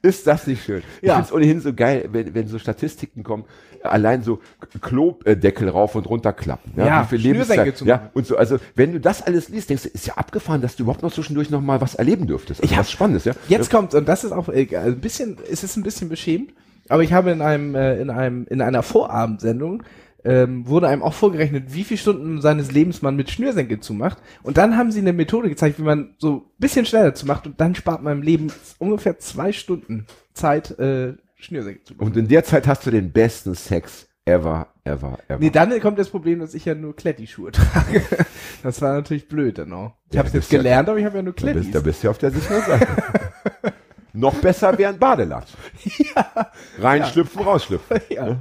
Ist 0.00 0.26
das 0.28 0.46
nicht 0.46 0.64
schön? 0.64 0.82
Ich 1.02 1.08
Ja. 1.08 1.14
finde 1.14 1.26
es 1.26 1.32
ohnehin 1.32 1.60
so 1.60 1.74
geil, 1.74 2.08
wenn, 2.12 2.32
wenn 2.34 2.46
so 2.46 2.60
Statistiken 2.60 3.24
kommen, 3.24 3.46
allein 3.82 4.22
so 4.22 4.40
Klodeckel 4.80 5.68
rauf 5.68 5.96
und 5.96 6.08
runter 6.08 6.32
klappen. 6.32 6.72
Ja, 6.76 7.02
wie 7.02 7.16
viel 7.16 7.32
Lebenszeit. 7.32 7.76
zu 7.76 7.84
Ja, 7.84 8.10
und 8.14 8.24
so, 8.24 8.36
also 8.36 8.58
wenn 8.76 8.92
du 8.92 9.00
das 9.00 9.22
alles 9.22 9.48
liest, 9.48 9.70
denkst 9.70 9.82
du, 9.84 9.88
ist 9.88 10.06
ja 10.06 10.14
abgefahren, 10.14 10.60
dass 10.60 10.76
du 10.76 10.84
überhaupt 10.84 11.02
noch 11.02 11.12
zwischendurch 11.12 11.50
noch 11.50 11.60
mal 11.60 11.80
was 11.80 11.96
erleben 11.96 12.28
dürftest. 12.28 12.60
Also 12.62 12.72
Ich 12.72 12.78
was 12.78 12.90
Spannendes, 12.92 13.24
ja. 13.24 13.32
Jetzt 13.48 13.70
kommt 13.70 13.92
und 13.94 14.08
das 14.08 14.22
ist 14.22 14.30
auch 14.32 14.48
äh, 14.48 14.68
ein 14.76 15.00
bisschen, 15.00 15.36
es 15.50 15.64
ist 15.64 15.76
ein 15.76 15.82
bisschen 15.82 16.08
beschämt, 16.08 16.52
aber 16.88 17.02
ich 17.02 17.12
habe 17.12 17.32
in 17.32 17.42
einem 17.42 17.74
äh, 17.74 18.00
in 18.00 18.10
einem 18.10 18.46
in 18.48 18.60
einer 18.62 18.84
Vorabendsendung 18.84 19.82
ähm, 20.24 20.66
wurde 20.66 20.88
einem 20.88 21.02
auch 21.02 21.14
vorgerechnet, 21.14 21.72
wie 21.74 21.84
viele 21.84 21.98
Stunden 21.98 22.40
seines 22.40 22.70
Lebens 22.72 23.02
man 23.02 23.14
mit 23.16 23.30
Schnürsenkel 23.30 23.80
zumacht. 23.80 24.18
Und 24.42 24.56
dann 24.58 24.76
haben 24.76 24.90
sie 24.90 25.00
eine 25.00 25.12
Methode 25.12 25.48
gezeigt, 25.48 25.78
wie 25.78 25.82
man 25.84 26.14
so 26.18 26.32
ein 26.36 26.42
bisschen 26.58 26.86
schneller 26.86 27.14
zumacht 27.14 27.46
und 27.46 27.60
dann 27.60 27.74
spart 27.74 28.02
man 28.02 28.18
im 28.18 28.22
Leben 28.22 28.48
ungefähr 28.78 29.18
zwei 29.18 29.52
Stunden 29.52 30.06
Zeit, 30.34 30.78
äh, 30.78 31.14
Schnürsenkel 31.36 31.84
zu 31.84 31.94
machen. 31.94 32.06
Und 32.06 32.16
in 32.16 32.28
der 32.28 32.42
Zeit 32.44 32.66
hast 32.66 32.84
du 32.86 32.90
den 32.90 33.12
besten 33.12 33.54
Sex 33.54 34.08
ever, 34.24 34.66
ever, 34.84 35.18
ever. 35.28 35.38
Nee, 35.38 35.50
dann 35.50 35.78
kommt 35.80 35.98
das 35.98 36.10
Problem, 36.10 36.40
dass 36.40 36.52
ich 36.52 36.64
ja 36.66 36.74
nur 36.74 36.94
Kletti-Schuhe 36.96 37.50
trage. 37.52 38.02
Das 38.62 38.82
war 38.82 38.92
natürlich 38.94 39.28
blöd 39.28 39.56
dann 39.58 39.72
auch. 39.72 39.92
Ich 40.10 40.14
Ja, 40.14 40.18
habe 40.18 40.28
es 40.28 40.34
jetzt 40.34 40.44
ist 40.46 40.52
ja- 40.52 40.58
gelernt, 40.58 40.88
aber 40.88 40.98
ich 40.98 41.04
habe 41.04 41.16
ja 41.16 41.22
nur 41.22 41.32
da, 41.32 41.40
Klettis. 41.40 41.62
bist, 41.62 41.74
da 41.74 41.80
bist 41.80 42.04
du 42.04 42.10
auf 42.10 42.18
der 42.18 42.30
sicheren 42.32 42.62
Seite. 42.62 42.86
Noch 44.12 44.34
besser 44.34 44.76
wäre 44.76 44.92
ein 44.92 44.98
Badelatsch. 44.98 45.52
Reinschlüpfen, 46.78 47.42
rausschlüpfen. 47.42 48.00
ja. 48.10 48.36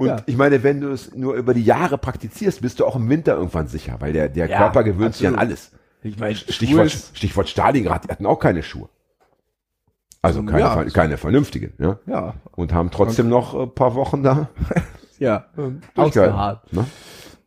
Und 0.00 0.06
Ja. 0.06 0.16
ich 0.24 0.34
meine, 0.38 0.62
wenn 0.62 0.80
du 0.80 0.88
es 0.92 1.14
nur 1.14 1.34
über 1.34 1.52
die 1.52 1.62
Jahre 1.62 1.98
praktizierst, 1.98 2.62
bist 2.62 2.80
du 2.80 2.86
auch 2.86 2.96
im 2.96 3.06
Winter 3.10 3.34
irgendwann 3.36 3.66
sicher, 3.66 3.96
weil 3.98 4.14
der, 4.14 4.30
der 4.30 4.48
Ja, 4.48 4.56
Körper 4.56 4.82
gewöhnt 4.82 5.14
sich 5.14 5.26
an 5.26 5.34
absolut. 5.34 5.50
alles. 5.52 5.72
Ich 6.02 6.18
meine, 6.18 6.34
Stichwort, 6.36 6.90
Stichwort 6.90 7.48
Stalingrad, 7.50 8.04
die 8.04 8.08
hatten 8.08 8.24
auch 8.24 8.38
keine 8.38 8.62
Schuhe. 8.62 8.88
Also 10.22 10.42
keine, 10.42 10.60
Ja. 10.60 10.84
keine 10.84 11.18
vernünftigen, 11.18 11.74
ja. 11.78 11.98
Ja, 12.06 12.34
Und 12.56 12.72
haben 12.72 12.90
trotzdem 12.90 13.28
noch 13.28 13.54
ein 13.54 13.74
paar 13.74 13.94
Wochen 13.94 14.22
da 14.22 14.48
ja. 15.18 15.44
durchgehalten. 15.54 15.92
Ausgeharrt. 15.96 16.72
Ne? 16.72 16.86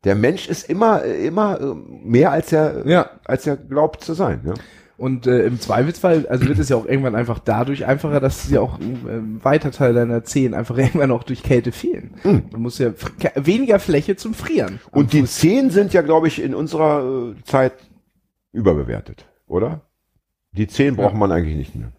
Der 0.04 0.14
Mensch 0.14 0.48
ist 0.48 0.70
immer, 0.70 1.04
äh, 1.04 1.26
immer 1.26 1.60
äh, 1.60 1.74
mehr 1.74 2.32
als 2.32 2.52
er, 2.54 2.86
Ja. 2.88 3.10
als 3.26 3.48
er 3.48 3.58
glaubt 3.58 4.04
zu 4.04 4.14
sein. 4.14 4.42
Ja? 4.46 4.54
Und 4.96 5.26
äh, 5.26 5.46
im 5.46 5.60
Zweifelsfall, 5.60 6.28
also 6.28 6.48
wird 6.48 6.60
es 6.60 6.70
ja 6.70 6.76
auch 6.76 6.86
irgendwann 6.86 7.16
einfach 7.16 7.40
dadurch 7.40 7.86
einfacher, 7.86 8.20
dass 8.20 8.44
sie 8.44 8.58
auch 8.58 8.80
ein 8.80 9.06
ähm, 9.10 9.44
weiter 9.44 9.72
Teil 9.72 9.94
deiner 9.94 10.24
Zehen 10.24 10.54
einfach 10.54 10.78
irgendwann 10.80 11.12
auch 11.12 11.24
durch 11.24 11.44
Kälte 11.44 11.72
fehlen. 11.72 12.14
Du 12.24 12.58
musst 12.58 12.80
ja 12.80 12.94
weniger 13.36 13.80
Fläche 13.80 14.16
zum 14.16 14.34
Frieren. 14.34 14.80
Und 14.92 15.14
die 15.14 15.26
Zehen 15.26 15.72
sind 15.72 15.94
ja, 15.94 16.02
glaube 16.02 16.28
ich, 16.28 16.42
in 16.42 16.54
unserer 16.54 17.32
äh, 17.32 17.44
Zeit 17.44 17.74
überbewertet, 18.52 19.26
oder? 19.48 19.82
Die 20.52 20.68
Zehen 20.68 20.96
braucht 20.96 21.16
man 21.16 21.32
eigentlich 21.32 21.58
nicht 21.58 21.76
mehr. 21.76 21.92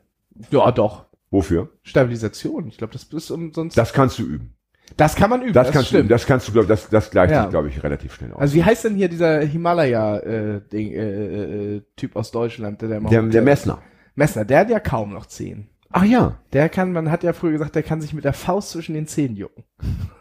ja, 0.51 0.71
doch. 0.71 1.07
Wofür? 1.31 1.71
Stabilisation. 1.83 2.69
Ich 2.69 2.79
glaube, 2.79 2.93
das 2.93 3.03
ist 3.03 3.31
umsonst. 3.33 3.77
Das 3.77 3.93
kannst 3.93 4.21
du 4.21 4.23
üben. 4.23 4.55
Das 4.97 5.17
kann 5.17 5.31
man 5.31 5.43
üben. 5.43 5.53
Das, 5.53 5.71
kannst 5.73 5.91
du 5.91 5.97
üben. 5.97 6.05
stimmt. 6.07 6.11
Das 6.11 6.27
kannst 6.27 6.49
du, 6.49 6.53
glaube 6.53 6.69
das, 6.69 6.89
das 6.89 7.11
gleicht 7.11 7.33
Ja. 7.33 7.43
sich, 7.43 7.51
glaube 7.51 7.69
ich, 7.69 7.83
relativ 7.83 8.15
schnell 8.15 8.33
aus. 8.33 8.41
Also 8.41 8.55
wie 8.55 8.65
heißt 8.65 8.85
denn 8.85 8.95
hier 8.95 9.09
dieser 9.09 9.41
Himalaya-Ding, 9.41 10.93
äh, 10.93 11.75
äh, 11.77 11.83
Typ 11.97 12.15
aus 12.17 12.31
Deutschland, 12.31 12.81
der, 12.83 12.89
der 12.89 13.01
der, 13.01 13.23
der 13.23 13.43
Messner. 13.43 13.83
Messner, 14.15 14.45
der 14.45 14.61
hat 14.61 14.71
ja 14.71 14.79
kaum 14.81 15.13
noch 15.13 15.27
Zehen. 15.27 15.69
Ach 15.97 16.05
ja. 16.05 16.39
Der 16.53 16.69
kann, 16.69 16.93
man 16.93 17.11
hat 17.11 17.23
ja 17.23 17.33
früher 17.33 17.53
gesagt, 17.53 17.75
der 17.77 17.83
kann 17.85 18.01
sich 18.01 18.13
mit 18.15 18.25
der 18.25 18.33
Faust 18.33 18.71
zwischen 18.71 18.95
den 18.95 19.07
Zähnen 19.07 19.37
jucken. 19.37 19.65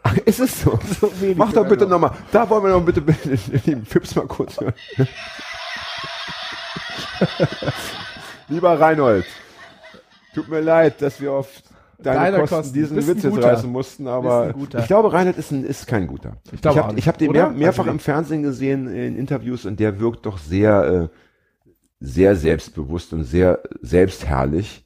Ach, 0.04 0.16
ist 0.18 0.38
es 0.40 0.62
so? 0.62 0.78
So 1.00 1.10
Mach 1.36 1.52
doch 1.52 1.68
bitte 1.68 1.84
noch. 1.84 2.00
nochmal. 2.00 2.12
Da 2.32 2.48
wollen 2.48 2.62
wir 2.64 2.70
noch 2.70 2.84
bitte, 2.84 3.00
bitte 3.00 3.36
den 3.66 3.84
Fips 3.84 4.14
mal 4.14 4.26
kurz 4.26 4.60
hören. 4.60 4.74
Lieber 8.48 8.78
Reinhold, 8.78 9.24
tut 10.34 10.48
mir 10.48 10.60
leid, 10.60 11.00
dass 11.02 11.20
wir 11.20 11.32
auf 11.32 11.48
deine 12.04 12.18
Deiner 12.18 12.38
Kosten, 12.40 12.56
Kosten. 12.56 12.74
diesen 12.74 12.96
Witz 12.96 13.22
jetzt 13.22 13.34
guter. 13.34 13.52
reißen 13.52 13.70
mussten, 13.70 14.06
aber 14.06 14.54
ich 14.78 14.86
glaube, 14.86 15.12
Reinhold 15.12 15.36
ist, 15.38 15.50
ein, 15.50 15.64
ist 15.64 15.86
kein 15.86 16.06
guter. 16.06 16.36
Ich 16.52 16.60
glaube 16.62 16.82
auch 16.84 16.88
habe 16.88 17.00
hab 17.00 17.18
den 17.18 17.32
mehr, 17.32 17.50
mehrfach 17.50 17.80
Also 17.84 17.90
im 17.92 17.98
Fernsehen 17.98 18.42
gesehen, 18.42 18.86
in 18.88 19.16
Interviews, 19.16 19.64
und 19.66 19.80
der 19.80 19.98
wirkt 20.00 20.26
doch 20.26 20.38
sehr, 20.38 21.10
äh, 21.10 21.18
sehr 22.00 22.36
selbstbewusst 22.36 23.12
und 23.12 23.24
sehr 23.24 23.60
selbstherrlich 23.80 24.84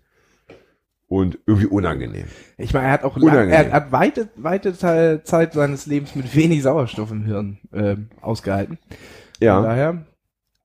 und 1.09 1.39
irgendwie 1.47 1.67
unangenehm. 1.67 2.27
Ich 2.59 2.73
meine, 2.75 2.87
er 2.87 2.93
hat 2.93 3.05
auch 3.05 3.17
Unangenehm. 3.17 3.51
er 3.51 3.73
hat 3.73 3.93
weite, 3.93 4.29
weite 4.37 4.77
Teil, 4.77 5.23
Zeit 5.25 5.55
seines 5.55 5.87
Lebens 5.87 6.15
mit 6.15 6.35
wenig 6.37 6.63
Sauerstoff 6.63 7.11
im 7.11 7.25
Hirn 7.25 7.59
ähm, 7.73 8.09
ausgehalten. 8.21 8.79
Von 8.89 8.97
Ja. 9.47 9.63
daher 9.63 10.07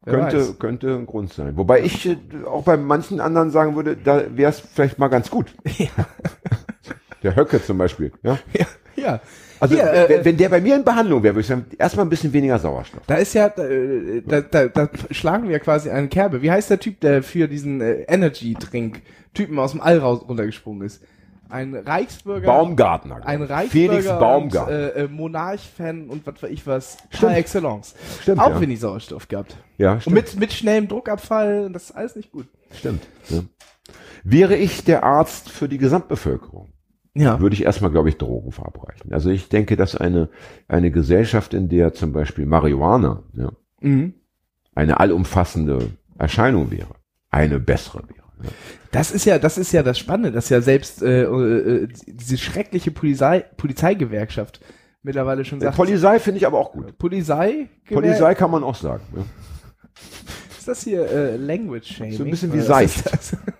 wer 0.03 0.13
Könnte, 0.13 0.39
weiß. 0.39 0.59
könnte 0.59 0.95
ein 0.95 1.05
Grund 1.05 1.33
sein. 1.33 1.55
Wobei 1.57 1.81
ich 1.81 2.05
äh, 2.07 2.17
auch 2.45 2.63
bei 2.63 2.77
manchen 2.77 3.19
anderen 3.19 3.51
sagen 3.51 3.75
würde, 3.75 3.95
da 3.95 4.23
wäre 4.35 4.51
es 4.51 4.59
vielleicht 4.59 4.99
mal 4.99 5.07
ganz 5.07 5.29
gut. 5.29 5.53
Der 7.23 7.35
Höcke 7.35 7.63
zum 7.63 7.77
Beispiel. 7.77 8.11
Ja? 8.21 8.37
Ja, 8.53 8.65
ja. 8.95 9.19
Also 9.59 9.75
Hier, 9.75 9.93
äh, 9.93 10.09
wenn, 10.09 10.25
wenn 10.25 10.37
der 10.37 10.49
bei 10.49 10.59
mir 10.59 10.75
in 10.75 10.83
Behandlung 10.83 11.23
wäre, 11.23 11.35
würde 11.35 11.41
ich 11.41 11.47
sagen, 11.47 11.65
erstmal 11.77 12.05
ein 12.05 12.09
bisschen 12.09 12.33
weniger 12.33 12.59
Sauerstoff. 12.59 13.03
Da 13.07 13.15
ist 13.15 13.33
ja, 13.33 13.47
äh, 13.47 14.21
da, 14.27 14.41
da, 14.41 14.67
da 14.67 14.89
schlagen 15.09 15.47
wir 15.47 15.57
quasi 15.59 15.89
einen 15.89 16.09
Kerbe. 16.09 16.41
Wie 16.41 16.51
heißt 16.51 16.69
der 16.69 16.79
Typ, 16.79 16.99
der 16.99 17.23
für 17.23 17.47
diesen 17.47 17.79
äh, 17.79 18.01
Energy-Drink-Typen 18.09 19.57
aus 19.57 19.71
dem 19.71 19.79
All 19.79 19.99
raus, 19.99 20.25
runtergesprungen 20.27 20.85
ist? 20.85 21.01
Ein 21.53 21.75
Reichsbürger. 21.75 22.47
Baumgartner. 22.47 23.25
Ein 23.25 23.43
ich. 23.43 23.49
Reichsbürger 23.49 23.93
Felix 24.01 24.07
Baumgartner. 24.19 24.65
und 24.75 24.81
äh, 24.95 25.03
äh, 25.03 25.07
Monarch-Fan 25.07 26.09
und 26.09 26.25
was 26.25 26.41
weiß 26.41 26.49
ich 26.49 26.65
was. 26.65 26.97
Par 26.97 27.17
Stimmt. 27.17 27.35
excellence. 27.37 27.95
Stimmt, 28.21 28.39
Auch 28.41 28.49
ja. 28.49 28.61
wenig 28.61 28.79
Sauerstoff 28.79 29.27
gehabt. 29.27 29.55
ja, 29.77 29.93
Und 29.93 30.01
stimmt. 30.01 30.15
mit, 30.15 30.39
mit 30.39 30.51
schnellem 30.53 30.87
Druckabfall, 30.87 31.69
das 31.71 31.83
ist 31.85 31.91
alles 31.95 32.15
nicht 32.15 32.31
gut. 32.31 32.47
stimmt. 32.73 33.07
Ja. 33.29 33.41
Wäre 34.23 34.55
ich 34.55 34.83
der 34.83 35.03
Arzt 35.03 35.49
für 35.49 35.67
die 35.69 35.77
Gesamtbevölkerung, 35.77 36.69
Ja. 37.13 37.39
würde 37.39 37.53
ich 37.55 37.63
erstmal, 37.63 37.91
glaube 37.91 38.09
ich, 38.09 38.17
Drogen 38.17 38.51
verabreichen. 38.51 39.13
Also 39.13 39.29
ich 39.29 39.49
denke, 39.49 39.75
dass 39.77 39.95
eine, 39.95 40.29
eine 40.67 40.89
Gesellschaft, 40.91 41.53
in 41.53 41.69
der 41.69 41.93
zum 41.93 42.13
Beispiel 42.13 42.45
Marihuana 42.45 43.23
ja, 43.33 43.51
Mhm. 43.81 44.13
eine 44.73 44.99
allumfassende 44.99 45.89
Erscheinung 46.17 46.71
wäre, 46.71 46.95
eine 47.29 47.59
bessere 47.59 48.01
wäre. 48.09 48.22
Das 48.91 49.11
ist 49.11 49.25
ja, 49.25 49.39
das 49.39 49.57
ist 49.57 49.71
ja 49.71 49.83
das 49.83 49.97
Spannende, 49.97 50.31
dass 50.31 50.49
ja 50.49 50.61
selbst 50.61 51.01
äh, 51.01 51.23
äh, 51.23 51.87
diese 52.07 52.37
schreckliche 52.37 52.91
Polizei, 52.91 53.45
Polizeigewerkschaft 53.57 54.59
mittlerweile 55.01 55.45
schon 55.45 55.59
Äh, 55.59 55.65
sagt. 55.65 55.77
Polizei 55.77 56.19
finde 56.19 56.37
ich 56.39 56.47
aber 56.47 56.59
auch 56.59 56.71
gut. 56.71 56.97
Polizei, 56.97 57.69
Polizei 57.89 58.35
kann 58.35 58.51
man 58.51 58.63
auch 58.63 58.75
sagen. 58.75 59.03
Ja. 59.15 59.23
Ist 60.57 60.67
das 60.67 60.83
hier 60.83 61.09
äh, 61.09 61.35
Language 61.35 61.97
Shaming? 61.97 62.13
So 62.13 62.23
ein 62.23 62.29
bisschen 62.29 62.53
wie 62.53 62.61
seicht. 62.61 63.03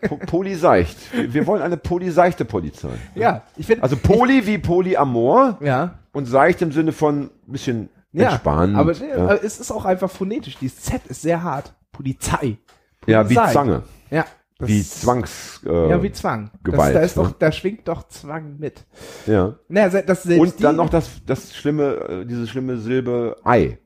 Polyseicht. 0.28 0.98
Wir 1.34 1.46
wollen 1.46 1.62
eine 1.62 1.76
polyseichte 1.76 2.46
Polizei. 2.46 2.92
ja, 3.16 3.42
ich 3.58 3.66
finde. 3.66 3.84
Also 3.84 3.98
Poly 3.98 4.48
wie 4.48 4.58
Polyamor 4.58 5.58
ja, 5.62 6.00
und 6.14 6.28
seicht 6.28 6.62
im 6.62 6.72
Sinne 6.72 6.94
von 6.94 7.24
ein 7.24 7.52
bisschen 7.52 7.90
ja, 8.14 8.30
entspannen. 8.30 8.78
aber, 8.78 8.94
ja. 8.94 9.34
es 9.34 9.60
ist 9.60 9.70
auch 9.72 9.84
einfach 9.84 10.10
phonetisch. 10.10 10.58
Dieses 10.58 10.80
Z 10.82 11.02
ist 11.08 11.24
sehr 11.24 11.44
hart. 11.44 11.74
Polizei. 11.92 12.58
ja, 13.06 13.30
wie 13.30 13.36
Polizei. 13.36 13.54
Zange. 13.54 13.84
Ja. 14.10 14.26
Das- 14.64 14.70
Wie 14.70 14.84
Zwangs. 14.84 15.62
Äh, 15.66 15.90
Ja, 15.90 16.04
wie 16.04 16.12
Zwang. 16.12 16.52
Gewalt, 16.64 16.94
das, 16.96 17.02
da 17.02 17.06
ist 17.06 17.18
ne? 17.18 17.24
doch, 17.24 17.32
da 17.40 17.52
schwingt 17.52 17.88
doch 17.88 18.08
Zwang 18.08 18.58
mit. 18.60 18.86
ja. 19.28 19.56
Naja, 19.68 20.02
das 20.02 20.26
Und 20.26 20.64
dann 20.64 20.76
noch 20.76 20.90
das, 20.90 21.10
das 21.26 21.56
schlimme, 21.56 21.94
äh, 22.10 22.26
diese 22.26 22.48
schlimme 22.48 22.78
Silbe 22.78 23.38
Ei. 23.44 23.78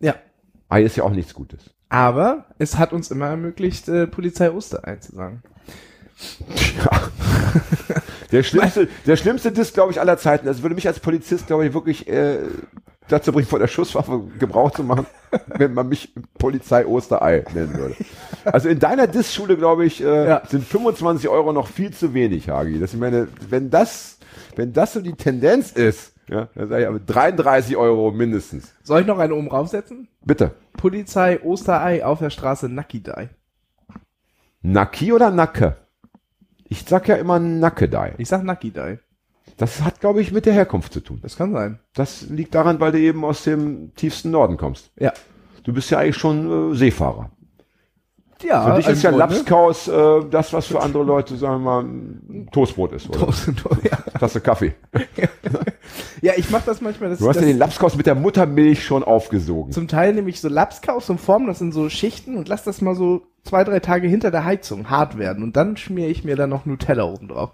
Ja. 0.00 0.14
Ei 0.68 0.82
ist 0.82 0.96
ja 0.96 1.04
auch 1.04 1.10
nichts 1.10 1.34
Gutes. 1.34 1.70
Aber 1.88 2.46
es 2.58 2.78
hat 2.78 2.92
uns 2.94 3.10
immer 3.10 3.26
ermöglicht, 3.26 3.88
äh, 3.88 4.06
Polizei 4.06 4.50
Osterei 4.50 4.96
zu 4.96 5.14
sagen. 5.14 5.42
Ja. 6.84 7.00
Der 8.30 8.42
schlimmste, 8.44 8.88
der 9.06 9.16
schlimmste 9.16 9.52
Diss, 9.52 9.72
glaube 9.74 9.92
ich, 9.92 10.00
aller 10.00 10.16
Zeiten. 10.16 10.46
Das 10.46 10.62
würde 10.62 10.74
mich 10.74 10.86
als 10.86 11.00
Polizist, 11.00 11.46
glaube 11.46 11.66
ich, 11.66 11.74
wirklich 11.74 12.08
äh, 12.08 12.38
dazu 13.12 13.32
bringen, 13.32 13.46
von 13.46 13.60
der 13.60 13.68
Schusswaffe 13.68 14.20
Gebrauch 14.38 14.70
zu 14.72 14.82
machen, 14.84 15.06
wenn 15.46 15.74
man 15.74 15.88
mich 15.88 16.14
Polizei 16.38 16.86
Osterei 16.86 17.44
nennen 17.54 17.74
würde. 17.74 17.96
Also 18.44 18.68
in 18.68 18.78
deiner 18.78 19.06
Diss-Schule, 19.06 19.56
glaube 19.56 19.84
ich, 19.84 20.02
äh, 20.02 20.28
Ja. 20.28 20.42
sind 20.48 20.64
25 20.64 21.28
Euro 21.28 21.52
noch 21.52 21.68
viel 21.68 21.92
zu 21.92 22.14
wenig, 22.14 22.48
Hagi. 22.48 22.80
Das, 22.80 22.94
ich 22.94 23.00
meine, 23.00 23.28
wenn 23.48 23.70
das, 23.70 24.18
wenn 24.56 24.72
das 24.72 24.92
so 24.94 25.00
die 25.00 25.14
Tendenz 25.14 25.70
ist, 25.72 26.12
ja, 26.28 26.48
dann 26.54 26.68
sage 26.68 26.82
ich 26.82 26.88
aber 26.88 27.00
33 27.00 27.76
Euro 27.76 28.10
mindestens. 28.10 28.72
Soll 28.82 29.02
ich 29.02 29.06
noch 29.06 29.18
eine 29.18 29.34
oben 29.34 29.48
raufsetzen? 29.48 30.08
Bitte. 30.24 30.52
Polizei 30.76 31.40
Osterei 31.42 32.04
auf 32.04 32.20
der 32.20 32.30
Straße 32.30 32.68
Nakidai. 32.68 33.28
Naki 34.62 35.12
oder 35.12 35.30
Nacke? 35.30 35.76
Ich 36.68 36.84
sag 36.84 37.08
ja 37.08 37.16
immer 37.16 37.38
Nackedei. 37.38 38.14
Ich 38.18 38.28
sag 38.28 38.44
Nakidai. 38.44 38.98
Das 39.56 39.82
hat, 39.82 40.00
glaube 40.00 40.20
ich, 40.20 40.32
mit 40.32 40.46
der 40.46 40.54
Herkunft 40.54 40.92
zu 40.92 41.00
tun. 41.00 41.20
Das 41.22 41.36
kann 41.36 41.52
sein. 41.52 41.78
Das 41.94 42.22
liegt 42.22 42.54
daran, 42.54 42.80
weil 42.80 42.92
du 42.92 42.98
eben 42.98 43.24
aus 43.24 43.44
dem 43.44 43.94
tiefsten 43.94 44.30
Norden 44.30 44.56
kommst. 44.56 44.90
Ja. 44.98 45.12
Du 45.62 45.72
bist 45.72 45.90
ja 45.90 45.98
eigentlich 45.98 46.16
schon 46.16 46.72
äh, 46.72 46.74
Seefahrer. 46.74 47.30
Ja, 48.42 48.64
Für 48.64 48.76
dich 48.76 48.88
ist 48.88 49.02
ja. 49.02 49.10
Lapskaus 49.10 49.88
äh, 49.88 50.20
das, 50.30 50.52
was 50.52 50.66
für 50.66 50.80
andere 50.80 51.04
Leute, 51.04 51.36
sagen 51.36 51.62
wir 51.62 51.82
mal, 51.82 51.84
ein 51.84 52.48
Toastbrot 52.50 52.92
ist. 52.92 53.08
Oder? 53.08 53.28
ja. 53.84 53.96
Tasse 54.18 54.40
Kaffee. 54.40 54.74
ja, 56.22 56.32
ich 56.36 56.50
mach 56.50 56.62
das 56.62 56.80
manchmal. 56.80 57.10
Das, 57.10 57.20
Du 57.20 57.28
hast 57.28 57.36
ja 57.36 57.42
den 57.42 57.58
Lapskaus 57.58 57.96
mit 57.96 58.06
der 58.06 58.14
Muttermilch 58.14 58.84
schon 58.84 59.04
aufgesogen. 59.04 59.72
zum 59.72 59.88
Teil 59.88 60.14
nehme 60.14 60.28
ich 60.28 60.40
so 60.40 60.48
Lapskaus 60.48 61.08
und 61.10 61.20
form 61.20 61.46
das 61.46 61.60
in 61.60 61.72
so 61.72 61.88
Schichten 61.88 62.36
und 62.36 62.48
lass 62.48 62.64
das 62.64 62.80
mal 62.80 62.94
so 62.94 63.22
zwei, 63.44 63.64
drei 63.64 63.80
Tage 63.80 64.08
hinter 64.08 64.30
der 64.30 64.44
Heizung 64.44 64.90
hart 64.90 65.18
werden. 65.18 65.42
Und 65.42 65.56
dann 65.56 65.76
schmiere 65.76 66.10
ich 66.10 66.24
mir 66.24 66.36
dann 66.36 66.50
noch 66.50 66.66
Nutella 66.66 67.04
oben 67.04 67.28
drauf. 67.28 67.50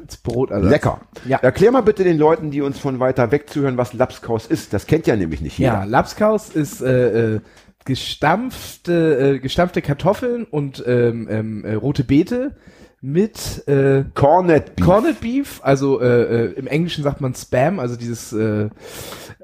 Als 0.00 0.16
Brotersatz. 0.16 0.70
Lecker. 0.70 1.00
Ja. 1.26 1.38
Erklär 1.38 1.70
mal 1.70 1.82
bitte 1.82 2.04
den 2.04 2.18
Leuten, 2.18 2.50
die 2.50 2.60
uns 2.62 2.78
von 2.78 3.00
weiter 3.00 3.30
weg 3.30 3.48
zuhören, 3.50 3.76
was 3.76 3.92
Lapskaus 3.92 4.46
ist. 4.46 4.72
Das 4.72 4.86
kennt 4.86 5.06
ja 5.06 5.16
nämlich 5.16 5.40
nicht 5.40 5.58
Ja, 5.58 5.74
jeder. 5.80 5.86
Lapskaus 5.86 6.50
ist 6.50 6.80
äh, 6.82 7.34
äh, 7.34 7.40
gestampfte, 7.84 9.34
äh, 9.34 9.38
gestampfte 9.38 9.82
Kartoffeln 9.82 10.44
und 10.44 10.82
ähm, 10.86 11.28
ähm, 11.30 11.64
äh, 11.64 11.74
rote 11.74 12.04
Beete 12.04 12.56
mit 13.00 13.66
äh, 13.66 14.04
Cornet 14.14 14.76
Beef. 14.76 14.86
Corned 14.86 15.20
Beef, 15.20 15.60
also 15.62 16.00
äh, 16.00 16.06
äh, 16.46 16.52
im 16.52 16.66
Englischen 16.68 17.02
sagt 17.02 17.20
man 17.20 17.34
Spam, 17.34 17.80
also 17.80 17.96
dieses 17.96 18.32
äh, 18.32 18.68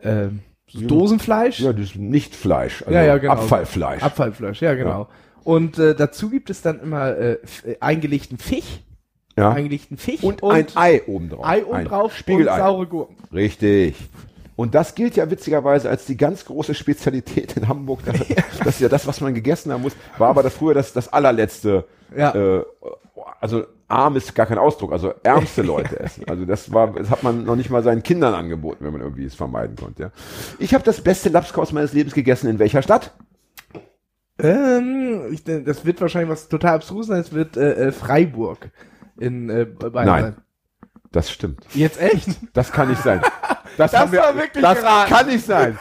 äh, 0.02 0.28
so 0.70 0.86
Dosenfleisch. 0.86 1.60
ja, 1.60 1.72
das 1.72 1.86
ist 1.86 1.96
nicht 1.96 2.34
Fleisch. 2.36 2.82
Also 2.82 2.92
Ja, 2.94 3.02
ja, 3.02 3.18
genau. 3.18 3.32
Abfallfleisch. 3.32 4.02
Abfallfleisch, 4.02 4.60
ja, 4.60 4.74
genau. 4.74 5.08
Und 5.42 5.78
äh, 5.78 5.94
dazu 5.94 6.28
gibt 6.28 6.50
es 6.50 6.60
dann 6.62 6.78
immer 6.80 7.16
äh, 7.16 7.32
äh, 7.64 7.76
eingelegten 7.80 8.36
Fisch, 8.38 8.80
ja. 9.38 9.52
eingelegten 9.52 9.96
Fisch 9.96 10.22
Und, 10.22 10.42
ein 10.42 10.66
Ei 10.74 11.02
obendrauf. 11.06 11.46
Ei 11.46 11.64
oben 11.64 11.74
Ein 11.76 11.84
drauf 11.86 12.14
Spiegelei. 12.14 12.52
und 12.52 12.58
saure 12.58 12.86
Gurken. 12.86 13.16
Richtig. 13.32 13.96
Und 14.56 14.74
das 14.74 14.96
gilt 14.96 15.14
ja 15.14 15.30
witzigerweise 15.30 15.88
als 15.88 16.04
die 16.06 16.16
ganz 16.16 16.44
große 16.44 16.74
Spezialität 16.74 17.56
in 17.56 17.68
Hamburg. 17.68 18.00
Das, 18.04 18.18
das 18.58 18.66
ist 18.66 18.80
ja 18.80 18.88
das, 18.88 19.06
was 19.06 19.20
man 19.20 19.32
gegessen 19.32 19.72
haben 19.72 19.82
muss. 19.82 19.92
War 20.18 20.30
aber 20.30 20.42
das 20.42 20.54
früher 20.54 20.74
das, 20.74 20.92
das 20.92 21.12
allerletzte. 21.12 21.84
Ja. 22.16 22.34
Äh, 22.34 22.64
also 23.40 23.64
arm 23.86 24.16
ist 24.16 24.34
gar 24.34 24.46
kein 24.46 24.58
Ausdruck, 24.58 24.92
also 24.92 25.14
ärmste 25.22 25.62
Leute 25.62 26.00
essen. 26.00 26.24
Also 26.28 26.44
das 26.44 26.72
war, 26.72 26.92
das 26.92 27.10
hat 27.10 27.22
man 27.22 27.44
noch 27.44 27.56
nicht 27.56 27.70
mal 27.70 27.82
seinen 27.82 28.02
Kindern 28.02 28.34
angeboten, 28.34 28.84
wenn 28.84 28.92
man 28.92 29.00
irgendwie 29.00 29.24
es 29.24 29.34
vermeiden 29.34 29.76
konnte. 29.76 30.02
Ja. 30.02 30.10
Ich 30.58 30.74
habe 30.74 30.84
das 30.84 31.00
beste 31.02 31.28
Lapskaus 31.28 31.72
meines 31.72 31.92
Lebens 31.92 32.14
gegessen. 32.14 32.48
In 32.48 32.58
welcher 32.58 32.82
Stadt? 32.82 33.14
Ähm, 34.40 35.22
ich, 35.32 35.42
das 35.44 35.84
wird 35.84 36.00
wahrscheinlich 36.00 36.30
was 36.30 36.48
total 36.48 36.76
abstrus 36.76 37.08
sein, 37.08 37.20
es 37.20 37.32
wird 37.32 37.56
äh, 37.56 37.88
äh, 37.88 37.92
Freiburg 37.92 38.70
in 39.18 39.50
äh, 39.50 39.64
Bayern 39.64 40.06
Nein. 40.06 40.22
sein. 40.22 40.36
Das 41.12 41.30
stimmt. 41.30 41.64
Jetzt 41.74 42.00
echt? 42.00 42.28
Das 42.52 42.70
kann 42.70 42.88
nicht 42.88 43.02
sein. 43.02 43.22
Das, 43.78 43.92
Das 43.92 44.00
haben 44.00 44.12
wir, 44.12 44.20
war 44.20 44.34
wirklich 44.34 44.62
Das 44.62 44.78
geraten. 44.80 45.10
kann 45.10 45.26
nicht 45.26 45.46
sein. 45.46 45.78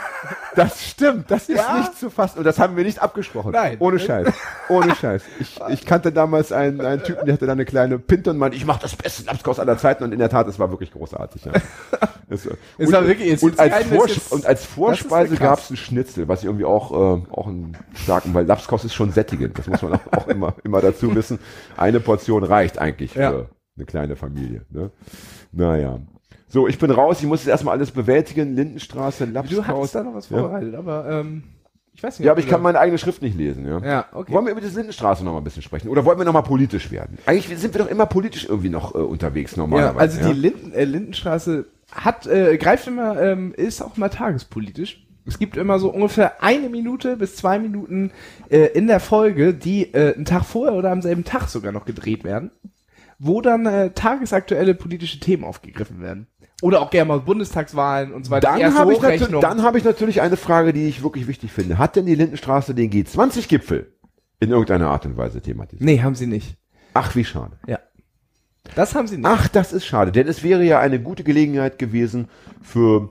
Das 0.56 0.84
stimmt. 0.90 1.30
Das 1.30 1.50
ist 1.50 1.58
Ja? 1.58 1.80
nicht 1.80 1.98
zu 2.00 2.10
fassen. 2.10 2.40
Und 2.40 2.44
das 2.46 2.60
haben 2.60 2.76
wir 2.78 2.84
nicht 2.84 3.00
abgesprochen. 3.02 3.52
Nein. 3.52 3.78
Ohne 3.80 4.00
Scheiß. 4.00 4.28
Ohne 4.70 4.96
Scheiß. 4.96 5.24
Ich, 5.40 5.60
ich 5.70 5.86
kannte 5.86 6.12
damals 6.12 6.52
einen, 6.52 6.80
einen 6.82 7.04
Typen, 7.04 7.26
der 7.26 7.34
hatte 7.34 7.46
da 7.46 7.52
eine 7.52 7.66
kleine 7.66 8.00
Pinte 8.00 8.30
und 8.32 8.38
meinte, 8.38 8.56
ich 8.58 8.66
mache 8.66 8.82
das 8.82 8.96
beste 8.96 9.24
Lapskaus 9.24 9.60
aller 9.60 9.78
Zeiten. 9.78 10.04
Und 10.04 10.12
in 10.14 10.20
der 10.20 10.30
Tat, 10.30 10.48
es 10.48 10.58
war 10.60 10.70
wirklich 10.72 10.92
großartig. 10.92 11.46
Ja. 11.46 11.52
Es, 12.30 12.46
Es 12.46 12.52
und, 12.78 12.92
war 12.92 13.08
wirklich- 13.08 13.42
und, 13.42 13.58
als 13.58 13.72
das 13.90 13.90
jetzt- 13.90 14.32
und 14.34 14.46
als 14.46 14.66
Vorspeise 14.66 15.38
gab 15.38 15.60
es 15.60 15.70
einen 15.70 15.78
Schnitzel, 15.78 16.28
was 16.28 16.40
ich 16.42 16.46
irgendwie 16.46 16.66
auch, 16.66 16.92
äh, 16.92 17.22
auch 17.32 17.48
einen 17.48 17.78
starken, 17.96 18.34
weil 18.34 18.46
Lapskaus 18.46 18.84
ist 18.84 18.94
schon 18.96 19.14
sättigend. 19.14 19.58
Das 19.58 19.66
muss 19.68 19.82
man 19.82 19.94
auch, 19.94 20.02
auch 20.12 20.28
immer, 20.28 20.54
immer 20.66 20.82
dazu 20.82 21.16
wissen. 21.16 21.40
Eine 21.78 22.02
Portion 22.02 22.44
reicht 22.44 22.80
eigentlich 22.80 23.14
für 23.14 23.22
Ja. 23.22 23.46
Eine 23.78 23.86
kleine 23.86 24.16
Familie. 24.16 24.64
Ne? 24.70 24.92
Naja. 25.52 26.00
So, 26.50 26.68
ich 26.68 26.78
bin 26.80 26.92
raus, 26.92 27.20
ich 27.22 27.28
muss 27.28 27.42
jetzt 27.42 27.50
erstmal 27.50 27.76
alles 27.78 27.92
bewältigen. 27.92 28.56
Lindenstraße, 28.56 29.26
Lapskaus. 29.26 29.58
Du 29.58 29.68
hattest 29.68 29.96
da 29.96 30.04
noch 30.04 30.14
was 30.16 30.30
Ja. 30.30 30.40
vorbereitet, 30.40 30.76
aber 30.76 31.10
ähm, 31.10 31.44
ich 31.94 32.02
weiß 32.04 32.20
nicht. 32.20 32.26
Ja, 32.26 32.32
aber 32.32 32.40
ich 32.40 32.48
kann 32.48 32.62
meine 32.62 32.80
eigene 32.80 32.98
Schrift 32.98 33.22
nicht 33.22 33.38
lesen. 33.38 33.68
Ja. 33.68 33.80
Ja, 33.80 34.06
okay. 34.14 34.32
Wollen 34.32 34.46
wir 34.46 34.52
über 34.54 34.62
die 34.62 34.68
Lindenstraße 34.68 35.26
noch 35.26 35.34
mal 35.34 35.40
ein 35.40 35.44
bisschen 35.44 35.62
sprechen? 35.64 35.90
Oder 35.90 36.06
wollen 36.06 36.18
wir 36.18 36.26
noch 36.26 36.34
mal 36.34 36.42
politisch 36.44 36.90
werden? 36.92 37.18
Eigentlich 37.26 37.60
sind 37.60 37.74
wir 37.74 37.82
doch 37.84 37.90
immer 37.90 38.06
politisch 38.06 38.46
irgendwie 38.48 38.70
noch 38.70 38.96
äh, 38.96 39.00
unterwegs 39.00 39.52
Ja, 39.56 39.62
normalerweise. 39.64 40.00
also 40.00 40.20
ja? 40.22 40.34
die 40.34 40.40
Linden, 40.40 40.72
äh, 40.74 40.86
Lindenstraße 40.86 41.66
hat, 41.92 42.28
äh, 42.28 42.58
greift 42.58 42.88
immer, 42.88 43.22
ähm, 43.22 43.54
ist 43.56 43.82
auch 43.82 43.98
mal 43.98 44.10
tagespolitisch. 44.10 45.04
Es 45.26 45.40
gibt 45.40 45.58
immer 45.58 45.78
so 45.80 45.90
ungefähr 45.92 46.42
eine 46.42 46.70
Minute 46.70 47.18
bis 47.18 47.36
zwei 47.36 47.60
Minuten 47.60 48.12
äh, 48.50 48.68
in 48.68 48.88
der 48.88 49.02
Folge, 49.02 49.54
die 49.54 49.94
äh, 49.94 50.16
einen 50.16 50.24
Tag 50.24 50.46
vorher 50.46 50.74
oder 50.78 50.92
am 50.92 51.02
selben 51.02 51.26
Tag 51.26 51.50
sogar 51.50 51.74
noch 51.74 51.84
gedreht 51.84 52.24
werden, 52.24 52.52
wo 53.20 53.42
dann 53.42 53.66
äh, 53.66 53.92
tagesaktuelle 53.92 54.74
politische 54.76 55.20
Themen 55.20 55.44
aufgegriffen 55.44 56.02
werden. 56.02 56.28
Oder 56.62 56.82
auch 56.82 56.90
gerne 56.90 57.08
mal 57.10 57.20
Bundestagswahlen 57.20 58.14
und 58.14 58.26
so 58.26 58.32
weiter. 58.32 58.52
Dann 58.58 58.74
habe 58.76 58.94
ich, 58.94 59.00
dann 59.00 59.62
hab 59.64 59.76
ich 59.76 59.84
natürlich 59.84 60.22
eine 60.22 60.38
Frage, 60.38 60.74
die 60.74 60.88
ich 60.88 61.04
wirklich 61.04 61.28
wichtig 61.28 61.52
finde. 61.52 61.78
Hat 61.78 61.96
denn 61.96 62.06
die 62.08 62.16
Lindenstraße 62.16 62.74
den 62.74 62.90
G20-Gipfel 62.90 63.92
in 64.40 64.50
irgendeiner 64.50 64.90
Art 64.90 65.06
und 65.06 65.18
Weise 65.18 65.42
thematisiert? 65.42 65.84
Nee, 65.86 66.02
haben 66.02 66.16
sie 66.16 66.26
nicht. 66.28 66.58
Ach, 66.94 67.16
wie 67.16 67.26
schade. 67.26 67.58
Ja. 67.68 67.80
Das 68.76 68.96
haben 68.96 69.08
sie 69.08 69.18
nicht. 69.18 69.26
Ach, 69.28 69.48
das 69.48 69.72
ist 69.72 69.86
schade, 69.86 70.12
denn 70.12 70.28
es 70.28 70.44
wäre 70.44 70.64
ja 70.64 70.80
eine 70.80 71.00
gute 71.00 71.24
Gelegenheit 71.24 71.78
gewesen 71.80 72.28
für 72.62 73.10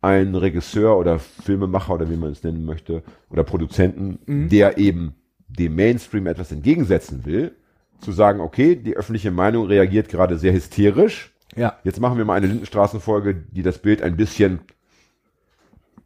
einen 0.00 0.34
Regisseur 0.34 0.96
oder 0.96 1.18
Filmemacher 1.18 1.94
oder 1.94 2.10
wie 2.10 2.16
man 2.16 2.30
es 2.32 2.42
nennen 2.42 2.64
möchte 2.64 3.02
oder 3.30 3.42
Produzenten, 3.42 4.18
Mhm. 4.26 4.48
der 4.50 4.78
eben 4.78 5.14
dem 5.48 5.74
Mainstream 5.74 6.26
etwas 6.26 6.52
entgegensetzen 6.52 7.24
will, 7.24 7.56
zu 8.04 8.12
sagen, 8.12 8.40
okay, 8.40 8.76
die 8.76 8.96
öffentliche 8.96 9.30
Meinung 9.30 9.66
reagiert 9.66 10.08
gerade 10.08 10.38
sehr 10.38 10.52
hysterisch. 10.52 11.32
Ja. 11.56 11.78
Jetzt 11.84 12.00
machen 12.00 12.18
wir 12.18 12.24
mal 12.24 12.34
eine 12.34 12.46
Lindenstraßenfolge, 12.46 13.34
die 13.34 13.62
das 13.62 13.78
Bild 13.78 14.02
ein 14.02 14.16
bisschen 14.16 14.60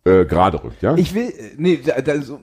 äh, 0.04 0.24
gerade 0.24 0.62
rückt, 0.62 0.82
ja? 0.82 0.96
Ich 0.96 1.14
will, 1.14 1.28
äh, 1.28 1.54
nee, 1.56 1.80
da, 1.84 2.00
da, 2.00 2.20
so, 2.20 2.40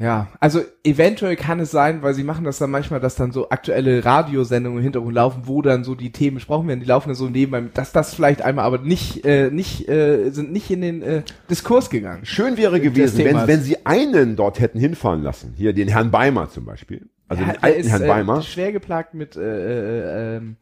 ja, 0.00 0.28
also 0.40 0.62
eventuell 0.82 1.36
kann 1.36 1.60
es 1.60 1.70
sein, 1.70 2.00
weil 2.00 2.14
sie 2.14 2.24
machen 2.24 2.44
das 2.44 2.56
dann 2.56 2.70
manchmal, 2.70 3.00
dass 3.00 3.16
dann 3.16 3.32
so 3.32 3.50
aktuelle 3.50 4.02
Radiosendungen 4.02 4.78
im 4.78 4.82
Hintergrund 4.82 5.14
laufen, 5.14 5.42
wo 5.44 5.60
dann 5.60 5.84
so 5.84 5.94
die 5.94 6.10
Themen 6.10 6.36
besprochen 6.36 6.68
werden, 6.68 6.80
die 6.80 6.86
laufen 6.86 7.10
dann 7.10 7.16
so 7.16 7.28
nebenbei, 7.28 7.70
dass 7.74 7.92
das 7.92 8.14
vielleicht 8.14 8.40
einmal, 8.40 8.64
aber 8.64 8.78
nicht, 8.78 9.26
äh, 9.26 9.50
nicht, 9.50 9.90
äh, 9.90 10.30
sind 10.30 10.52
nicht 10.52 10.70
in 10.70 10.80
den 10.80 11.02
äh, 11.02 11.22
Diskurs 11.50 11.90
gegangen. 11.90 12.24
Schön 12.24 12.56
wäre 12.56 12.80
gewesen, 12.80 13.22
wenn, 13.26 13.46
wenn 13.46 13.60
sie 13.60 13.84
einen 13.84 14.36
dort 14.36 14.58
hätten 14.58 14.78
hinfahren 14.78 15.22
lassen. 15.22 15.52
Hier, 15.54 15.74
den 15.74 15.88
Herrn 15.88 16.10
Beimer 16.10 16.48
zum 16.48 16.64
Beispiel. 16.64 17.10
Also 17.30 17.42
Ja, 17.44 17.52
den 17.52 17.62
alten 17.62 17.88
Herrn 17.88 18.02
äh, 18.02 18.06
Beimer. 18.08 18.42
schwer 18.42 18.72
geplagt 18.72 19.14
mit 19.14 19.36
äh, 19.36 19.40
äh, 19.40 20.36
ähm, 20.36 20.56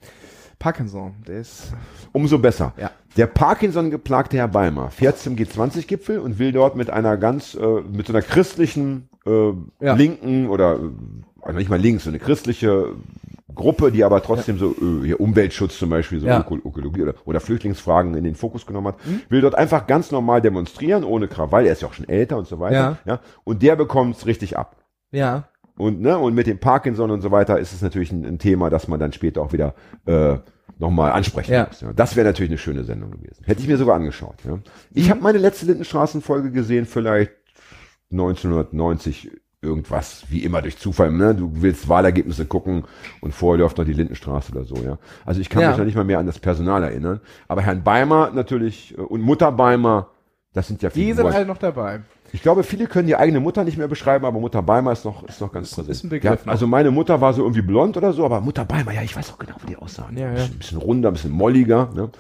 Parkinson. 0.58 1.14
Der 1.26 1.40
ist, 1.40 1.72
Umso 2.12 2.38
besser. 2.38 2.72
Ja. 2.76 2.90
Der 3.16 3.26
Parkinson 3.26 3.90
geplagte 3.90 4.36
Herr 4.36 4.48
Beimer 4.48 4.90
fährt 4.90 5.18
zum 5.18 5.34
G20-Gipfel 5.36 6.18
und 6.18 6.38
will 6.38 6.52
dort 6.52 6.76
mit 6.76 6.90
einer 6.90 7.16
ganz, 7.16 7.54
äh, 7.54 7.80
mit 7.90 8.06
so 8.06 8.12
einer 8.12 8.22
christlichen, 8.22 9.08
äh, 9.26 9.52
Ja. 9.80 9.94
linken 9.94 10.48
oder, 10.48 10.74
äh, 10.74 10.78
also 11.42 11.58
nicht 11.58 11.70
mal 11.70 11.80
links, 11.80 12.04
so 12.04 12.10
eine 12.10 12.18
christliche 12.18 12.94
Gruppe, 13.54 13.90
die 13.90 14.04
aber 14.04 14.22
trotzdem 14.22 14.58
so 14.58 14.72
äh, 14.72 15.06
hier 15.06 15.20
Umweltschutz 15.20 15.78
zum 15.78 15.90
Beispiel, 15.90 16.20
so 16.20 16.26
Ja. 16.26 16.38
Mhm. 16.40 16.44
Öko 16.58 16.68
Ökologie 16.68 17.02
oder, 17.02 17.14
oder 17.24 17.40
Flüchtlingsfragen 17.40 18.14
in 18.14 18.24
den 18.24 18.34
Fokus 18.34 18.66
genommen 18.66 18.88
hat, 18.88 18.96
will 19.30 19.40
dort 19.40 19.54
einfach 19.54 19.86
ganz 19.86 20.10
normal 20.10 20.42
demonstrieren, 20.42 21.02
ohne 21.04 21.28
Krawall, 21.28 21.66
er 21.66 21.72
ist 21.72 21.82
ja 21.82 21.88
auch 21.88 21.94
schon 21.94 22.08
älter 22.08 22.36
und 22.36 22.46
so 22.46 22.60
weiter. 22.60 22.98
Ja. 23.06 23.12
Ja, 23.14 23.20
und 23.44 23.62
der 23.62 23.74
bekommt's 23.76 24.26
richtig 24.26 24.58
ab. 24.58 24.76
ja, 25.12 25.48
Und, 25.78 26.00
ne, 26.00 26.18
und 26.18 26.34
mit 26.34 26.46
dem 26.46 26.58
Parkinson 26.58 27.10
und 27.10 27.20
so 27.22 27.30
weiter 27.30 27.58
ist 27.58 27.72
es 27.72 27.80
natürlich 27.82 28.10
ein, 28.12 28.24
ein 28.24 28.38
Thema, 28.38 28.68
das 28.68 28.88
man 28.88 28.98
dann 29.00 29.12
später 29.12 29.40
auch 29.42 29.52
wieder 29.52 29.74
äh, 30.06 30.36
nochmal 30.78 31.12
ansprechen 31.12 31.52
Ja. 31.52 31.66
muss. 31.68 31.80
Ja. 31.80 31.92
Das 31.94 32.16
wäre 32.16 32.26
natürlich 32.26 32.50
eine 32.50 32.58
schöne 32.58 32.84
Sendung 32.84 33.10
gewesen. 33.12 33.44
Hätte 33.46 33.62
ich 33.62 33.68
mir 33.68 33.76
sogar 33.78 33.96
angeschaut. 33.96 34.36
Ja. 34.46 34.58
Ich 34.92 35.08
habe 35.10 35.20
meine 35.20 35.38
letzte 35.38 35.66
Lindenstraßenfolge 35.66 36.50
gesehen, 36.50 36.84
vielleicht 36.86 37.32
1990 38.12 39.30
irgendwas, 39.60 40.24
wie 40.28 40.44
immer 40.44 40.62
durch 40.62 40.78
Zufall. 40.78 41.10
Ne? 41.10 41.34
Du 41.34 41.50
willst 41.62 41.88
Wahlergebnisse 41.88 42.46
gucken 42.46 42.84
und 43.20 43.34
vorher 43.34 43.62
läuft 43.64 43.78
noch 43.78 43.84
die 43.84 43.92
Lindenstraße 43.92 44.52
oder 44.52 44.64
so. 44.64 44.76
Ja. 44.76 44.98
Also 45.24 45.40
ich 45.40 45.48
kann 45.50 45.62
Ja. 45.62 45.70
mich 45.70 45.78
noch 45.78 45.84
nicht 45.84 45.96
mal 45.96 46.04
mehr 46.04 46.18
an 46.20 46.26
das 46.26 46.38
Personal 46.38 46.82
erinnern. 46.84 47.20
Aber 47.48 47.62
Herrn 47.62 47.82
Beimer 47.82 48.30
natürlich 48.32 48.96
äh, 48.96 49.00
und 49.00 49.20
Mutter 49.20 49.50
Beimer 49.52 50.10
Das 50.54 50.66
sind 50.68 50.80
ja 50.82 50.90
Die 50.90 51.12
sind 51.12 51.26
alle 51.26 51.44
noch 51.44 51.58
dabei. 51.58 52.00
Ich 52.32 52.42
glaube, 52.42 52.62
viele 52.62 52.86
können 52.86 53.06
die 53.06 53.16
eigene 53.16 53.40
Mutter 53.40 53.64
nicht 53.64 53.78
mehr 53.78 53.88
beschreiben, 53.88 54.26
aber 54.26 54.38
Mutter 54.38 54.62
Beimer 54.62 54.92
ist 54.92 55.04
noch, 55.04 55.26
ist 55.26 55.40
noch 55.40 55.50
ganz 55.50 55.70
präsent. 55.70 55.88
ist 55.88 56.04
ein 56.04 56.10
Begriff 56.10 56.44
ja, 56.44 56.52
also 56.52 56.66
meine 56.66 56.90
Mutter 56.90 57.20
war 57.20 57.32
so 57.32 57.42
irgendwie 57.42 57.62
blond 57.62 57.96
oder 57.96 58.12
so, 58.12 58.24
aber 58.24 58.40
Mutter 58.40 58.64
Beimer, 58.64 58.92
ja, 58.92 59.02
ich 59.02 59.16
weiß 59.16 59.32
auch 59.32 59.38
genau, 59.38 59.54
wie 59.62 59.68
die 59.68 59.76
aussahen. 59.76 60.16
Ja, 60.16 60.26
ein, 60.26 60.36
ja. 60.36 60.42
bisschen, 60.42 60.54
ein 60.54 60.58
bisschen 60.58 60.78
runder, 60.78 61.08
ein 61.08 61.14
bisschen 61.14 61.32
molliger. 61.32 61.90
Ne? 61.94 62.10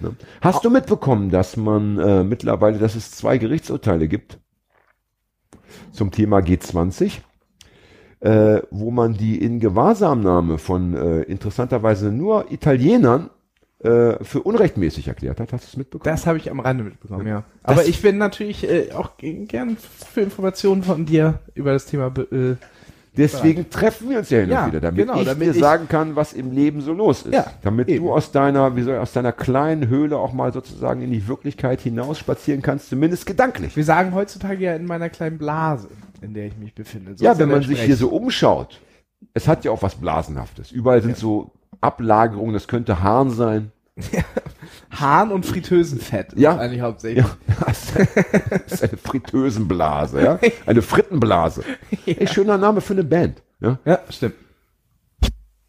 Ne? 0.00 0.16
Hast 0.40 0.64
du 0.64 0.70
mitbekommen, 0.70 1.30
dass 1.30 1.56
man 1.56 1.98
äh, 1.98 2.24
mittlerweile, 2.24 2.78
dass 2.78 2.96
es 2.96 3.12
zwei 3.12 3.38
Gerichtsurteile 3.38 4.08
gibt 4.08 4.38
zum 5.92 6.10
Thema 6.10 6.38
G20, 6.38 7.20
äh, 8.20 8.62
wo 8.70 8.90
man 8.90 9.14
die 9.14 9.40
in 9.40 9.60
Gewahrsamnahme 9.60 10.58
von 10.58 10.94
äh, 10.94 11.22
interessanterweise 11.22 12.10
nur 12.10 12.50
Italienern 12.50 13.30
äh, 13.86 14.24
für 14.24 14.42
unrechtmäßig 14.42 15.08
erklärt 15.08 15.40
hat? 15.40 15.52
Hast 15.52 15.64
du 15.64 15.68
es 15.68 15.76
mitbekommen? 15.76 16.12
Das 16.12 16.26
habe 16.26 16.38
ich 16.38 16.50
am 16.50 16.60
Rande 16.60 16.84
mitbekommen, 16.84 17.26
ja. 17.26 17.44
Aber 17.62 17.84
ich 17.84 18.02
bin 18.02 18.18
natürlich 18.18 18.68
äh, 18.68 18.92
auch 18.92 19.12
gern 19.18 19.76
für 19.78 20.20
Informationen 20.20 20.82
von 20.82 21.06
dir 21.06 21.40
über 21.54 21.72
das 21.72 21.86
Thema 21.86 22.12
äh, 22.30 22.56
Deswegen 23.16 23.70
treffen 23.70 24.10
wir 24.10 24.18
uns 24.18 24.30
ja 24.30 24.40
hin 24.40 24.50
Ja, 24.50 24.64
und 24.64 24.72
wieder, 24.72 24.80
damit 24.80 24.98
genau, 25.06 25.20
ich 25.20 25.26
damit 25.26 25.46
dir 25.48 25.52
ich- 25.52 25.58
sagen 25.60 25.88
kann, 25.88 26.16
was 26.16 26.32
im 26.32 26.52
Leben 26.52 26.80
so 26.82 26.92
los 26.92 27.22
ist. 27.22 27.32
Ja, 27.32 27.46
damit 27.62 27.88
eben. 27.88 28.04
du 28.04 28.12
aus 28.12 28.30
deiner, 28.30 28.76
wie 28.76 28.82
soll 28.82 28.94
ich, 28.94 29.00
aus 29.00 29.12
deiner 29.12 29.32
kleinen 29.32 29.88
Höhle 29.88 30.18
auch 30.18 30.32
mal 30.32 30.52
sozusagen 30.52 31.00
in 31.00 31.10
die 31.10 31.26
Wirklichkeit 31.26 31.80
hinaus 31.80 32.18
spazieren 32.18 32.62
kannst, 32.62 32.90
zumindest 32.90 33.24
gedanklich. 33.26 33.74
Wir 33.74 33.84
sagen 33.84 34.14
heutzutage 34.14 34.64
ja 34.64 34.74
in 34.74 34.84
meiner 34.84 35.08
kleinen 35.08 35.38
Blase, 35.38 35.88
in 36.20 36.34
der 36.34 36.46
ich 36.46 36.56
mich 36.58 36.74
befinde. 36.74 37.16
So 37.16 37.24
ja, 37.24 37.38
wenn 37.38 37.48
man 37.48 37.62
sich 37.62 37.80
hier 37.80 37.96
so 37.96 38.08
umschaut, 38.08 38.80
es 39.32 39.48
hat 39.48 39.64
ja 39.64 39.70
auch 39.70 39.82
was 39.82 39.94
Blasenhaftes. 39.94 40.70
Überall 40.70 41.02
sind 41.02 41.16
so 41.16 41.52
Ablagerungen, 41.80 42.52
das 42.52 42.68
könnte 42.68 43.02
Harn 43.02 43.30
sein. 43.30 43.72
Hahn 44.90 45.32
und 45.32 45.44
Fritteusenfett 45.46 46.32
ist 46.34 46.40
Ja. 46.40 46.56
eigentlich 46.58 46.80
hauptsächlich. 46.80 47.24
Ja, 47.24 47.36
das 47.66 48.72
ist 48.72 48.82
eine 48.84 48.96
Fritteusenblase, 48.96 50.22
ja? 50.22 50.38
Eine 50.66 50.82
Frittenblase. 50.82 51.62
Ey, 52.06 52.26
schöner 52.26 52.58
Name 52.58 52.80
für 52.80 52.92
eine 52.94 53.04
Band, 53.04 53.42
ja? 53.60 53.78
Ja, 53.84 54.00
stimmt. 54.10 54.34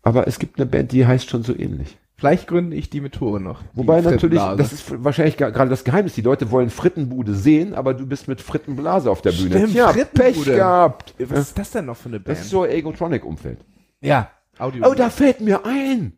Aber 0.01 0.27
es 0.27 0.39
gibt 0.39 0.57
eine 0.59 0.65
Band, 0.65 0.91
die 0.91 1.05
heißt 1.05 1.29
schon 1.29 1.43
so 1.43 1.53
ähnlich. 1.57 1.97
Vielleicht 2.15 2.47
gründe 2.47 2.75
ich 2.75 2.89
die 2.89 3.01
Methode 3.01 3.39
noch. 3.43 3.61
Wobei 3.73 4.01
natürlich, 4.01 4.39
das 4.39 4.73
ist 4.73 5.03
wahrscheinlich 5.03 5.37
gerade 5.37 5.69
das 5.69 5.83
Geheimnis. 5.83 6.13
Die 6.15 6.21
Leute 6.21 6.49
wollen 6.49 6.69
Frittenbude 6.71 7.35
sehen, 7.35 7.75
aber 7.75 7.93
du 7.93 8.07
bist 8.07 8.27
mit 8.27 8.41
Frittenblase 8.41 9.11
auf 9.11 9.21
der 9.21 9.33
Bühne. 9.33 9.67
Stimmt, 9.67 9.77
Frittenbude. 9.77 10.33
Pech 10.43 10.43
gehabt. 10.45 11.13
Was 11.19 11.39
ist 11.39 11.59
das 11.59 11.71
denn 11.71 11.85
noch 11.85 11.97
für 11.97 12.09
eine 12.09 12.19
Band? 12.19 12.29
Das 12.37 12.45
ist 12.45 12.49
so 12.49 12.65
Egotronic-Umfeld. 12.65 13.59
ja, 14.01 14.31
Audio. 14.57 14.89
Oh, 14.89 14.95
da 14.95 15.11
fällt 15.11 15.41
mir 15.41 15.63
ein. 15.65 16.13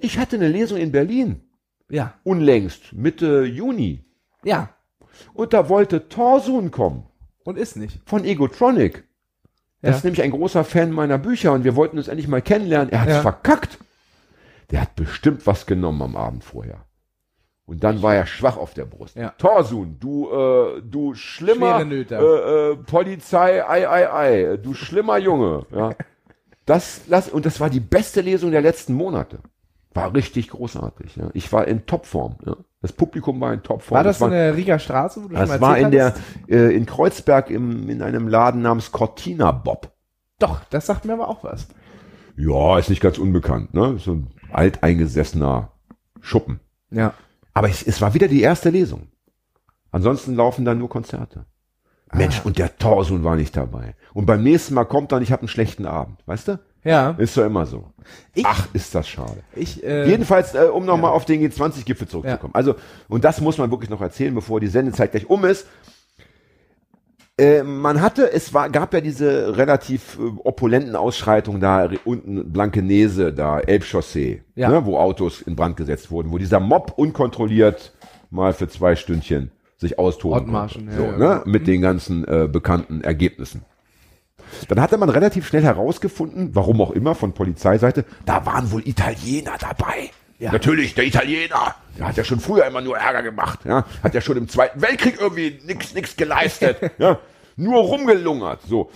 Ich 0.00 0.18
hatte 0.18 0.36
eine 0.36 0.48
Lesung 0.48 0.78
in 0.78 0.92
Berlin. 0.92 1.42
ja, 1.88 2.14
Unlängst, 2.24 2.92
Mitte 2.92 3.44
Juni. 3.44 4.04
ja. 4.44 4.70
Und 5.34 5.52
da 5.52 5.68
wollte 5.68 6.08
Torsun 6.08 6.70
kommen. 6.70 7.04
Und 7.44 7.58
ist 7.58 7.76
nicht. 7.76 8.00
Von 8.06 8.24
Egotronic. 8.24 9.04
Das 9.82 9.90
Ja. 9.90 9.96
ist 9.98 10.04
nämlich 10.04 10.22
ein 10.22 10.30
großer 10.30 10.64
Fan 10.64 10.92
meiner 10.92 11.18
Bücher 11.18 11.52
und 11.52 11.64
wir 11.64 11.76
wollten 11.76 11.98
uns 11.98 12.08
endlich 12.08 12.28
mal 12.28 12.40
kennenlernen. 12.40 12.90
Er 12.90 13.00
hat's 13.02 13.10
Ja. 13.12 13.20
verkackt. 13.22 13.78
Der 14.70 14.80
hat 14.82 14.94
bestimmt 14.94 15.46
was 15.46 15.66
genommen 15.66 16.00
am 16.00 16.16
Abend 16.16 16.44
vorher. 16.44 16.86
Und 17.66 17.84
dann 17.84 18.02
war 18.02 18.14
er 18.14 18.26
schwach 18.26 18.56
auf 18.56 18.72
der 18.72 18.84
Brust. 18.86 19.16
Ja. 19.16 19.30
Torsun, 19.36 19.98
du, 20.00 20.30
äh, 20.30 20.80
du 20.82 21.14
schlimmer 21.14 21.80
äh, 21.82 22.02
äh, 22.02 22.76
Polizei, 22.76 23.62
ei, 23.68 23.88
ei, 23.88 24.12
ei, 24.12 24.56
du 24.56 24.72
schlimmer 24.74 25.18
Junge. 25.18 25.66
Ja. 25.74 25.90
Das, 26.66 27.02
lass, 27.08 27.28
und 27.28 27.46
das 27.46 27.58
war 27.58 27.68
die 27.68 27.80
beste 27.80 28.20
Lesung 28.20 28.52
der 28.52 28.60
letzten 28.60 28.94
Monate. 28.94 29.40
War 29.92 30.14
richtig 30.14 30.48
großartig. 30.48 31.16
Ja. 31.16 31.30
Ich 31.34 31.52
war 31.52 31.66
in 31.66 31.86
Topform. 31.86 32.36
Ja. 32.46 32.56
Das 32.80 32.92
Publikum 32.92 33.40
war 33.40 33.52
in 33.52 33.62
Topform. 33.62 33.96
War 33.96 34.04
das 34.04 34.16
Es 34.16 34.22
in 34.22 34.30
der 34.30 34.56
Riga 34.56 34.78
Straße, 34.78 35.24
wo 35.24 35.28
du 35.28 35.34
das 35.34 35.60
war 35.60 35.78
in 35.78 35.90
der 35.90 36.14
äh, 36.48 36.74
in 36.74 36.86
Kreuzberg 36.86 37.50
im, 37.50 37.88
in 37.90 38.00
einem 38.00 38.28
Laden 38.28 38.62
namens 38.62 38.92
Cortina 38.92 39.50
Bob. 39.50 39.92
Doch, 40.38 40.62
das 40.70 40.86
sagt 40.86 41.04
mir 41.04 41.12
aber 41.12 41.28
auch 41.28 41.44
was. 41.44 41.68
Ja, 42.36 42.78
ist 42.78 42.88
nicht 42.88 43.02
ganz 43.02 43.18
unbekannt, 43.18 43.74
ne? 43.74 43.98
So 43.98 44.12
ein 44.12 44.28
alteingesessener 44.52 45.72
Schuppen. 46.20 46.60
Ja. 46.90 47.12
Aber 47.52 47.68
es, 47.68 47.82
es 47.82 48.00
war 48.00 48.14
wieder 48.14 48.28
die 48.28 48.40
erste 48.40 48.70
Lesung. 48.70 49.08
Ansonsten 49.90 50.34
laufen 50.34 50.64
da 50.64 50.74
nur 50.74 50.88
Konzerte. 50.88 51.46
Mensch, 52.12 52.40
und 52.44 52.58
der 52.58 52.76
Torsun 52.76 53.22
war 53.22 53.36
nicht 53.36 53.56
dabei. 53.56 53.94
Und 54.14 54.26
beim 54.26 54.42
nächsten 54.42 54.74
Mal 54.74 54.84
kommt 54.84 55.12
er 55.12 55.18
und 55.18 55.22
ich 55.22 55.32
habe 55.32 55.42
einen 55.42 55.48
schlechten 55.48 55.86
Abend. 55.86 56.22
Weißt 56.26 56.48
du? 56.48 56.58
Ja. 56.82 57.10
Ist 57.18 57.36
doch 57.36 57.44
immer 57.44 57.66
so. 57.66 57.84
Ich- 58.34 58.46
Ach, 58.46 58.66
ist 58.72 58.94
das 58.94 59.06
schade. 59.08 59.42
Ich, 59.54 59.84
äh, 59.84 60.08
Jedenfalls, 60.08 60.54
äh, 60.54 60.60
um 60.72 60.84
nochmal 60.86 61.10
auf 61.12 61.24
den 61.26 61.40
G20-Gipfel 61.42 62.08
zurückzukommen. 62.08 62.52
Ja. 62.54 62.58
Also, 62.58 62.74
und 63.08 63.24
das 63.24 63.40
muss 63.40 63.58
man 63.58 63.70
wirklich 63.70 63.90
noch 63.90 64.00
erzählen, 64.00 64.34
bevor 64.34 64.60
die 64.60 64.68
Sendezeit 64.68 65.10
gleich 65.10 65.28
um 65.28 65.44
ist. 65.44 65.66
Äh, 67.38 67.62
man 67.62 68.00
hatte, 68.02 68.30
es 68.32 68.52
war, 68.52 68.68
gab 68.68 68.92
ja 68.92 69.00
diese 69.00 69.56
relativ 69.56 70.18
äh, 70.18 70.22
opulenten 70.44 70.94
Ausschreitungen 70.94 71.60
da 71.60 71.84
re- 71.84 71.98
unten 72.04 72.52
Blankenese, 72.52 73.32
da 73.32 73.60
Elbchaussee, 73.60 74.42
Ja. 74.56 74.68
ne, 74.68 74.84
wo 74.84 74.98
Autos 74.98 75.40
in 75.40 75.56
Brand 75.56 75.76
gesetzt 75.76 76.10
wurden, 76.10 76.30
wo 76.32 76.38
dieser 76.38 76.60
Mob 76.60 76.92
unkontrolliert 76.96 77.94
mal 78.30 78.52
für 78.52 78.68
zwei 78.68 78.94
Stündchen 78.94 79.50
sich 79.78 79.98
austoben 79.98 80.34
Ortmarschen, 80.40 80.86
konnte. 80.88 81.02
ja, 81.02 81.12
so, 81.16 81.22
ja. 81.22 81.34
ne, 81.36 81.42
mit 81.46 81.66
den 81.66 81.80
ganzen 81.80 82.24
äh, 82.28 82.46
bekannten 82.50 83.00
Ergebnissen. 83.00 83.62
Dann 84.68 84.80
hatte 84.80 84.96
man 84.98 85.08
relativ 85.08 85.46
schnell 85.46 85.62
herausgefunden, 85.62 86.50
warum 86.54 86.80
auch 86.80 86.90
immer 86.90 87.14
von 87.14 87.32
Polizeiseite, 87.32 88.04
da 88.26 88.44
waren 88.46 88.70
wohl 88.72 88.86
Italiener 88.86 89.52
dabei. 89.58 90.10
Natürlich, 90.38 90.94
der 90.94 91.04
Italiener. 91.04 91.74
Der 91.98 92.08
hat 92.08 92.16
ja 92.16 92.24
schon 92.24 92.40
früher 92.40 92.64
immer 92.64 92.80
nur 92.80 92.96
Ärger 92.96 93.22
gemacht. 93.22 93.60
Ja? 93.64 93.84
Hat 94.02 94.14
ja 94.14 94.22
schon 94.22 94.38
im 94.38 94.48
Zweiten 94.48 94.80
Weltkrieg 94.80 95.20
irgendwie 95.20 95.58
nix, 95.66 95.92
nix 95.94 96.16
geleistet. 96.16 96.78
ja? 96.98 97.18
Nur 97.56 97.82
rumgelungert. 97.82 98.60
So. 98.66 98.90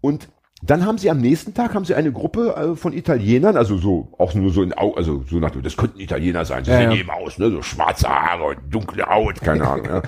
Und 0.00 0.28
dann 0.62 0.84
haben 0.84 0.98
sie 0.98 1.08
am 1.08 1.18
nächsten 1.18 1.54
Tag 1.54 1.74
haben 1.74 1.84
sie 1.84 1.94
eine 1.94 2.10
Gruppe 2.10 2.54
äh, 2.56 2.76
von 2.76 2.92
Italienern, 2.92 3.56
also 3.56 3.76
so 3.78 4.12
auch 4.18 4.34
nur 4.34 4.50
so 4.52 4.62
in 4.64 4.76
Au, 4.76 4.92
also 4.94 5.22
so 5.30 5.36
nach 5.36 5.52
das 5.62 5.76
könnten 5.76 6.00
Italiener 6.00 6.44
sein, 6.44 6.64
sie 6.64 6.72
Ja, 6.72 6.78
sehen 6.78 6.90
ja. 6.90 6.96
eben 6.98 7.10
aus, 7.10 7.38
ne, 7.38 7.50
so 7.50 7.62
schwarze 7.62 8.08
Haare 8.08 8.44
und 8.44 8.58
dunkle 8.68 9.06
Haut, 9.06 9.40
keine 9.40 9.66
Ahnung. 9.68 9.86
ja. 9.86 10.02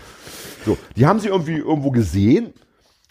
So, 0.66 0.76
die 0.96 1.06
haben 1.06 1.20
sie 1.20 1.28
irgendwie 1.28 1.56
irgendwo 1.58 1.90
gesehen, 1.92 2.52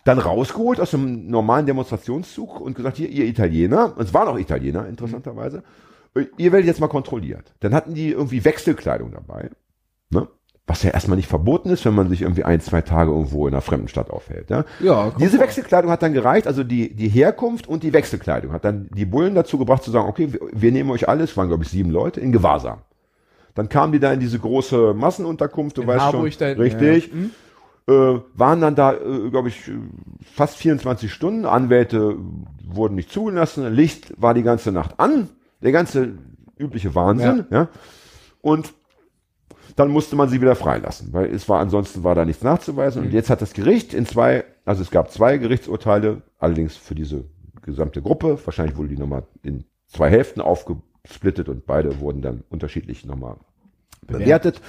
dann 0.04 0.20
rausgeholt 0.20 0.80
aus 0.80 0.94
einem 0.94 1.28
normalen 1.28 1.66
Demonstrationszug 1.66 2.60
und 2.60 2.76
gesagt, 2.76 2.98
hier, 2.98 3.10
ihr 3.10 3.26
Italiener, 3.26 3.94
und 3.96 4.04
es 4.04 4.14
waren 4.14 4.28
auch 4.28 4.38
Italiener, 4.38 4.88
interessanterweise, 4.88 5.64
ihr 6.38 6.52
werdet 6.52 6.68
jetzt 6.68 6.80
mal 6.80 6.88
kontrolliert. 6.88 7.54
Dann 7.60 7.74
hatten 7.74 7.94
die 7.94 8.12
irgendwie 8.12 8.44
Wechselkleidung 8.44 9.12
dabei, 9.12 9.50
ne? 10.10 10.28
was 10.68 10.84
ja 10.84 10.92
erstmal 10.92 11.18
nicht 11.18 11.28
verboten 11.28 11.70
ist, 11.70 11.84
wenn 11.86 11.96
man 11.96 12.08
sich 12.10 12.22
irgendwie 12.22 12.44
ein, 12.44 12.62
zwei 12.62 12.82
Tage 12.82 13.12
irgendwo 13.12 13.48
in 13.48 13.54
einer 13.54 13.62
fremden 13.62 13.88
Stadt 13.88 14.10
aufhält. 14.10 14.50
Ja? 14.50 14.64
Ja, 14.80 15.12
Diese. 15.20 15.40
Wechselkleidung 15.40 15.92
hat 15.92 16.02
dann 16.02 16.14
gereicht, 16.14 16.48
also 16.48 16.64
die, 16.64 16.94
die 16.96 17.10
Herkunft 17.10 17.68
und 17.68 17.84
die 17.84 17.94
Wechselkleidung 17.94 18.54
hat 18.54 18.64
dann 18.64 18.88
die 18.96 19.06
Bullen 19.06 19.36
dazu 19.36 19.58
gebracht 19.58 19.84
zu 19.84 19.92
sagen, 19.92 20.08
okay, 20.08 20.32
wir, 20.32 20.40
wir 20.54 20.72
nehmen 20.72 20.90
euch 20.92 21.10
alles, 21.10 21.36
waren 21.36 21.48
glaube 21.48 21.64
ich 21.64 21.70
sieben 21.70 21.90
Leute, 21.90 22.22
in 22.22 22.32
Gewahrsam. 22.32 22.80
Dann 23.54 23.68
kamen 23.68 23.92
die 23.92 24.00
da 24.00 24.14
in 24.14 24.20
diese 24.20 24.40
große 24.40 24.94
Massenunterkunft, 24.94 25.78
du 25.78 25.82
In 25.82 25.88
weißt 25.88 26.00
Harburg 26.00 26.32
schon, 26.32 26.40
da 26.40 26.46
hinten, 26.48 26.62
richtig, 26.62 27.08
ja, 27.08 27.20
ja. 27.20 27.30
Mhm. 27.92 28.18
äh, 28.18 28.22
waren 28.34 28.62
dann 28.62 28.76
da, 28.76 28.94
äh, 28.94 29.30
glaube 29.30 29.50
ich, 29.50 29.70
fast 30.34 30.58
24 30.58 31.12
Stunden. 31.12 31.46
Anwälte 31.46 32.18
wurden 32.64 32.96
nicht 32.96 33.12
zugelassen. 33.12 33.72
Licht 33.74 34.14
war 34.18 34.34
die 34.34 34.44
ganze 34.44 34.72
Nacht 34.72 35.00
an. 35.00 35.30
Der 35.62 35.72
ganze 35.72 36.14
übliche 36.58 36.96
Wahnsinn. 36.96 37.46
Ja. 37.50 37.70
Und 38.42 38.74
dann 39.76 39.90
musste 39.90 40.16
man 40.16 40.30
sie 40.30 40.42
wieder 40.42 40.56
freilassen, 40.56 41.14
weil 41.14 41.34
es 41.34 41.48
war 41.48 41.60
ansonsten 41.60 42.04
war 42.04 42.16
da 42.16 42.26
nichts 42.26 42.44
nachzuweisen. 42.44 43.04
Und 43.04 43.14
jetzt 43.14 43.30
hat 43.30 43.42
das 43.42 43.54
Gericht 43.54 43.94
in 43.94 44.06
zwei, 44.06 44.44
also 44.66 44.82
es 44.82 44.92
gab 44.92 45.12
zwei 45.12 45.38
Gerichtsurteile, 45.38 46.24
allerdings 46.40 46.76
für 46.76 46.96
diese 46.96 47.26
gesamte 47.62 48.02
Gruppe. 48.02 48.38
Wahrscheinlich 48.44 48.78
wurde 48.78 48.90
die 48.90 48.98
nochmal 48.98 49.24
in 49.44 49.64
zwei 49.88 50.10
Hälften 50.10 50.42
aufgesplittet 50.42 51.48
und 51.48 51.66
beide 51.66 52.00
wurden 52.00 52.22
dann 52.22 52.44
unterschiedlich 52.50 53.06
nochmal 53.06 53.38
bewertet. 54.06 54.62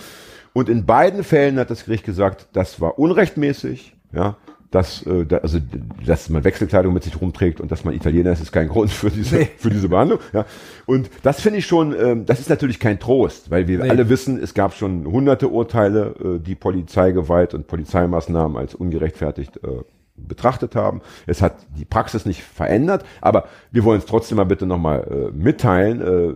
Und 0.52 0.68
in 0.68 0.84
beiden 0.86 1.24
Fällen 1.24 1.58
hat 1.58 1.70
das 1.70 1.84
Gericht 1.84 2.04
gesagt, 2.04 2.48
das 2.52 2.80
war 2.80 2.98
unrechtmäßig, 2.98 3.96
ja, 4.12 4.36
dass, 4.70 5.06
äh, 5.06 5.26
da, 5.26 5.38
also, 5.38 5.58
dass 6.06 6.30
man 6.30 6.44
Wechselkleidung 6.44 6.94
mit 6.94 7.04
sich 7.04 7.20
rumträgt 7.20 7.60
und 7.60 7.70
dass 7.70 7.84
man 7.84 7.92
Italiener 7.94 8.32
ist, 8.32 8.40
ist 8.40 8.52
kein 8.52 8.68
Grund 8.68 8.90
für 8.90 9.10
diese, 9.10 9.36
Nee. 9.36 9.48
für 9.58 9.68
diese 9.70 9.88
Behandlung, 9.88 10.18
ja. 10.32 10.46
Und 10.86 11.10
das 11.22 11.40
finde 11.42 11.58
ich 11.58 11.66
schon, 11.66 11.94
ähm, 11.98 12.24
das 12.26 12.40
ist 12.40 12.48
natürlich 12.48 12.80
kein 12.80 12.98
Trost, 12.98 13.50
weil 13.50 13.68
wir 13.68 13.80
Nee. 13.82 13.90
alle 13.90 14.08
wissen, 14.08 14.42
es 14.42 14.54
gab 14.54 14.74
schon 14.74 15.06
hunderte 15.06 15.48
Urteile, 15.48 16.14
äh, 16.24 16.38
die 16.38 16.54
Polizeigewalt 16.54 17.52
und 17.54 17.66
Polizeimaßnahmen 17.66 18.56
als 18.56 18.74
ungerechtfertigt 18.74 19.58
äh, 19.58 19.82
betrachtet 20.16 20.74
haben. 20.74 21.02
Es 21.26 21.42
hat 21.42 21.54
die 21.76 21.84
Praxis 21.84 22.24
nicht 22.24 22.42
verändert, 22.42 23.04
aber 23.20 23.44
wir 23.72 23.84
wollen 23.84 23.98
es 23.98 24.06
trotzdem 24.06 24.36
mal 24.36 24.44
bitte 24.44 24.66
nochmal 24.66 25.30
äh, 25.32 25.36
mitteilen, 25.36 26.00
äh, 26.00 26.34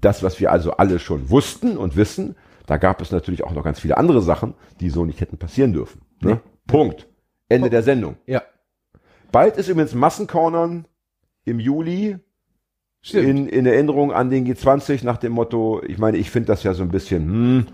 das, 0.00 0.22
was 0.24 0.40
wir 0.40 0.50
also 0.50 0.72
alle 0.72 0.98
schon 0.98 1.30
wussten 1.30 1.76
und 1.76 1.94
wissen, 1.96 2.34
da 2.70 2.76
gab 2.76 3.00
es 3.02 3.10
natürlich 3.10 3.42
auch 3.42 3.50
noch 3.50 3.64
ganz 3.64 3.80
viele 3.80 3.96
andere 3.96 4.22
Sachen, 4.22 4.54
die 4.78 4.90
so 4.90 5.04
nicht 5.04 5.20
hätten 5.20 5.38
passieren 5.38 5.72
dürfen. 5.72 6.02
Ne? 6.20 6.40
Punkt. 6.68 7.08
Ende 7.48 7.68
der 7.68 7.82
Sendung. 7.82 8.14
Ja. 8.26 8.42
Bald 9.32 9.56
ist 9.56 9.68
übrigens 9.68 9.92
Massencornern 9.92 10.86
im 11.44 11.58
Juli 11.58 12.18
Stimmt. 13.02 13.26
in, 13.26 13.48
in 13.48 13.66
Erinnerung 13.66 14.12
an 14.12 14.30
den 14.30 14.46
G20 14.46 15.04
nach 15.04 15.16
dem 15.16 15.32
Motto, 15.32 15.82
ich 15.84 15.98
meine, 15.98 16.16
ich 16.16 16.30
finde 16.30 16.46
das 16.46 16.62
ja 16.62 16.72
so 16.72 16.84
ein 16.84 16.90
bisschen, 16.90 17.24
hm, 17.24 17.66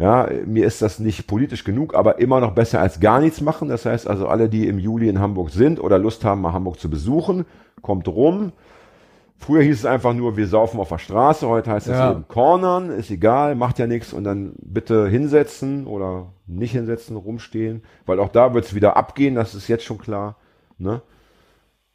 Ja, 0.00 0.28
mir 0.46 0.66
ist 0.66 0.82
das 0.82 0.98
nicht 0.98 1.28
politisch 1.28 1.62
genug, 1.62 1.94
aber 1.94 2.18
immer 2.18 2.40
noch 2.40 2.50
besser 2.50 2.80
als 2.80 2.98
gar 2.98 3.20
nichts 3.20 3.40
machen. 3.40 3.68
Das 3.68 3.86
heißt 3.86 4.08
also, 4.08 4.26
alle, 4.26 4.48
die 4.48 4.66
im 4.66 4.80
Juli 4.80 5.08
in 5.08 5.20
Hamburg 5.20 5.50
sind 5.50 5.78
oder 5.78 5.96
Lust 5.96 6.24
haben, 6.24 6.40
mal 6.40 6.52
Hamburg 6.52 6.80
zu 6.80 6.90
besuchen, 6.90 7.44
kommt 7.82 8.08
rum. 8.08 8.50
Früher 9.42 9.62
hieß 9.62 9.78
es 9.80 9.86
einfach 9.86 10.12
nur, 10.12 10.36
wir 10.36 10.46
saufen 10.46 10.78
auf 10.78 10.90
der 10.90 10.98
Straße, 10.98 11.48
heute 11.48 11.70
heißt 11.70 11.88
es 11.88 11.96
Ja. 11.96 12.12
eben 12.12 12.28
Cornern, 12.28 12.90
ist 12.90 13.10
egal, 13.10 13.54
macht 13.54 13.78
ja 13.78 13.86
nichts 13.86 14.12
und 14.12 14.24
dann 14.24 14.52
bitte 14.60 15.08
hinsetzen 15.08 15.86
oder 15.86 16.26
nicht 16.46 16.72
hinsetzen, 16.72 17.16
rumstehen, 17.16 17.82
weil 18.04 18.20
auch 18.20 18.28
da 18.28 18.52
wird 18.52 18.66
es 18.66 18.74
wieder 18.74 18.96
abgehen, 18.98 19.34
das 19.34 19.54
ist 19.54 19.66
jetzt 19.66 19.84
schon 19.84 19.96
klar. 19.98 20.36
Ne? 20.78 21.00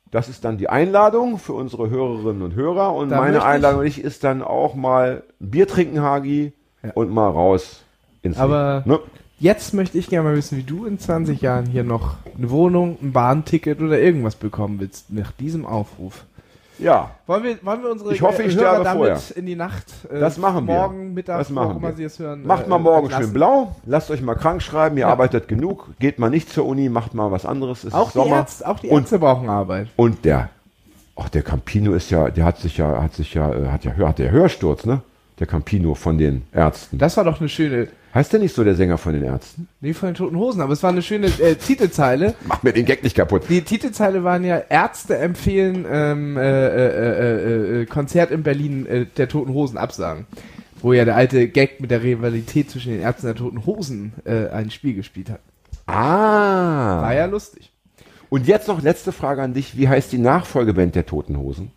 Das 0.10 0.28
ist 0.28 0.44
dann 0.44 0.58
die 0.58 0.70
Einladung 0.70 1.38
für 1.38 1.54
unsere 1.54 1.90
Hörerinnen 1.90 2.42
und 2.42 2.56
Hörer 2.56 2.94
und 2.96 3.10
Da 3.10 3.18
meine 3.20 3.38
ich- 3.38 3.44
Einladung 3.44 3.80
an 3.82 3.86
dich 3.86 4.04
ist 4.04 4.24
dann 4.24 4.42
auch 4.42 4.74
mal 4.74 5.24
ein 5.40 5.50
Bier 5.52 5.68
trinken, 5.68 6.02
Hagi, 6.02 6.52
Ja. 6.84 6.92
und 6.96 7.12
mal 7.12 7.30
raus 7.30 7.84
ins 8.24 8.38
Aber- 8.40 8.84
Leben, 8.86 8.90
ne? 8.98 9.00
Jetzt 9.38 9.74
möchte 9.74 9.98
ich 9.98 10.08
gerne 10.10 10.30
mal 10.30 10.36
wissen, 10.36 10.58
wie 10.58 10.64
du 10.64 10.86
in 10.86 10.98
20 10.98 11.42
Jahren 11.42 11.66
hier 11.66 11.84
noch 11.84 12.16
eine 12.38 12.50
Wohnung, 12.50 12.98
ein 13.02 13.12
Bahnticket 13.12 13.82
oder 13.82 14.00
irgendwas 14.00 14.36
bekommen 14.36 14.80
willst 14.80 15.12
nach 15.12 15.32
diesem 15.34 15.66
Aufruf. 15.66 16.24
Ja, 16.78 17.12
Wollen 17.26 17.44
wir, 17.44 17.58
wollen 17.64 17.82
wir 17.84 17.92
unsere 17.92 18.14
Ich 18.14 18.22
hoffe, 18.22 18.44
ich 18.44 18.56
Hörer 18.56 18.68
sterbe 18.82 18.84
damit 18.84 18.98
vorher. 19.18 19.38
in 19.38 19.46
die 19.46 19.56
Nacht, 19.56 19.86
äh, 20.12 20.20
Das 20.20 20.38
machen 20.38 20.68
wir. 20.68 20.74
morgen, 20.76 21.14
Mittag, 21.14 21.38
Das 21.40 21.50
machen 21.50 21.82
wir. 21.82 21.94
Sie 21.94 22.04
es 22.04 22.20
hören, 22.20 22.46
Macht 22.46 22.66
äh, 22.66 22.70
mal 22.70 22.80
morgen 22.80 23.04
entlassen. 23.06 23.26
schön 23.26 23.34
blau, 23.34 23.76
lasst 23.86 24.12
euch 24.12 24.22
mal 24.22 24.36
krank 24.36 24.62
schreiben, 24.62 24.98
ihr 24.98 25.02
Ja. 25.02 25.08
arbeitet 25.10 25.48
genug, 25.48 25.88
geht 26.00 26.20
mal 26.20 26.30
nicht 26.30 26.50
zur 26.52 26.66
Uni, 26.66 26.90
macht 26.90 27.14
mal 27.14 27.32
was 27.32 27.46
anderes, 27.46 27.84
es 27.86 27.94
Auch 27.94 28.08
ist 28.08 28.16
die, 28.16 28.20
Sommer. 28.20 28.36
Ärzte, 28.38 28.68
auch 28.68 28.80
die 28.80 28.90
Und- 28.90 29.02
Ärzte 29.04 29.20
brauchen 29.20 29.50
Arbeit. 29.50 29.88
Und 29.96 30.26
der, 30.26 30.50
ach, 31.16 31.30
der 31.30 31.44
Campino 31.44 31.94
ist 31.94 32.10
ja, 32.12 32.30
der 32.30 32.44
hat 32.44 32.58
sich 32.58 32.78
ja, 32.78 33.02
hat 33.02 33.14
sich 33.14 33.34
ja, 33.34 33.52
äh, 33.54 33.68
hat 33.70 33.86
ja, 33.86 33.94
hat 33.98 34.20
der 34.20 34.32
Hörsturz, 34.32 34.86
ne? 34.86 35.02
Der 35.40 35.48
Campino 35.48 35.96
von 35.96 36.18
den 36.18 36.44
Ärzten. 36.54 36.98
Das 36.98 37.16
war 37.18 37.24
doch 37.26 37.40
eine 37.40 37.50
schöne, 37.50 37.88
heißt 38.16 38.34
der 38.34 38.40
nicht 38.40 38.56
so 38.56 38.64
der 38.64 38.76
Sänger 38.76 38.98
von 38.98 39.14
den 39.14 39.24
Ärzten? 39.24 39.68
nee, 39.82 39.94
von 39.94 40.10
den 40.10 40.16
Toten 40.16 40.38
Hosen, 40.38 40.62
aber 40.62 40.74
es 40.74 40.82
war 40.82 40.90
eine 40.90 41.02
schöne 41.02 41.28
äh, 41.28 41.56
Titelzeile. 41.56 42.34
Mach 42.48 42.64
mir 42.64 42.74
den 42.74 42.86
Gag 42.86 43.04
nicht 43.04 43.16
kaputt. 43.16 43.44
Die 43.50 43.62
Titelzeile 43.62 44.24
waren 44.24 44.44
ja, 44.44 44.58
Ärzte 44.58 45.18
empfehlen 45.18 45.86
ähm, 45.88 46.38
äh, 46.38 46.42
äh, 46.42 46.70
äh, 46.70 47.82
äh, 47.82 47.86
Konzert 47.86 48.32
in 48.32 48.42
Berlin 48.42 48.86
äh, 48.88 49.06
der 49.06 49.28
Toten 49.28 49.54
Hosen 49.54 49.78
absagen. 49.78 50.26
Wo 50.82 50.94
ja 50.94 51.06
der 51.06 51.16
alte 51.16 51.48
Gag 51.50 51.82
mit 51.82 51.92
der 51.92 52.02
Rivalität 52.02 52.72
zwischen 52.72 52.94
den 52.94 53.02
Ärzten 53.02 53.28
der 53.28 53.36
Toten 53.36 53.66
Hosen 53.66 54.14
äh, 54.24 54.48
ein 54.48 54.72
Spiel 54.72 54.94
gespielt 54.94 55.30
hat. 55.30 55.42
Ah. 55.86 57.02
War 57.02 57.14
ja 57.14 57.26
lustig. 57.26 57.72
Und 58.30 58.48
jetzt 58.48 58.68
noch 58.68 58.82
letzte 58.82 59.12
Frage 59.12 59.42
an 59.42 59.54
dich. 59.54 59.78
Wie 59.78 59.88
heißt 59.88 60.12
die 60.12 60.18
Nachfolgeband 60.18 60.96
der 60.96 61.06
Toten 61.06 61.38
Hosen? 61.38 61.72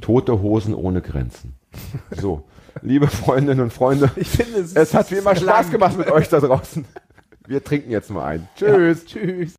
Tote 0.00 0.42
Hosen 0.42 0.74
ohne 0.74 1.00
Grenzen. 1.00 1.54
So, 2.10 2.44
liebe 2.82 3.06
Freundinnen 3.08 3.60
und 3.60 3.72
Freunde, 3.72 4.10
Ich 4.16 4.28
finde, 4.28 4.60
es, 4.60 4.74
es 4.74 4.94
hat 4.94 5.10
wie 5.10 5.16
immer 5.16 5.34
Spaß 5.36 5.44
lang. 5.64 5.70
gemacht 5.70 5.98
mit 5.98 6.10
euch 6.10 6.28
da 6.28 6.40
draußen. 6.40 6.84
Wir 7.46 7.62
trinken 7.62 7.90
jetzt 7.90 8.10
mal 8.10 8.24
ein. 8.24 8.48
Tschüss. 8.56 9.04
Ja, 9.12 9.20
tschüss. 9.20 9.52